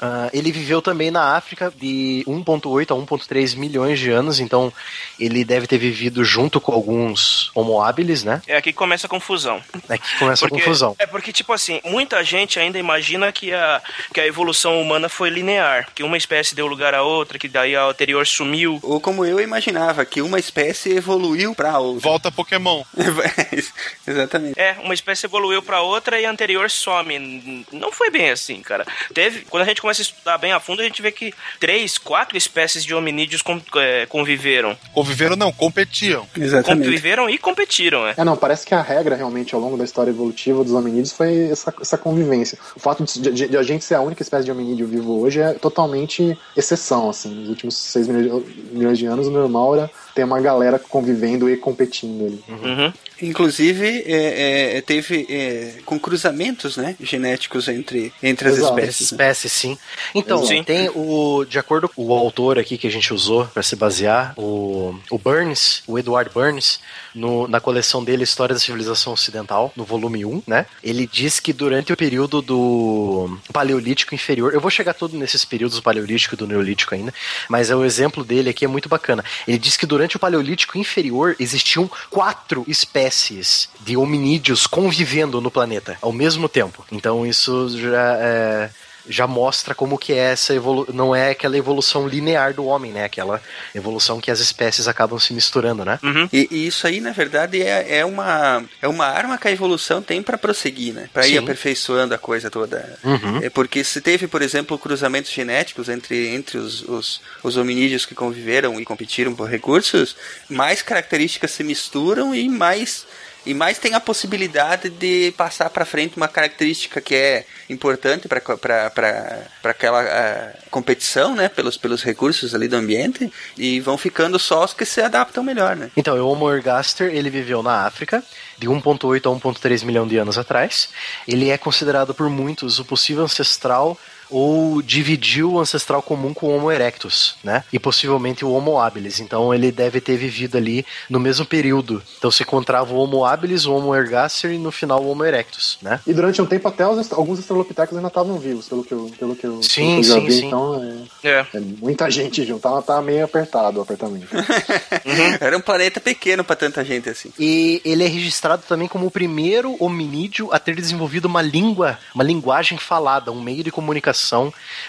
Ah, 0.00 0.28
ele 0.32 0.52
viveu 0.52 0.82
também 0.82 1.10
na 1.10 1.36
África 1.36 1.72
de 1.74 2.24
1.8 2.26 2.90
a 2.90 3.16
1.3 3.16 3.56
milhões 3.56 3.98
de 3.98 4.10
anos, 4.10 4.40
então 4.40 4.72
ele 5.18 5.44
deve 5.44 5.66
ter 5.66 5.78
vivido 5.78 6.24
junto 6.24 6.60
com 6.60 6.72
alguns 6.72 7.50
Homo 7.54 7.80
habilis, 7.82 8.22
né? 8.24 8.42
É 8.46 8.56
aqui 8.56 8.72
que 8.72 8.78
começa 8.78 9.06
a 9.06 9.10
confusão. 9.10 9.62
É 9.88 9.98
que 9.98 10.18
começa 10.18 10.46
a 10.46 10.48
confusão. 10.48 10.94
É 10.98 11.06
porque, 11.06 11.32
tipo 11.32 11.52
assim, 11.52 11.80
muita 11.84 12.22
gente 12.22 12.58
ainda 12.58 12.78
imagina 12.78 13.32
que 13.32 13.52
a, 13.52 13.82
que 14.12 14.20
a 14.20 14.26
evolução 14.26 14.80
humana 14.80 15.08
foi 15.08 15.30
linear, 15.30 15.88
que 15.94 16.02
uma 16.02 16.16
espécie 16.16 16.54
deu 16.54 16.66
lugar 16.66 16.94
à 16.94 17.02
outra, 17.02 17.38
que 17.38 17.48
daí 17.48 17.74
a 17.74 17.84
anterior 17.84 18.26
sumiu. 18.26 18.78
Ou 18.82 19.00
como 19.00 19.24
eu 19.24 19.40
imaginava, 19.40 20.04
que 20.04 20.20
uma 20.20 20.38
espécie 20.38 20.92
evoluiu 20.92 21.54
pra 21.54 21.78
outra. 21.78 22.00
Volta 22.00 22.30
Pokémon. 22.30 22.82
Exatamente. 24.06 24.58
É, 24.58 24.76
uma 24.82 24.94
espécie 24.94 25.26
evoluiu 25.26 25.62
pra 25.62 25.80
outra 25.80 26.20
e 26.20 26.26
a 26.26 26.30
anterior 26.30 26.70
some. 26.70 27.64
Não 27.72 27.90
foi 27.92 28.10
bem 28.10 28.30
assim, 28.30 28.60
cara. 28.60 28.86
Teve, 29.14 29.42
quando 29.42 29.62
a 29.62 29.66
gente 29.66 29.80
começa 29.86 30.02
a 30.02 30.04
estudar 30.04 30.38
bem 30.38 30.52
a 30.52 30.58
fundo, 30.58 30.80
a 30.82 30.84
gente 30.84 31.00
vê 31.00 31.12
que 31.12 31.32
três, 31.60 31.96
quatro 31.96 32.36
espécies 32.36 32.84
de 32.84 32.92
hominídeos 32.92 33.42
é, 33.76 34.04
conviveram. 34.06 34.76
Conviveram 34.92 35.36
não, 35.36 35.52
competiam. 35.52 36.26
Exatamente. 36.36 36.86
Conviveram 36.86 37.30
e 37.30 37.38
competiram, 37.38 38.06
é. 38.06 38.14
É, 38.16 38.24
não, 38.24 38.36
parece 38.36 38.66
que 38.66 38.74
a 38.74 38.82
regra 38.82 39.14
realmente 39.14 39.54
ao 39.54 39.60
longo 39.60 39.76
da 39.76 39.84
história 39.84 40.10
evolutiva 40.10 40.64
dos 40.64 40.72
hominídeos 40.72 41.12
foi 41.12 41.50
essa, 41.50 41.72
essa 41.80 41.96
convivência. 41.96 42.58
O 42.74 42.80
fato 42.80 43.04
de, 43.04 43.30
de- 43.30 43.48
de 43.48 43.56
a 43.56 43.62
gente 43.62 43.84
ser 43.84 43.94
a 43.94 44.00
única 44.00 44.22
espécie 44.22 44.44
de 44.44 44.50
hominídeo 44.50 44.88
vivo 44.88 45.20
hoje 45.20 45.40
é 45.40 45.52
totalmente 45.54 46.36
exceção, 46.56 47.08
assim. 47.08 47.32
Nos 47.32 47.48
últimos 47.48 47.76
6 47.76 48.08
milhões, 48.08 48.44
milhões 48.72 48.98
de 48.98 49.06
anos, 49.06 49.28
o 49.28 49.30
normal 49.30 49.76
era 49.76 49.90
ter 50.14 50.24
uma 50.24 50.40
galera 50.40 50.78
convivendo 50.78 51.48
e 51.48 51.56
competindo 51.56 52.26
ali. 52.26 52.44
Uhum. 52.48 52.92
Inclusive, 53.20 54.04
é, 54.06 54.76
é, 54.76 54.80
teve 54.80 55.26
é, 55.30 55.80
com 55.84 55.98
cruzamentos 55.98 56.76
né, 56.76 56.94
genéticos 57.00 57.68
entre, 57.68 58.12
entre 58.22 58.48
as 58.48 58.58
Exato. 58.58 58.78
espécies. 58.78 59.12
né? 59.12 59.16
espécie, 59.16 59.48
sim. 59.48 59.78
Então, 60.14 60.44
Sim. 60.44 60.62
tem 60.62 60.90
o. 60.94 61.44
De 61.44 61.58
acordo 61.58 61.88
com 61.88 62.04
o 62.06 62.12
autor 62.12 62.58
aqui 62.58 62.76
que 62.76 62.86
a 62.86 62.90
gente 62.90 63.12
usou 63.12 63.46
para 63.46 63.62
se 63.62 63.76
basear, 63.76 64.34
o, 64.36 64.98
o 65.10 65.18
Burns, 65.18 65.82
o 65.86 65.98
Edward 65.98 66.30
Burns, 66.32 66.80
no- 67.16 67.48
na 67.48 67.58
coleção 67.60 68.04
dele 68.04 68.22
História 68.22 68.54
da 68.54 68.60
Civilização 68.60 69.12
Ocidental, 69.12 69.72
no 69.74 69.84
volume 69.84 70.24
1, 70.24 70.42
né? 70.46 70.66
Ele 70.82 71.08
diz 71.10 71.40
que 71.40 71.52
durante 71.52 71.92
o 71.92 71.96
período 71.96 72.40
do 72.42 73.38
Paleolítico 73.52 74.14
Inferior, 74.14 74.52
eu 74.54 74.60
vou 74.60 74.70
chegar 74.70 74.94
tudo 74.94 75.16
nesses 75.16 75.44
períodos 75.44 75.76
do 75.76 75.82
Paleolítico 75.82 76.34
e 76.34 76.38
do 76.38 76.46
Neolítico 76.46 76.94
ainda, 76.94 77.12
mas 77.48 77.70
é 77.70 77.74
o 77.76 77.84
exemplo 77.84 78.22
dele 78.22 78.50
aqui 78.50 78.64
é 78.64 78.68
muito 78.68 78.88
bacana. 78.88 79.24
Ele 79.48 79.58
diz 79.58 79.76
que 79.76 79.86
durante 79.86 80.16
o 80.16 80.20
Paleolítico 80.20 80.78
Inferior 80.78 81.34
existiam 81.40 81.90
quatro 82.10 82.64
espécies 82.68 83.68
de 83.80 83.96
hominídeos 83.96 84.66
convivendo 84.66 85.40
no 85.40 85.50
planeta 85.50 85.96
ao 86.02 86.12
mesmo 86.12 86.48
tempo. 86.48 86.84
Então 86.92 87.26
isso 87.26 87.68
já 87.78 88.16
é, 88.20 88.70
já 89.08 89.26
mostra 89.26 89.74
como 89.74 89.98
que 89.98 90.12
é 90.12 90.32
essa 90.32 90.54
evolu 90.54 90.86
não 90.92 91.14
é 91.14 91.30
aquela 91.30 91.56
evolução 91.56 92.08
linear 92.08 92.54
do 92.54 92.64
homem, 92.64 92.92
né? 92.92 93.04
Aquela 93.04 93.40
evolução 93.74 94.20
que 94.20 94.30
as 94.30 94.40
espécies 94.40 94.88
acabam 94.88 95.18
se 95.18 95.32
misturando, 95.32 95.84
né? 95.84 95.98
Uhum. 96.02 96.28
E, 96.32 96.48
e 96.50 96.66
isso 96.66 96.86
aí, 96.86 97.00
na 97.00 97.12
verdade, 97.12 97.62
é, 97.62 97.98
é, 97.98 98.04
uma, 98.04 98.64
é 98.80 98.88
uma 98.88 99.06
arma 99.06 99.38
que 99.38 99.48
a 99.48 99.50
evolução 99.50 100.02
tem 100.02 100.22
para 100.22 100.38
prosseguir, 100.38 100.94
né? 100.94 101.08
Para 101.12 101.26
ir 101.26 101.32
Sim. 101.32 101.38
aperfeiçoando 101.38 102.14
a 102.14 102.18
coisa 102.18 102.50
toda. 102.50 102.98
Uhum. 103.04 103.38
É 103.42 103.50
porque 103.50 103.84
se 103.84 104.00
teve, 104.00 104.26
por 104.26 104.42
exemplo, 104.42 104.78
cruzamentos 104.78 105.30
genéticos 105.30 105.88
entre, 105.88 106.28
entre 106.28 106.58
os, 106.58 106.82
os, 106.82 107.20
os 107.42 107.56
hominídeos 107.56 108.06
que 108.06 108.14
conviveram 108.14 108.80
e 108.80 108.84
competiram 108.84 109.34
por 109.34 109.48
recursos, 109.48 110.16
mais 110.48 110.82
características 110.82 111.50
se 111.50 111.62
misturam 111.62 112.34
e 112.34 112.48
mais 112.48 113.06
e 113.46 113.54
mais 113.54 113.78
tem 113.78 113.94
a 113.94 114.00
possibilidade 114.00 114.90
de 114.90 115.32
passar 115.36 115.70
para 115.70 115.84
frente 115.84 116.16
uma 116.16 116.28
característica 116.28 117.00
que 117.00 117.14
é 117.14 117.46
importante 117.70 118.28
para 118.28 119.42
aquela 119.62 120.02
ah, 120.02 120.52
competição, 120.70 121.34
né, 121.34 121.48
pelos, 121.48 121.76
pelos 121.76 122.02
recursos 122.02 122.54
ali 122.54 122.68
do 122.68 122.76
ambiente, 122.76 123.32
e 123.56 123.80
vão 123.80 123.96
ficando 123.96 124.38
só 124.38 124.64
os 124.64 124.74
que 124.74 124.84
se 124.84 125.00
adaptam 125.00 125.44
melhor, 125.44 125.76
né? 125.76 125.90
Então, 125.96 126.16
o 126.16 126.28
Homo 126.28 126.52
ergaster, 126.52 127.14
ele 127.14 127.30
viveu 127.30 127.62
na 127.62 127.86
África 127.86 128.22
de 128.58 128.68
1.8 128.68 129.16
a 129.26 129.40
1.3 129.40 129.84
milhão 129.84 130.06
de 130.06 130.18
anos 130.18 130.36
atrás. 130.36 130.88
Ele 131.26 131.50
é 131.50 131.56
considerado 131.58 132.14
por 132.14 132.28
muitos 132.28 132.78
o 132.78 132.84
possível 132.84 133.24
ancestral 133.24 133.96
ou 134.30 134.82
dividiu 134.82 135.52
o 135.52 135.60
ancestral 135.60 136.02
comum 136.02 136.32
com 136.34 136.46
o 136.46 136.56
Homo 136.56 136.70
erectus, 136.70 137.36
né? 137.42 137.64
E 137.72 137.78
possivelmente 137.78 138.44
o 138.44 138.50
Homo 138.52 138.78
habilis. 138.80 139.20
Então 139.20 139.52
ele 139.54 139.70
deve 139.70 140.00
ter 140.00 140.16
vivido 140.16 140.56
ali 140.56 140.84
no 141.08 141.18
mesmo 141.20 141.44
período. 141.44 142.02
Então 142.18 142.30
se 142.30 142.42
encontrava 142.42 142.92
o 142.92 142.98
Homo 142.98 143.24
habilis, 143.24 143.66
o 143.66 143.74
Homo 143.74 143.94
ergaster 143.94 144.50
e 144.52 144.58
no 144.58 144.70
final 144.72 145.02
o 145.02 145.10
Homo 145.10 145.24
erectus, 145.24 145.78
né? 145.82 146.00
E 146.06 146.12
durante 146.12 146.40
um 146.42 146.46
tempo 146.46 146.66
até 146.68 146.86
os, 146.86 147.12
alguns 147.12 147.38
Australopithecus 147.38 147.96
ainda 147.96 148.08
estavam 148.08 148.38
vivos, 148.38 148.68
pelo 148.68 148.84
que 148.84 148.92
eu, 148.92 149.10
pelo 149.18 149.36
que 149.36 149.46
eu, 149.46 149.62
Sim, 149.62 150.00
pelo 150.00 150.02
que 150.02 150.08
eu 150.10 150.14
já 150.14 150.20
sim, 150.20 150.26
vi. 150.26 150.32
sim. 150.32 150.46
Então 150.46 151.06
é, 151.22 151.28
É. 151.28 151.46
é 151.54 151.60
muita 151.60 152.10
gente 152.10 152.44
junto. 152.44 152.60
Tá, 152.60 152.82
tá 152.82 153.02
meio 153.02 153.24
apertado 153.24 153.78
o 153.78 153.82
apartamento. 153.82 154.28
Era 155.40 155.56
um 155.56 155.60
planeta 155.60 156.00
pequeno 156.00 156.42
para 156.44 156.56
tanta 156.56 156.84
gente 156.84 157.08
assim. 157.08 157.30
E 157.38 157.80
ele 157.84 158.04
é 158.04 158.08
registrado 158.08 158.62
também 158.68 158.88
como 158.88 159.06
o 159.06 159.10
primeiro 159.10 159.76
hominídeo 159.78 160.48
a 160.52 160.58
ter 160.58 160.74
desenvolvido 160.74 161.26
uma 161.26 161.42
língua, 161.42 161.98
uma 162.14 162.24
linguagem 162.24 162.78
falada, 162.78 163.30
um 163.30 163.40
meio 163.40 163.62
de 163.62 163.70
comunicação 163.70 164.15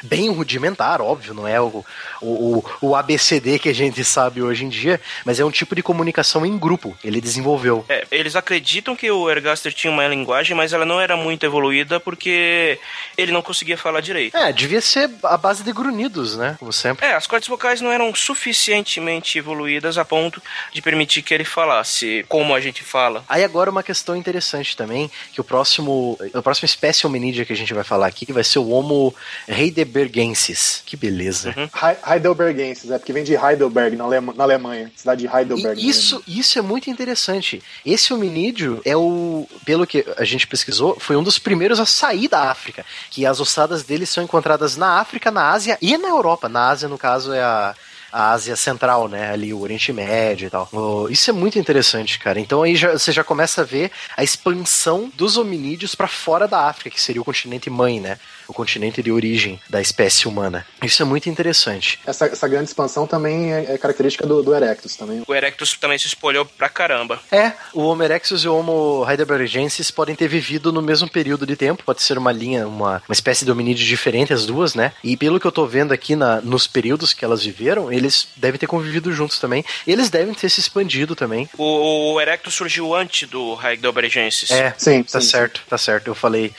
bem 0.04 0.30
rudimentar, 0.30 1.02
óbvio, 1.02 1.34
não 1.34 1.48
é 1.48 1.60
o, 1.60 1.84
o, 2.22 2.64
o 2.82 2.95
ABCD 2.95 3.60
que 3.60 3.70
a 3.70 3.74
gente 3.74 4.04
sabe 4.04 4.41
hoje 4.41 4.66
em 4.66 4.70
dia, 4.70 4.99
mas 5.26 5.40
é 5.40 5.45
um 5.45 5.52
tipo 5.52 5.76
de 5.76 5.84
comunicação 5.84 6.45
em 6.45 6.58
grupo. 6.58 6.98
Ele 7.04 7.22
desenvolveu. 7.22 7.86
É, 7.90 8.06
eles 8.12 8.36
acreditam 8.36 8.95
que 8.95 9.10
o 9.10 9.30
Ergaster 9.30 9.74
tinha 9.74 9.91
uma 9.91 10.08
linguagem, 10.08 10.56
mas 10.56 10.74
ela 10.74 10.86
não 10.86 10.99
era 10.99 11.16
muito 11.16 11.45
evoluída 11.45 11.99
porque 11.99 12.80
ele 13.18 13.32
não 13.32 13.41
conseguia 13.41 13.78
falar 13.78 14.02
direito. 14.02 14.36
É, 14.36 14.52
devia 14.52 14.82
ser 14.82 15.10
a 15.24 15.38
base 15.38 15.64
de 15.64 15.72
grunhidos, 15.72 16.36
né? 16.36 16.56
Como 16.60 16.72
sempre. 16.74 17.06
É, 17.06 17.14
as 17.14 17.28
cordas 17.28 17.48
vocais 17.48 17.82
não 17.82 17.91
eram 17.91 18.14
suficientemente 18.14 19.38
evoluídas 19.38 19.98
a 19.98 20.06
ponto 20.06 20.41
de 20.74 20.82
permitir 20.82 21.22
que 21.22 21.34
ele 21.34 21.45
falasse 21.45 22.26
como 22.28 22.54
a 22.54 22.60
gente 22.60 22.84
fala. 22.84 23.24
Aí 23.28 23.44
agora 23.44 23.70
uma 23.70 23.84
questão 23.84 24.16
interessante 24.16 24.76
também, 24.76 25.10
que 25.34 25.41
o 25.41 25.44
próximo, 25.44 26.18
a 26.34 26.41
próxima 26.41 26.66
espécie 26.66 27.06
hominídea 27.06 27.45
que 27.45 27.54
a 27.54 27.56
gente 27.56 27.74
vai 27.74 27.84
falar 27.84 28.08
aqui 28.08 28.32
vai 28.32 28.44
ser 28.44 28.60
o 28.60 28.70
Homo 28.70 29.14
heidelbergensis. 29.48 30.81
Que 30.85 30.95
beleza. 30.98 31.53
Uhum. 31.56 31.69
Hei- 31.81 32.14
Heidelbergenses, 32.15 32.91
é 32.91 32.98
porque 32.98 33.14
vem 33.14 33.23
de 33.23 33.34
Heidelberg, 33.35 33.95
na, 33.95 34.03
Alema- 34.03 34.34
na 34.34 34.44
Alemanha. 34.44 34.91
Cidade 34.95 35.27
de 35.27 35.35
Heidelberg. 35.35 35.81
E 35.81 35.88
isso, 35.89 36.23
isso 36.27 36.57
é 36.60 36.61
muito 36.61 36.89
interessante. 36.89 37.61
Esse 37.85 38.14
hominídeo 38.14 38.81
é 38.85 38.95
o, 38.95 39.48
pelo 39.65 39.85
que 39.88 40.06
a 40.18 40.23
gente 40.23 40.48
pesquisou, 40.48 40.98
foi 40.99 41.15
um 41.15 41.23
dos 41.23 41.39
primeiros 41.39 41.80
a 41.80 41.85
sair 41.85 42.27
da 42.27 42.49
África. 42.52 42.85
Que 43.10 43.26
as 43.26 43.39
ossadas 43.39 43.84
dele 43.84 44.06
são 44.06 44.23
encontradas 44.23 44.76
na 44.77 44.99
África, 44.99 45.31
na 45.31 45.49
Ásia 45.52 45.77
e 45.81 45.98
na 45.98 46.07
Europa. 46.10 46.49
Na 46.49 46.69
Ásia, 46.69 46.88
no 46.88 46.98
caso, 46.98 47.34
é 47.34 47.41
a, 47.41 47.76
a 48.11 48.31
Ásia 48.31 48.56
Central, 48.56 49.07
né? 49.07 49.31
Ali 49.31 49.53
o 49.53 49.61
Oriente 49.61 49.91
Médio 49.94 50.48
e 50.48 50.49
tal. 50.49 50.68
Oh, 50.72 51.07
Isso 51.10 51.30
é 51.30 51.34
muito 51.34 51.60
interessante, 51.60 52.18
cara. 52.19 52.39
Então 52.39 52.64
aí 52.64 52.76
já- 52.76 52.94
você 52.94 53.11
já 53.11 53.23
começa 53.23 53.61
a 53.61 53.64
ver 53.65 53.91
a 54.15 54.23
expansão 54.23 55.11
dos 55.15 55.38
hominídeos 55.38 55.95
para 55.95 56.07
fora 56.07 56.48
da 56.48 56.68
África, 56.68 56.89
que 56.89 57.02
seria 57.02 57.22
o 57.22 57.26
continente 57.26 57.69
mãe, 57.69 57.99
né? 57.99 58.18
O 58.48 58.53
continente 58.53 59.02
de 59.02 59.11
origem 59.11 59.60
da 59.69 59.82
espécie 59.82 60.28
humana. 60.28 60.65
Isso 60.84 61.02
é 61.02 61.06
muito 61.06 61.30
interessante. 61.30 61.99
Essa, 62.06 62.26
essa 62.26 62.48
grande 62.48 62.69
expansão 62.69 63.06
também 63.06 63.53
é, 63.53 63.74
é 63.74 63.78
característica 63.78 64.26
do, 64.26 64.41
do 64.41 64.56
Erectus 64.56 64.95
também. 64.95 65.24
O 65.28 65.36
Erectus 65.36 65.78
também 65.78 65.98
se 65.98 66.07
espolhou 66.07 66.45
pra 66.45 66.69
caramba. 66.69 67.19
É, 67.32 67.53
o 67.74 67.82
Homo 67.82 68.03
erectus 68.03 68.44
e 68.44 68.48
o 68.48 68.56
Homo 68.56 69.06
heidelbergensis 69.10 69.91
podem 69.91 70.15
ter 70.15 70.28
vivido 70.28 70.72
no 70.72 70.82
mesmo 70.82 71.10
período 71.10 71.45
de 71.45 71.56
tempo, 71.56 71.84
pode 71.84 72.02
ser 72.02 72.18
uma 72.18 72.32
linha, 72.32 72.68
uma, 72.68 73.02
uma 73.07 73.14
espécie 73.14 73.45
de 73.45 73.52
hominídeo 73.52 73.86
diferente, 73.86 74.34
as 74.34 74.45
duas, 74.45 74.76
né? 74.76 74.94
E 75.03 75.18
pelo 75.18 75.40
que 75.40 75.45
eu 75.45 75.52
tô 75.52 75.65
vendo 75.65 75.91
aqui 75.91 76.15
na, 76.15 76.41
nos 76.41 76.68
períodos 76.68 77.14
que 77.14 77.26
elas 77.26 77.44
viveram, 77.44 77.91
eles 77.91 78.28
devem 78.36 78.60
ter 78.60 78.68
convivido 78.68 79.11
juntos 79.11 79.40
também. 79.40 79.64
Eles 79.86 80.10
devem 80.10 80.34
ter 80.34 80.49
se 80.49 80.60
expandido 80.60 81.15
também. 81.15 81.49
O, 81.57 82.14
o 82.14 82.22
Erectus 82.22 82.53
surgiu 82.53 82.95
antes 82.95 83.28
do 83.30 83.57
Heidelbergensis. 83.61 84.52
É, 84.52 84.74
Sim, 84.78 85.03
tá 85.03 85.22
sim, 85.22 85.28
certo, 85.28 85.61
tá 85.69 85.78
certo. 85.78 86.07
Eu 86.07 86.15
falei, 86.15 86.53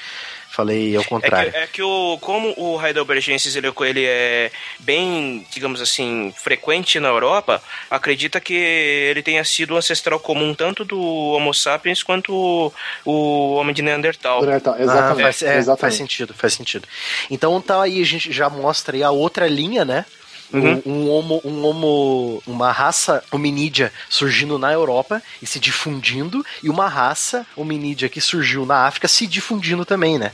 falei 0.51 0.97
ao 0.97 1.03
É 1.03 1.07
contrário. 1.07 1.51
que, 1.53 1.57
é 1.59 1.67
que 1.67 1.83
o, 1.83 2.19
como 2.21 2.55
o 2.57 2.85
Heidelbergensis 2.85 3.55
ele, 3.57 3.69
ele 3.81 4.05
é 4.05 4.51
bem, 4.81 5.47
digamos 5.51 5.81
assim, 5.81 6.33
frequente 6.37 6.99
na 6.99 7.09
Europa, 7.09 7.63
acredita 7.91 8.41
que 8.41 8.55
ele 8.55 9.23
tenha 9.23 9.45
sido 9.45 9.75
o 9.75 9.77
ancestral 9.77 10.19
comum 10.19 10.55
tanto 10.55 10.85
do 10.85 10.99
Homo 11.01 11.53
sapiens 11.55 12.03
quanto 12.03 12.33
o, 12.35 12.73
o 13.05 13.55
homem 13.55 13.75
de 13.75 13.83
Neandertal. 13.83 14.41
Neandertal, 14.41 14.75
Ah, 14.75 14.83
Exatamente. 14.83 15.23
faz, 15.23 15.43
é, 15.43 15.47
faz 15.47 15.59
exatamente. 15.59 15.97
sentido, 15.97 16.35
faz 16.35 16.55
sentido. 16.55 16.89
Então 17.31 17.61
tá 17.61 17.83
aí, 17.83 18.01
a 18.03 18.05
gente 18.07 18.33
já 18.33 18.49
mostra 18.49 18.97
aí 18.97 19.03
a 19.03 19.11
outra 19.11 19.47
linha, 19.47 19.85
né? 19.85 20.05
Uhum. 20.53 20.83
Um, 20.87 20.93
um 20.93 21.11
homo, 21.11 21.41
um 21.45 21.65
homo, 21.65 22.43
uma 22.47 22.73
raça 22.73 23.23
hominídea 23.31 23.93
surgindo 24.09 24.59
na 24.59 24.73
Europa 24.73 25.23
e 25.43 25.47
se 25.47 25.61
difundindo, 25.61 26.45
e 26.63 26.71
uma 26.71 26.89
raça 26.89 27.47
hominídea 27.57 28.09
que 28.09 28.21
surgiu 28.21 28.65
na 28.65 28.87
África 28.87 29.09
se 29.09 29.27
difundindo 29.27 29.85
também, 29.85 30.19
né? 30.19 30.33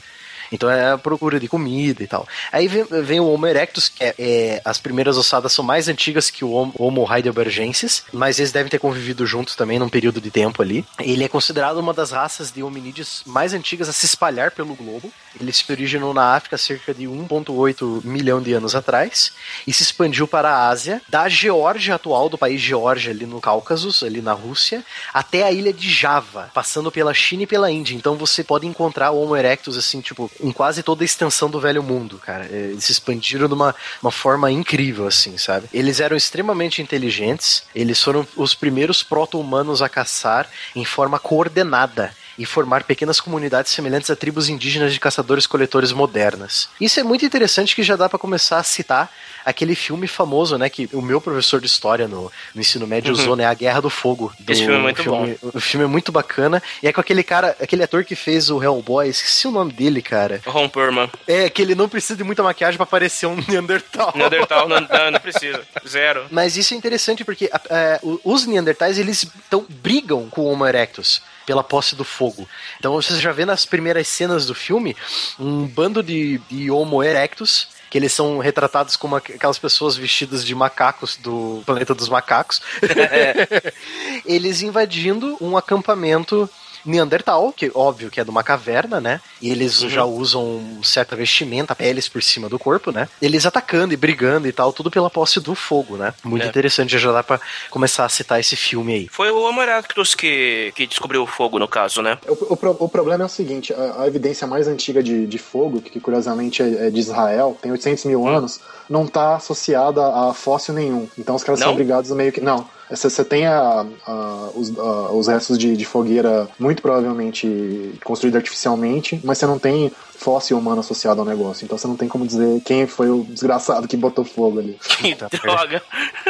Então 0.53 0.71
é 0.71 0.93
a 0.93 0.99
procura 0.99 1.41
de 1.41 1.49
comida 1.49 2.03
e 2.03 2.07
tal. 2.07 2.29
Aí 2.53 2.69
vem, 2.69 2.85
vem 3.03 3.19
o 3.19 3.29
Homo 3.29 3.47
erectus, 3.47 3.89
que 3.89 4.05
é, 4.05 4.15
é- 4.19 4.63
as 4.65 4.79
primeiras 4.79 5.17
ossadas 5.17 5.53
são 5.53 5.65
mais 5.65 5.89
antigas 5.89 6.31
que 6.31 6.45
o 6.45 6.53
Homo, 6.53 6.73
Homo 6.79 7.13
heidelbergensis, 7.13 8.05
mas 8.13 8.39
eles 8.39 8.53
devem 8.53 8.71
ter 8.71 8.79
convivido 8.79 9.27
juntos 9.27 9.57
também 9.57 9.79
num 9.79 9.89
período 9.89 10.21
de 10.21 10.31
tempo 10.31 10.63
ali. 10.63 10.85
Ele 11.01 11.25
é 11.25 11.29
considerado 11.29 11.79
uma 11.79 11.93
das 11.93 12.13
raças 12.13 12.53
de 12.53 12.63
hominídeos 12.63 13.23
mais 13.27 13.53
antigas 13.53 13.89
a 13.89 13.93
se 13.93 14.07
espalhar 14.07 14.53
pelo 14.53 14.75
globo. 14.75 15.13
Ele 15.41 15.53
se 15.53 15.71
originou 15.71 16.15
na 16.15 16.35
África 16.35 16.57
cerca 16.57 16.95
de 16.95 17.05
1,8 17.05 18.05
milhão 18.05 18.41
de 18.41 18.53
anos 18.53 18.75
atrás 18.75 19.33
e 19.67 19.73
se 19.73 19.83
expandiu 19.83 20.27
para 20.27 20.51
a 20.51 20.69
Ásia, 20.69 21.01
da 21.09 21.29
Geórgia 21.29 21.95
atual, 21.95 22.29
do 22.29 22.39
país 22.39 22.61
Geórgia, 22.61 23.13
ali 23.13 23.27
no 23.27 23.41
Cáucaso, 23.41 24.05
ali 24.05 24.21
na 24.21 24.33
Rússia, 24.33 24.85
até 25.13 25.43
a 25.45 25.53
ilha 25.53 25.73
de 25.73 25.91
Java, 25.91 26.51
passando 26.55 26.91
pela 26.91 27.13
China 27.13 27.43
e 27.43 27.47
pela 27.47 27.71
Índia. 27.71 27.95
Então 27.95 28.17
você 28.17 28.43
pode 28.43 28.67
encontrar 28.67 29.11
o 29.11 29.23
Homo 29.23 29.37
erectus, 29.37 29.77
assim, 29.77 30.01
tipo, 30.01 30.31
em 30.41 30.53
quase 30.53 30.83
toda 30.83 31.03
a 31.03 31.07
extensão 31.07 31.51
do 31.51 31.61
velho 31.61 31.83
mundo, 31.83 32.19
cara. 32.19 32.47
É, 32.51 32.71
Eles 32.71 32.85
se 32.85 32.93
expandiram 32.93 33.49
de 33.49 33.55
uma, 33.55 33.75
uma 34.03 34.11
forma 34.11 34.51
incrível, 34.51 35.07
assim, 35.07 35.37
sabe? 35.37 35.69
Eles 35.73 36.01
eram 36.01 36.17
extremamente 36.17 36.81
inteligentes, 36.81 37.63
eles 37.75 38.03
foram 38.03 38.27
os 38.37 38.55
primeiros 38.55 39.03
proto-humanos 39.03 39.83
a 39.83 39.89
caçar 39.89 40.49
em 40.75 40.85
forma 40.85 41.19
coordenada 41.19 42.15
e 42.39 42.45
formar 42.47 42.85
pequenas 42.85 43.21
comunidades 43.21 43.73
semelhantes 43.73 44.11
a 44.11 44.17
tribos 44.17 44.49
indígenas 44.49 44.93
de 44.93 45.01
caçadores-coletores 45.01 45.93
modernas. 45.93 46.69
Isso 46.81 46.99
é 47.01 47.03
muito 47.03 47.25
interessante 47.25 47.75
que 47.75 47.83
já 47.83 47.97
dá 47.97 48.09
pra 48.09 48.19
começar 48.19 48.59
a 48.59 48.63
citar 48.63 49.11
aquele 49.45 49.75
filme 49.75 50.07
famoso, 50.09 50.57
né, 50.57 50.69
que 50.71 50.89
o 50.93 51.03
meu 51.03 51.21
professor 51.21 51.61
de 51.61 51.67
história 51.67 52.09
no, 52.09 52.33
no 52.55 52.61
ensino 52.61 52.87
médio 52.87 53.13
Uhum. 53.15 53.21
usou, 53.21 53.37
né, 53.37 53.45
A 53.45 53.53
Guerra 53.53 53.81
do 53.81 53.91
Fogo. 53.91 54.33
Do 54.41 54.51
Esse 54.53 54.63
filme 54.63 54.79
é 54.79 54.83
muito 54.83 55.05
bom. 55.05 55.35
O 55.43 55.61
filme 55.61 55.85
é 55.85 55.89
muito 55.89 56.11
bacana 56.11 56.63
e 56.83 56.89
é 56.89 56.93
com 56.93 57.01
aquele 57.01 57.23
cara, 57.23 57.55
aquele 57.61 57.83
ator 57.83 58.05
que 58.05 58.17
fez 58.17 58.51
o 58.51 58.63
Hellboy, 58.63 59.09
esqueci 59.09 59.47
o 59.47 59.51
nome 59.51 59.73
dele, 59.73 60.01
cara. 60.01 60.41
Ron 60.47 60.69
Perlman. 60.69 61.11
É, 61.27 61.51
que 61.51 61.61
ele 61.61 61.75
não 61.75 61.89
precisa 61.89 62.17
de 62.17 62.25
muita 62.25 62.43
maquiagem 62.43 62.77
pra 62.79 62.87
parecer 62.87 63.27
um 63.27 63.37
Neandertal. 63.47 64.13
Neandertal 64.17 64.69
não, 64.69 64.81
não, 64.81 65.11
não 65.11 65.21
precisa. 65.21 65.61
Zero. 65.87 66.25
Mas 66.31 66.57
isso 66.57 66.73
é 66.73 66.77
interessante 66.77 67.23
porque 67.25 67.51
é, 67.69 68.01
os 68.03 68.47
Neandertais 68.47 68.99
eles 68.99 69.27
tão, 69.51 69.67
brigam 69.69 70.29
com 70.31 70.43
o 70.43 70.47
Homo 70.47 70.67
erectus 70.67 71.21
pela 71.47 71.63
posse 71.65 71.95
do 71.95 72.05
fogo. 72.05 72.49
Então 72.79 72.93
você 72.95 73.19
já 73.21 73.33
vê 73.33 73.45
nas 73.45 73.65
primeiras 73.67 74.09
cenas 74.09 74.47
do 74.47 74.55
filme 74.55 74.97
um 75.39 75.67
bando 75.67 76.03
de, 76.03 76.39
de 76.51 76.71
Homo 76.71 77.03
erectus 77.03 77.69
que 77.91 77.99
eles 77.99 78.13
são 78.13 78.39
retratados 78.39 78.97
como 78.97 79.15
aqu- 79.15 79.35
aquelas 79.35 79.57
pessoas 79.59 79.97
vestidas 79.97 80.45
de 80.45 80.53
macacos 80.53 81.17
do 81.17 81.63
planeta 81.65 81.95
dos 81.95 82.09
macacos. 82.09 82.61
eles 84.27 84.63
invadindo 84.63 85.37
um 85.41 85.57
acampamento 85.57 86.49
Neandertal, 86.85 87.53
que 87.53 87.71
óbvio 87.75 88.11
que 88.11 88.21
é 88.21 88.25
de 88.25 88.31
uma 88.31 88.43
caverna, 88.43 89.01
né? 89.01 89.21
E 89.41 89.51
eles 89.51 89.79
já 89.79 90.05
usam 90.05 90.63
certa 90.83 91.17
vestimenta, 91.17 91.75
peles 91.75 92.09
por 92.09 92.23
cima 92.23 92.49
do 92.49 92.59
corpo, 92.59 92.91
né? 92.93 93.09
Eles 93.21 93.47
atacando 93.47 93.95
e 93.95 93.97
brigando 93.97 94.47
e 94.49 94.53
tal, 94.53 94.73
tudo 94.73 94.91
pela 94.91 95.11
posse 95.11 95.41
do 95.41 95.55
fogo, 95.55 95.97
né? 95.97 96.13
Muito 96.23 96.45
É. 96.45 96.49
interessante, 96.49 96.99
já 96.99 97.13
dá 97.13 97.23
pra 97.23 97.41
começar 97.71 98.05
a 98.05 98.09
citar 98.09 98.39
esse 98.41 98.57
filme 98.57 98.95
aí. 98.95 99.09
Foi 99.11 99.31
o 99.31 99.41
Homo 99.43 99.63
erectus 99.63 100.15
que, 100.15 100.73
que 100.77 100.87
descobriu 100.87 101.23
o 101.23 101.27
fogo, 101.27 101.59
no 101.59 101.69
caso, 101.69 102.03
né? 102.03 102.19
O, 102.29 102.53
o 102.55 102.57
pro- 102.57 102.77
o 102.79 102.89
problema 102.89 103.25
é 103.25 103.27
o 103.27 103.31
seguinte: 103.31 103.73
a, 103.73 104.03
a 104.03 104.07
evidência 104.07 104.47
mais 104.47 104.69
antiga 104.69 105.03
de, 105.03 105.27
de 105.27 105.39
fogo, 105.39 105.81
que 105.81 105.99
curiosamente 106.01 106.63
é, 106.63 106.89
é 106.89 106.91
de 106.91 107.01
Israel, 107.01 107.57
tem 107.61 107.73
800 107.73 108.05
mil 108.05 108.27
anos, 108.27 108.61
não 108.89 109.05
está 109.05 109.37
associada 109.37 110.01
a 110.07 110.35
fóssil 110.35 110.75
nenhum. 110.75 111.09
Então 111.19 111.35
os 111.35 111.43
caras 111.45 111.61
Não? 111.61 111.67
são 111.67 111.73
obrigados 111.73 112.11
a 112.13 112.15
meio 112.15 112.33
que. 112.33 112.41
Não. 112.41 112.69
Você 112.91 113.25
tem 113.25 113.47
a- 113.47 113.87
a- 114.07 114.51
os, 114.55 114.79
a- 114.79 115.13
os 115.13 115.27
restos 115.29 115.59
de, 115.59 115.77
de 115.77 115.85
fogueira 115.85 116.49
muito 116.59 116.83
provavelmente 116.83 117.95
construída 118.05 118.39
artificialmente, 118.39 119.21
mas 119.25 119.39
você 119.39 119.47
não 119.47 119.59
tem 119.59 119.91
fóssil 120.25 120.57
humano 120.59 120.81
associado 120.81 121.21
ao 121.21 121.27
negócio. 121.27 121.65
Então 121.65 121.77
você 121.77 121.87
não 121.87 121.97
tem 121.97 122.09
como 122.09 122.27
dizer 122.27 122.63
quem 122.65 122.87
foi 122.87 123.11
o 123.11 123.25
desgraçado 123.29 123.87
que 123.87 123.97
botou 123.97 124.25
fogo 124.25 124.59
ali. 124.59 124.79
Que 125.05 125.15
droga. 125.39 125.83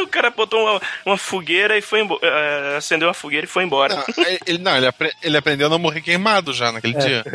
O 0.03 0.07
cara 0.09 0.31
botou 0.31 0.61
uma, 0.61 0.81
uma 1.07 1.17
fogueira 1.17 1.79
e 1.79 1.83
foi 1.83 2.01
embora. 2.01 2.77
acendeu 2.77 3.07
uma 3.09 3.15
fogueira 3.15 3.47
e 3.47 3.49
foi 3.49 3.63
embora. 3.63 3.95
Não, 3.95 4.05
ele, 4.47 4.59
não, 4.59 4.77
ele, 4.77 4.87
apre- 4.87 5.13
ele 5.23 5.37
aprendeu 5.37 5.69
a 5.69 5.71
não 5.71 5.79
morrer 5.79 6.01
queimado 6.01 6.53
já 6.53 6.73
naquele 6.73 6.95
dia. 6.95 7.25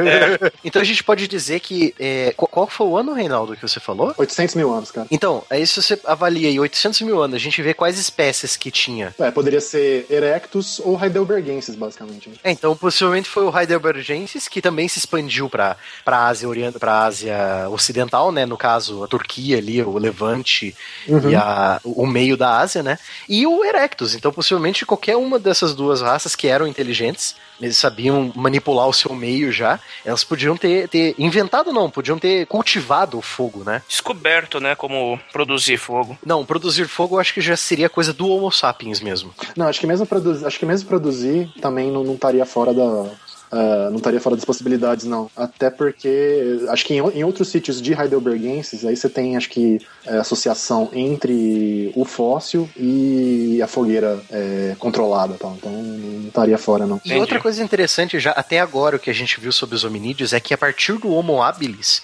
Então 0.63 0.81
a 0.81 0.85
gente 0.85 1.03
pode 1.03 1.27
dizer 1.27 1.59
que. 1.61 1.93
é, 1.99 2.33
qual, 2.35 2.47
qual 2.47 2.67
foi 2.67 2.87
o 2.87 2.97
ano, 2.97 3.13
Reinaldo, 3.13 3.55
que 3.55 3.61
você 3.61 3.79
falou? 3.79 4.13
800 4.17 4.55
mil 4.55 4.73
anos, 4.73 4.91
cara. 4.91 5.07
Então, 5.09 5.43
aí 5.49 5.65
se 5.65 5.81
você 5.81 5.99
avalia 6.03 6.49
aí 6.49 6.59
800 6.59 7.01
mil 7.01 7.21
anos, 7.21 7.35
a 7.35 7.39
gente 7.39 7.61
vê 7.61 7.73
quais 7.73 7.97
espécies 7.97 8.57
que 8.57 8.69
tinha. 8.71 9.13
É, 9.19 9.31
poderia 9.31 9.61
ser 9.61 10.05
Erectus 10.09 10.79
ou 10.79 11.01
Heidelbergensis, 11.01 11.75
basicamente. 11.75 12.31
É, 12.43 12.51
então 12.51 12.75
possivelmente 12.75 13.29
foi 13.29 13.43
o 13.43 13.57
Heidelbergensis 13.57 14.47
que 14.47 14.61
também 14.61 14.87
se 14.87 14.99
expandiu 14.99 15.49
para 15.49 15.77
para 16.03 16.25
Ásia 16.27 16.48
Oriental, 16.49 16.79
para 16.79 17.03
Ásia 17.03 17.67
Ocidental, 17.69 18.31
né? 18.31 18.45
No 18.45 18.57
caso 18.57 19.03
a 19.03 19.07
Turquia 19.07 19.57
ali, 19.57 19.81
o 19.81 19.97
Levante 19.97 20.75
Uhum. 21.07 21.29
e 21.29 21.35
a, 21.35 21.79
o 21.83 22.05
meio 22.05 22.35
da 22.35 22.57
Ásia, 22.57 22.83
né? 22.83 22.97
E 23.27 23.45
o 23.45 23.63
Erectus. 23.63 24.13
Então 24.13 24.31
possivelmente 24.31 24.85
qualquer 24.85 25.15
uma 25.15 25.39
dessas 25.39 25.73
duas 25.73 26.01
raças 26.01 26.35
que 26.35 26.47
eram 26.47 26.67
inteligentes, 26.67 27.35
eles 27.61 27.77
sabiam 27.77 28.31
manipular 28.35 28.87
o 28.87 28.93
seu 28.93 29.13
meio 29.13 29.51
já, 29.51 29.79
elas 30.05 30.23
podiam 30.23 30.55
ter, 30.55 30.87
ter 30.87 31.15
inventado 31.17 31.71
não, 31.71 31.89
podiam 31.89 32.17
ter 32.17 32.45
cultivado 32.47 33.17
o 33.17 33.21
fogo, 33.21 33.63
né? 33.63 33.81
Descoberto, 33.87 34.59
né? 34.59 34.75
Como 34.75 35.19
produzir 35.31 35.77
fogo. 35.77 36.17
Não, 36.25 36.45
produzir 36.45 36.87
fogo 36.87 37.15
eu 37.15 37.19
acho 37.19 37.33
que 37.33 37.41
já 37.41 37.55
seria 37.55 37.89
coisa 37.89 38.13
do 38.13 38.29
Homo 38.29 38.51
sapiens 38.51 39.01
mesmo. 39.01 39.33
Não, 39.55 39.67
acho 39.67 39.79
que 39.79 39.87
mesmo 39.87 40.05
produzir, 40.05 40.45
acho 40.45 40.59
que 40.59 40.65
mesmo 40.65 40.87
produzir 40.87 41.51
também 41.61 41.91
não, 41.91 42.03
não 42.03 42.13
estaria 42.13 42.45
fora 42.45 42.73
da, 42.73 43.09
uh, 43.51 43.89
não 43.89 43.97
estaria 43.97 44.19
fora 44.19 44.35
das 44.35 44.45
possibilidades, 44.45 45.05
não. 45.05 45.29
Até 45.35 45.69
porque 45.69 46.59
acho 46.69 46.85
que 46.85 46.93
em, 46.93 46.97
em 46.97 47.23
outros 47.23 47.49
sítios 47.49 47.81
de 47.81 47.93
Heidelbergenses, 47.93 48.85
aí 48.85 48.95
você 48.95 49.09
tem, 49.09 49.35
acho 49.35 49.49
que, 49.49 49.79
é, 50.05 50.17
associação 50.17 50.89
entre 50.93 51.91
o 51.95 52.05
fóssil 52.05 52.69
e 52.77 53.61
a 53.61 53.67
fogueira 53.67 54.19
é, 54.31 54.75
controlada, 54.79 55.35
tal. 55.39 55.55
então 55.57 55.71
não 55.71 56.27
estaria 56.27 56.57
fora, 56.57 56.85
não. 56.85 56.99
E 57.03 57.13
outra 57.15 57.39
coisa 57.39 57.63
interessante, 57.63 58.19
já 58.19 58.31
até 58.31 58.59
agora, 58.59 58.95
o 58.95 58.99
que 58.99 59.09
a 59.09 59.13
gente 59.13 59.39
viu 59.39 59.51
sobre 59.51 59.75
os 59.75 59.83
hominídeos 59.83 60.33
é 60.33 60.39
que 60.39 60.53
a 60.53 60.57
partir 60.57 60.97
do 60.97 61.09
Homo 61.09 61.41
habilis, 61.41 62.01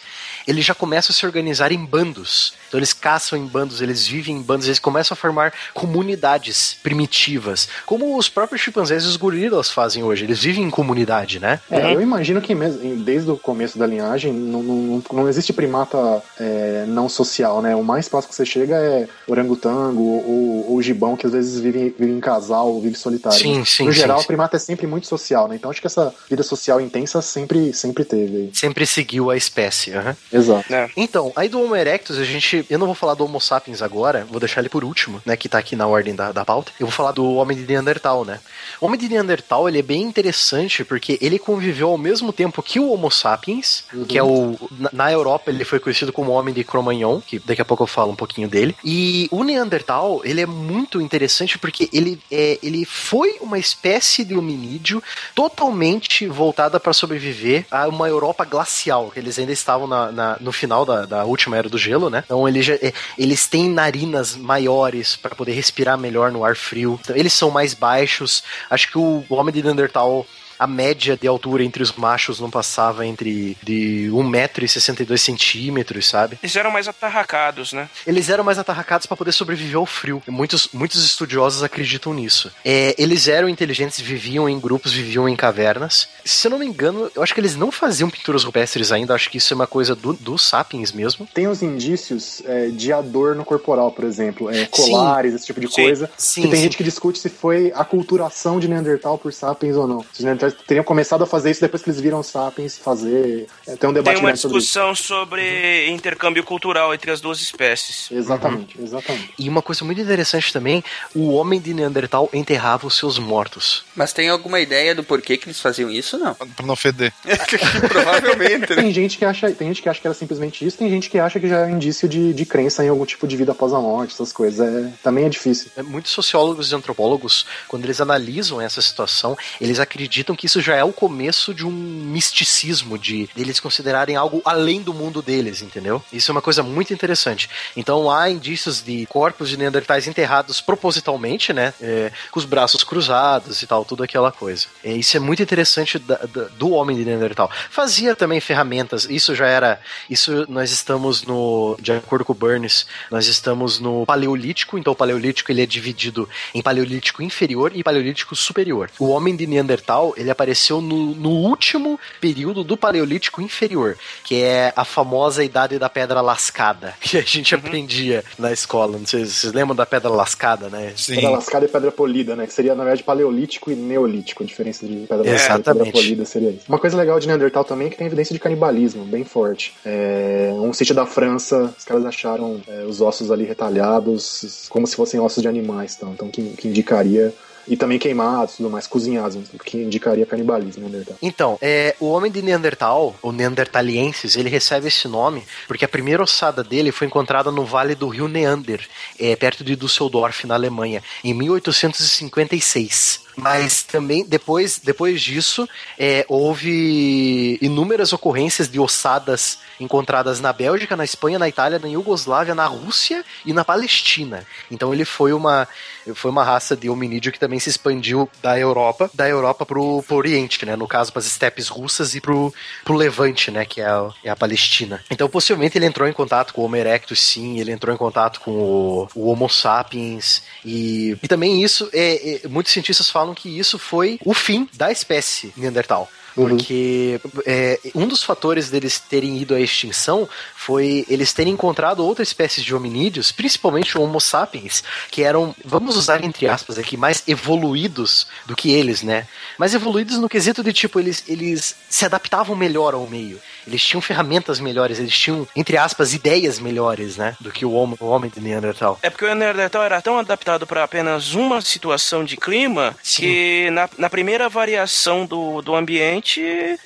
eles 0.47 0.65
já 0.65 0.73
começam 0.73 1.13
a 1.13 1.15
se 1.15 1.25
organizar 1.25 1.71
em 1.71 1.83
bandos. 1.83 2.53
Então 2.67 2.79
eles 2.79 2.93
caçam 2.93 3.37
em 3.37 3.45
bandos, 3.45 3.81
eles 3.81 4.05
vivem 4.07 4.37
em 4.37 4.41
bandos, 4.41 4.67
eles 4.67 4.79
começam 4.79 5.13
a 5.13 5.17
formar 5.17 5.53
comunidades 5.73 6.77
primitivas, 6.83 7.67
como 7.85 8.17
os 8.17 8.27
próprios 8.29 8.61
chimpanzés 8.61 9.03
e 9.03 9.07
os 9.07 9.15
gorilas 9.15 9.69
fazem 9.69 10.03
hoje. 10.03 10.25
Eles 10.25 10.41
vivem 10.41 10.63
em 10.63 10.69
comunidade, 10.69 11.39
né? 11.39 11.59
É, 11.69 11.93
eu 11.93 12.01
imagino 12.01 12.41
que 12.41 12.53
mesmo, 12.53 12.95
desde 12.97 13.31
o 13.31 13.37
começo 13.37 13.77
da 13.77 13.87
linhagem 13.87 14.33
não, 14.33 14.61
não, 14.61 15.03
não 15.13 15.29
existe 15.29 15.53
primata 15.53 16.21
é, 16.39 16.85
não 16.87 17.07
social, 17.07 17.61
né? 17.61 17.75
O 17.75 17.83
mais 17.83 18.09
próximo 18.09 18.29
que 18.29 18.35
você 18.35 18.45
chega 18.45 18.75
é 18.75 19.07
orangotango 19.27 20.01
ou, 20.01 20.71
ou 20.71 20.81
gibão, 20.81 21.15
que 21.15 21.25
às 21.25 21.31
vezes 21.31 21.59
vivem, 21.59 21.93
vivem 21.97 22.17
em 22.17 22.19
casal 22.19 22.67
ou 22.73 22.81
vive 22.81 22.95
solitário. 22.95 23.37
Sim, 23.37 23.59
Mas, 23.59 23.69
sim, 23.69 23.85
No 23.85 23.93
sim, 23.93 23.99
geral, 23.99 24.17
sim. 24.19 24.23
o 24.23 24.27
primata 24.27 24.57
é 24.57 24.59
sempre 24.59 24.87
muito 24.87 25.07
social, 25.07 25.47
né? 25.47 25.55
Então 25.55 25.71
acho 25.71 25.81
que 25.81 25.87
essa 25.87 26.13
vida 26.29 26.43
social 26.43 26.81
intensa 26.81 27.21
sempre, 27.21 27.73
sempre 27.73 28.03
teve. 28.03 28.49
Sempre 28.53 28.85
seguiu 28.85 29.29
a 29.29 29.37
espécie. 29.37 29.93
aham. 29.93 30.15
Exato. 30.35 30.65
Então, 30.95 31.31
aí 31.35 31.47
do 31.49 31.61
Homo 31.61 31.75
erectus, 31.75 32.17
a 32.17 32.23
gente. 32.23 32.65
Eu 32.69 32.77
não 32.79 32.85
vou 32.85 32.95
falar 32.95 33.13
do 33.13 33.23
Homo 33.25 33.39
sapiens 33.39 33.81
agora, 33.81 34.25
vou 34.29 34.39
deixar 34.39 34.61
ele 34.61 34.69
por 34.69 34.83
último, 34.83 35.21
né? 35.25 35.35
Que 35.37 35.47
tá 35.49 35.57
aqui 35.57 35.75
na 35.75 35.87
ordem 35.87 36.13
da, 36.15 36.31
da 36.31 36.43
pauta. 36.45 36.71
Eu 36.79 36.87
vou 36.87 36.91
falar 36.93 37.11
do 37.11 37.35
Homem 37.35 37.57
de 37.57 37.65
Neandertal, 37.65 38.25
né? 38.25 38.39
O 38.81 38.85
Homem 38.85 38.99
de 38.99 39.07
Neandertal, 39.09 39.67
ele 39.67 39.79
é 39.79 39.81
bem 39.81 40.01
interessante 40.01 40.83
porque 40.83 41.17
ele 41.21 41.39
conviveu 41.39 41.89
ao 41.89 41.97
mesmo 41.97 42.33
tempo 42.33 42.61
que 42.63 42.79
o 42.79 42.91
Homo 42.91 43.09
sapiens, 43.11 43.85
que 44.07 44.17
é 44.17 44.23
o. 44.23 44.55
Na, 44.71 44.89
na 44.91 45.11
Europa, 45.11 45.49
ele 45.51 45.63
foi 45.65 45.79
conhecido 45.79 46.11
como 46.11 46.31
Homem 46.31 46.53
de 46.53 46.63
Cro-Magnon, 46.63 47.21
que 47.21 47.39
daqui 47.39 47.61
a 47.61 47.65
pouco 47.65 47.83
eu 47.83 47.87
falo 47.87 48.11
um 48.11 48.15
pouquinho 48.15 48.47
dele. 48.47 48.75
E 48.83 49.27
o 49.31 49.43
Neandertal, 49.43 50.21
ele 50.23 50.41
é 50.41 50.45
muito 50.45 50.99
interessante 50.99 51.57
porque 51.57 51.89
ele, 51.93 52.19
é, 52.31 52.59
ele 52.61 52.85
foi 52.85 53.37
uma 53.41 53.57
espécie 53.59 54.23
de 54.25 54.35
hominídeo 54.35 55.01
totalmente 55.33 56.27
voltada 56.27 56.79
para 56.79 56.93
sobreviver 56.93 57.65
a 57.69 57.87
uma 57.87 58.07
Europa 58.07 58.43
glacial, 58.45 59.11
que 59.11 59.19
eles 59.19 59.37
ainda 59.37 59.51
estavam 59.51 59.87
na, 59.87 60.11
na- 60.11 60.24
no 60.39 60.51
final 60.51 60.85
da, 60.85 61.05
da 61.05 61.25
última 61.25 61.57
era 61.57 61.69
do 61.69 61.77
gelo, 61.77 62.09
né? 62.09 62.23
Então 62.25 62.47
eles, 62.47 62.65
já, 62.65 62.75
é, 62.75 62.93
eles 63.17 63.47
têm 63.47 63.69
narinas 63.69 64.35
maiores 64.35 65.15
para 65.15 65.35
poder 65.35 65.53
respirar 65.53 65.97
melhor 65.97 66.31
no 66.31 66.43
ar 66.43 66.55
frio. 66.55 66.99
Então, 67.01 67.15
eles 67.15 67.33
são 67.33 67.51
mais 67.51 67.73
baixos. 67.73 68.43
Acho 68.69 68.91
que 68.91 68.97
o, 68.97 69.23
o 69.29 69.35
homem 69.35 69.53
de 69.53 69.63
Neandertal 69.63 70.25
a 70.57 70.67
média 70.67 71.17
de 71.17 71.27
altura 71.27 71.63
entre 71.63 71.83
os 71.83 71.91
machos 71.93 72.39
não 72.39 72.49
passava 72.49 73.05
entre 73.05 73.57
de 73.61 74.09
1,62m, 74.11 76.01
sabe? 76.01 76.39
Eles 76.41 76.55
eram 76.55 76.71
mais 76.71 76.87
atarracados, 76.87 77.73
né? 77.73 77.89
Eles 78.05 78.29
eram 78.29 78.43
mais 78.43 78.57
atarracados 78.57 79.05
para 79.05 79.17
poder 79.17 79.31
sobreviver 79.31 79.77
ao 79.77 79.85
frio. 79.85 80.21
E 80.27 80.31
Muitos, 80.31 80.69
muitos 80.73 81.03
estudiosos 81.03 81.63
acreditam 81.63 82.13
nisso. 82.13 82.51
É, 82.63 82.95
eles 82.97 83.27
eram 83.27 83.47
inteligentes, 83.49 83.99
viviam 83.99 84.47
em 84.49 84.59
grupos, 84.59 84.91
viviam 84.91 85.27
em 85.27 85.35
cavernas. 85.35 86.07
Se 86.23 86.47
eu 86.47 86.51
não 86.51 86.59
me 86.59 86.65
engano, 86.65 87.09
eu 87.15 87.23
acho 87.23 87.33
que 87.33 87.39
eles 87.39 87.55
não 87.55 87.71
faziam 87.71 88.09
pinturas 88.09 88.43
rupestres 88.43 88.91
ainda. 88.91 89.13
Acho 89.13 89.29
que 89.29 89.37
isso 89.37 89.53
é 89.53 89.55
uma 89.55 89.67
coisa 89.67 89.95
do, 89.95 90.13
dos 90.13 90.47
sapiens 90.47 90.91
mesmo. 90.91 91.27
Tem 91.33 91.47
os 91.47 91.61
indícios 91.61 92.41
é, 92.45 92.67
de 92.67 92.91
adorno 92.91 93.43
corporal, 93.45 93.91
por 93.91 94.05
exemplo, 94.05 94.49
é, 94.49 94.65
colares, 94.65 95.33
esse 95.33 95.45
tipo 95.45 95.59
de 95.59 95.67
Sim. 95.67 95.83
coisa. 95.83 96.09
Sim, 96.17 96.41
que 96.41 96.47
tem 96.47 96.57
sim. 96.57 96.63
gente 96.63 96.77
que 96.77 96.83
discute 96.83 97.19
se 97.19 97.29
foi 97.29 97.71
a 97.75 97.83
culturação 97.83 98.59
de 98.59 98.67
Neandertal 98.67 99.17
por 99.17 99.33
sapiens 99.33 99.75
ou 99.75 99.87
não. 99.87 100.05
Se 100.13 100.19
os 100.19 100.25
Neandertais 100.45 100.53
teriam 100.67 100.83
começado 100.83 101.23
a 101.23 101.27
fazer 101.27 101.51
isso 101.51 101.61
depois 101.61 101.81
que 101.81 101.89
eles 101.89 101.99
viram 101.99 102.21
sapiens 102.21 102.77
fazer. 102.77 103.47
É, 103.67 103.75
tem 103.75 103.89
um 103.89 103.93
debate 103.93 104.15
Tem 104.15 104.23
uma 104.23 104.29
grande 104.29 104.39
sobre 104.39 104.57
discussão 104.57 104.95
sobre 104.95 105.87
intercâmbio 105.89 106.43
cultural 106.43 106.93
entre 106.93 107.11
as 107.11 107.21
duas 107.21 107.41
espécies. 107.41 108.09
Exatamente, 108.11 108.79
exatamente. 108.81 109.33
E 109.37 109.49
uma 109.49 109.61
coisa 109.61 109.83
muito 109.83 110.01
interessante 110.01 110.51
também, 110.51 110.83
o 111.13 111.31
homem 111.33 111.59
de 111.59 111.73
Neandertal 111.73 112.29
enterrava 112.33 112.87
os 112.87 112.95
seus 112.95 113.17
mortos. 113.17 113.83
Mas 113.95 114.13
tem 114.13 114.29
alguma 114.29 114.59
ideia 114.59 114.93
do 114.93 115.03
porquê 115.03 115.37
que 115.37 115.47
eles 115.47 115.59
faziam 115.59 115.89
isso? 115.89 116.17
Não. 116.17 116.33
Pra 116.33 116.65
não 116.65 116.75
feder. 116.75 117.13
Provavelmente, 117.87 118.75
né? 118.75 118.81
Tem 118.81 118.91
gente, 118.91 119.17
que 119.17 119.25
acha, 119.25 119.51
tem 119.51 119.69
gente 119.69 119.81
que 119.81 119.89
acha 119.89 119.99
que 119.99 120.07
era 120.07 120.13
simplesmente 120.13 120.65
isso, 120.65 120.77
tem 120.77 120.89
gente 120.89 121.09
que 121.09 121.19
acha 121.19 121.39
que 121.39 121.47
já 121.47 121.61
é 121.61 121.65
um 121.65 121.75
indício 121.75 122.07
de, 122.07 122.33
de 122.33 122.45
crença 122.45 122.83
em 122.83 122.89
algum 122.89 123.05
tipo 123.05 123.27
de 123.27 123.37
vida 123.37 123.51
após 123.51 123.73
a 123.73 123.79
morte, 123.79 124.13
essas 124.13 124.31
coisas. 124.31 124.65
É, 124.65 124.91
também 125.03 125.25
é 125.25 125.29
difícil. 125.29 125.71
É, 125.75 125.83
Muitos 125.83 126.11
sociólogos 126.11 126.71
e 126.71 126.75
antropólogos, 126.75 127.45
quando 127.67 127.85
eles 127.85 128.01
analisam 128.01 128.59
essa 128.59 128.81
situação, 128.81 129.37
eles 129.59 129.79
acreditam 129.79 130.34
que 130.35 130.45
isso 130.45 130.61
já 130.61 130.75
é 130.75 130.83
o 130.83 130.91
começo 130.93 131.53
de 131.53 131.65
um 131.65 131.71
misticismo, 131.71 132.97
de 132.97 133.29
eles 133.35 133.59
considerarem 133.59 134.15
algo 134.15 134.41
além 134.45 134.81
do 134.81 134.93
mundo 134.93 135.21
deles, 135.21 135.61
entendeu? 135.61 136.03
Isso 136.11 136.31
é 136.31 136.33
uma 136.33 136.41
coisa 136.41 136.63
muito 136.63 136.93
interessante. 136.93 137.49
Então 137.75 138.09
há 138.09 138.29
indícios 138.29 138.81
de 138.83 139.05
corpos 139.07 139.49
de 139.49 139.57
neandertais 139.57 140.07
enterrados 140.07 140.61
propositalmente, 140.61 141.53
né? 141.53 141.73
É, 141.81 142.11
com 142.31 142.39
os 142.39 142.45
braços 142.45 142.83
cruzados 142.83 143.61
e 143.61 143.67
tal, 143.67 143.85
tudo 143.85 144.03
aquela 144.03 144.31
coisa. 144.31 144.67
É, 144.83 144.91
isso 144.93 145.15
é 145.17 145.19
muito 145.19 145.41
interessante 145.43 145.99
da- 145.99 146.15
da- 146.17 146.45
do 146.57 146.71
homem 146.71 146.95
de 146.95 147.05
Neandertal. 147.05 147.49
Fazia 147.69 148.15
também 148.15 148.39
ferramentas, 148.39 149.05
isso 149.09 149.35
já 149.35 149.47
era. 149.47 149.79
Isso 150.09 150.45
nós 150.49 150.71
estamos 150.71 151.23
no. 151.23 151.77
De 151.79 151.91
acordo 151.91 152.25
com 152.25 152.31
o 152.33 152.35
Burns, 152.35 152.85
nós 153.11 153.27
estamos 153.27 153.79
no 153.79 154.05
Paleolítico, 154.05 154.77
então 154.77 154.93
o 154.93 154.95
Paleolítico 154.95 155.51
ele 155.51 155.61
é 155.61 155.65
dividido 155.65 156.27
em 156.53 156.61
Paleolítico 156.61 157.21
inferior 157.21 157.71
e 157.75 157.83
Paleolítico 157.83 158.35
superior. 158.35 158.89
O 158.99 159.07
homem 159.09 159.35
de 159.35 159.45
Neandertal 159.45 160.13
ele 160.25 160.31
apareceu 160.31 160.81
no, 160.81 161.15
no 161.15 161.29
último 161.29 161.99
período 162.19 162.63
do 162.63 162.75
Paleolítico 162.75 163.41
inferior, 163.41 163.97
que 164.23 164.41
é 164.41 164.73
a 164.75 164.83
famosa 164.83 165.43
idade 165.43 165.79
da 165.79 165.89
pedra 165.89 166.21
lascada, 166.21 166.93
que 166.99 167.17
a 167.17 167.21
gente 167.21 167.53
aprendia 167.53 168.23
na 168.37 168.51
escola. 168.51 168.97
Não 168.97 169.05
sei 169.05 169.25
se 169.25 169.33
vocês 169.33 169.53
lembram 169.53 169.75
da 169.75 169.85
pedra 169.85 170.09
lascada, 170.09 170.69
né? 170.69 170.93
Sim. 170.95 171.15
Pedra 171.15 171.29
lascada 171.29 171.65
e 171.65 171.69
pedra 171.69 171.91
polida, 171.91 172.35
né? 172.35 172.47
Que 172.47 172.53
seria, 172.53 172.75
na 172.75 172.83
verdade, 172.83 173.03
paleolítico 173.03 173.71
e 173.71 173.75
neolítico. 173.75 174.43
A 174.43 174.45
diferença 174.45 174.85
de 174.85 175.05
pedra 175.07 175.17
lascada 175.17 175.31
e 175.31 175.63
pedra 175.63 175.71
Exatamente. 175.73 175.91
polida 175.91 176.25
seria 176.25 176.49
isso. 176.49 176.65
Uma 176.67 176.79
coisa 176.79 176.97
legal 176.97 177.19
de 177.19 177.27
Neandertal 177.27 177.63
também 177.63 177.87
é 177.87 177.89
que 177.89 177.97
tem 177.97 178.07
evidência 178.07 178.33
de 178.33 178.39
canibalismo, 178.39 179.05
bem 179.05 179.23
forte. 179.23 179.73
É, 179.85 180.51
um 180.53 180.73
sítio 180.73 180.95
da 180.95 181.05
França, 181.05 181.73
os 181.77 181.85
caras 181.85 182.05
acharam 182.05 182.61
é, 182.67 182.83
os 182.83 183.01
ossos 183.01 183.31
ali 183.31 183.45
retalhados 183.45 184.67
como 184.69 184.87
se 184.87 184.95
fossem 184.95 185.19
ossos 185.19 185.41
de 185.41 185.47
animais, 185.47 185.95
então, 185.95 186.11
então 186.13 186.29
que, 186.29 186.41
que 186.51 186.67
indicaria. 186.67 187.33
E 187.67 187.75
também 187.75 187.97
queimados, 187.97 188.57
tudo 188.57 188.69
mais, 188.69 188.87
cozinhados, 188.87 189.37
que 189.63 189.77
indicaria 189.77 190.25
canibalismo, 190.25 190.83
Neandertal. 190.83 191.17
Então, 191.21 191.57
é, 191.61 191.95
o 191.99 192.07
homem 192.07 192.31
de 192.31 192.41
Neandertal, 192.41 193.15
o 193.21 193.31
Neandertaliensis, 193.31 194.35
ele 194.35 194.49
recebe 194.49 194.87
esse 194.87 195.07
nome 195.07 195.43
porque 195.67 195.85
a 195.85 195.87
primeira 195.87 196.23
ossada 196.23 196.63
dele 196.63 196.91
foi 196.91 197.07
encontrada 197.07 197.51
no 197.51 197.65
vale 197.65 197.95
do 197.95 198.07
rio 198.07 198.27
Neander, 198.27 198.87
é, 199.19 199.35
perto 199.35 199.63
de 199.63 199.75
Düsseldorf, 199.75 200.45
na 200.45 200.53
Alemanha, 200.55 201.01
em 201.23 201.33
1856. 201.33 203.24
Mas 203.35 203.83
também, 203.83 204.25
depois, 204.25 204.79
depois 204.79 205.21
disso, 205.21 205.67
é, 205.99 206.25
houve 206.27 207.57
inúmeras 207.61 208.13
ocorrências 208.13 208.69
de 208.69 208.79
ossadas 208.79 209.59
encontradas 209.79 210.39
na 210.39 210.53
Bélgica, 210.53 210.95
na 210.95 211.03
Espanha, 211.03 211.39
na 211.39 211.49
Itália, 211.49 211.79
na 211.79 211.87
Iugoslávia, 211.87 212.55
na 212.55 212.65
Rússia 212.65 213.23
e 213.45 213.53
na 213.53 213.65
Palestina. 213.65 214.45
Então 214.71 214.93
ele 214.93 215.05
foi 215.05 215.33
uma, 215.33 215.67
foi 216.13 216.31
uma 216.31 216.43
raça 216.43 216.75
de 216.75 216.89
hominídeo 216.89 217.31
que 217.31 217.39
também 217.39 217.59
se 217.59 217.69
expandiu 217.69 218.29
da 218.41 218.57
Europa, 218.59 219.09
da 219.13 219.27
Europa 219.27 219.65
pro, 219.65 220.03
pro 220.03 220.15
Oriente, 220.15 220.65
né? 220.65 220.75
No 220.75 220.87
caso, 220.87 221.11
para 221.11 221.19
as 221.19 221.25
estepes 221.25 221.67
russas 221.67 222.15
e 222.15 222.21
pro, 222.21 222.53
pro 222.83 222.95
Levante, 222.95 223.51
né? 223.51 223.65
Que 223.65 223.81
é 223.81 223.85
a, 223.85 224.09
é 224.23 224.29
a 224.29 224.35
Palestina. 224.35 225.03
Então, 225.09 225.29
possivelmente, 225.29 225.77
ele 225.77 225.85
entrou 225.85 226.07
em 226.07 226.13
contato 226.13 226.53
com 226.53 226.61
o 226.61 226.65
Homo 226.65 226.75
erectus, 226.75 227.19
sim, 227.19 227.59
ele 227.59 227.71
entrou 227.71 227.93
em 227.93 227.97
contato 227.97 228.39
com 228.41 228.51
o, 228.51 229.07
o 229.15 229.29
Homo 229.29 229.49
sapiens. 229.49 230.43
E, 230.63 231.17
e 231.21 231.27
também 231.27 231.63
isso, 231.63 231.89
é, 231.93 232.45
é, 232.45 232.47
muitos 232.47 232.71
cientistas 232.71 233.09
falam 233.09 233.24
que 233.33 233.57
isso 233.57 233.79
foi 233.79 234.19
o 234.23 234.33
fim 234.33 234.69
da 234.73 234.91
espécie 234.91 235.53
Neandertal. 235.55 236.09
Porque 236.35 237.19
é, 237.45 237.79
um 237.95 238.05
dos 238.07 238.21
fatores 238.21 238.69
deles 238.69 238.99
terem 238.99 239.37
ido 239.37 239.55
à 239.55 239.59
extinção 239.59 240.27
foi 240.53 241.05
eles 241.07 241.31
terem 241.31 241.53
encontrado 241.53 242.05
outras 242.05 242.27
espécies 242.27 242.63
de 242.63 242.75
hominídeos, 242.75 243.31
principalmente 243.31 243.97
o 243.97 244.01
Homo 244.01 244.19
sapiens, 244.19 244.83
que 245.09 245.23
eram, 245.23 245.55
vamos 245.63 245.95
usar 245.95 246.23
entre 246.23 246.47
aspas 246.47 246.77
aqui, 246.77 246.97
mais 246.97 247.23
evoluídos 247.25 248.27
do 248.45 248.55
que 248.55 248.71
eles, 248.71 249.01
né? 249.01 249.27
Mais 249.57 249.73
evoluídos 249.73 250.17
no 250.17 250.27
quesito 250.27 250.61
de 250.61 250.73
tipo, 250.73 250.99
eles, 250.99 251.23
eles 251.27 251.75
se 251.89 252.03
adaptavam 252.03 252.55
melhor 252.55 252.93
ao 252.93 253.07
meio. 253.07 253.39
eles 253.65 253.81
tinham 253.81 254.01
ferramentas 254.01 254.59
melhores, 254.59 254.99
eles 254.99 255.17
tinham, 255.17 255.47
entre 255.55 255.77
aspas, 255.77 256.13
ideias 256.13 256.59
melhores, 256.59 257.15
né? 257.15 257.35
Do 257.39 257.51
que 257.51 257.65
o 257.65 257.71
homem, 257.71 257.95
o 257.99 258.07
homem 258.07 258.29
de 258.29 258.41
Neandertal. 258.41 258.99
É 259.01 259.09
porque 259.09 259.25
o 259.25 259.33
Neandertal 259.33 259.83
era 259.83 260.01
tão 260.01 260.19
adaptado 260.19 260.67
para 260.67 260.83
apenas 260.83 261.33
uma 261.33 261.61
situação 261.61 262.25
de 262.25 262.35
clima 262.35 262.95
que 263.03 263.69
na, 263.71 263.89
na 263.97 264.09
primeira 264.09 264.49
variação 264.49 265.25
do, 265.25 265.61
do 265.61 265.73
ambiente 265.73 266.24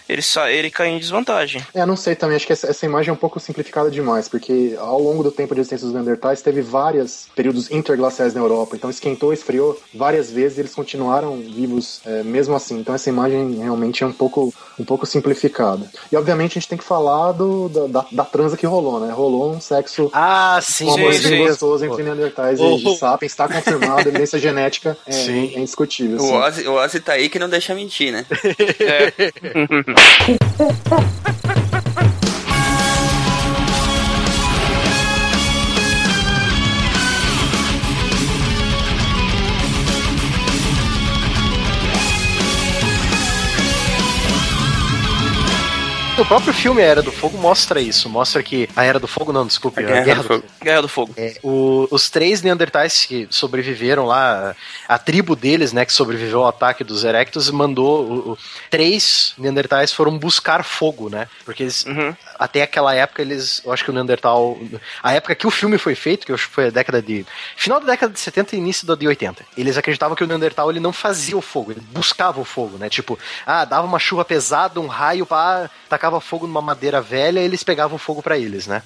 ele, 0.07 0.21
sa- 0.21 0.51
ele 0.51 0.69
cai 0.69 0.89
em 0.89 0.99
desvantagem. 0.99 1.65
É, 1.73 1.85
não 1.85 1.95
sei 1.95 2.15
também, 2.15 2.35
acho 2.35 2.45
que 2.45 2.53
essa, 2.53 2.67
essa 2.67 2.85
imagem 2.85 3.09
é 3.09 3.13
um 3.13 3.17
pouco 3.17 3.39
simplificada 3.39 3.89
demais, 3.89 4.27
porque 4.27 4.75
ao 4.77 5.01
longo 5.01 5.23
do 5.23 5.31
tempo 5.31 5.53
de 5.55 5.61
existência 5.61 5.85
dos 5.85 5.93
Neandertais 5.95 6.41
teve 6.41 6.61
vários 6.61 7.27
períodos 7.35 7.71
interglaciais 7.71 8.33
na 8.33 8.41
Europa, 8.41 8.75
então 8.75 8.89
esquentou, 8.89 9.31
esfriou 9.33 9.79
várias 9.93 10.29
vezes 10.31 10.57
e 10.57 10.61
eles 10.61 10.75
continuaram 10.75 11.37
vivos 11.37 12.01
é, 12.05 12.23
mesmo 12.23 12.55
assim. 12.55 12.79
Então 12.79 12.93
essa 12.93 13.09
imagem 13.09 13.55
realmente 13.57 14.03
é 14.03 14.07
um 14.07 14.13
pouco, 14.13 14.53
um 14.79 14.83
pouco 14.85 15.05
simplificada. 15.05 15.89
E 16.11 16.15
obviamente 16.15 16.51
a 16.57 16.59
gente 16.61 16.67
tem 16.69 16.77
que 16.77 16.83
falar 16.83 17.31
do, 17.31 17.69
da, 17.69 17.87
da, 18.01 18.05
da 18.11 18.25
transa 18.25 18.57
que 18.57 18.65
rolou, 18.65 18.99
né? 18.99 19.11
Rolou 19.11 19.51
um 19.53 19.61
sexo 19.61 20.09
Ah, 20.13 20.59
sim, 20.61 20.85
um 20.85 20.93
amorzinho 20.93 21.37
sim. 21.37 21.47
gostoso 21.47 21.85
entre 21.85 22.03
Neandertais 22.03 22.59
Oh. 22.59 22.75
e, 22.75 22.97
Sapiens, 22.97 23.31
está 23.31 23.47
confirmado, 23.47 23.99
a 24.07 24.09
evidência 24.09 24.37
genética 24.39 24.97
é, 25.05 25.11
Sim. 25.11 25.53
é 25.55 25.59
indiscutível. 25.59 26.17
O. 26.19 26.33
Ozzy, 26.33 26.67
o 26.67 26.73
Ozzy 26.73 26.99
tá 26.99 27.13
aí 27.13 27.29
que 27.29 27.39
não 27.39 27.47
deixa 27.49 27.73
mentir, 27.75 28.11
né? 28.11 28.25
Yeah. 29.41 30.35
O 46.19 46.25
próprio 46.25 46.53
filme 46.53 46.81
A 46.81 46.85
Era 46.85 47.01
do 47.01 47.11
Fogo 47.11 47.37
mostra 47.37 47.79
isso. 47.79 48.09
Mostra 48.09 48.43
que. 48.43 48.69
A 48.75 48.83
Era 48.83 48.99
do 48.99 49.07
Fogo, 49.07 49.31
não, 49.31 49.47
desculpe. 49.47 49.79
A 49.83 50.01
Guerra 50.01 50.21
do 50.21 50.27
Fogo. 50.27 50.43
Guerra 50.61 50.81
do 50.81 50.87
Fogo. 50.89 51.13
É, 51.15 51.37
o- 51.41 51.87
os 51.89 52.09
três 52.09 52.41
Neandertais 52.41 53.05
que 53.05 53.25
sobreviveram 53.31 54.05
lá, 54.05 54.53
a 54.87 54.97
tribo 54.99 55.35
deles, 55.35 55.71
né, 55.71 55.85
que 55.85 55.93
sobreviveu 55.93 56.41
ao 56.41 56.47
ataque 56.49 56.83
dos 56.83 57.03
Erectus, 57.03 57.49
mandou. 57.49 58.03
o- 58.03 58.31
o- 58.31 58.37
três 58.69 59.33
Neandertais 59.37 59.93
foram 59.93 60.17
buscar 60.17 60.63
fogo, 60.63 61.09
né? 61.09 61.27
Porque 61.45 61.63
eles, 61.63 61.85
Uhum. 61.85 62.13
até 62.37 62.61
aquela 62.63 62.93
época, 62.93 63.21
eles. 63.21 63.61
Eu 63.65 63.71
acho 63.71 63.83
que 63.85 63.89
o 63.89 63.93
Neandertal. 63.93 64.57
A 65.01 65.13
época 65.13 65.33
que 65.35 65.47
o 65.47 65.51
filme 65.51 65.77
foi 65.77 65.95
feito, 65.95 66.25
que 66.25 66.31
eu 66.31 66.35
acho 66.35 66.47
que 66.49 66.53
foi 66.53 66.67
a 66.67 66.69
década 66.69 67.01
de. 67.01 67.25
Final 67.55 67.79
da 67.79 67.85
década 67.87 68.11
de 68.13 68.19
70 68.19 68.55
e 68.55 68.59
início 68.59 68.85
da 68.85 68.95
de 68.95 69.07
80. 69.07 69.45
Eles 69.57 69.77
acreditavam 69.77 70.15
que 70.15 70.23
o 70.23 70.27
Neandertal 70.27 70.69
ele 70.69 70.79
não 70.81 70.91
fazia 70.91 71.37
o 71.37 71.41
fogo, 71.41 71.71
ele 71.71 71.81
buscava 71.91 72.39
o 72.41 72.45
fogo, 72.45 72.77
né? 72.77 72.89
Tipo, 72.89 73.17
ah, 73.45 73.63
dava 73.63 73.87
uma 73.87 73.99
chuva 73.99 74.25
pesada, 74.25 74.79
um 74.81 74.87
raio, 74.87 75.25
pá, 75.25 75.69
tacava 75.87 76.08
fogo 76.19 76.47
numa 76.47 76.61
madeira 76.61 77.01
velha 77.01 77.39
e 77.41 77.43
eles 77.43 77.61
pegavam 77.63 77.97
fogo 77.97 78.23
pra 78.23 78.37
eles, 78.37 78.65
né? 78.65 78.81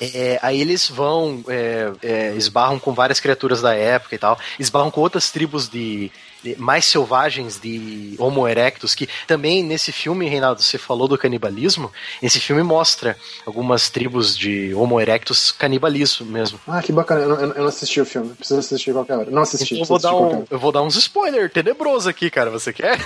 É, 0.00 0.38
aí 0.42 0.58
eles 0.60 0.88
vão, 0.88 1.44
é, 1.46 1.92
é, 2.02 2.34
esbarram 2.34 2.78
com 2.78 2.94
várias 2.94 3.20
criaturas 3.20 3.60
da 3.62 3.74
época 3.74 4.14
e 4.14 4.18
tal, 4.18 4.38
esbarram 4.58 4.90
com 4.90 5.00
outras 5.02 5.30
tribos 5.30 5.68
de- 5.68 6.10
mais 6.58 6.84
selvagens 6.84 7.58
de 7.58 8.14
Homo 8.18 8.46
erectus, 8.46 8.94
que 8.94 9.08
também 9.26 9.62
nesse 9.62 9.90
filme, 9.90 10.28
Reinaldo, 10.28 10.62
você 10.62 10.78
falou 10.78 11.08
do 11.08 11.18
canibalismo, 11.18 11.90
esse 12.22 12.38
filme 12.38 12.62
mostra 12.62 13.16
algumas 13.44 13.90
tribos 13.90 14.36
de 14.36 14.74
Homo 14.74 15.00
erectus 15.00 15.50
canibalismo 15.50 16.26
mesmo. 16.26 16.60
Ah, 16.66 16.82
que 16.82 16.92
bacana. 16.92 17.22
Eu 17.22 17.28
não, 17.28 17.36
eu 17.36 17.62
não 17.62 17.68
assisti 17.68 18.00
o 18.00 18.06
filme. 18.06 18.34
Preciso 18.34 18.60
assistir 18.60 18.92
qualquer 18.92 19.16
hora. 19.16 19.30
Não 19.30 19.42
assisti. 19.42 19.74
Então 19.74 19.82
eu 19.82 19.86
vou, 19.86 19.98
dar 19.98 20.14
um, 20.14 20.44
eu 20.50 20.58
vou 20.58 20.72
dar 20.72 20.82
uns 20.82 20.96
spoiler 20.96 21.50
tenebroso 21.50 22.08
aqui, 22.08 22.30
cara. 22.30 22.50
Você 22.50 22.72
quer? 22.72 22.98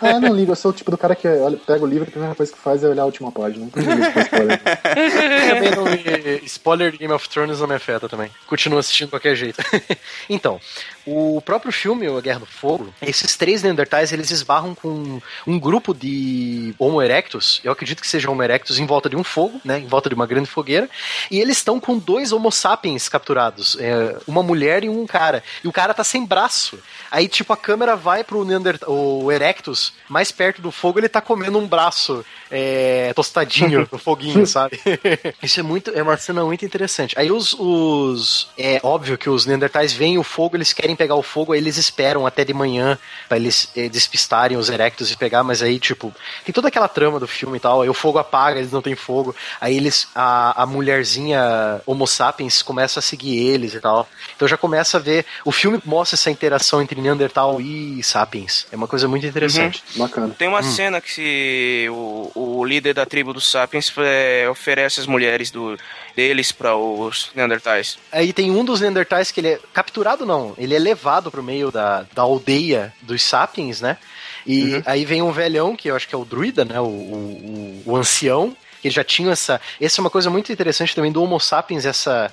Ah, 0.00 0.18
não 0.20 0.34
ligo. 0.34 0.52
Eu 0.52 0.56
sou 0.56 0.70
o 0.70 0.74
tipo 0.74 0.90
do 0.90 0.98
cara 0.98 1.14
que 1.14 1.28
olha, 1.28 1.56
pega 1.56 1.84
o 1.84 1.86
livro 1.86 2.04
e 2.04 2.08
a 2.08 2.10
primeira 2.10 2.34
coisa 2.34 2.52
que 2.52 2.58
faz 2.58 2.82
é 2.82 2.88
olhar 2.88 3.02
a 3.02 3.06
última 3.06 3.30
página. 3.30 3.68
Não 3.74 4.22
spoiler. 4.22 4.60
também 5.54 5.70
não 5.70 5.84
me... 5.84 6.42
Spoiler 6.44 6.92
de 6.92 6.98
Game 6.98 7.12
of 7.12 7.28
Thrones 7.28 7.60
não 7.60 7.66
me 7.66 7.74
afeta 7.74 8.08
também. 8.08 8.30
Continuo 8.46 8.78
assistindo 8.78 9.08
de 9.08 9.12
qualquer 9.12 9.34
jeito. 9.36 9.62
então, 10.28 10.60
o 11.06 11.40
próprio 11.40 11.72
filme, 11.72 12.06
A 12.06 12.20
Guerra 12.20 12.40
do 12.40 12.46
Fogo, 12.46 12.92
esses 13.02 13.36
três 13.36 13.62
Neandertais, 13.62 14.12
eles 14.12 14.30
esbarram 14.30 14.74
com 14.74 15.20
um 15.46 15.58
grupo 15.58 15.94
de 15.94 16.74
Homo 16.78 17.02
erectus, 17.02 17.60
eu 17.64 17.72
acredito 17.72 18.00
que 18.00 18.08
seja 18.08 18.30
Homo 18.30 18.42
erectus, 18.42 18.78
em 18.78 18.86
volta 18.86 19.08
de 19.08 19.16
um 19.16 19.24
fogo, 19.24 19.60
né, 19.64 19.78
em 19.78 19.86
volta 19.86 20.08
de 20.08 20.14
uma 20.14 20.26
grande 20.26 20.48
fogueira, 20.48 20.88
e 21.30 21.40
eles 21.40 21.56
estão 21.58 21.80
com 21.80 21.98
dois 21.98 22.32
Homo 22.32 22.50
sapiens 22.50 23.08
capturados, 23.08 23.76
é, 23.80 24.16
uma 24.26 24.42
mulher 24.42 24.84
e 24.84 24.88
um 24.88 25.06
cara, 25.06 25.42
e 25.62 25.68
o 25.68 25.72
cara 25.72 25.94
tá 25.94 26.04
sem 26.04 26.24
braço. 26.24 26.78
Aí, 27.10 27.28
tipo, 27.28 27.52
a 27.52 27.56
câmera 27.56 27.96
vai 27.96 28.24
pro 28.24 28.44
Neandertal, 28.44 28.90
o 28.92 29.30
Erectus, 29.30 29.92
mais 30.08 30.32
perto 30.32 30.62
do 30.62 30.70
fogo, 30.70 30.98
ele 30.98 31.08
tá 31.08 31.20
comendo 31.20 31.58
um 31.58 31.66
braço 31.66 32.24
é, 32.52 33.12
tostadinho 33.14 33.88
no 33.90 33.98
foguinho, 33.98 34.46
sabe? 34.46 34.78
Isso 35.42 35.58
é 35.58 35.62
muito, 35.62 35.90
é 35.90 36.02
uma 36.02 36.16
cena 36.18 36.44
muito 36.44 36.64
interessante. 36.64 37.18
Aí 37.18 37.32
os, 37.32 37.54
os 37.58 38.48
é 38.58 38.78
óbvio 38.82 39.16
que 39.16 39.30
os 39.30 39.46
Neandertais 39.46 39.92
veem 39.94 40.18
o 40.18 40.22
fogo, 40.22 40.56
eles 40.56 40.74
querem 40.74 40.94
pegar 40.94 41.14
o 41.14 41.22
fogo, 41.22 41.52
aí 41.52 41.58
eles 41.58 41.78
esperam 41.78 42.26
até 42.26 42.44
de 42.44 42.52
manhã 42.52 42.98
pra 43.26 43.38
eles 43.38 43.70
é, 43.74 43.88
despistarem 43.88 44.58
os 44.58 44.68
Erectus 44.68 45.10
e 45.10 45.16
pegar, 45.16 45.42
mas 45.42 45.62
aí, 45.62 45.80
tipo, 45.80 46.14
tem 46.44 46.52
toda 46.52 46.68
aquela 46.68 46.88
trama 46.88 47.18
do 47.18 47.26
filme 47.26 47.56
e 47.56 47.60
tal, 47.60 47.80
aí 47.80 47.88
o 47.88 47.94
fogo 47.94 48.18
apaga, 48.18 48.58
eles 48.58 48.70
não 48.70 48.82
têm 48.82 48.94
fogo, 48.94 49.34
aí 49.58 49.76
eles, 49.76 50.08
a, 50.14 50.62
a 50.62 50.66
mulherzinha 50.66 51.80
Homo 51.86 52.06
sapiens 52.06 52.60
começa 52.60 52.98
a 52.98 53.02
seguir 53.02 53.38
eles 53.38 53.72
e 53.72 53.80
tal. 53.80 54.06
Então 54.36 54.46
já 54.46 54.58
começa 54.58 54.98
a 54.98 55.00
ver, 55.00 55.24
o 55.44 55.52
filme 55.52 55.80
mostra 55.84 56.16
essa 56.16 56.30
interação 56.30 56.82
entre 56.82 57.00
Neandertal 57.00 57.60
e 57.60 58.02
Sapiens. 58.02 58.66
É 58.70 58.76
uma 58.76 58.86
coisa 58.86 59.08
muito 59.08 59.26
interessante. 59.26 59.82
Bacana. 59.96 60.34
Tem 60.36 60.48
uma 60.48 60.62
cena 60.62 61.00
que 61.00 61.10
se 61.10 61.88
o, 61.90 62.30
o 62.34 62.41
líder 62.64 62.94
da 62.94 63.06
tribo 63.06 63.32
dos 63.32 63.50
Sapiens 63.50 63.92
é, 63.98 64.48
oferece 64.48 65.00
as 65.00 65.06
mulheres 65.06 65.50
do, 65.50 65.78
deles 66.14 66.52
para 66.52 66.76
os 66.76 67.30
Neandertais. 67.34 67.98
Aí 68.10 68.32
tem 68.32 68.50
um 68.50 68.64
dos 68.64 68.80
Neandertais 68.80 69.30
que 69.30 69.40
ele 69.40 69.48
é 69.48 69.60
capturado, 69.72 70.24
não, 70.24 70.54
ele 70.58 70.74
é 70.74 70.78
levado 70.78 71.30
pro 71.30 71.42
meio 71.42 71.70
da, 71.70 72.06
da 72.14 72.22
aldeia 72.22 72.92
dos 73.02 73.22
Sapiens, 73.22 73.80
né? 73.80 73.98
E 74.46 74.82
aí 74.86 75.04
vem 75.04 75.22
um 75.22 75.30
velhão, 75.30 75.76
que 75.76 75.88
eu 75.88 75.96
acho 75.96 76.08
que 76.08 76.14
é 76.14 76.18
o 76.18 76.24
druida, 76.24 76.64
né? 76.64 76.80
O, 76.80 76.84
o, 76.84 77.82
o, 77.86 77.92
o 77.92 77.96
ancião, 77.96 78.56
que 78.82 78.90
já 78.90 79.04
tinha 79.04 79.32
essa. 79.32 79.60
Essa 79.80 80.00
é 80.00 80.02
uma 80.02 80.10
coisa 80.10 80.28
muito 80.28 80.52
interessante 80.52 80.94
também 80.94 81.12
do 81.12 81.22
Homo 81.22 81.38
sapiens, 81.40 81.86
essa. 81.86 82.30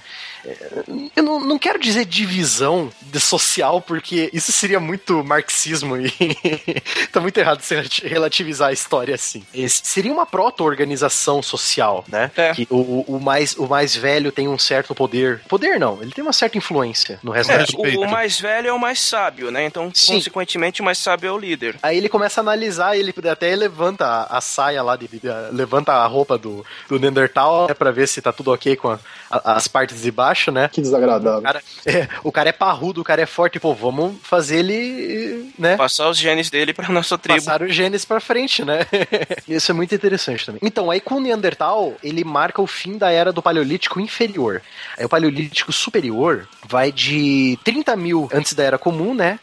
Eu 1.16 1.24
não, 1.24 1.40
não 1.42 1.60
quero 1.60 1.78
dizer 1.80 2.06
divisão 2.06 2.90
social, 3.20 3.82
porque 3.82 4.30
isso 4.34 4.52
seria 4.52 4.80
muito 4.80 5.24
marxismo 5.24 5.98
e 5.98 6.10
tá 7.12 7.20
muito 7.20 7.38
errado 7.38 7.62
você 7.62 7.84
relativizar 8.04 8.70
a 8.70 8.74
história 8.74 9.14
assim. 9.14 9.44
Esse 9.54 9.82
seria 9.84 10.12
uma 10.12 10.26
proto-organização 10.26 11.42
social, 11.44 12.06
né? 12.08 12.32
É. 12.36 12.54
Que 12.54 12.66
o, 12.70 13.04
o, 13.08 13.20
mais, 13.20 13.56
o 13.58 13.68
mais 13.68 13.96
velho 13.96 14.32
tem 14.32 14.48
um 14.48 14.58
certo 14.58 14.96
poder. 14.96 15.42
Poder 15.48 15.80
não, 15.80 16.02
ele 16.02 16.12
tem 16.12 16.24
uma 16.24 16.34
certa 16.34 16.58
influência 16.58 17.20
no 17.22 17.32
resto 17.32 17.52
É, 17.52 17.58
da 17.58 17.66
o, 17.76 18.06
o 18.06 18.10
mais 18.10 18.40
velho 18.40 18.70
é 18.70 18.74
o 18.74 18.80
mais 18.80 19.00
sábio, 19.00 19.52
né? 19.52 19.66
Então, 19.66 19.92
Sim. 19.94 20.16
consequentemente, 20.16 20.82
o 20.82 20.86
mais 20.86 20.98
sábio 20.98 21.28
é 21.28 21.32
o 21.32 21.38
líder. 21.38 21.78
Aí 21.84 21.98
ele 21.98 22.10
começa 22.10 22.40
a 22.40 22.44
analisar, 22.44 22.98
ele 22.98 23.14
até 23.30 23.54
levanta 23.56 24.06
a, 24.06 24.38
a 24.38 24.42
saia 24.42 24.82
lá, 24.82 24.96
de, 24.96 25.08
de- 25.08 25.20
levanta 25.52 25.92
a 25.92 26.08
roupa 26.08 26.38
do, 26.40 26.66
do 26.88 26.99
Neandertal, 26.99 27.68
né, 27.68 27.74
pra 27.74 27.91
ver 27.91 28.07
se 28.07 28.22
tá 28.22 28.32
tudo 28.34 28.52
ok 28.52 28.76
com 28.76 28.90
a- 28.90 28.99
a- 29.30 29.53
as 29.53 29.68
partes 29.68 30.02
de 30.02 30.11
baixo, 30.11 30.52
né? 30.52 30.70
Que 30.72 30.82
desagradável. 30.82 31.40
O 31.40 31.44
cara, 31.44 31.61
é, 31.86 32.07
o 32.24 32.32
cara 32.32 32.49
é 32.49 32.53
parrudo, 32.53 33.02
o 33.02 33.03
cara 33.03 33.22
é 33.22 33.26
forte, 33.26 33.60
pô, 33.60 33.74
vamos 33.74 34.16
fazer 34.24 34.60
ele, 34.60 35.52
né? 35.57 35.76
Passar 35.78 36.10
os 36.10 36.18
genes 36.18 36.49
dele 36.49 36.74
pra 36.74 36.90
nossa 36.90 37.18
tribo. 37.18 37.38
Passar 37.40 37.61
os 37.61 37.74
genes 37.76 38.06
pra 38.06 38.20
frente, 38.20 38.64
né? 38.64 38.80
Isso 39.48 39.72
é 39.72 39.74
muito 39.74 39.94
interessante 39.94 40.45
também. 40.45 40.60
Então, 40.64 40.90
aí 40.90 40.99
com 40.99 41.16
o 41.16 41.20
Neandertal, 41.20 41.94
ele 42.03 42.24
marca 42.24 42.61
o 42.61 42.68
fim 42.68 42.98
da 42.98 43.11
era 43.11 43.32
do 43.32 43.41
Paleolítico 43.41 43.99
inferior. 43.99 44.61
Aí 44.98 45.06
o 45.06 45.10
Paleolítico 45.10 45.72
superior 45.72 46.48
vai 46.68 46.91
de 46.91 47.57
30 47.64 47.95
mil 47.95 48.30
antes 48.34 48.53
da 48.53 48.64
era 48.64 48.78
comum, 48.78 49.14
né? 49.14 49.40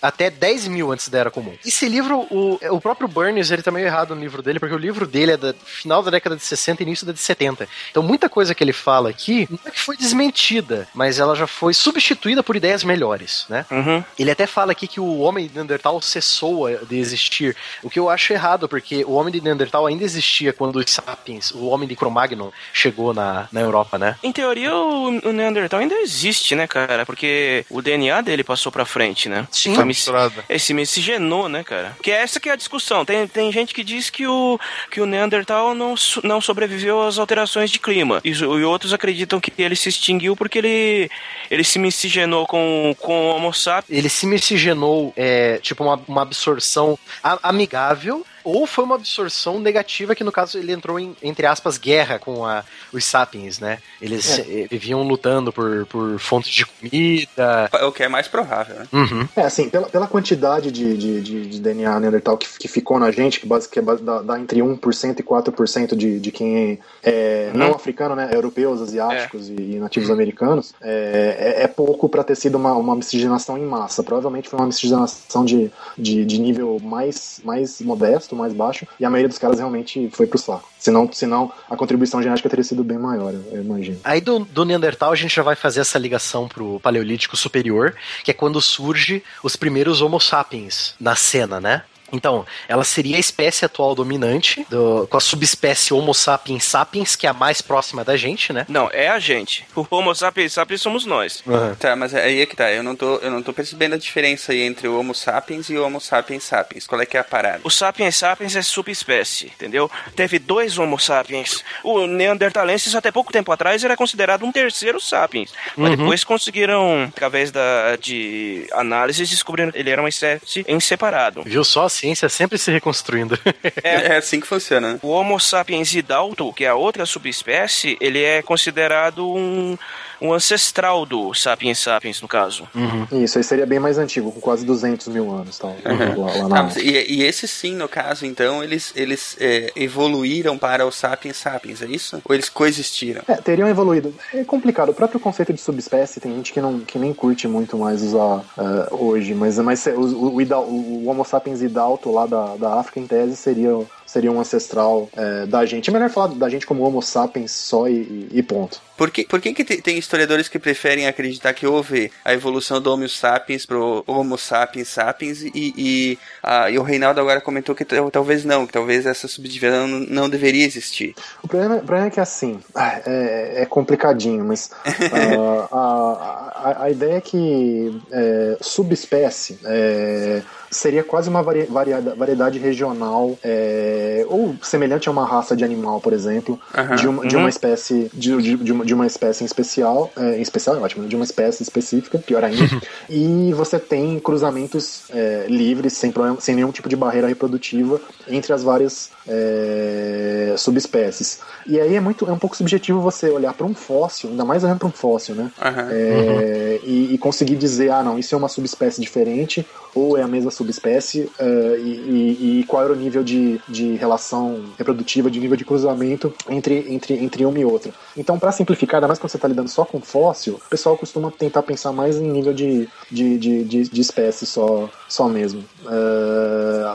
Até 0.00 0.30
10 0.30 0.68
mil 0.68 0.92
antes 0.92 1.08
da 1.08 1.18
era 1.18 1.30
comum. 1.30 1.54
Esse 1.64 1.88
livro, 1.88 2.26
o, 2.30 2.58
o 2.70 2.80
próprio 2.80 3.08
Burns, 3.08 3.50
ele 3.50 3.62
tá 3.62 3.70
meio 3.70 3.86
errado 3.86 4.14
no 4.14 4.20
livro 4.20 4.42
dele, 4.42 4.60
porque 4.60 4.74
o 4.74 4.78
livro 4.78 5.06
dele 5.06 5.32
é 5.32 5.36
do 5.36 5.54
final 5.64 6.02
da 6.02 6.10
década 6.10 6.35
de 6.36 6.44
60 6.44 6.82
e 6.82 6.86
início 6.86 7.06
da 7.06 7.12
de 7.12 7.18
70. 7.18 7.68
Então, 7.90 8.02
muita 8.02 8.28
coisa 8.28 8.54
que 8.54 8.62
ele 8.62 8.72
fala 8.72 9.10
aqui 9.10 9.48
não 9.50 9.58
é 9.66 9.70
que 9.70 9.80
foi 9.80 9.96
desmentida, 9.96 10.88
mas 10.94 11.18
ela 11.18 11.34
já 11.34 11.46
foi 11.46 11.74
substituída 11.74 12.42
por 12.42 12.56
ideias 12.56 12.84
melhores, 12.84 13.46
né? 13.48 13.64
Uhum. 13.70 14.04
Ele 14.18 14.30
até 14.30 14.46
fala 14.46 14.72
aqui 14.72 14.86
que 14.86 15.00
o 15.00 15.18
homem 15.20 15.46
de 15.46 15.54
Neandertal 15.54 16.00
cessou 16.00 16.68
de 16.84 16.96
existir, 16.96 17.56
o 17.82 17.90
que 17.90 17.98
eu 17.98 18.08
acho 18.08 18.32
errado, 18.32 18.68
porque 18.68 19.04
o 19.04 19.12
homem 19.12 19.32
de 19.32 19.40
Neandertal 19.40 19.86
ainda 19.86 20.04
existia 20.04 20.52
quando 20.52 20.76
os 20.76 20.90
sapiens, 20.90 21.50
o 21.52 21.66
homem 21.66 21.88
de 21.88 21.96
Cro-Magnon, 21.96 22.50
chegou 22.72 23.12
na, 23.12 23.48
na 23.50 23.60
Europa, 23.60 23.98
né? 23.98 24.16
Em 24.22 24.32
teoria, 24.32 24.74
o, 24.74 25.08
o 25.08 25.32
Neandertal 25.32 25.80
ainda 25.80 25.94
existe, 25.96 26.54
né, 26.54 26.66
cara? 26.66 27.04
Porque 27.06 27.64
o 27.70 27.82
DNA 27.82 28.20
dele 28.20 28.44
passou 28.44 28.70
pra 28.70 28.84
frente, 28.84 29.28
né? 29.28 29.46
Sim. 29.50 29.74
Foi 29.74 29.84
misturado. 29.84 30.44
Esse 30.48 30.74
miscigenou, 30.74 31.48
né, 31.48 31.64
cara? 31.64 31.92
Porque 31.96 32.10
essa 32.10 32.40
que 32.40 32.48
é 32.48 32.52
a 32.52 32.56
discussão. 32.56 33.04
Tem, 33.04 33.26
tem 33.26 33.52
gente 33.52 33.74
que 33.74 33.84
diz 33.84 34.10
que 34.10 34.26
o, 34.26 34.58
que 34.90 35.00
o 35.00 35.06
Neandertal 35.06 35.74
não, 35.74 35.94
não 36.26 36.40
sobreviveu 36.40 37.02
às 37.02 37.18
alterações 37.18 37.70
de 37.70 37.78
clima. 37.78 38.20
E, 38.24 38.30
e 38.30 38.44
outros 38.64 38.92
acreditam 38.92 39.40
que 39.40 39.52
ele 39.58 39.76
se 39.76 39.88
extinguiu 39.88 40.36
porque 40.36 40.58
ele, 40.58 41.10
ele 41.50 41.64
se 41.64 41.78
miscigenou 41.78 42.46
com, 42.46 42.94
com 42.98 43.26
o 43.26 43.36
Homo 43.36 43.52
sapiens. 43.52 43.98
Ele 43.98 44.08
se 44.08 44.26
miscigenou, 44.26 45.12
é, 45.16 45.58
tipo, 45.58 45.84
uma, 45.84 46.00
uma 46.06 46.22
absorção 46.22 46.98
amigável, 47.42 48.24
ou 48.46 48.64
foi 48.64 48.84
uma 48.84 48.94
absorção 48.94 49.58
negativa 49.58 50.14
que 50.14 50.22
no 50.22 50.30
caso 50.30 50.56
ele 50.56 50.72
entrou 50.72 51.00
em, 51.00 51.16
entre 51.20 51.46
aspas, 51.46 51.76
guerra 51.76 52.16
com 52.16 52.46
a, 52.46 52.62
os 52.92 53.04
sapiens, 53.04 53.58
né? 53.58 53.78
Eles 54.00 54.38
eh, 54.38 54.68
viviam 54.70 55.02
lutando 55.02 55.52
por, 55.52 55.84
por 55.86 56.16
fontes 56.20 56.52
de 56.52 56.64
comida. 56.64 57.68
O 57.82 57.90
que 57.90 58.04
é 58.04 58.08
mais 58.08 58.28
provável, 58.28 58.76
né? 58.76 58.86
Uhum. 58.92 59.28
É, 59.34 59.42
assim, 59.42 59.68
pela, 59.68 59.88
pela 59.88 60.06
quantidade 60.06 60.70
de, 60.70 60.96
de, 60.96 61.20
de, 61.20 61.46
de 61.46 61.60
DNA 61.60 61.98
Neandertal 61.98 62.38
que, 62.38 62.46
que 62.56 62.68
ficou 62.68 63.00
na 63.00 63.10
gente, 63.10 63.40
que, 63.40 63.46
base, 63.46 63.68
que 63.68 63.80
é 63.80 63.82
dá, 63.82 64.22
dá 64.22 64.38
entre 64.38 64.60
1% 64.60 65.18
e 65.18 65.22
4% 65.24 65.96
de, 65.96 66.20
de 66.20 66.30
quem 66.30 66.78
é 67.02 67.50
não 67.52 67.72
africano, 67.72 68.14
né? 68.14 68.30
Europeus, 68.32 68.80
asiáticos 68.80 69.48
e, 69.48 69.54
e 69.54 69.78
nativos 69.80 70.08
americanos, 70.08 70.72
é, 70.80 71.56
é, 71.58 71.62
é 71.64 71.66
pouco 71.66 72.08
para 72.08 72.22
ter 72.22 72.36
sido 72.36 72.54
uma, 72.54 72.74
uma 72.74 72.94
miscigenação 72.94 73.58
em 73.58 73.64
massa. 73.66 74.04
Provavelmente 74.04 74.48
foi 74.48 74.60
uma 74.60 74.66
miscigenação 74.66 75.44
de, 75.44 75.72
de, 75.98 76.24
de 76.24 76.38
nível 76.38 76.78
mais, 76.80 77.40
mais 77.44 77.80
modesto, 77.80 78.35
mais 78.36 78.52
baixo, 78.52 78.86
e 78.98 79.04
a 79.04 79.10
maioria 79.10 79.28
dos 79.28 79.38
caras 79.38 79.58
realmente 79.58 80.08
foi 80.12 80.26
pro 80.26 80.38
saco. 80.38 80.68
Senão, 80.78 81.10
senão 81.12 81.52
a 81.68 81.76
contribuição 81.76 82.22
genética 82.22 82.48
teria 82.48 82.64
sido 82.64 82.84
bem 82.84 82.98
maior, 82.98 83.32
eu, 83.52 83.60
imagino. 83.60 83.98
Aí 84.04 84.20
do, 84.20 84.40
do 84.40 84.64
Neandertal 84.64 85.12
a 85.12 85.16
gente 85.16 85.34
já 85.34 85.42
vai 85.42 85.56
fazer 85.56 85.80
essa 85.80 85.98
ligação 85.98 86.46
pro 86.48 86.78
Paleolítico 86.80 87.36
Superior, 87.36 87.94
que 88.22 88.30
é 88.30 88.34
quando 88.34 88.60
surge 88.60 89.22
os 89.42 89.56
primeiros 89.56 90.00
Homo 90.00 90.20
sapiens 90.20 90.94
na 91.00 91.14
cena, 91.16 91.60
né? 91.60 91.82
Então, 92.12 92.46
ela 92.68 92.84
seria 92.84 93.16
a 93.16 93.20
espécie 93.20 93.64
atual 93.64 93.94
dominante, 93.94 94.64
do- 94.70 95.06
com 95.10 95.16
a 95.16 95.20
subespécie 95.20 95.92
Homo 95.92 96.14
sapiens 96.14 96.64
sapiens, 96.64 97.16
que 97.16 97.26
é 97.26 97.30
a 97.30 97.32
mais 97.32 97.60
próxima 97.60 98.04
da 98.04 98.16
gente, 98.16 98.52
né? 98.52 98.64
Não, 98.68 98.88
é 98.92 99.08
a 99.08 99.18
gente. 99.18 99.66
O 99.74 99.86
Homo 99.90 100.14
sapiens 100.14 100.52
sapiens 100.52 100.80
somos 100.80 101.04
nós. 101.04 101.42
Tá, 101.78 101.96
mas 101.96 102.14
aí 102.14 102.40
é 102.40 102.46
que 102.46 102.54
tá. 102.56 102.70
Eu 102.72 102.82
não 102.82 102.94
tô, 102.94 103.16
eu 103.16 103.30
não 103.30 103.42
tô 103.42 103.52
percebendo 103.52 103.94
a 103.94 103.98
diferença 103.98 104.52
aí 104.52 104.62
entre 104.62 104.86
o 104.88 104.98
Homo 104.98 105.14
sapiens 105.14 105.68
e 105.70 105.76
o 105.76 105.84
Homo 105.84 106.00
sapiens 106.00 106.44
sapiens. 106.44 106.86
Qual 106.86 107.00
é 107.00 107.06
que 107.06 107.16
é 107.16 107.20
a 107.20 107.24
parada? 107.24 107.60
O 107.64 107.70
sapiens 107.70 108.16
sapiens 108.16 108.54
é 108.56 108.62
subespécie, 108.62 109.46
entendeu? 109.46 109.90
Teve 110.14 110.38
dois 110.38 110.78
Homo 110.78 110.98
sapiens. 110.98 111.64
O 111.82 112.06
Neandertalensis, 112.06 112.94
até 112.94 113.10
pouco 113.10 113.32
tempo 113.32 113.50
atrás, 113.52 113.82
era 113.84 113.96
considerado 113.96 114.44
um 114.44 114.52
terceiro 114.52 115.00
sapiens. 115.00 115.52
Mas 115.76 115.90
Uhum. 115.90 115.96
depois 115.96 116.24
conseguiram, 116.24 117.04
através 117.14 117.50
da, 117.50 117.96
de 118.00 118.66
análises, 118.72 119.28
descobriram 119.28 119.70
que 119.72 119.78
ele 119.78 119.90
era 119.90 120.00
uma 120.02 120.08
espécie 120.08 120.64
em 120.68 120.78
separado. 120.80 121.42
Viu 121.44 121.64
só 121.64 121.84
a 121.86 121.88
ciência 121.96 122.28
sempre 122.28 122.58
se 122.58 122.70
reconstruindo. 122.70 123.38
É, 123.82 124.16
assim 124.16 124.40
que 124.40 124.46
funciona, 124.46 124.94
né? 124.94 124.98
O 125.02 125.08
Homo 125.08 125.38
sapiens 125.38 125.94
idalto, 125.98 126.52
que 126.52 126.64
é 126.64 126.68
a 126.68 126.74
outra 126.74 127.06
subespécie, 127.06 127.96
ele 128.00 128.22
é 128.22 128.42
considerado 128.42 129.26
um, 129.34 129.76
um 130.20 130.32
ancestral 130.32 131.04
do 131.04 131.32
sapiens 131.34 131.78
sapiens, 131.78 132.20
no 132.20 132.28
caso. 132.28 132.68
Isso, 133.12 133.38
aí 133.38 133.44
seria 133.44 133.66
bem 133.66 133.78
mais 133.78 133.98
antigo, 133.98 134.32
com 134.32 134.40
quase 134.40 134.64
200 134.64 135.08
mil 135.08 135.30
anos, 135.30 135.58
tal, 135.58 135.76
lá, 135.84 136.26
lá 136.26 136.32
Tá, 136.36 136.48
na 136.48 136.62
mas 136.64 136.76
e, 136.76 137.12
e 137.12 137.22
esses 137.22 137.50
sim, 137.50 137.74
no 137.74 137.88
caso, 137.88 138.24
então, 138.26 138.62
eles, 138.62 138.92
eles 138.96 139.36
é, 139.40 139.72
evoluíram 139.76 140.56
para 140.58 140.86
os 140.86 140.96
sapiens 140.96 141.36
sapiens, 141.36 141.82
é 141.82 141.86
isso? 141.86 142.20
Ou 142.24 142.34
eles 142.34 142.48
coexistiram? 142.48 143.22
É, 143.28 143.34
teriam 143.36 143.68
evoluído. 143.68 144.14
É 144.32 144.44
complicado. 144.44 144.90
O 144.90 144.94
próprio 144.94 145.20
conceito 145.20 145.52
de 145.52 145.60
subespécie 145.60 146.20
tem 146.20 146.34
gente 146.34 146.52
que, 146.52 146.60
não, 146.60 146.80
que 146.80 146.98
nem 146.98 147.12
curte 147.12 147.46
muito 147.48 147.76
mais 147.76 148.02
usar 148.02 148.42
eh, 148.58 148.88
hoje, 148.90 149.34
mas, 149.34 149.58
mas 149.58 149.86
o, 149.86 150.00
o, 150.00 150.36
o 150.36 151.06
o 151.06 151.08
Homo 151.08 151.24
sapiens 151.24 151.62
idalto 151.62 152.10
lá 152.10 152.26
da, 152.26 152.56
da 152.56 152.80
África, 152.80 153.00
em 153.00 153.06
tese, 153.06 153.36
seria, 153.36 153.78
seria 154.16 154.32
um 154.32 154.40
ancestral 154.40 155.10
eh, 155.14 155.44
da 155.46 155.66
gente. 155.66 155.90
É 155.90 155.92
melhor 155.92 156.08
falar 156.08 156.28
da 156.28 156.48
gente 156.48 156.64
como 156.66 156.82
Homo 156.82 157.02
sapiens 157.02 157.50
só 157.52 157.86
e, 157.86 158.26
e 158.32 158.42
ponto. 158.42 158.80
Por 158.96 159.10
que, 159.10 159.24
por 159.26 159.42
que, 159.42 159.52
que 159.52 159.62
te- 159.62 159.82
tem 159.82 159.98
historiadores 159.98 160.48
que 160.48 160.58
preferem 160.58 161.06
acreditar 161.06 161.52
que 161.52 161.66
houve 161.66 162.10
a 162.24 162.32
evolução 162.32 162.80
do 162.80 162.90
Homo 162.90 163.06
sapiens 163.10 163.66
pro 163.66 164.02
Homo 164.06 164.38
sapiens 164.38 164.88
sapiens 164.88 165.42
e, 165.42 165.50
e, 165.54 166.18
ah, 166.42 166.70
e 166.70 166.78
o 166.78 166.82
Reinaldo 166.82 167.20
agora 167.20 167.42
comentou 167.42 167.74
que 167.74 167.84
tal- 167.84 168.10
talvez 168.10 168.42
não, 168.42 168.66
que 168.66 168.72
talvez 168.72 169.04
essa 169.04 169.28
subdivisão 169.28 169.86
não, 169.86 170.00
não 170.00 170.28
deveria 170.30 170.64
existir. 170.64 171.14
O 171.42 171.48
problema, 171.48 171.74
o 171.76 171.80
problema 171.84 172.06
é 172.06 172.10
que 172.10 172.20
assim, 172.20 172.58
ah, 172.74 172.98
é, 173.04 173.62
é 173.62 173.66
complicadinho, 173.66 174.42
mas 174.46 174.70
ah, 175.12 175.68
a, 175.70 176.70
a, 176.70 176.82
a 176.84 176.90
ideia 176.90 177.18
é 177.18 177.20
que 177.20 178.00
é, 178.10 178.56
subespécie 178.62 179.58
é, 179.64 180.40
seria 180.70 181.04
quase 181.04 181.28
uma 181.28 181.42
vari, 181.42 181.64
variada- 181.64 182.14
variedade 182.14 182.58
regional 182.58 183.38
é, 183.44 184.05
ou 184.28 184.54
semelhante 184.62 185.08
a 185.08 185.12
uma 185.12 185.24
raça 185.26 185.56
de 185.56 185.64
animal, 185.64 186.00
por 186.00 186.12
exemplo, 186.12 186.58
Aham. 186.76 186.94
de, 186.96 187.08
uma, 187.08 187.26
de 187.26 187.34
Uhum. 187.36 187.42
uma 187.42 187.48
espécie 187.48 188.10
de, 188.12 188.36
de, 188.42 188.56
de 188.56 188.72
uma, 188.72 188.84
de 188.84 188.94
uma 188.94 189.06
espécie 189.06 189.42
em 189.42 189.46
especial, 189.46 190.10
é, 190.16 190.38
em 190.38 190.42
especial 190.42 190.76
é 190.76 190.80
ótimo, 190.80 191.02
né? 191.02 191.08
de 191.08 191.16
uma 191.16 191.24
espécie 191.24 191.62
específica, 191.62 192.18
pior 192.18 192.42
ainda, 192.44 192.68
e 193.08 193.52
você 193.52 193.78
tem 193.78 194.18
cruzamentos 194.18 195.04
é, 195.10 195.46
livres, 195.48 195.92
sem, 195.94 196.10
problema, 196.12 196.40
sem 196.40 196.54
nenhum 196.54 196.70
tipo 196.72 196.88
de 196.88 196.96
barreira 196.96 197.26
reprodutiva 197.28 198.00
entre 198.28 198.52
as 198.52 198.62
várias 198.62 199.10
é, 199.28 200.54
subespécies. 200.56 201.40
E 201.66 201.80
aí 201.80 201.94
é 201.96 202.00
muito 202.00 202.26
é 202.28 202.32
um 202.32 202.38
pouco 202.38 202.56
subjetivo 202.56 203.00
você 203.00 203.28
olhar 203.30 203.52
para 203.54 203.66
um 203.66 203.74
fóssil, 203.74 204.30
ainda 204.30 204.44
mais 204.44 204.62
olhando 204.64 204.78
para 204.78 204.88
um 204.88 204.92
fóssil, 204.92 205.34
né? 205.34 205.50
É, 205.92 206.80
e, 206.84 207.14
e 207.14 207.18
conseguir 207.18 207.56
dizer, 207.56 207.90
ah, 207.90 208.02
não, 208.02 208.18
isso 208.18 208.34
é 208.34 208.38
uma 208.38 208.48
subespécie 208.48 209.00
diferente 209.00 209.66
ou 209.94 210.16
é 210.18 210.22
a 210.22 210.28
mesma 210.28 210.50
subespécie 210.50 211.30
é, 211.38 211.76
e, 211.78 211.90
e- 211.90 212.60
e 212.60 212.64
qual 212.64 212.82
era 212.84 212.92
o 212.92 212.96
nível 212.96 213.22
de, 213.24 213.60
de 213.68 213.95
relação 213.96 214.64
reprodutiva, 214.78 215.30
de 215.30 215.40
nível 215.40 215.56
de 215.56 215.64
cruzamento 215.64 216.32
entre, 216.48 216.92
entre, 216.92 217.14
entre 217.14 217.44
uma 217.44 217.58
e 217.58 217.64
outra. 217.64 217.92
Então, 218.16 218.38
para 218.38 218.52
simplificar, 218.52 218.96
ainda 218.96 219.08
mais 219.08 219.18
quando 219.18 219.30
você 219.30 219.36
está 219.36 219.48
lidando 219.48 219.68
só 219.68 219.84
com 219.84 220.00
fóssil, 220.00 220.54
o 220.54 220.68
pessoal 220.68 220.96
costuma 220.96 221.30
tentar 221.30 221.62
pensar 221.62 221.92
mais 221.92 222.16
em 222.16 222.30
nível 222.30 222.52
de, 222.52 222.88
de, 223.10 223.38
de, 223.38 223.64
de, 223.64 223.82
de 223.88 224.00
espécie 224.00 224.44
só, 224.46 224.88
só 225.08 225.28
mesmo. 225.28 225.64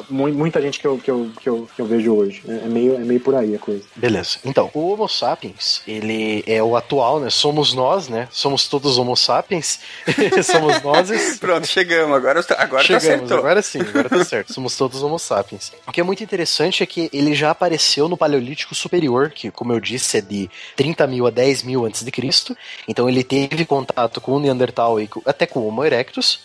Mu- 0.09 0.31
muita 0.33 0.61
gente 0.61 0.79
que 0.79 0.85
eu, 0.87 0.97
que, 0.97 1.09
eu, 1.09 1.31
que, 1.39 1.47
eu, 1.49 1.69
que 1.75 1.81
eu 1.81 1.85
vejo 1.85 2.13
hoje. 2.13 2.41
É, 2.47 2.51
é 2.65 2.67
meio, 2.67 2.95
é 2.95 2.99
meio 2.99 3.19
por 3.19 3.35
aí 3.35 3.55
a 3.55 3.59
coisa. 3.59 3.83
Beleza. 3.95 4.37
Então, 4.43 4.69
o 4.73 4.91
Homo 4.91 5.07
sapiens, 5.07 5.81
ele 5.87 6.43
é 6.45 6.61
o 6.61 6.75
atual, 6.75 7.19
né? 7.19 7.29
Somos 7.29 7.73
nós, 7.73 8.07
né? 8.07 8.27
Somos 8.31 8.67
todos 8.67 8.97
Homo 8.97 9.15
sapiens. 9.15 9.79
Somos 10.43 10.81
nós. 10.81 11.09
Pronto, 11.39 11.65
chegamos. 11.67 12.15
Agora, 12.15 12.43
agora 12.57 12.83
tá 12.83 12.99
Chegamos, 12.99 13.05
acertou. 13.05 13.37
agora 13.37 13.61
sim, 13.61 13.79
agora 13.79 14.09
tá 14.09 14.25
certo. 14.25 14.53
Somos 14.53 14.75
todos 14.75 15.01
Homo 15.03 15.17
sapiens. 15.19 15.71
O 15.87 15.91
que 15.91 16.01
é 16.01 16.03
muito 16.03 16.23
interessante 16.23 16.83
é 16.83 16.85
que 16.85 17.09
ele 17.13 17.33
já 17.33 17.51
apareceu 17.51 18.07
no 18.07 18.17
Paleolítico 18.17 18.75
Superior, 18.75 19.29
que, 19.29 19.49
como 19.51 19.71
eu 19.73 19.79
disse, 19.79 20.17
é 20.17 20.21
de 20.21 20.49
30 20.75 21.07
mil 21.07 21.25
a 21.27 21.29
10 21.29 21.63
mil 21.63 21.85
antes 21.85 22.03
de 22.03 22.11
Cristo. 22.11 22.55
Então 22.87 23.07
ele 23.09 23.23
teve 23.23 23.65
contato 23.65 24.19
com 24.19 24.33
o 24.33 24.39
Neandertal 24.39 24.99
e 24.99 25.09
até 25.25 25.45
com 25.45 25.59
o 25.61 25.67
Homo 25.67 25.83
erectus 25.85 26.00
aspectos 26.01 26.39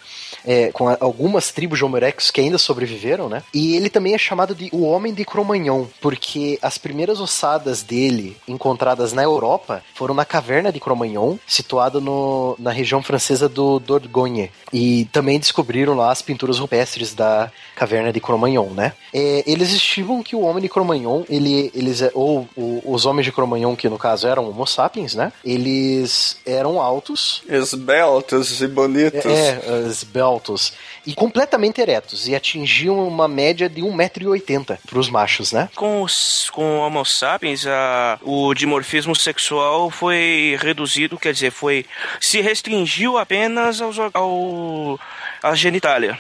é, 0.47 0.71
com 0.73 0.89
a- 0.89 0.97
algumas 1.01 1.51
tribos 1.51 1.79
de 1.79 1.85
Homo 1.85 1.97
erectus 1.97 2.31
que 2.31 2.41
ainda 2.41 2.59
sobreviveram, 2.59 3.29
né? 3.29 3.43
E 3.53 3.75
ele 3.77 3.91
também 3.91 4.15
é 4.15 4.19
chamado 4.19 4.55
de 4.55 4.69
o 4.73 4.83
Homem 4.85 5.13
de 5.13 5.25
Cromagnon, 5.25 5.87
porque 6.01 6.59
as 6.63 6.79
primeiras 6.79 7.21
ossadas 7.21 7.83
dele 7.83 8.37
encontradas 8.47 9.13
na 9.13 9.23
Europa 9.23 9.83
foram 9.95 10.15
na 10.15 10.25
caverna 10.25 10.71
de 10.73 10.81
Cromagnon, 10.81 11.37
situada 11.47 12.01
no, 12.01 12.55
na 12.59 12.71
região 12.71 13.03
francesa 13.03 13.49
do 13.49 13.79
Dordogne. 13.79 14.51
E 14.73 15.07
também 15.13 15.39
descobriram 15.39 15.95
lá 15.95 16.11
as 16.11 16.23
pinturas 16.23 16.59
rupestres 16.59 17.15
da 17.15 17.51
caverna 17.75 18.13
de 18.13 18.21
Cromagnon, 18.21 18.71
né? 18.71 18.93
É, 19.13 19.43
eles 19.47 19.73
estimam 19.73 20.23
que 20.23 20.37
o 20.37 20.41
Homem 20.43 20.63
de 20.63 20.69
Cromagnon, 20.69 21.23
ele, 21.29 21.71
eles, 21.75 22.03
é- 22.03 22.11
ou 22.15 22.49
o- 22.57 22.83
os 22.85 23.07
homens 23.07 23.25
de 23.25 23.33
Cromagnon, 23.33 23.75
que 23.77 23.89
no 23.89 23.99
caso 23.99 24.27
eram 24.27 24.49
Homo 24.49 24.67
sapiens, 24.67 25.15
né? 25.15 25.33
Eles 25.45 26.37
eram 26.47 26.81
altos, 26.81 27.43
Esbeltos 27.49 28.61
e 28.61 28.67
bonitos. 28.69 29.25
é, 29.25 29.87
esbeltos. 29.89 30.36
E 31.07 31.15
completamente 31.15 31.81
eretos. 31.81 32.29
E 32.29 32.35
atingiam 32.35 33.07
uma 33.07 33.29
média 33.29 33.69
de 33.69 33.83
1,80m 33.83 34.79
pros 34.87 35.09
machos, 35.09 35.53
né? 35.53 35.69
Com, 35.75 36.03
os, 36.03 36.51
com 36.51 36.79
o 36.79 36.81
Homo 36.81 37.05
sapiens, 37.05 37.67
a, 37.67 38.19
o 38.23 38.55
dimorfismo 38.55 39.15
sexual 39.15 39.91
foi 39.91 40.57
reduzido, 40.61 41.19
quer 41.19 41.33
dizer, 41.33 41.51
foi 41.51 41.87
se 42.21 42.41
restringiu 42.41 43.19
apenas 43.19 43.81
aos, 43.81 43.97
ao, 43.99 44.99
à 45.43 45.55
genitália. 45.55 46.19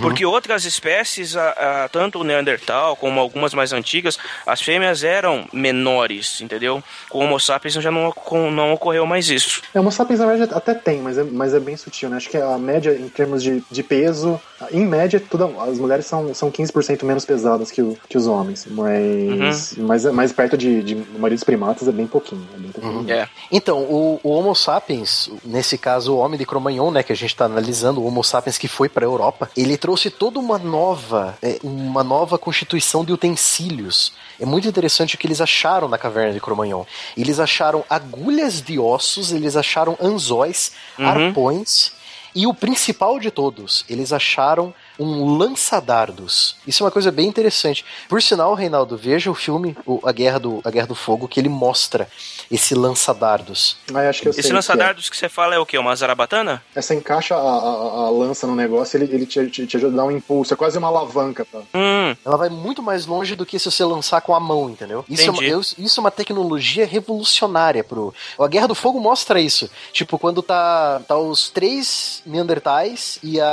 Porque 0.00 0.24
outras 0.26 0.64
espécies, 0.64 1.36
a- 1.36 1.84
a- 1.84 1.88
tanto 1.88 2.20
o 2.20 2.24
Neandertal 2.24 2.96
como 2.96 3.20
algumas 3.20 3.52
mais 3.54 3.72
antigas, 3.72 4.18
as 4.46 4.60
fêmeas 4.60 5.02
eram 5.04 5.46
menores, 5.52 6.40
entendeu? 6.40 6.82
Com 7.08 7.18
o 7.18 7.22
Homo 7.22 7.38
sapiens 7.40 7.74
já 7.74 7.90
não, 7.90 8.10
com- 8.12 8.50
não 8.50 8.72
ocorreu 8.72 9.06
mais 9.06 9.28
isso. 9.28 9.62
É, 9.74 9.80
Homo 9.80 9.90
sapiens 9.92 10.20
na 10.20 10.26
verdade 10.26 10.52
até 10.54 10.74
tem, 10.74 11.00
mas 11.00 11.18
é, 11.18 11.24
mas 11.24 11.54
é 11.54 11.60
bem 11.60 11.76
sutil, 11.76 12.08
né? 12.08 12.16
Acho 12.16 12.28
que 12.30 12.36
a 12.36 12.58
média 12.58 12.92
em 12.92 13.08
termos 13.08 13.42
de, 13.42 13.62
de 13.70 13.82
peso, 13.82 14.40
em 14.72 14.84
média, 14.86 15.20
tudo, 15.30 15.54
as 15.60 15.78
mulheres 15.78 16.06
são, 16.06 16.34
são 16.34 16.50
15% 16.50 17.04
menos 17.04 17.24
pesadas 17.24 17.70
que, 17.70 17.80
o- 17.82 17.96
que 18.08 18.16
os 18.16 18.26
homens, 18.26 18.66
mas, 18.70 19.74
mas, 19.76 20.04
é- 20.04 20.10
mas 20.10 20.32
perto 20.32 20.56
de, 20.56 20.82
de 20.82 20.94
a 20.94 21.12
maioria 21.14 21.36
dos 21.36 21.44
primatas 21.44 21.86
é 21.88 21.92
bem 21.92 22.06
pouquinho. 22.06 22.46
É 22.54 22.58
bem 22.58 22.70
pouquinho. 22.72 23.10
É. 23.12 23.28
Então, 23.50 23.78
o, 23.82 24.20
o 24.22 24.30
Homo 24.30 24.54
sapiens, 24.54 25.30
nesse 25.44 25.78
caso 25.78 26.14
o 26.14 26.18
homem 26.18 26.38
de 26.38 26.44
Cromagnon, 26.46 26.90
né, 26.90 27.02
que 27.02 27.12
a 27.12 27.16
gente 27.16 27.30
está 27.30 27.44
analisando, 27.44 28.00
o 28.00 28.06
Homo 28.06 28.22
sapiens 28.24 28.58
que 28.58 28.68
foi 28.68 28.88
para 28.88 29.04
a 29.04 29.08
Europa, 29.08 29.50
ele 29.62 29.76
trouxe 29.76 30.10
toda 30.10 30.38
uma 30.38 30.58
nova, 30.58 31.36
é, 31.42 31.58
uma 31.62 32.04
nova 32.04 32.38
constituição 32.38 33.04
de 33.04 33.12
utensílios. 33.12 34.12
É 34.38 34.46
muito 34.46 34.68
interessante 34.68 35.14
o 35.14 35.18
que 35.18 35.26
eles 35.26 35.40
acharam 35.40 35.88
na 35.88 35.98
caverna 35.98 36.32
de 36.32 36.40
Cromagnon. 36.40 36.84
Eles 37.16 37.40
acharam 37.40 37.84
agulhas 37.88 38.62
de 38.62 38.78
ossos, 38.78 39.32
eles 39.32 39.56
acharam 39.56 39.96
anzóis, 40.00 40.72
Uhum. 40.98 41.06
arpões 41.08 41.92
e 42.34 42.46
o 42.46 42.54
principal 42.54 43.18
de 43.18 43.30
todos, 43.30 43.84
eles 43.88 44.12
acharam 44.12 44.72
um 44.98 45.36
lança-dardos. 45.36 46.56
Isso 46.66 46.82
é 46.82 46.84
uma 46.86 46.90
coisa 46.90 47.10
bem 47.12 47.26
interessante. 47.28 47.84
Por 48.08 48.20
sinal, 48.22 48.54
Reinaldo, 48.54 48.96
veja 48.96 49.30
o 49.30 49.34
filme 49.34 49.76
o- 49.86 50.00
a, 50.04 50.12
Guerra 50.12 50.38
do, 50.40 50.60
a 50.64 50.70
Guerra 50.70 50.86
do 50.88 50.94
Fogo, 50.94 51.28
que 51.28 51.38
ele 51.38 51.48
mostra 51.48 52.08
esse 52.50 52.74
lança-dardos. 52.74 53.76
Ah, 53.94 54.08
acho 54.08 54.22
que 54.22 54.28
eu 54.28 54.32
sei 54.32 54.40
Esse 54.40 54.48
o 54.48 54.50
que 54.50 54.56
lança-dardos 54.56 55.08
que 55.08 55.16
você 55.16 55.28
fala 55.28 55.54
é 55.54 55.58
o 55.58 55.66
quê? 55.66 55.78
Uma 55.78 55.94
zarabatana? 55.94 56.62
é. 56.74 56.78
Essa 56.78 56.94
encaixa 56.94 57.34
a, 57.34 57.38
a- 57.38 58.06
a 58.06 58.10
lança 58.10 58.46
no 58.46 58.54
negócio, 58.54 58.96
ele, 58.96 59.12
ele 59.14 59.26
te, 59.26 59.48
te, 59.50 59.66
te 59.66 59.76
ajuda 59.76 59.92
a 59.92 59.96
dar 59.98 60.04
um 60.04 60.10
impulso. 60.10 60.52
É 60.54 60.56
quase 60.56 60.78
uma 60.78 60.88
alavanca. 60.88 61.44
Tá? 61.44 61.58
Hum, 61.74 62.16
Ela 62.24 62.36
vai 62.36 62.48
muito 62.48 62.82
mais 62.82 63.06
longe 63.06 63.36
do 63.36 63.44
que 63.46 63.58
se 63.58 63.70
você 63.70 63.84
lançar 63.84 64.20
com 64.22 64.34
a 64.34 64.40
mão, 64.40 64.68
entendeu? 64.70 65.04
Isso, 65.08 65.30
é 65.42 65.44
eu- 65.52 65.60
isso 65.60 65.98
é 65.98 66.00
uma 66.00 66.10
tecnologia 66.10 66.86
revolucionária 66.86 67.84
pro. 67.84 68.14
A 68.38 68.48
Guerra 68.48 68.68
do 68.68 68.74
Fogo 68.74 68.98
mostra 69.00 69.40
isso. 69.40 69.68
Tipo, 69.92 70.18
quando 70.18 70.42
tá, 70.42 71.00
tá 71.06 71.16
os 71.16 71.50
três 71.50 72.22
Neandertais 72.26 73.18
e 73.22 73.40
a, 73.40 73.46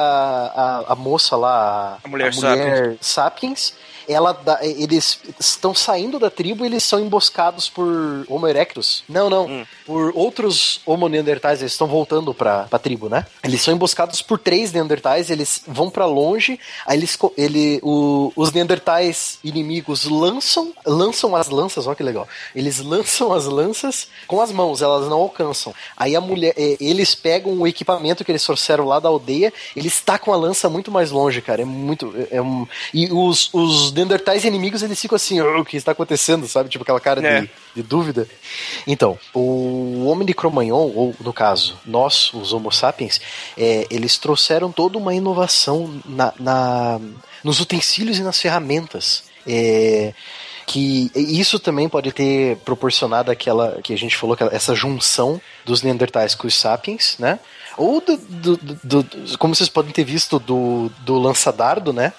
a, 0.88 0.94
a 0.94 0.96
moça 0.96 1.35
lá, 1.36 1.98
A 2.04 2.08
mulher 2.08 2.34
sapiens. 3.02 3.74
Ela 4.08 4.32
dá- 4.34 4.60
eles 4.62 5.20
estão 5.40 5.74
saindo 5.74 6.20
da 6.20 6.30
tribo 6.30 6.64
e 6.64 6.68
eles 6.68 6.84
são 6.84 7.00
emboscados 7.00 7.70
por 7.70 8.26
Homo 8.28 8.48
erectus. 8.48 9.04
Não, 9.08 9.30
não. 9.30 9.46
Hum. 9.48 9.66
Por 9.86 10.12
outros 10.16 10.82
Homo 10.86 11.08
neandertais, 11.08 11.62
eles 11.62 11.72
estão 11.74 11.88
voltando 11.88 12.34
pra, 12.34 12.64
pra 12.64 12.80
tribo, 12.80 13.08
né? 13.10 13.26
Eles 13.44 13.62
são 13.62 13.74
emboscados 13.74 14.22
por 14.22 14.40
três 14.40 14.72
neandertais, 14.72 15.30
eles 15.30 15.62
vão 15.68 15.90
pra 15.90 16.06
longe, 16.06 16.60
aí 16.86 16.98
eles, 16.98 17.18
ele, 17.38 17.80
o- 17.84 18.32
os 18.36 18.52
neandertais 18.52 19.40
inimigos 19.44 20.06
lançam, 20.06 20.74
lançam 20.86 21.36
as 21.36 21.50
lanças, 21.50 21.88
olha 21.88 21.96
que 21.96 22.04
legal. 22.04 22.28
Eles 22.56 22.80
lançam 22.80 23.32
as 23.34 23.46
lanças 23.46 24.08
com 24.28 24.42
as 24.42 24.52
mãos, 24.52 24.82
elas 24.82 25.08
não 25.08 25.18
alcançam. 25.18 25.74
Aí 25.96 26.16
a 26.16 26.22
mulher, 26.22 26.54
eles 26.58 27.14
pegam 27.16 27.54
o 27.60 27.68
equipamento 27.68 28.24
que 28.24 28.32
eles 28.32 28.44
trouxeram 28.44 28.86
lá 28.86 29.00
da 29.00 29.10
aldeia, 29.10 29.54
eles 29.76 30.02
tacam 30.02 30.34
a 30.34 30.38
lança 30.38 30.70
muito 30.70 30.92
mais 30.92 31.12
longe, 31.12 31.42
cara. 31.42 31.62
É 31.62 31.66
muito. 31.66 32.14
É, 32.32 32.38
é 32.38 32.42
um, 32.42 32.68
e 32.94 33.12
os, 33.12 33.50
os 33.54 33.92
neandertais 33.96 34.44
inimigos, 34.46 34.84
eles 34.84 35.00
ficam 35.00 35.16
assim, 35.16 35.40
"Oh, 35.42 35.62
o 35.62 35.66
que 35.66 35.78
está 35.78 35.92
acontecendo, 35.94 36.48
sabe? 36.48 36.70
Tipo 36.70 36.84
aquela 36.84 37.00
cara 37.00 37.26
É. 37.26 37.42
de, 37.42 37.50
de 37.76 37.82
dúvida. 37.84 38.28
Então, 38.86 39.18
o 39.34 40.06
homem 40.06 40.26
de 40.26 40.34
Cro-Magnon, 40.34 40.92
ou 40.94 41.16
no 41.20 41.34
caso, 41.34 41.78
nós, 41.86 42.32
os 42.34 42.54
Homo 42.54 42.72
sapiens, 42.72 43.20
é, 43.58 43.88
eles 43.90 44.18
trouxeram 44.18 44.72
toda 44.72 44.98
uma 44.98 45.14
inovação 45.16 46.00
na, 46.06 46.34
na- 46.40 47.00
nos 47.44 47.60
utensílios 47.60 48.20
e 48.20 48.24
nas 48.24 48.40
ferramentas. 48.40 49.24
É, 49.48 50.14
que 50.68 51.12
isso 51.16 51.60
também 51.60 51.88
pode 51.88 52.12
ter 52.12 52.58
proporcionado 52.66 53.30
aquela 53.30 53.80
que 53.84 53.94
a 53.94 53.98
gente 53.98 54.18
falou, 54.18 54.36
essa 54.52 54.74
junção 54.74 55.40
dos 55.64 55.84
Neandertais 55.84 56.34
com 56.34 56.48
os 56.48 56.56
Sapiens, 56.56 57.16
né? 57.20 57.40
Ou 57.78 58.02
do, 58.02 58.18
do- 58.18 58.58
do- 58.58 59.04
do- 59.04 59.38
como 59.38 59.54
vocês 59.54 59.70
podem 59.70 59.92
ter 59.92 60.04
visto 60.04 60.40
do, 60.40 60.90
do 61.02 61.20
lança-dardo, 61.20 61.94
né? 61.94 62.14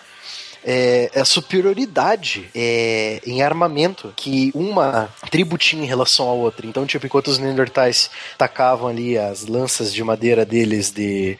É, 0.68 1.10
é 1.14 1.20
a 1.20 1.24
superioridade 1.24 2.50
é, 2.52 3.20
em 3.24 3.40
armamento 3.40 4.12
que 4.16 4.50
uma 4.52 5.08
tribo 5.30 5.56
tinha 5.56 5.84
em 5.84 5.86
relação 5.86 6.28
à 6.28 6.32
outra. 6.32 6.66
Então, 6.66 6.84
tipo, 6.84 7.06
enquanto 7.06 7.28
os 7.28 7.38
Neandertais 7.38 8.10
tacavam 8.36 8.88
ali 8.88 9.16
as 9.16 9.46
lanças 9.46 9.94
de 9.94 10.02
madeira 10.02 10.44
deles 10.44 10.90
de 10.90 11.38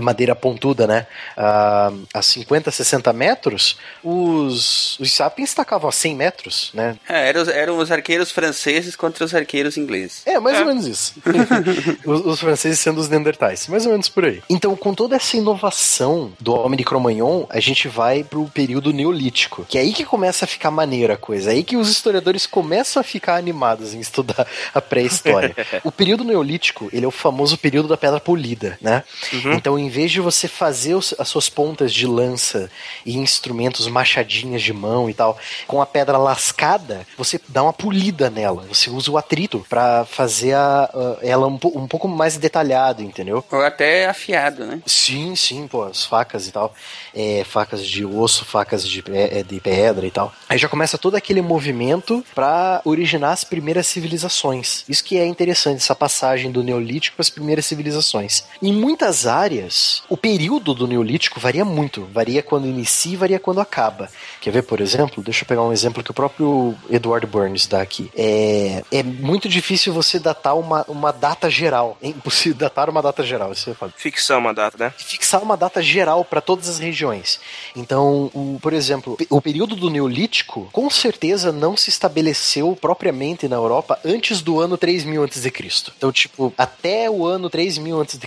madeira 0.00 0.34
pontuda, 0.34 0.86
né? 0.86 1.06
A, 1.36 1.92
a 2.14 2.22
50, 2.22 2.70
60 2.70 3.12
metros, 3.12 3.76
os, 4.02 4.98
os 4.98 5.12
sapiens 5.12 5.52
tacavam 5.54 5.88
a 5.88 5.92
100 5.92 6.14
metros, 6.14 6.70
né? 6.74 6.96
É, 7.08 7.28
eram, 7.28 7.42
os- 7.42 7.48
eram 7.48 7.78
os 7.78 7.90
arqueiros 7.90 8.30
franceses 8.30 8.96
contra 8.96 9.24
os 9.24 9.34
arqueiros 9.34 9.76
ingleses. 9.76 10.22
É, 10.26 10.38
mais 10.38 10.58
ou 10.60 10.66
menos 10.66 10.86
isso. 10.86 11.14
os, 12.04 12.24
os 12.26 12.40
franceses 12.40 12.78
sendo 12.80 13.00
os 13.00 13.08
neandertais, 13.08 13.66
mais 13.68 13.84
ou 13.86 13.92
menos 13.92 14.08
por 14.08 14.24
aí. 14.24 14.42
Então, 14.48 14.74
com 14.76 14.94
toda 14.94 15.16
essa 15.16 15.36
inovação 15.36 16.32
do 16.40 16.54
homem 16.54 16.76
de 16.76 16.84
Cro-Magnon, 16.84 17.46
a 17.50 17.60
gente 17.60 17.88
vai 17.88 18.22
pro 18.24 18.46
período 18.46 18.92
neolítico, 18.92 19.64
que 19.68 19.78
é 19.78 19.80
aí 19.80 19.92
que 19.92 20.04
começa 20.04 20.44
a 20.44 20.48
ficar 20.48 20.70
maneira 20.70 21.14
a 21.14 21.16
coisa, 21.16 21.50
é 21.50 21.54
aí 21.54 21.64
que 21.64 21.76
os 21.76 21.88
historiadores 21.90 22.46
começam 22.46 23.00
a 23.00 23.04
ficar 23.04 23.36
animados 23.36 23.94
em 23.94 24.00
estudar 24.00 24.46
a 24.74 24.80
pré-história. 24.80 25.54
o 25.84 25.90
período 25.92 26.24
neolítico, 26.24 26.88
ele 26.92 27.04
é 27.04 27.08
o 27.08 27.12
famoso 27.12 27.56
período 27.58 27.88
da 27.88 27.96
pedra 27.96 28.20
polida, 28.20 28.78
né? 28.80 29.02
Então, 29.56 29.65
em 29.78 29.88
vez 29.88 30.10
de 30.12 30.20
você 30.20 30.46
fazer 30.46 30.94
os- 30.94 31.14
as 31.18 31.28
suas 31.28 31.48
pontas 31.48 31.92
de 31.92 32.06
lança 32.06 32.70
e 33.04 33.16
instrumentos 33.16 33.86
machadinhas 33.88 34.62
de 34.62 34.72
mão 34.72 35.08
e 35.10 35.14
tal, 35.14 35.38
com 35.66 35.80
a 35.82 35.86
pedra 35.86 36.18
lascada, 36.18 37.06
você 37.16 37.40
dá 37.48 37.62
uma 37.62 37.72
polida 37.72 38.30
nela. 38.30 38.64
Você 38.68 38.88
usa 38.90 39.10
o 39.10 39.18
atrito 39.18 39.64
pra 39.68 40.04
fazer 40.04 40.52
a, 40.54 40.84
a- 40.92 41.16
ela 41.22 41.46
um, 41.46 41.58
um 41.74 41.86
pouco 41.88 42.06
mais 42.06 42.36
detalhada, 42.36 43.02
entendeu? 43.02 43.44
Ou 43.50 43.62
até 43.62 44.06
afiado, 44.06 44.64
né? 44.66 44.80
Sim, 44.86 45.34
sim, 45.34 45.66
pô, 45.66 45.82
as 45.84 46.04
facas 46.04 46.46
e 46.46 46.52
tal. 46.52 46.72
É, 47.14 47.42
facas 47.44 47.84
de 47.86 48.04
osso, 48.04 48.44
facas 48.44 48.86
de, 48.86 49.02
é, 49.12 49.42
de 49.42 49.60
pedra 49.60 50.06
e 50.06 50.10
tal. 50.10 50.32
Aí 50.48 50.58
já 50.58 50.68
começa 50.68 50.98
todo 50.98 51.14
aquele 51.16 51.40
movimento 51.40 52.24
pra 52.34 52.80
originar 52.84 53.32
as 53.32 53.42
primeiras 53.44 53.86
civilizações. 53.86 54.84
Isso 54.88 55.02
que 55.04 55.18
é 55.18 55.26
interessante, 55.26 55.76
essa 55.78 55.94
passagem 55.94 56.50
do 56.50 56.62
Neolítico 56.62 57.16
para 57.16 57.22
as 57.22 57.30
primeiras 57.30 57.64
civilizações. 57.66 58.44
Em 58.62 58.72
muitas 58.72 59.26
áreas, 59.26 59.55
o 60.08 60.16
período 60.16 60.74
do 60.74 60.86
Neolítico 60.86 61.40
varia 61.40 61.64
muito. 61.64 62.04
Varia 62.12 62.42
quando 62.42 62.66
inicia 62.66 63.12
e 63.12 63.16
varia 63.16 63.38
quando 63.38 63.60
acaba. 63.60 64.08
Quer 64.40 64.50
ver, 64.50 64.62
por 64.62 64.80
exemplo? 64.80 65.22
Deixa 65.22 65.42
eu 65.44 65.46
pegar 65.48 65.62
um 65.62 65.72
exemplo 65.72 66.02
que 66.02 66.10
o 66.10 66.14
próprio 66.14 66.74
Edward 66.90 67.26
Burns 67.26 67.66
dá 67.66 67.80
aqui. 67.82 68.10
É, 68.16 68.82
é 68.90 69.02
muito 69.02 69.48
difícil 69.48 69.92
você 69.92 70.18
datar 70.18 70.56
uma, 70.58 70.84
uma 70.88 71.12
data 71.12 71.48
geral. 71.50 71.96
É 72.02 72.08
impossível 72.08 72.58
datar 72.58 72.88
uma 72.90 73.02
data 73.02 73.22
geral. 73.24 73.52
Isso 73.52 73.70
é 73.70 73.74
foda 73.74 73.92
Fixar 73.96 74.38
uma 74.38 74.52
data, 74.52 74.76
né? 74.78 74.92
fixar 74.96 75.42
uma 75.42 75.56
data 75.56 75.82
geral 75.82 76.24
para 76.24 76.40
todas 76.40 76.68
as 76.68 76.78
regiões. 76.78 77.40
Então, 77.74 78.30
o- 78.34 78.58
por 78.60 78.72
exemplo, 78.72 79.16
o 79.30 79.40
período 79.40 79.74
do 79.76 79.90
Neolítico 79.90 80.68
com 80.72 80.88
certeza 80.90 81.52
não 81.52 81.76
se 81.76 81.90
estabeleceu 81.90 82.76
propriamente 82.80 83.48
na 83.48 83.56
Europa 83.56 83.98
antes 84.04 84.40
do 84.42 84.60
ano 84.60 84.76
3000 84.76 85.24
a.C. 85.24 85.52
Então, 85.96 86.12
tipo, 86.12 86.52
até 86.56 87.10
o 87.10 87.26
ano 87.26 87.48
3000 87.50 88.00
a.C., 88.02 88.18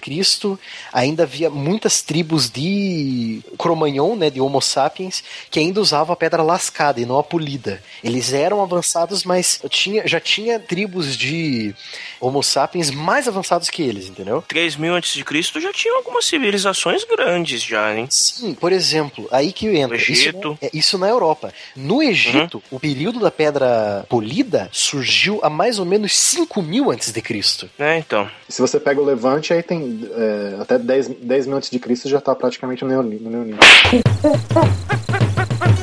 ainda 0.93 1.19
havia 1.24 1.50
muitas 1.50 2.02
tribos 2.02 2.50
de 2.50 3.41
Cro-Magnon, 3.58 4.16
né, 4.16 4.30
de 4.30 4.41
Homo 4.41 4.62
sapiens, 4.62 5.24
que 5.50 5.60
ainda 5.60 5.82
usavam 5.82 6.14
a 6.14 6.16
pedra 6.16 6.41
lascada 6.41 7.00
e 7.00 7.06
não 7.06 7.20
a 7.20 7.24
polida. 7.24 7.82
Eles 8.04 8.34
eram 8.34 8.62
avançados, 8.62 9.24
mas 9.24 9.62
tinha, 9.70 10.08
já 10.08 10.20
tinha 10.20 10.60
tribos 10.60 11.18
de 11.18 11.74
Homo 12.20 12.44
sapiens 12.44 12.91
mais 12.91 13.28
avançados 13.28 13.70
que 13.70 13.82
eles, 13.82 14.08
entendeu? 14.08 14.44
3 14.48 14.76
mil 14.76 14.94
antes 14.94 15.14
de 15.14 15.24
Cristo 15.24 15.60
já 15.60 15.72
tinha 15.72 15.96
algumas 15.96 16.26
civilizações 16.26 17.04
grandes 17.04 17.64
já, 17.64 17.96
hein? 17.96 18.08
Sim, 18.10 18.54
por 18.54 18.72
exemplo, 18.72 19.28
aí 19.32 19.52
que 19.52 19.68
entra. 19.68 19.90
No 19.90 19.96
Egito. 19.96 20.52
Isso, 20.52 20.58
é, 20.62 20.70
isso 20.74 20.98
na 20.98 21.08
Europa. 21.08 21.54
No 21.76 22.02
Egito, 22.02 22.62
o 22.70 22.80
período 22.80 23.20
da 23.20 23.32
pedra 23.32 24.06
polida 24.10 24.70
surgiu 24.72 25.40
há 25.44 25.50
mais 25.50 25.80
ou 25.80 25.86
menos 25.86 26.16
5 26.16 26.62
mil 26.62 26.91
antes 26.91 27.12
de 27.12 27.22
Cristo. 27.22 27.70
É, 27.78 27.98
então. 27.98 28.30
Se 28.48 28.62
você 28.62 28.80
pega 28.80 29.00
o 29.00 29.06
Levante, 29.06 29.54
aí 29.54 29.62
tem 29.62 30.10
é, 30.12 30.62
até 30.62 30.78
10, 30.78 31.09
10 31.14 31.48
mil 31.48 31.57
antes 31.57 31.69
de 31.69 31.80
Cristo 31.80 32.10
já 32.10 32.22
tá 32.22 32.36
praticamente 32.36 32.84
no 32.84 32.90
Neolítico. 32.90 33.64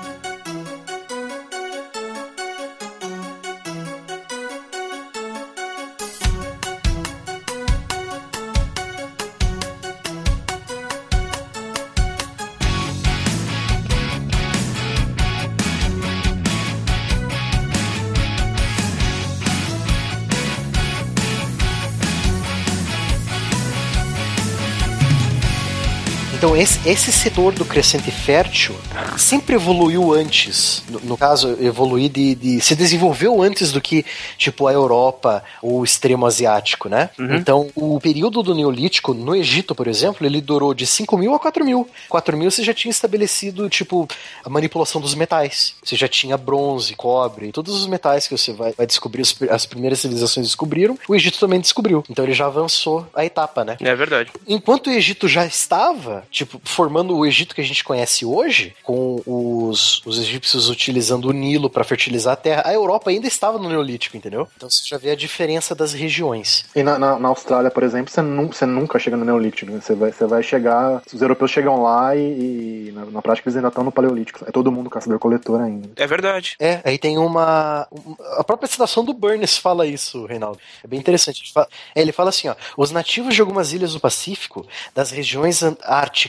Então, 26.54 26.62
esse, 26.62 26.88
esse 26.88 27.12
setor 27.12 27.52
do 27.54 27.66
crescente 27.66 28.12
fértil 28.12 28.76
sempre 29.18 29.56
evoluiu 29.56 30.14
antes. 30.14 30.84
No, 30.88 31.00
no 31.00 31.18
caso, 31.18 31.58
evoluir 31.60 32.12
de, 32.12 32.36
de. 32.36 32.62
se 32.62 32.76
desenvolveu 32.76 33.42
antes 33.42 33.72
do 33.72 33.82
que, 33.82 34.06
tipo, 34.38 34.68
a 34.68 34.72
Europa 34.74 35.44
ou 35.64 35.80
o 35.80 35.84
extremo 35.84 36.28
asiático, 36.28 36.88
né? 36.88 37.10
Então, 37.18 37.72
o 37.74 38.00
período 38.00 38.44
do 38.44 38.54
Neolítico, 38.54 39.16
no 39.16 39.36
Egito, 39.36 39.74
por 39.74 39.88
exemplo, 39.88 40.28
ele 40.28 40.40
durou 40.42 40.76
de 40.76 40.86
5 40.86 41.18
mil 41.18 41.34
a 41.34 41.40
4 41.40 41.66
mil. 41.66 41.90
4 42.08 42.38
mil 42.38 42.52
você 42.52 42.64
já 42.64 42.74
tinha 42.74 42.92
estabelecido, 42.92 43.68
tipo, 43.68 44.08
a 44.46 44.50
manipulação 44.50 45.02
dos 45.02 45.16
metais. 45.16 45.74
Você 45.84 45.96
já 45.96 46.08
tinha 46.08 46.38
bronze, 46.38 46.94
cobre, 46.96 47.52
todos 47.52 47.74
os 47.74 47.88
metais 47.88 48.28
que 48.28 48.38
você 48.38 48.54
vai, 48.54 48.74
vai 48.74 48.86
descobrir, 48.86 49.24
os- 49.24 49.36
as 49.50 49.66
primeiras 49.66 50.00
civilizações 50.02 50.46
descobriram, 50.46 51.00
o 51.08 51.16
Egito 51.16 51.40
também 51.40 51.60
descobriu. 51.60 52.04
Então 52.08 52.24
ele 52.24 52.34
já 52.34 52.46
avançou 52.46 53.08
a 53.16 53.26
etapa, 53.26 53.66
né? 53.66 53.76
É 53.80 53.96
verdade. 53.96 54.30
Enquanto 54.48 54.88
o 54.88 54.92
Egito 54.92 55.28
já 55.28 55.46
estava, 55.48 56.24
tipo, 56.30 56.43
formando 56.64 57.16
o 57.18 57.26
Egito 57.26 57.54
que 57.56 57.62
a 57.62 57.64
gente 57.64 57.84
conhece 57.84 58.26
hoje, 58.26 58.76
com 58.84 59.22
os, 59.26 60.02
os 60.06 60.20
egípcios 60.20 60.70
utilizando 60.70 61.26
o 61.30 61.32
Nilo 61.34 61.70
para 61.70 61.84
fertilizar 61.84 62.34
a 62.34 62.38
terra, 62.38 62.64
a 62.66 62.74
Europa 62.74 63.10
ainda 63.10 63.28
estava 63.28 63.58
no 63.58 63.70
Neolítico, 63.70 64.16
entendeu? 64.18 64.48
Então 64.56 64.70
você 64.70 64.84
já 64.86 64.98
vê 64.98 65.12
a 65.12 65.16
diferença 65.16 65.74
das 65.76 65.94
regiões. 65.94 66.66
E 66.76 66.84
na, 66.84 66.98
na, 66.98 67.20
na 67.20 67.28
Austrália, 67.30 67.72
por 67.72 67.84
exemplo, 67.84 68.12
você, 68.12 68.22
nu, 68.22 68.48
você 68.48 68.66
nunca 68.66 69.00
chega 69.00 69.18
no 69.18 69.26
Neolítico. 69.26 69.72
Né? 69.72 69.80
Você, 69.82 69.96
vai, 69.96 70.12
você 70.12 70.26
vai 70.26 70.44
chegar. 70.44 71.02
Os 71.14 71.22
europeus 71.22 71.52
chegam 71.52 71.82
lá 71.84 72.16
e, 72.16 72.88
e 72.88 72.92
na, 72.94 73.06
na 73.06 73.22
prática 73.22 73.48
eles 73.48 73.56
ainda 73.58 73.68
estão 73.70 73.84
no 73.84 73.92
Paleolítico. 73.92 74.44
É 74.48 74.52
todo 74.52 74.72
mundo 74.72 74.90
caçador-coletor 74.90 75.62
ainda. 75.62 75.90
É 75.96 76.08
verdade. 76.08 76.56
É, 76.60 76.82
aí 76.84 76.98
tem 76.98 77.18
uma. 77.18 77.88
um- 77.92 78.16
A 78.38 78.44
própria 78.44 78.68
citação 78.68 79.04
do 79.04 79.14
Burns 79.14 79.58
fala 79.58 79.86
isso, 79.86 80.26
Reinaldo. 80.26 80.60
É 80.84 80.88
bem 80.88 81.00
interessante. 81.00 81.42
Ele 81.44 81.52
fala, 81.54 81.68
é, 81.96 82.02
ele 82.02 82.12
fala 82.12 82.30
assim: 82.30 82.48
ó, 82.50 82.56
os 82.78 82.92
nativos 82.92 83.36
de 83.36 83.42
algumas 83.42 83.74
ilhas 83.74 83.94
do 83.94 84.00
Pacífico, 84.00 84.66
das 84.94 85.12
regiões 85.12 85.62
an- 85.64 85.76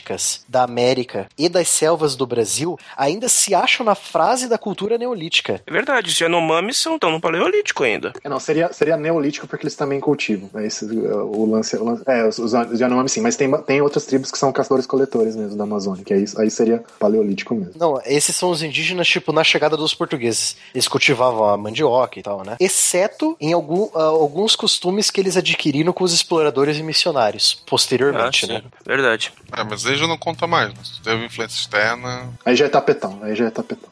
árticas 0.05 0.45
da 0.47 0.63
América 0.63 1.27
e 1.37 1.49
das 1.49 1.67
selvas 1.67 2.15
do 2.15 2.25
Brasil 2.27 2.77
ainda 2.95 3.27
se 3.27 3.55
acham 3.55 3.85
na 3.85 3.95
frase 3.95 4.47
da 4.47 4.57
cultura 4.57 4.97
neolítica. 4.97 5.61
É 5.65 5.71
verdade. 5.71 6.09
Os 6.09 6.19
Yanomamis 6.19 6.77
são 6.77 6.99
tão 6.99 7.11
no 7.11 7.19
Paleolítico 7.19 7.83
ainda. 7.83 8.13
É, 8.23 8.29
não, 8.29 8.39
seria, 8.39 8.71
seria 8.71 8.97
neolítico 8.97 9.47
porque 9.47 9.65
eles 9.65 9.75
também 9.75 9.99
cultivam. 9.99 10.49
É 10.55 10.65
esse, 10.65 10.85
é, 10.85 11.13
o 11.13 11.45
lance. 11.49 11.75
O 11.77 11.83
lance 11.85 12.03
é, 12.05 12.27
os, 12.27 12.37
os, 12.37 12.53
os 12.53 12.79
Yanomami 12.79 13.09
sim, 13.09 13.21
mas 13.21 13.35
tem, 13.35 13.51
tem 13.63 13.81
outras 13.81 14.05
tribos 14.05 14.31
que 14.31 14.37
são 14.37 14.51
caçadores-coletores 14.51 15.35
mesmo 15.35 15.57
da 15.57 15.63
Amazônia, 15.63 16.03
que 16.03 16.13
aí, 16.13 16.25
aí 16.37 16.51
seria 16.51 16.83
paleolítico 16.99 17.55
mesmo. 17.55 17.73
Não, 17.75 17.99
esses 18.05 18.35
são 18.35 18.49
os 18.51 18.61
indígenas, 18.61 19.07
tipo, 19.07 19.31
na 19.31 19.43
chegada 19.43 19.75
dos 19.75 19.93
portugueses. 19.93 20.55
Eles 20.73 20.87
cultivavam 20.87 21.45
a 21.49 21.57
mandioca 21.57 22.19
e 22.19 22.23
tal, 22.23 22.43
né? 22.43 22.57
Exceto 22.59 23.35
em 23.39 23.53
algum, 23.53 23.89
ah, 23.95 24.03
alguns 24.03 24.55
costumes 24.55 25.09
que 25.09 25.19
eles 25.19 25.37
adquiriram 25.37 25.91
com 25.93 26.03
os 26.03 26.13
exploradores 26.13 26.77
e 26.77 26.83
missionários, 26.83 27.61
posteriormente, 27.65 28.45
Ah, 28.45 28.47
sim. 28.47 28.53
né? 28.53 28.63
Verdade. 28.85 29.31
É, 29.55 29.63
mas 29.63 29.83
aí 29.95 29.99
já 29.99 30.07
não 30.07 30.17
conta 30.17 30.45
mais. 30.45 30.69
Né? 30.69 30.79
Se 30.83 31.01
teve 31.01 31.25
influência 31.25 31.57
externa. 31.57 32.29
Aí 32.45 32.55
já 32.55 32.65
é 32.65 32.69
tapetão, 32.69 33.19
aí 33.23 33.35
já 33.35 33.45
é 33.45 33.49
tapetão. 33.49 33.89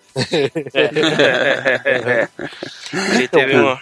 Ele 3.14 3.28
teve 3.28 3.56
uma. 3.56 3.80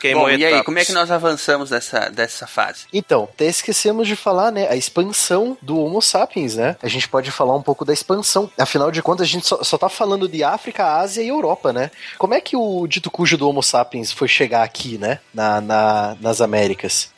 Queimou 0.00 0.26
Bom, 0.26 0.30
e 0.30 0.44
aí, 0.44 0.62
como 0.62 0.78
é 0.78 0.84
que 0.84 0.92
nós 0.92 1.10
avançamos 1.10 1.70
dessa, 1.70 2.08
dessa 2.08 2.46
fase? 2.46 2.84
Então, 2.92 3.24
até 3.24 3.46
esquecemos 3.46 4.06
de 4.06 4.14
falar, 4.14 4.52
né, 4.52 4.68
a 4.68 4.76
expansão 4.76 5.58
do 5.60 5.76
Homo 5.76 6.00
sapiens, 6.00 6.54
né? 6.54 6.76
A 6.80 6.86
gente 6.86 7.08
pode 7.08 7.32
falar 7.32 7.56
um 7.56 7.62
pouco 7.62 7.84
da 7.84 7.92
expansão. 7.92 8.48
Afinal 8.56 8.92
de 8.92 9.02
contas, 9.02 9.26
a 9.26 9.28
gente 9.28 9.44
só, 9.48 9.60
só 9.64 9.76
tá 9.76 9.88
falando 9.88 10.28
de 10.28 10.44
África, 10.44 10.86
Ásia 10.86 11.20
e 11.20 11.26
Europa, 11.28 11.72
né? 11.72 11.90
Como 12.16 12.32
é 12.32 12.40
que 12.40 12.56
o 12.56 12.86
dito 12.86 13.10
cujo 13.10 13.36
do 13.36 13.48
Homo 13.48 13.60
sapiens 13.60 14.12
foi 14.12 14.28
chegar 14.28 14.62
aqui, 14.62 14.98
né? 14.98 15.18
Na, 15.34 15.60
na- 15.60 16.16
nas 16.20 16.40
Américas? 16.40 17.10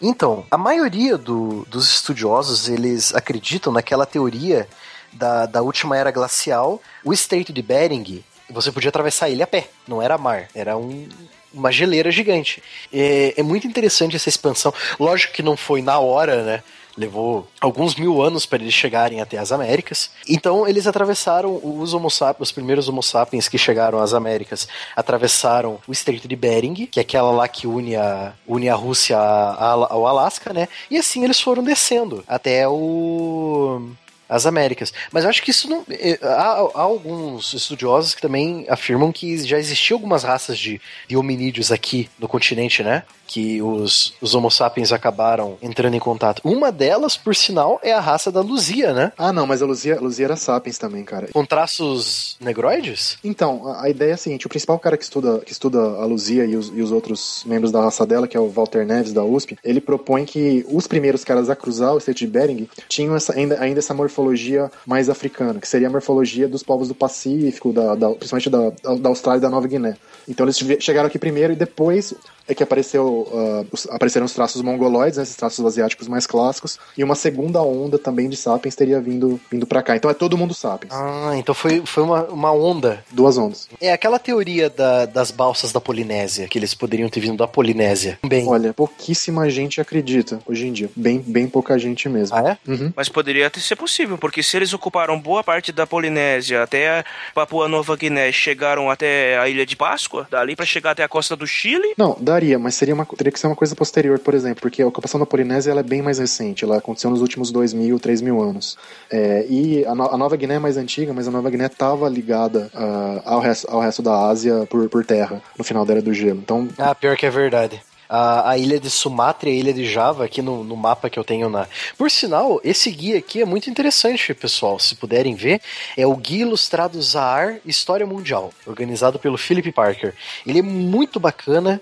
Então, 0.00 0.44
a 0.50 0.56
maioria 0.56 1.16
do- 1.18 1.66
dos 1.68 1.88
estudiosos, 1.92 2.68
eles 2.68 3.14
acreditam 3.14 3.72
naquela 3.72 4.06
teoria 4.06 4.66
da, 5.12 5.46
da 5.46 5.62
última 5.62 5.96
era 5.96 6.10
glacial. 6.10 6.80
O 7.04 7.12
Estreito 7.12 7.52
de 7.52 7.60
Bering, 7.62 8.24
você 8.48 8.72
podia 8.72 8.88
atravessar 8.88 9.28
ele 9.28 9.42
a 9.42 9.46
pé, 9.46 9.68
não 9.86 10.00
era 10.00 10.16
mar, 10.16 10.48
era 10.54 10.76
um- 10.76 11.08
uma 11.52 11.70
geleira 11.72 12.10
gigante. 12.10 12.62
É, 12.92 13.34
é 13.36 13.42
muito 13.42 13.66
interessante 13.66 14.16
essa 14.16 14.28
expansão. 14.28 14.72
Lógico 14.98 15.32
que 15.34 15.42
não 15.42 15.56
foi 15.56 15.82
na 15.82 15.98
hora, 15.98 16.44
né? 16.44 16.62
Levou 17.00 17.48
alguns 17.58 17.94
mil 17.94 18.20
anos 18.20 18.44
para 18.44 18.58
eles 18.62 18.74
chegarem 18.74 19.22
até 19.22 19.38
as 19.38 19.50
Américas. 19.50 20.10
Então 20.28 20.68
eles 20.68 20.86
atravessaram 20.86 21.58
os 21.62 21.94
Homo 21.94 22.10
sapiens, 22.10 22.48
os 22.48 22.52
primeiros 22.52 22.88
Homo 22.90 23.02
sapiens 23.02 23.48
que 23.48 23.56
chegaram 23.56 24.00
às 24.00 24.12
Américas, 24.12 24.68
atravessaram 24.94 25.78
o 25.88 25.92
Estreito 25.92 26.28
de 26.28 26.36
Bering, 26.36 26.86
que 26.86 27.00
é 27.00 27.02
aquela 27.02 27.30
lá 27.30 27.48
que 27.48 27.66
une 27.66 27.96
a, 27.96 28.34
une 28.46 28.68
a 28.68 28.74
Rússia 28.74 29.16
ao 29.16 30.06
Alasca, 30.06 30.52
né? 30.52 30.68
E 30.90 30.98
assim 30.98 31.24
eles 31.24 31.40
foram 31.40 31.64
descendo 31.64 32.22
até 32.28 32.68
o 32.68 33.90
as 34.30 34.46
Américas. 34.46 34.92
Mas 35.10 35.24
eu 35.24 35.30
acho 35.30 35.42
que 35.42 35.50
isso 35.50 35.68
não. 35.68 35.84
eh, 35.90 36.18
Há, 36.22 36.52
há 36.74 36.80
alguns 36.82 37.52
estudiosos 37.52 38.14
que 38.14 38.22
também 38.22 38.64
afirmam 38.68 39.10
que 39.10 39.36
já 39.44 39.58
existiam 39.58 39.96
algumas 39.96 40.22
raças 40.22 40.56
de, 40.56 40.80
de 41.08 41.16
hominídeos 41.16 41.72
aqui 41.72 42.08
no 42.16 42.28
continente, 42.28 42.82
né? 42.84 43.02
Que 43.32 43.62
os, 43.62 44.12
os 44.20 44.34
Homo 44.34 44.50
sapiens 44.50 44.90
acabaram 44.92 45.56
entrando 45.62 45.94
em 45.94 46.00
contato. 46.00 46.42
Uma 46.44 46.72
delas, 46.72 47.16
por 47.16 47.32
sinal, 47.36 47.78
é 47.80 47.92
a 47.92 48.00
raça 48.00 48.32
da 48.32 48.40
Luzia, 48.40 48.92
né? 48.92 49.12
Ah, 49.16 49.32
não, 49.32 49.46
mas 49.46 49.62
a 49.62 49.66
Luzia, 49.66 50.00
Luzia 50.00 50.24
era 50.26 50.34
sapiens 50.34 50.78
também, 50.78 51.04
cara. 51.04 51.28
Com 51.32 51.44
traços 51.44 52.36
negroides? 52.40 53.18
Então, 53.22 53.68
a, 53.68 53.84
a 53.84 53.88
ideia 53.88 54.10
é 54.10 54.14
a 54.14 54.16
seguinte: 54.16 54.46
o 54.46 54.48
principal 54.48 54.78
cara 54.80 54.96
que 54.96 55.04
estuda, 55.04 55.38
que 55.46 55.52
estuda 55.52 55.78
a 55.78 56.04
Luzia 56.04 56.44
e 56.44 56.56
os, 56.56 56.72
e 56.74 56.82
os 56.82 56.90
outros 56.90 57.44
membros 57.46 57.70
da 57.70 57.80
raça 57.80 58.04
dela, 58.04 58.26
que 58.26 58.36
é 58.36 58.40
o 58.40 58.48
Walter 58.48 58.84
Neves 58.84 59.12
da 59.12 59.22
USP, 59.22 59.56
ele 59.62 59.80
propõe 59.80 60.24
que 60.24 60.66
os 60.68 60.88
primeiros 60.88 61.22
caras 61.24 61.48
a 61.48 61.54
cruzar 61.54 61.94
o 61.94 61.98
Estreito 61.98 62.18
de 62.18 62.26
Bering 62.26 62.68
tinham 62.88 63.14
essa- 63.14 63.32
ainda, 63.34 63.60
ainda 63.60 63.78
essa 63.78 63.94
morfologia 63.94 64.70
mais 64.84 65.08
africana, 65.08 65.60
que 65.60 65.68
seria 65.68 65.86
a 65.86 65.90
morfologia 65.90 66.48
dos 66.48 66.64
povos 66.64 66.88
do 66.88 66.94
Pacífico, 66.96 67.72
da, 67.72 67.94
da- 67.94 68.10
principalmente 68.10 68.50
da, 68.50 68.70
da 68.96 69.08
Austrália 69.08 69.38
e 69.38 69.42
da 69.42 69.48
Nova 69.50 69.68
Guiné. 69.68 69.96
Então 70.28 70.44
eles 70.44 70.58
che- 70.58 70.80
chegaram 70.80 71.06
aqui 71.06 71.18
primeiro 71.18 71.52
e 71.52 71.56
depois 71.56 72.12
é 72.50 72.54
que 72.54 72.62
apareceu, 72.62 73.28
ah, 73.32 73.64
os- 73.72 73.86
apareceram 73.90 74.26
os 74.26 74.32
traços 74.32 74.60
mongoloides, 74.62 75.16
né, 75.16 75.22
esses 75.22 75.36
traços 75.36 75.64
asiáticos 75.64 76.08
mais 76.08 76.26
clássicos, 76.26 76.78
e 76.96 77.04
uma 77.04 77.14
segunda 77.14 77.62
onda 77.62 77.98
também 77.98 78.28
de 78.28 78.36
sapiens 78.36 78.74
teria 78.74 79.00
vindo, 79.00 79.40
vindo 79.50 79.66
para 79.66 79.82
cá. 79.82 79.96
Então 79.96 80.10
é 80.10 80.14
todo 80.14 80.36
mundo 80.36 80.52
sapiens. 80.54 80.92
Ah, 80.92 81.32
então 81.36 81.54
foi, 81.54 81.82
foi 81.86 82.02
uma, 82.02 82.24
uma 82.24 82.52
onda. 82.52 83.04
Duas 83.10 83.38
ondas. 83.38 83.68
É 83.80 83.92
aquela 83.92 84.18
teoria 84.18 84.68
da- 84.68 85.06
das 85.06 85.30
balsas 85.30 85.72
da 85.72 85.80
Polinésia, 85.80 86.48
que 86.48 86.58
eles 86.58 86.74
poderiam 86.74 87.08
ter 87.08 87.20
vindo 87.20 87.36
da 87.36 87.46
Polinésia. 87.48 88.18
Bem. 88.26 88.46
Olha, 88.48 88.72
pouquíssima 88.72 89.48
gente 89.50 89.80
acredita 89.80 90.40
hoje 90.46 90.66
em 90.66 90.72
dia. 90.72 90.90
Bem, 90.96 91.18
bem 91.18 91.46
pouca 91.48 91.78
gente 91.78 92.08
mesmo. 92.08 92.36
Ah, 92.36 92.50
é? 92.66 92.70
Uhum. 92.70 92.92
Mas 92.96 93.08
poderia 93.08 93.46
até 93.46 93.60
ser 93.60 93.76
possível, 93.76 94.18
porque 94.18 94.42
se 94.42 94.56
eles 94.56 94.72
ocuparam 94.74 95.18
boa 95.20 95.42
parte 95.44 95.72
da 95.72 95.86
Polinésia 95.86 96.62
até 96.62 97.00
a 97.00 97.04
Papua 97.34 97.68
Nova 97.68 97.96
Guiné 97.96 98.28
e 98.28 98.32
chegaram 98.32 98.90
até 98.90 99.38
a 99.38 99.48
Ilha 99.48 99.64
de 99.64 99.76
Páscoa, 99.76 100.26
dali 100.30 100.56
pra 100.56 100.66
chegar 100.66 100.90
até 100.92 101.02
a 101.04 101.08
costa 101.08 101.36
do 101.36 101.46
Chile, 101.46 101.94
Não, 101.96 102.16
mas 102.58 102.74
seria 102.74 102.94
uma, 102.94 103.04
teria 103.06 103.32
que 103.32 103.38
ser 103.40 103.46
uma 103.46 103.56
coisa 103.56 103.74
posterior, 103.76 104.18
por 104.18 104.34
exemplo, 104.34 104.60
porque 104.62 104.82
a 104.82 104.86
ocupação 104.86 105.18
da 105.20 105.26
Polinésia 105.26 105.70
ela 105.70 105.80
é 105.80 105.82
bem 105.84 106.02
mais 106.02 106.18
recente, 106.18 106.64
ela 106.64 106.78
aconteceu 106.78 107.10
nos 107.10 107.20
últimos 107.20 107.50
dois 107.50 107.72
mil, 107.72 107.98
três 107.98 108.20
mil 108.20 108.40
anos. 108.42 108.76
É, 109.10 109.46
e 109.48 109.84
a, 109.84 109.94
No- 109.94 110.10
a 110.12 110.16
Nova 110.16 110.36
Guiné 110.36 110.54
é 110.54 110.58
mais 110.58 110.76
antiga, 110.76 111.12
mas 111.12 111.26
a 111.28 111.30
Nova 111.30 111.50
Guiné 111.50 111.66
estava 111.66 112.08
ligada 112.08 112.70
ah, 112.74 113.22
ao, 113.24 113.40
resto, 113.40 113.66
ao 113.70 113.80
resto 113.80 114.02
da 114.02 114.26
Ásia 114.28 114.66
por, 114.70 114.88
por 114.88 115.04
terra, 115.04 115.42
no 115.58 115.64
final 115.64 115.84
da 115.84 115.92
Era 115.94 116.02
do 116.02 116.12
Gelo. 116.14 116.40
Então, 116.40 116.68
Ah, 116.78 116.94
pior 116.94 117.16
que 117.16 117.26
é 117.26 117.30
verdade. 117.30 117.80
A, 118.12 118.50
a 118.50 118.58
ilha 118.58 118.80
de 118.80 118.90
Sumatra 118.90 119.48
e 119.48 119.52
a 119.52 119.56
ilha 119.60 119.72
de 119.72 119.84
Java, 119.86 120.24
aqui 120.24 120.42
no, 120.42 120.64
no 120.64 120.76
mapa 120.76 121.08
que 121.08 121.16
eu 121.16 121.22
tenho 121.22 121.48
na. 121.48 121.68
Por 121.96 122.10
sinal, 122.10 122.60
esse 122.64 122.90
guia 122.90 123.18
aqui 123.18 123.40
é 123.40 123.44
muito 123.44 123.70
interessante, 123.70 124.34
pessoal. 124.34 124.80
Se 124.80 124.96
puderem 124.96 125.36
ver, 125.36 125.60
é 125.96 126.04
o 126.04 126.16
Guia 126.16 126.40
Ilustrado 126.42 127.00
Zaar 127.00 127.58
História 127.64 128.04
Mundial, 128.04 128.52
organizado 128.66 129.16
pelo 129.20 129.38
Philip 129.38 129.70
Parker. 129.70 130.12
Ele 130.44 130.58
é 130.58 130.62
muito 130.62 131.20
bacana. 131.20 131.80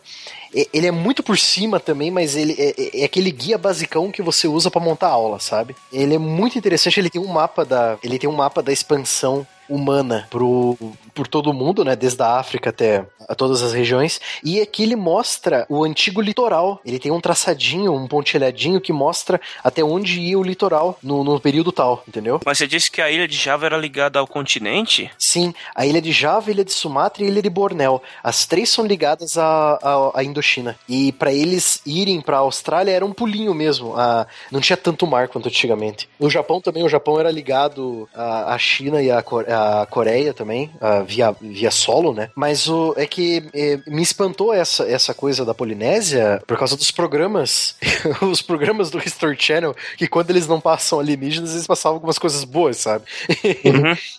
Ele 0.73 0.87
é 0.87 0.91
muito 0.91 1.23
por 1.23 1.39
cima 1.39 1.79
também, 1.79 2.11
mas 2.11 2.35
ele 2.37 2.55
é, 2.59 2.75
é- 2.79 3.01
é 3.03 3.05
aquele 3.05 3.31
guia 3.31 3.59
basicão 3.59 4.11
que 4.11 4.23
você 4.23 4.49
usa 4.49 4.71
pra 4.71 4.81
montar 4.81 5.09
aula, 5.09 5.39
sabe? 5.39 5.77
Ele 5.93 6.15
é 6.15 6.19
muito 6.19 6.57
interessante, 6.59 6.99
ele 6.99 7.11
tem 7.11 7.21
um 7.21 7.27
mapa 7.27 7.65
da, 7.65 7.99
ele 8.03 8.19
tem 8.19 8.29
um 8.29 8.35
mapa 8.35 8.63
da 8.63 8.73
expansão 8.73 9.47
humana 9.69 10.27
pro, 10.31 10.77
por 11.15 11.27
todo 11.27 11.51
o 11.51 11.55
mundo, 11.55 11.85
né? 11.85 11.95
Desde 11.97 12.23
a 12.23 12.39
África 12.39 12.71
até 12.71 13.05
a 13.29 13.35
todas 13.35 13.63
as 13.63 13.73
regiões. 13.73 14.21
E 14.43 14.61
aqui 14.61 14.83
ele 14.83 14.97
mostra 14.97 15.67
o 15.69 15.85
antigo 15.85 16.21
litoral. 16.21 16.81
Ele 16.85 16.99
tem 16.99 17.13
um 17.13 17.21
traçadinho, 17.21 17.93
um 17.93 18.07
pontilhadinho 18.07 18.81
que 18.81 18.93
mostra 18.93 19.41
até 19.63 19.83
onde 19.85 20.21
ia 20.21 20.39
o 20.39 20.43
litoral 20.43 20.99
no, 21.03 21.23
no 21.23 21.39
período 21.41 21.71
tal, 21.73 22.03
entendeu? 22.09 22.41
mas 22.45 22.59
você 22.59 22.67
disse 22.67 22.91
que 22.91 23.03
a 23.03 23.11
Ilha 23.11 23.29
de 23.29 23.37
Java 23.37 23.67
era 23.67 23.77
ligada 23.77 24.19
ao 24.19 24.27
continente? 24.27 25.11
Sim, 25.19 25.53
a 25.75 25.85
ilha 25.87 26.01
de 26.01 26.13
Java, 26.13 26.49
a 26.49 26.53
ilha 26.53 26.65
de 26.65 26.73
Sumatra 26.73 27.23
e 27.23 27.27
a 27.27 27.29
ilha 27.29 27.43
de 27.43 27.51
Bornéu. 27.51 28.03
As 28.23 28.47
três 28.47 28.71
são 28.71 28.87
ligadas 28.87 29.37
à, 29.37 29.79
à, 29.83 30.21
à 30.21 30.25
Indochina. 30.25 30.79
E 30.89 31.13
para 31.13 31.33
eles 31.33 31.81
irem 31.85 32.21
para 32.21 32.37
a 32.37 32.41
Austrália 32.41 32.93
era 32.93 33.05
um 33.05 33.13
pulinho 33.13 33.53
mesmo. 33.55 33.95
A, 33.97 34.27
não 34.51 34.61
tinha 34.61 34.77
tanto 34.77 35.07
mar 35.07 35.29
quanto 35.29 35.49
antigamente. 35.49 36.09
No 36.19 36.31
Japão 36.31 36.61
também, 36.61 36.83
o 36.85 36.89
Japão 36.89 37.19
era 37.21 37.31
ligado 37.31 38.09
à, 38.15 38.55
à 38.55 38.59
China 38.59 39.03
e 39.03 39.11
à, 39.11 39.23
Co- 39.23 39.45
à 39.83 39.87
Coreia 39.87 40.33
também, 40.33 40.71
via, 41.07 41.35
via 41.41 41.71
solo, 41.71 42.13
né? 42.13 42.31
Mas 42.35 42.69
o, 42.69 42.95
é 42.97 43.07
que 43.07 43.45
eh, 43.55 43.79
me 43.87 44.03
espantou 44.03 44.53
essa, 44.53 44.85
essa 44.85 45.13
coisa 45.15 45.45
da 45.45 45.55
Polinésia 45.55 46.43
por 46.47 46.57
causa 46.59 46.77
dos 46.77 46.91
programas. 46.91 47.77
os 48.23 48.43
programas 48.43 48.91
do 48.91 48.99
History 48.99 49.37
Channel, 49.39 49.75
que 49.97 50.07
quando 50.07 50.31
eles 50.31 50.47
não 50.47 50.61
passam 50.61 51.01
alienígenas, 51.01 51.53
eles 51.53 51.67
passavam 51.67 51.97
algumas 51.97 52.19
coisas 52.19 52.45
boas, 52.45 52.77
sabe? 52.79 53.05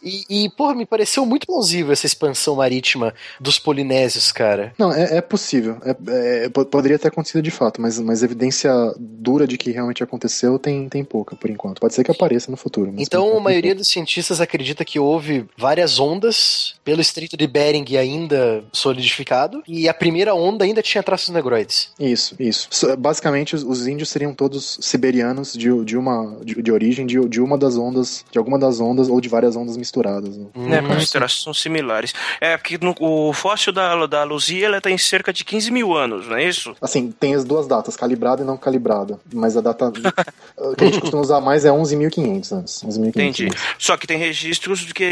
E, 0.04 0.46
e, 0.46 0.50
porra, 0.50 0.74
me 0.76 0.86
pareceu 0.86 1.26
muito 1.26 1.46
plausível 1.46 1.92
essa 1.92 2.06
expansão 2.06 2.56
marítima 2.56 3.14
dos 3.40 3.60
polinésios, 3.60 4.32
cara. 4.32 4.74
não, 4.78 4.92
é, 4.94 5.18
é 5.18 5.22
possível. 5.22 5.78
É- 5.84 6.46
é- 6.46 6.50
po- 6.50 6.66
poderia 6.66 6.98
ter 6.98 7.10
acontecido 7.10 7.42
de 7.42 7.52
fato, 7.52 7.82
mas, 7.82 8.00
mas 8.00 8.24
evidência 8.24 8.72
dura 8.98 9.46
de 9.48 9.58
que 9.58 9.72
realmente 9.72 10.04
aconteceu 10.04 10.58
tem, 10.58 10.88
tem 10.88 11.04
pouca, 11.04 11.36
por 11.36 11.50
enquanto. 11.50 11.80
Pode 11.82 11.94
ser 11.94 12.04
que 12.04 12.12
apareça 12.12 12.50
no 12.52 12.58
futuro. 12.58 12.92
mas 12.94 13.02
Então, 13.06 13.38
a 13.38 13.40
maioria 13.42 13.76
dos 13.76 13.88
cientistas 13.88 14.40
acredita 14.42 14.86
que 14.86 15.00
houve 15.00 15.29
várias 15.58 16.00
ondas 16.00 16.76
pelo 16.84 17.02
Estreito 17.02 17.38
de 17.38 17.46
Bering 17.48 17.86
ainda 17.98 18.64
solidificado, 18.74 19.62
e 19.68 19.88
a 19.88 19.94
primeira 19.94 20.34
onda 20.34 20.66
ainda 20.66 20.82
tinha 20.82 21.04
traços 21.04 21.30
negroides. 21.30 21.90
Isso, 22.00 22.36
isso. 22.40 22.68
So- 22.72 22.98
Basicamente, 22.98 23.56
os, 23.56 23.64
os 23.64 23.88
índios 23.88 24.10
seriam 24.10 24.34
todos 24.34 24.78
siberianos 24.82 25.54
de, 25.54 25.70
de 25.86 25.96
uma 25.98 26.38
de, 26.44 26.62
de 26.62 26.72
origem 26.72 27.06
de, 27.06 27.20
de 27.30 27.40
uma 27.42 27.58
das 27.58 27.78
ondas, 27.78 28.26
de 28.32 28.38
alguma 28.38 28.58
das 28.60 28.80
ondas 28.80 29.08
ou 29.10 29.22
de 29.22 29.30
várias 29.30 29.56
ondas 29.56 29.78
misturadas. 29.78 30.36
Né? 30.38 30.48
É, 30.78 30.82
porque 30.82 30.98
os 31.04 31.10
traços 31.12 31.44
são 31.44 31.54
similares. 31.54 32.14
É, 32.42 32.58
porque 32.58 32.78
no- 32.82 32.96
o 33.00 33.32
fóssil 33.34 33.72
da, 33.72 34.06
da 34.08 34.24
Luzia 34.24 34.66
ela 34.66 34.82
tem 34.82 34.98
cerca 34.98 35.32
de 35.32 35.46
15 35.46 35.72
mil 35.72 35.96
anos, 35.96 36.28
não 36.28 36.36
é 36.38 36.44
isso? 36.48 36.76
Assim, 36.82 37.12
tem 37.12 37.36
as 37.36 37.44
duas 37.46 37.68
datas, 37.68 37.96
calibrada 37.96 38.42
e 38.42 38.46
não 38.46 38.58
calibrada. 38.58 39.20
Mas 39.34 39.56
a 39.56 39.62
data 39.62 39.92
que 40.78 40.84
a 40.84 40.86
gente 40.88 41.00
costuma 41.02 41.22
usar 41.22 41.40
mais 41.42 41.66
é 41.66 41.70
11.500 41.70 42.52
antes. 42.58 42.84
11.500 42.84 43.08
Entendi. 43.08 43.50
Só 43.78 43.96
que 43.98 44.08
tem 44.08 44.18
registros 44.18 44.80
de 44.80 44.94
que 44.94 45.04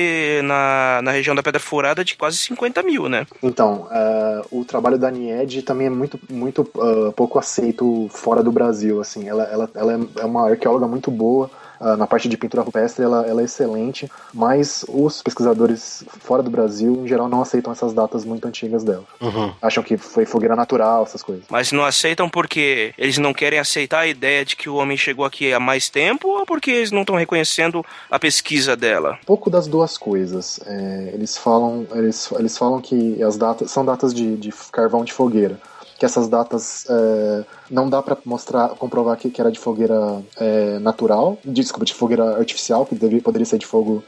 na, 0.44 1.02
na 1.04 1.12
região 1.12 1.36
da 1.36 1.44
Pedra 1.44 1.60
Furada 1.60 2.04
de 2.04 2.16
quase 2.16 2.38
50 2.38 2.82
mil, 2.84 3.08
né? 3.10 3.26
Então, 3.42 3.88
é, 3.92 4.42
o 4.52 4.64
trabalho 4.66 4.98
da 4.98 5.10
Nied 5.12 5.62
também 5.64 5.88
é 5.88 5.90
muito, 5.90 6.20
muito 6.30 6.70
ah, 6.80 7.12
pouco 7.16 7.40
aceito 7.40 8.10
fora 8.12 8.42
do 8.44 8.52
Brasil. 8.52 9.00
Assim, 9.02 9.28
ela, 9.28 9.44
ela, 9.44 9.70
ela 9.76 9.94
é- 9.94 10.22
é 10.22 10.26
uma 10.26 10.50
arqueóloga 10.50 10.88
muito 10.88 11.10
boa. 11.12 11.50
Ah, 11.80 11.95
na 11.95 12.08
parte 12.08 12.28
de 12.28 12.38
pintura 12.38 12.64
rupestre, 12.64 13.04
ela, 13.04 13.26
ela 13.26 13.41
é 13.41 13.45
excelente, 13.45 14.10
mas 14.34 14.86
os 14.88 15.22
pesquisadores 15.22 16.04
fora 16.20 16.44
do 16.44 16.49
Brasil, 16.49 17.04
em 17.04 17.08
geral, 17.08 17.28
não 17.30 17.41
aceitam 17.41 17.72
essas 17.72 17.94
datas 17.94 18.26
muito 18.26 18.48
antigas 18.48 18.84
dela. 18.84 19.04
Uhum. 19.22 19.54
Acham 19.62 19.84
que 19.84 19.98
foi 19.98 20.26
fogueira 20.26 20.56
natural, 20.56 21.04
essas 21.04 21.24
coisas. 21.24 21.45
Mas 21.49 21.72
não 21.72 21.86
aceitam 21.86 22.30
porque 22.30 22.94
eles 22.98 23.18
não 23.18 23.34
querem 23.34 23.60
aceitar 23.60 23.99
a 23.99 24.08
ideia 24.08 24.44
de 24.44 24.56
que 24.56 24.70
o 24.70 24.76
homem 24.76 24.98
chegou 24.98 25.26
aqui 25.26 25.54
há 25.54 25.60
mais 25.60 25.90
tempo 25.90 26.28
ou 26.28 26.45
porque 26.45 26.72
eles 26.72 26.91
não 26.91 27.02
estão 27.02 27.16
reconhecendo 27.16 27.86
a 28.10 28.20
pesquisa 28.20 28.76
dela? 28.76 29.18
pouco 29.26 29.49
das 29.49 29.68
duas 29.68 29.98
coisas. 29.98 30.60
É, 30.66 31.12
eles 31.14 31.38
falam, 31.38 31.86
eles, 31.94 32.32
eles 32.32 32.58
falam 32.58 32.82
que 32.82 33.22
as 33.22 33.38
datas 33.38 33.70
são 33.70 33.86
datas 33.86 34.14
de, 34.14 34.38
de 34.38 34.54
carvão 34.72 35.04
de 35.04 35.14
fogueira. 35.14 35.60
Que 35.98 36.06
essas 36.06 36.28
datas 36.28 36.86
é, 36.90 37.44
não 37.72 37.90
dá 37.90 38.02
para 38.03 38.18
mostrar, 38.24 38.69
comprovar 38.69 39.18
que, 39.18 39.30
que 39.30 39.41
era 39.41 39.52
de 39.52 39.57
fogueira 39.60 40.22
é, 40.40 40.78
natural, 40.80 41.38
desculpa, 41.44 41.86
de 41.86 41.94
fogueira 41.94 42.38
artificial, 42.38 42.86
que 42.86 42.94
devia, 42.95 43.22
poderia 43.22 43.45
ser 43.45 43.57
de 43.57 43.65
fogo 43.65 44.03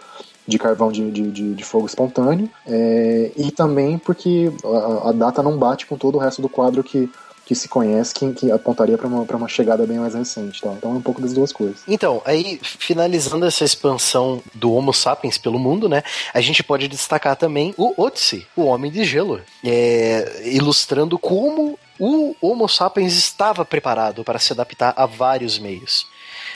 de 0.47 0.57
carvão 0.57 0.91
de, 0.91 1.09
de, 1.11 1.29
de- 1.31 1.53
de 1.53 1.63
fogo 1.63 1.85
espontâneo, 1.85 2.49
é, 2.67 3.31
e 3.37 3.51
também 3.51 3.97
porque 3.99 4.51
a, 4.63 5.09
a 5.09 5.11
data 5.11 5.43
não 5.43 5.57
bate 5.57 5.85
com 5.85 5.95
todo 5.97 6.15
o 6.15 6.19
resto 6.19 6.41
do 6.41 6.49
quadro 6.49 6.83
que, 6.83 7.09
que 7.49 7.55
se 7.55 7.67
conhece, 7.67 8.13
que, 8.13 8.31
que 8.31 8.51
apontaria 8.51 8.95
para 8.95 9.07
uma, 9.07 9.25
pra 9.25 9.35
uma 9.35 9.47
chegada 9.47 9.83
bem 9.83 9.97
mais 9.97 10.13
recente. 10.13 10.61
Tá? 10.61 10.71
Então 10.77 10.91
é 10.91 10.93
um 10.93 11.01
pouco 11.01 11.19
das 11.19 11.33
duas 11.33 11.51
coisas. 11.51 11.79
Então, 11.87 12.21
aí, 12.23 12.59
finalizando 12.61 13.43
essa 13.43 13.63
expansão 13.63 14.39
do 14.53 14.71
Homo 14.71 14.93
sapiens 14.93 15.35
pelo 15.35 15.57
mundo, 15.57 15.89
né? 15.89 16.03
A 16.31 16.41
gente 16.41 16.61
pode 16.61 16.87
destacar 16.87 17.35
também 17.35 17.73
o 17.75 17.99
Otzi, 17.99 18.45
o 18.55 18.65
Homem 18.65 18.91
de 18.91 19.03
Gelo, 19.03 19.41
é, 19.65 20.43
ilustrando 20.45 21.17
como 21.17 21.79
o 21.97 22.35
Homo 22.39 22.69
sapiens 22.69 23.15
estava 23.15 23.65
preparado 23.65 24.23
para 24.23 24.37
se 24.37 24.53
adaptar 24.53 24.93
a 24.95 25.07
vários 25.07 25.57
meios. 25.57 26.05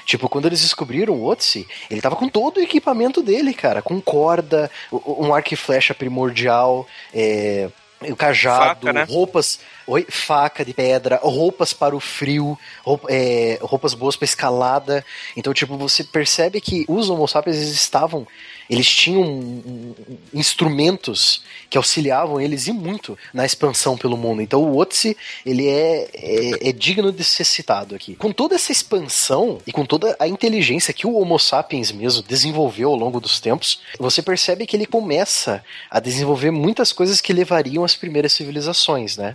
Tipo, 0.06 0.30
quando 0.30 0.46
eles 0.46 0.62
descobriram 0.62 1.16
o 1.16 1.26
Otzi, 1.28 1.68
ele 1.90 2.02
tava 2.02 2.16
com 2.16 2.30
todo 2.30 2.58
o 2.58 2.62
equipamento 2.62 3.24
dele, 3.24 3.52
cara, 3.52 3.82
com 3.82 4.00
corda, 4.00 4.70
um 4.92 5.34
arco 5.34 5.56
e 5.56 5.58
flecha 5.58 5.96
primordial, 5.96 6.86
é, 7.12 7.68
o 8.12 8.16
cajado, 8.16 8.88
Faca, 8.88 8.94
né? 8.94 9.04
roupas, 9.04 9.60
oi, 9.88 10.06
faca 10.10 10.64
de 10.64 10.74
pedra, 10.74 11.20
roupas 11.22 11.74
para 11.74 11.96
o 11.96 12.00
frio, 12.00 12.58
roupa- 12.84 13.08
é, 13.12 13.60
roupas 13.62 13.94
boas 13.94 14.16
para 14.16 14.26
escalada. 14.26 15.06
Então, 15.36 15.54
tipo, 15.54 15.78
você 15.78 16.04
percebe 16.04 16.62
que 16.62 16.86
os 16.88 17.10
Homo 17.10 17.28
sapiens 17.28 17.58
eles 17.58 17.70
estavam, 17.70 18.28
eles 18.70 18.88
tinham 18.88 19.22
um, 19.22 19.96
um, 20.08 20.18
instrumentos 20.34 21.44
que 21.70 21.78
auxiliavam 21.78 22.40
eles 22.40 22.68
e 22.68 22.72
muito 22.72 23.18
na 23.34 23.46
expansão 23.46 23.98
pelo 23.98 24.16
mundo. 24.16 24.42
Então, 24.42 24.62
o 24.64 24.78
Otzi, 24.78 25.18
ele 25.46 25.68
é, 25.68 26.10
é, 26.14 26.70
é 26.70 26.72
digno 26.72 27.12
de 27.12 27.24
ser 27.24 27.44
citado 27.44 27.96
aqui. 27.96 28.16
Com 28.16 28.32
toda 28.32 28.56
essa 28.56 28.72
expansão 28.72 29.60
e 29.68 29.72
com 29.72 29.86
toda 29.86 30.16
a 30.20 30.28
inteligência 30.28 30.94
que 30.94 31.06
o 31.06 31.16
Homo 31.16 31.38
sapiens 31.38 31.92
mesmo 31.92 32.24
desenvolveu 32.24 32.90
ao 32.90 32.96
longo 32.96 33.20
dos 33.20 33.40
tempos, 33.40 33.82
você 34.00 34.22
percebe 34.22 34.66
que 34.66 34.76
ele 34.76 34.86
começa 34.86 35.64
a 35.90 36.00
desenvolver 36.00 36.52
muitas 36.52 36.94
coisas 36.94 37.20
que 37.20 37.34
levariam 37.34 37.84
às 37.84 37.96
primeiras 37.96 38.34
civilizações, 38.34 39.18
né? 39.18 39.34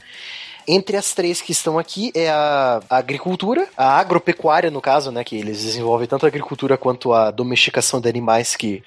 Entre 0.70 0.98
as 0.98 1.14
três 1.14 1.40
que 1.40 1.50
estão 1.50 1.78
aqui 1.78 2.12
é 2.14 2.28
a, 2.28 2.82
a 2.90 2.98
agricultura, 2.98 3.66
a 3.74 3.98
agropecuária, 3.98 4.70
no 4.70 4.82
caso, 4.82 5.10
né? 5.10 5.24
Que 5.24 5.36
eles 5.36 5.62
desenvolvem 5.62 6.06
tanto 6.06 6.26
a 6.26 6.28
agricultura 6.28 6.76
quanto 6.76 7.14
a 7.14 7.30
domesticação 7.30 8.02
de 8.02 8.08
animais 8.08 8.54
que. 8.54 8.82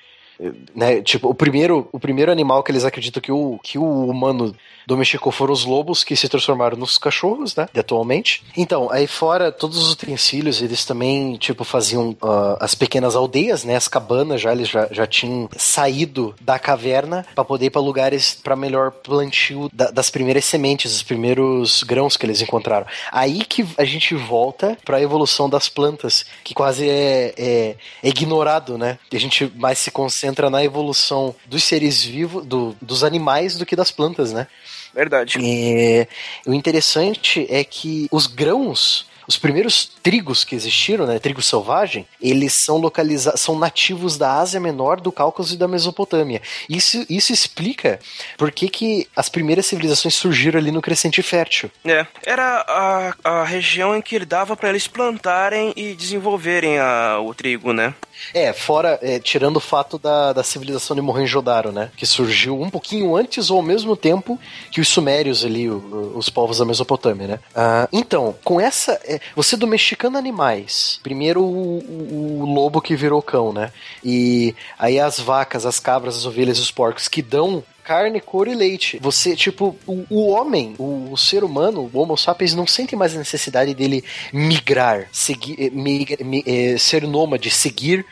Né, 0.76 1.02
tipo, 1.02 1.30
o 1.30 1.36
primeiro, 1.36 1.88
o 1.92 2.00
primeiro 2.00 2.32
animal 2.32 2.64
que 2.64 2.72
eles 2.72 2.84
acreditam 2.84 3.22
que 3.22 3.32
o, 3.32 3.60
que 3.62 3.78
o 3.78 4.08
humano 4.08 4.56
domesticou 4.88 5.32
foram 5.32 5.54
os 5.54 5.66
lobos 5.66 6.04
que 6.04 6.16
se 6.16 6.28
transformaram 6.30 6.78
nos 6.78 6.98
cachorros, 6.98 7.56
né? 7.56 7.68
Atualmente. 7.78 8.44
Então, 8.56 8.90
aí 8.92 9.08
fora 9.08 9.52
todos 9.52 9.78
os 9.78 9.92
utensílios, 9.92 10.62
eles 10.62 10.86
também, 10.86 11.36
tipo, 11.38 11.64
faziam 11.64 12.16
ah, 12.22 12.58
as 12.60 12.74
pequenas 12.76 13.16
aldeias, 13.16 13.64
né? 13.64 13.76
As 13.76 13.88
cabanas 13.88 14.42
já, 14.42 14.52
eles 14.52 14.70
já, 14.70 14.88
já 14.92 15.06
tinham 15.08 15.50
saído 15.58 16.34
da 16.42 16.58
caverna 16.60 17.26
para 17.36 17.44
poder 17.46 17.66
ir 17.68 17.70
para 17.70 17.82
lugares 17.82 18.34
para 18.42 18.56
melhor 18.56 18.92
plantio 18.92 19.70
da- 19.74 19.92
das 19.92 20.10
primeiras 20.10 20.46
sementes, 20.46 20.94
os 20.96 21.04
primeiros 21.04 21.84
grãos 21.84 22.18
que 22.18 22.26
eles 22.26 22.42
encontraram. 22.42 22.86
Aí 23.12 23.44
que 23.46 23.66
a 23.78 23.84
gente 23.86 24.16
volta 24.16 24.78
para 24.84 24.98
a 24.98 25.02
evolução 25.02 25.50
das 25.50 25.70
plantas, 25.70 26.26
que 26.44 26.54
quase 26.54 26.88
é, 26.90 27.34
é- 27.38 27.76
é 28.04 28.10
ignorado, 28.10 28.78
né? 28.78 28.98
A 29.12 29.18
gente 29.18 29.52
mais 29.56 29.78
se 29.80 29.92
concentra 29.92 30.50
na 30.50 30.64
evolução 30.64 31.36
dos 31.46 31.64
seres 31.64 32.04
vivos, 32.04 32.46
do- 32.46 32.76
dos 32.82 33.04
animais, 33.04 33.58
do 33.58 33.66
que 33.66 33.76
das 33.76 33.92
plantas, 33.92 34.32
né? 34.32 34.48
Verdade. 34.94 35.38
É, 35.42 36.08
o 36.46 36.54
interessante 36.54 37.46
é 37.50 37.64
que 37.64 38.08
os 38.12 38.28
grãos, 38.28 39.06
os 39.28 39.38
primeiros 39.38 39.90
trigos 40.02 40.44
que 40.44 40.56
existiram, 40.56 41.06
né, 41.06 41.20
trigo 41.20 41.42
selvagem, 41.42 42.08
eles 42.22 42.54
são 42.54 42.78
localizados, 42.78 43.40
são 43.42 43.58
nativos 43.58 44.18
da 44.18 44.34
Ásia 44.40 44.60
Menor, 44.60 45.00
do 45.00 45.12
Cáucaso 45.12 45.54
e 45.54 45.58
da 45.58 45.68
Mesopotâmia. 45.68 46.42
Isso, 46.70 47.06
isso 47.10 47.32
explica 47.34 48.00
por 48.38 48.52
que, 48.52 48.68
que 48.70 49.08
as 49.16 49.30
primeiras 49.30 49.66
civilizações 49.66 50.16
surgiram 50.16 50.60
ali 50.60 50.72
no 50.72 50.82
Crescente 50.82 51.22
Fértil. 51.22 51.70
É, 51.86 52.06
era 52.26 52.66
a, 52.68 53.16
a 53.42 53.44
região 53.44 53.96
em 53.96 54.02
que 54.02 54.20
dava 54.26 54.56
para 54.56 54.70
eles 54.70 54.88
plantarem 54.88 55.74
e 55.76 55.94
desenvolverem 55.94 56.78
a- 56.80 57.20
o 57.22 57.34
trigo, 57.34 57.74
né? 57.74 57.94
É, 58.34 58.54
fora, 58.54 59.00
é, 59.02 59.20
tirando 59.20 59.58
o 59.58 59.60
fato 59.60 59.98
da, 59.98 60.32
da 60.32 60.44
civilização 60.44 60.96
de 60.96 61.02
Mohenjo-Daro, 61.02 61.72
né? 61.72 61.90
Que 61.98 62.06
surgiu 62.06 62.60
um 62.62 62.70
pouquinho 62.70 63.16
antes 63.16 63.50
ou 63.50 63.58
ao 63.58 63.64
mesmo 63.64 63.96
tempo 63.98 64.40
que 64.72 64.80
os 64.80 64.88
sumérios 64.88 65.44
ali, 65.44 65.68
o- 65.70 65.78
o- 65.78 66.18
os 66.18 66.30
povos 66.30 66.60
da 66.60 66.66
Mesopotâmia, 66.66 67.28
né? 67.28 67.40
Ah, 67.56 67.88
então, 67.92 68.36
com 68.44 68.60
essa... 68.62 69.00
é, 69.16 69.20
você 69.36 69.56
domesticando 69.58 70.18
animais, 70.18 71.00
primeiro 71.04 71.42
o, 71.44 71.80
o- 71.80 72.40
o 72.42 72.46
lobo 72.54 72.82
que 72.82 72.96
virou 72.96 73.22
cão, 73.22 73.52
né? 73.54 73.72
E 74.04 74.56
aí 74.78 75.00
as 75.00 75.20
vacas, 75.20 75.66
as 75.66 75.80
cabras, 75.80 76.16
as 76.18 76.26
ovelhas 76.26 76.58
e 76.58 76.62
os 76.62 76.72
porcos 76.72 77.08
que 77.08 77.22
dão 77.22 77.64
carne, 77.84 78.22
couro 78.22 78.50
e 78.50 78.56
leite. 78.56 79.00
Você, 79.02 79.36
tipo, 79.36 79.76
o, 79.88 80.06
o 80.10 80.28
homem, 80.30 80.76
o, 80.78 81.10
o 81.12 81.18
ser 81.18 81.44
humano, 81.44 81.90
o 81.92 82.00
Homo 82.00 82.16
sapiens, 82.16 82.54
não 82.54 82.66
sente 82.68 82.96
mais 82.96 83.16
a 83.16 83.18
necessidade 83.20 83.74
dele 83.74 84.04
migrar, 84.32 85.08
seguir, 85.12 85.56
eh, 85.60 85.70
mi- 85.72 86.44
eh, 86.46 86.78
ser 86.78 87.04
nômade, 87.08 87.50
seguir 87.50 88.06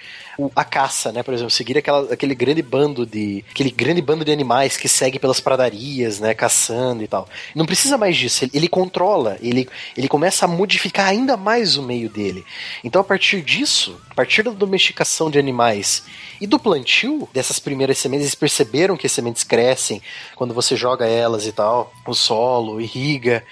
a 0.55 0.63
caça, 0.63 1.11
né? 1.11 1.23
Por 1.23 1.33
exemplo, 1.33 1.51
seguir 1.51 1.77
aquela, 1.77 2.13
aquele 2.13 2.35
grande 2.35 2.61
bando 2.61 3.05
de. 3.05 3.43
aquele 3.51 3.71
grande 3.71 4.01
bando 4.01 4.25
de 4.25 4.31
animais 4.31 4.77
que 4.77 4.87
segue 4.87 5.19
pelas 5.19 5.39
pradarias, 5.39 6.19
né? 6.19 6.33
Caçando 6.33 7.03
e 7.03 7.07
tal. 7.07 7.27
Não 7.55 7.65
precisa 7.65 7.97
mais 7.97 8.15
disso. 8.15 8.43
Ele, 8.43 8.51
ele 8.53 8.67
controla, 8.67 9.37
ele, 9.41 9.67
ele 9.97 10.07
começa 10.07 10.45
a 10.45 10.47
modificar 10.47 11.07
ainda 11.07 11.35
mais 11.37 11.77
o 11.77 11.83
meio 11.83 12.09
dele. 12.09 12.43
Então, 12.83 13.01
a 13.01 13.03
partir 13.03 13.41
disso, 13.41 13.99
a 14.09 14.13
partir 14.13 14.43
da 14.43 14.51
domesticação 14.51 15.29
de 15.29 15.39
animais 15.39 16.03
e 16.41 16.47
do 16.47 16.59
plantio 16.59 17.27
dessas 17.33 17.59
primeiras 17.59 17.97
sementes, 17.97 18.25
eles 18.25 18.35
perceberam 18.35 18.95
que 18.95 19.05
as 19.05 19.11
sementes 19.11 19.43
crescem 19.43 20.01
quando 20.35 20.53
você 20.53 20.75
joga 20.75 21.05
elas 21.05 21.45
e 21.45 21.51
tal, 21.51 21.93
o 22.05 22.13
solo, 22.13 22.79
irriga. 22.79 23.43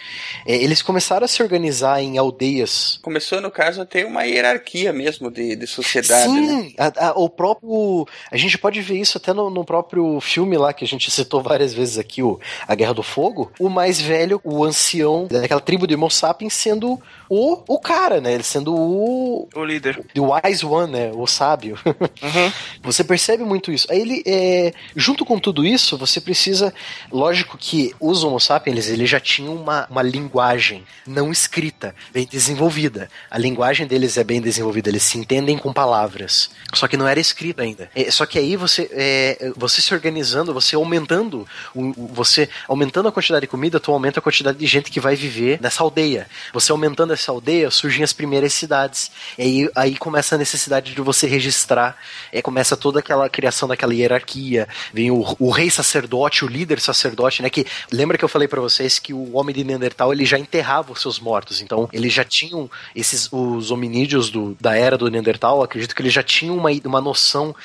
É, 0.46 0.56
eles 0.56 0.82
começaram 0.82 1.26
a 1.26 1.28
se 1.28 1.42
organizar 1.44 2.02
em 2.02 2.18
aldeias 2.18 2.68
Começou, 3.02 3.42
no 3.42 3.52
caso, 3.52 3.82
a 3.82 3.86
ter 3.86 4.06
uma 4.06 4.24
hierarquia 4.24 4.92
mesmo 4.94 5.30
de, 5.30 5.56
de 5.56 5.68
sociedade, 5.68 6.32
né? 6.32 6.72
A- 6.78 7.08
a- 7.10 7.14
o 7.16 7.30
próprio. 7.30 8.06
A 8.32 8.38
gente 8.38 8.58
pode 8.58 8.82
ver 8.82 8.98
isso 8.99 9.18
até 9.18 9.34
no, 9.34 9.49
no 9.49 9.64
próprio 9.64 10.20
filme 10.20 10.58
lá 10.58 10.74
que 10.74 10.84
a 10.84 10.88
gente 10.88 11.10
citou 11.10 11.41
várias 11.41 11.74
vezes 11.74 11.98
aqui, 11.98 12.22
o 12.22 12.40
A 12.68 12.76
Guerra 12.76 12.94
do 12.94 13.04
Fogo. 13.04 13.52
O 13.60 13.70
mais 13.70 13.99
velho, 13.99 14.40
o 14.44 14.64
ancião 14.64 15.28
daquela 15.30 15.62
tribo 15.62 15.88
de 15.88 15.95
Homo 15.95 16.10
sapiens, 16.12 16.54
sendo 16.54 16.99
o, 17.30 17.62
o 17.68 17.80
cara, 17.80 18.20
né? 18.22 18.34
Ele 18.34 18.44
sendo 18.44 18.76
o. 18.76 19.48
O 19.56 19.64
líder. 19.64 20.04
The 20.14 20.22
Wise 20.22 20.66
One, 20.66 20.91
né? 20.91 21.12
O 21.14 21.26
sábio. 21.28 21.78
Uhum. 22.28 22.52
Você 22.82 23.04
percebe 23.04 23.44
muito 23.44 23.72
isso. 23.72 23.88
Aí 23.90 24.02
ele, 24.02 24.24
é, 24.26 24.74
junto 24.95 25.24
com 25.24 25.40
tudo 25.40 25.64
isso, 25.64 25.78
isso, 25.78 25.98
você 25.98 26.20
precisa. 26.20 26.74
Lógico 27.12 27.58
que 27.58 27.94
os 27.99 28.24
Homo 28.24 28.40
sapiens 28.40 28.88
eles 28.90 29.08
já 29.10 29.20
tinham 29.20 29.54
uma, 29.56 29.86
uma 29.91 30.02
linguagem 30.02 30.84
não 31.06 31.32
escrita, 31.32 31.94
bem 32.12 32.26
desenvolvida. 32.26 33.10
A 33.30 33.38
linguagem 33.38 33.86
deles 33.86 34.18
é 34.18 34.24
bem 34.24 34.41
desenvolvida, 34.41 34.90
eles 34.90 35.04
se 35.04 35.18
entendem 35.20 35.58
com 35.58 35.72
palavras. 35.72 36.49
Só 36.74 36.88
que 36.88 36.98
não 36.98 37.08
era 37.08 37.20
escrita 37.20 37.64
ainda. 37.64 37.90
É, 37.96 38.12
só 38.12 38.26
que 38.26 38.38
aí 38.38 38.58
você, 38.58 38.90
é, 38.92 39.52
você 39.56 39.82
se 39.82 39.94
organizando, 39.94 40.54
você 40.54 40.76
aumentando, 40.76 41.48
você 42.12 42.50
aumentando 42.68 43.08
a 43.08 43.12
quantidade 43.12 43.42
de 43.42 43.48
comida, 43.48 43.80
tu 43.80 43.92
aumenta 43.92 44.20
a 44.20 44.22
quantidade 44.22 44.58
de 44.58 44.68
gente 44.68 44.92
que 44.92 45.00
vai 45.00 45.16
viver 45.16 45.60
nessa 45.62 45.82
aldeia. 45.82 46.28
Você 46.54 46.72
aumentando 46.72 47.14
essa 47.14 47.32
aldeia, 47.32 47.72
surgem 47.72 48.04
as 48.04 48.12
primeiras 48.12 48.54
cidades. 48.54 49.12
E 49.38 49.42
aí, 49.42 49.70
aí 49.76 49.98
começa 49.98 50.36
a 50.36 50.38
necessidade 50.38 50.94
de 50.94 51.02
você 51.02 51.26
registrar, 51.26 51.98
é, 52.34 52.42
começa 52.42 52.76
toda 52.76 53.00
aquela 53.00 53.30
criação 53.30 53.68
daquela 53.68 53.94
hierarquia. 53.94 54.68
Vem 54.94 55.10
o, 55.10 55.36
o 55.40 55.50
rei 55.50 55.70
sacerdote, 55.70 56.44
o 56.44 56.48
líder 56.48 56.82
sacerdote, 56.82 57.42
né? 57.42 57.50
Que 57.50 57.66
lembra 57.92 58.18
que 58.18 58.26
eu 58.26 58.30
falei 58.30 58.48
pra 58.48 58.60
vocês 58.60 59.00
que 59.00 59.14
o 59.14 59.38
homem 59.38 59.56
de 59.56 59.64
Neandertal 59.64 60.12
ele 60.12 60.26
já 60.26 60.38
enterrava 60.38 60.92
os 60.92 61.02
seus 61.02 61.18
mortos. 61.18 61.62
Então 61.62 61.88
eles 61.94 62.12
já 62.12 62.26
tinham 62.26 62.70
esses 62.94 63.30
os 63.32 63.72
hominídeos 63.72 64.30
do, 64.30 64.58
da 64.60 64.78
era 64.78 64.98
do 64.98 65.10
Neandertal. 65.10 65.64
Acredito 65.64 65.96
que 65.96 66.02
eles 66.02 66.14
já 66.14 66.24
tinham 66.24 66.47
uma, 66.49 66.69
uma 66.86 67.02
noção 67.02 67.56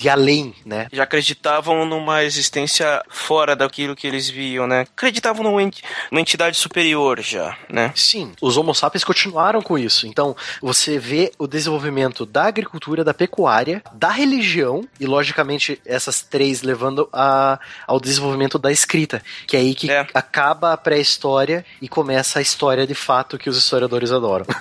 de 0.00 0.08
além, 0.08 0.54
né? 0.64 0.86
Já 0.90 1.02
acreditavam 1.02 1.84
numa 1.84 2.24
existência 2.24 3.02
fora 3.10 3.54
daquilo 3.54 3.94
que 3.94 4.06
eles 4.06 4.30
viam, 4.30 4.66
né? 4.66 4.80
Acreditavam 4.96 5.42
numa, 5.44 5.62
enti- 5.62 5.82
numa 6.10 6.22
entidade 6.22 6.56
superior 6.56 7.20
já, 7.20 7.54
né? 7.68 7.92
Sim, 7.94 8.32
os 8.40 8.56
Homo 8.56 8.74
sapiens 8.74 9.04
continuaram 9.04 9.60
com 9.60 9.76
isso. 9.78 10.06
Então, 10.06 10.34
você 10.62 10.98
vê 10.98 11.30
o 11.38 11.46
desenvolvimento 11.46 12.24
da 12.24 12.44
agricultura, 12.44 13.04
da 13.04 13.12
pecuária, 13.12 13.82
da 13.92 14.08
religião 14.10 14.88
e, 14.98 15.04
logicamente, 15.04 15.78
essas 15.84 16.22
três 16.22 16.62
levando 16.62 17.06
a, 17.12 17.60
ao 17.86 18.00
desenvolvimento 18.00 18.58
da 18.58 18.72
escrita, 18.72 19.22
que 19.46 19.54
é 19.54 19.60
aí 19.60 19.74
que 19.74 19.90
acaba 20.14 20.72
a 20.72 20.76
pré-história 20.78 21.62
e 21.82 21.88
começa 21.90 22.38
a 22.38 22.42
história 22.42 22.86
de 22.86 22.94
fato 22.94 23.36
que 23.36 23.50
os 23.50 23.58
historiadores 23.58 24.10
adoram. 24.12 24.46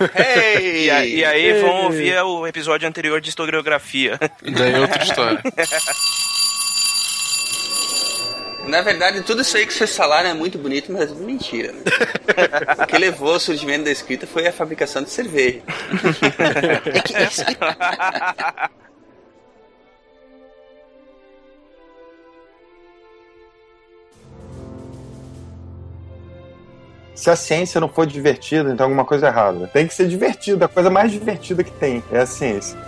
E, 0.60 0.90
a- 0.90 1.06
e 1.06 1.24
aí 1.24 1.61
vão 1.61 1.86
ouvir 1.86 2.18
o 2.24 2.45
episódio 2.45 2.88
anterior 2.88 3.22
de 3.22 3.30
historiografia. 3.30 4.20
Daí 4.41 4.74
é 4.74 4.80
outra 4.80 5.02
história. 5.03 5.28
Na 8.68 8.81
verdade, 8.81 9.22
tudo 9.23 9.41
isso 9.41 9.57
aí 9.57 9.65
que 9.65 9.73
vocês 9.73 9.95
falaram 9.95 10.30
é 10.30 10.34
muito 10.34 10.57
bonito, 10.57 10.91
mas 10.91 11.11
é 11.11 11.15
mentira. 11.15 11.72
Né? 11.72 11.81
o 12.84 12.85
que 12.85 12.97
levou 12.97 13.34
ao 13.34 13.39
surgimento 13.39 13.85
da 13.85 13.91
escrita 13.91 14.27
foi 14.27 14.47
a 14.47 14.53
fabricação 14.53 15.01
de 15.01 15.10
cerveja. 15.10 15.61
Se 27.15 27.30
a 27.30 27.35
ciência 27.35 27.81
não 27.81 27.89
for 27.89 28.06
divertida, 28.06 28.72
então 28.72 28.85
alguma 28.85 29.03
coisa 29.03 29.26
é 29.26 29.30
errada. 29.30 29.68
Tem 29.68 29.85
que 29.85 29.93
ser 29.93 30.07
divertida, 30.07 30.65
a 30.65 30.69
coisa 30.69 30.89
mais 30.89 31.11
divertida 31.11 31.65
que 31.65 31.72
tem 31.72 32.01
é 32.14 32.19
a 32.19 32.26
ciência. 32.26 32.80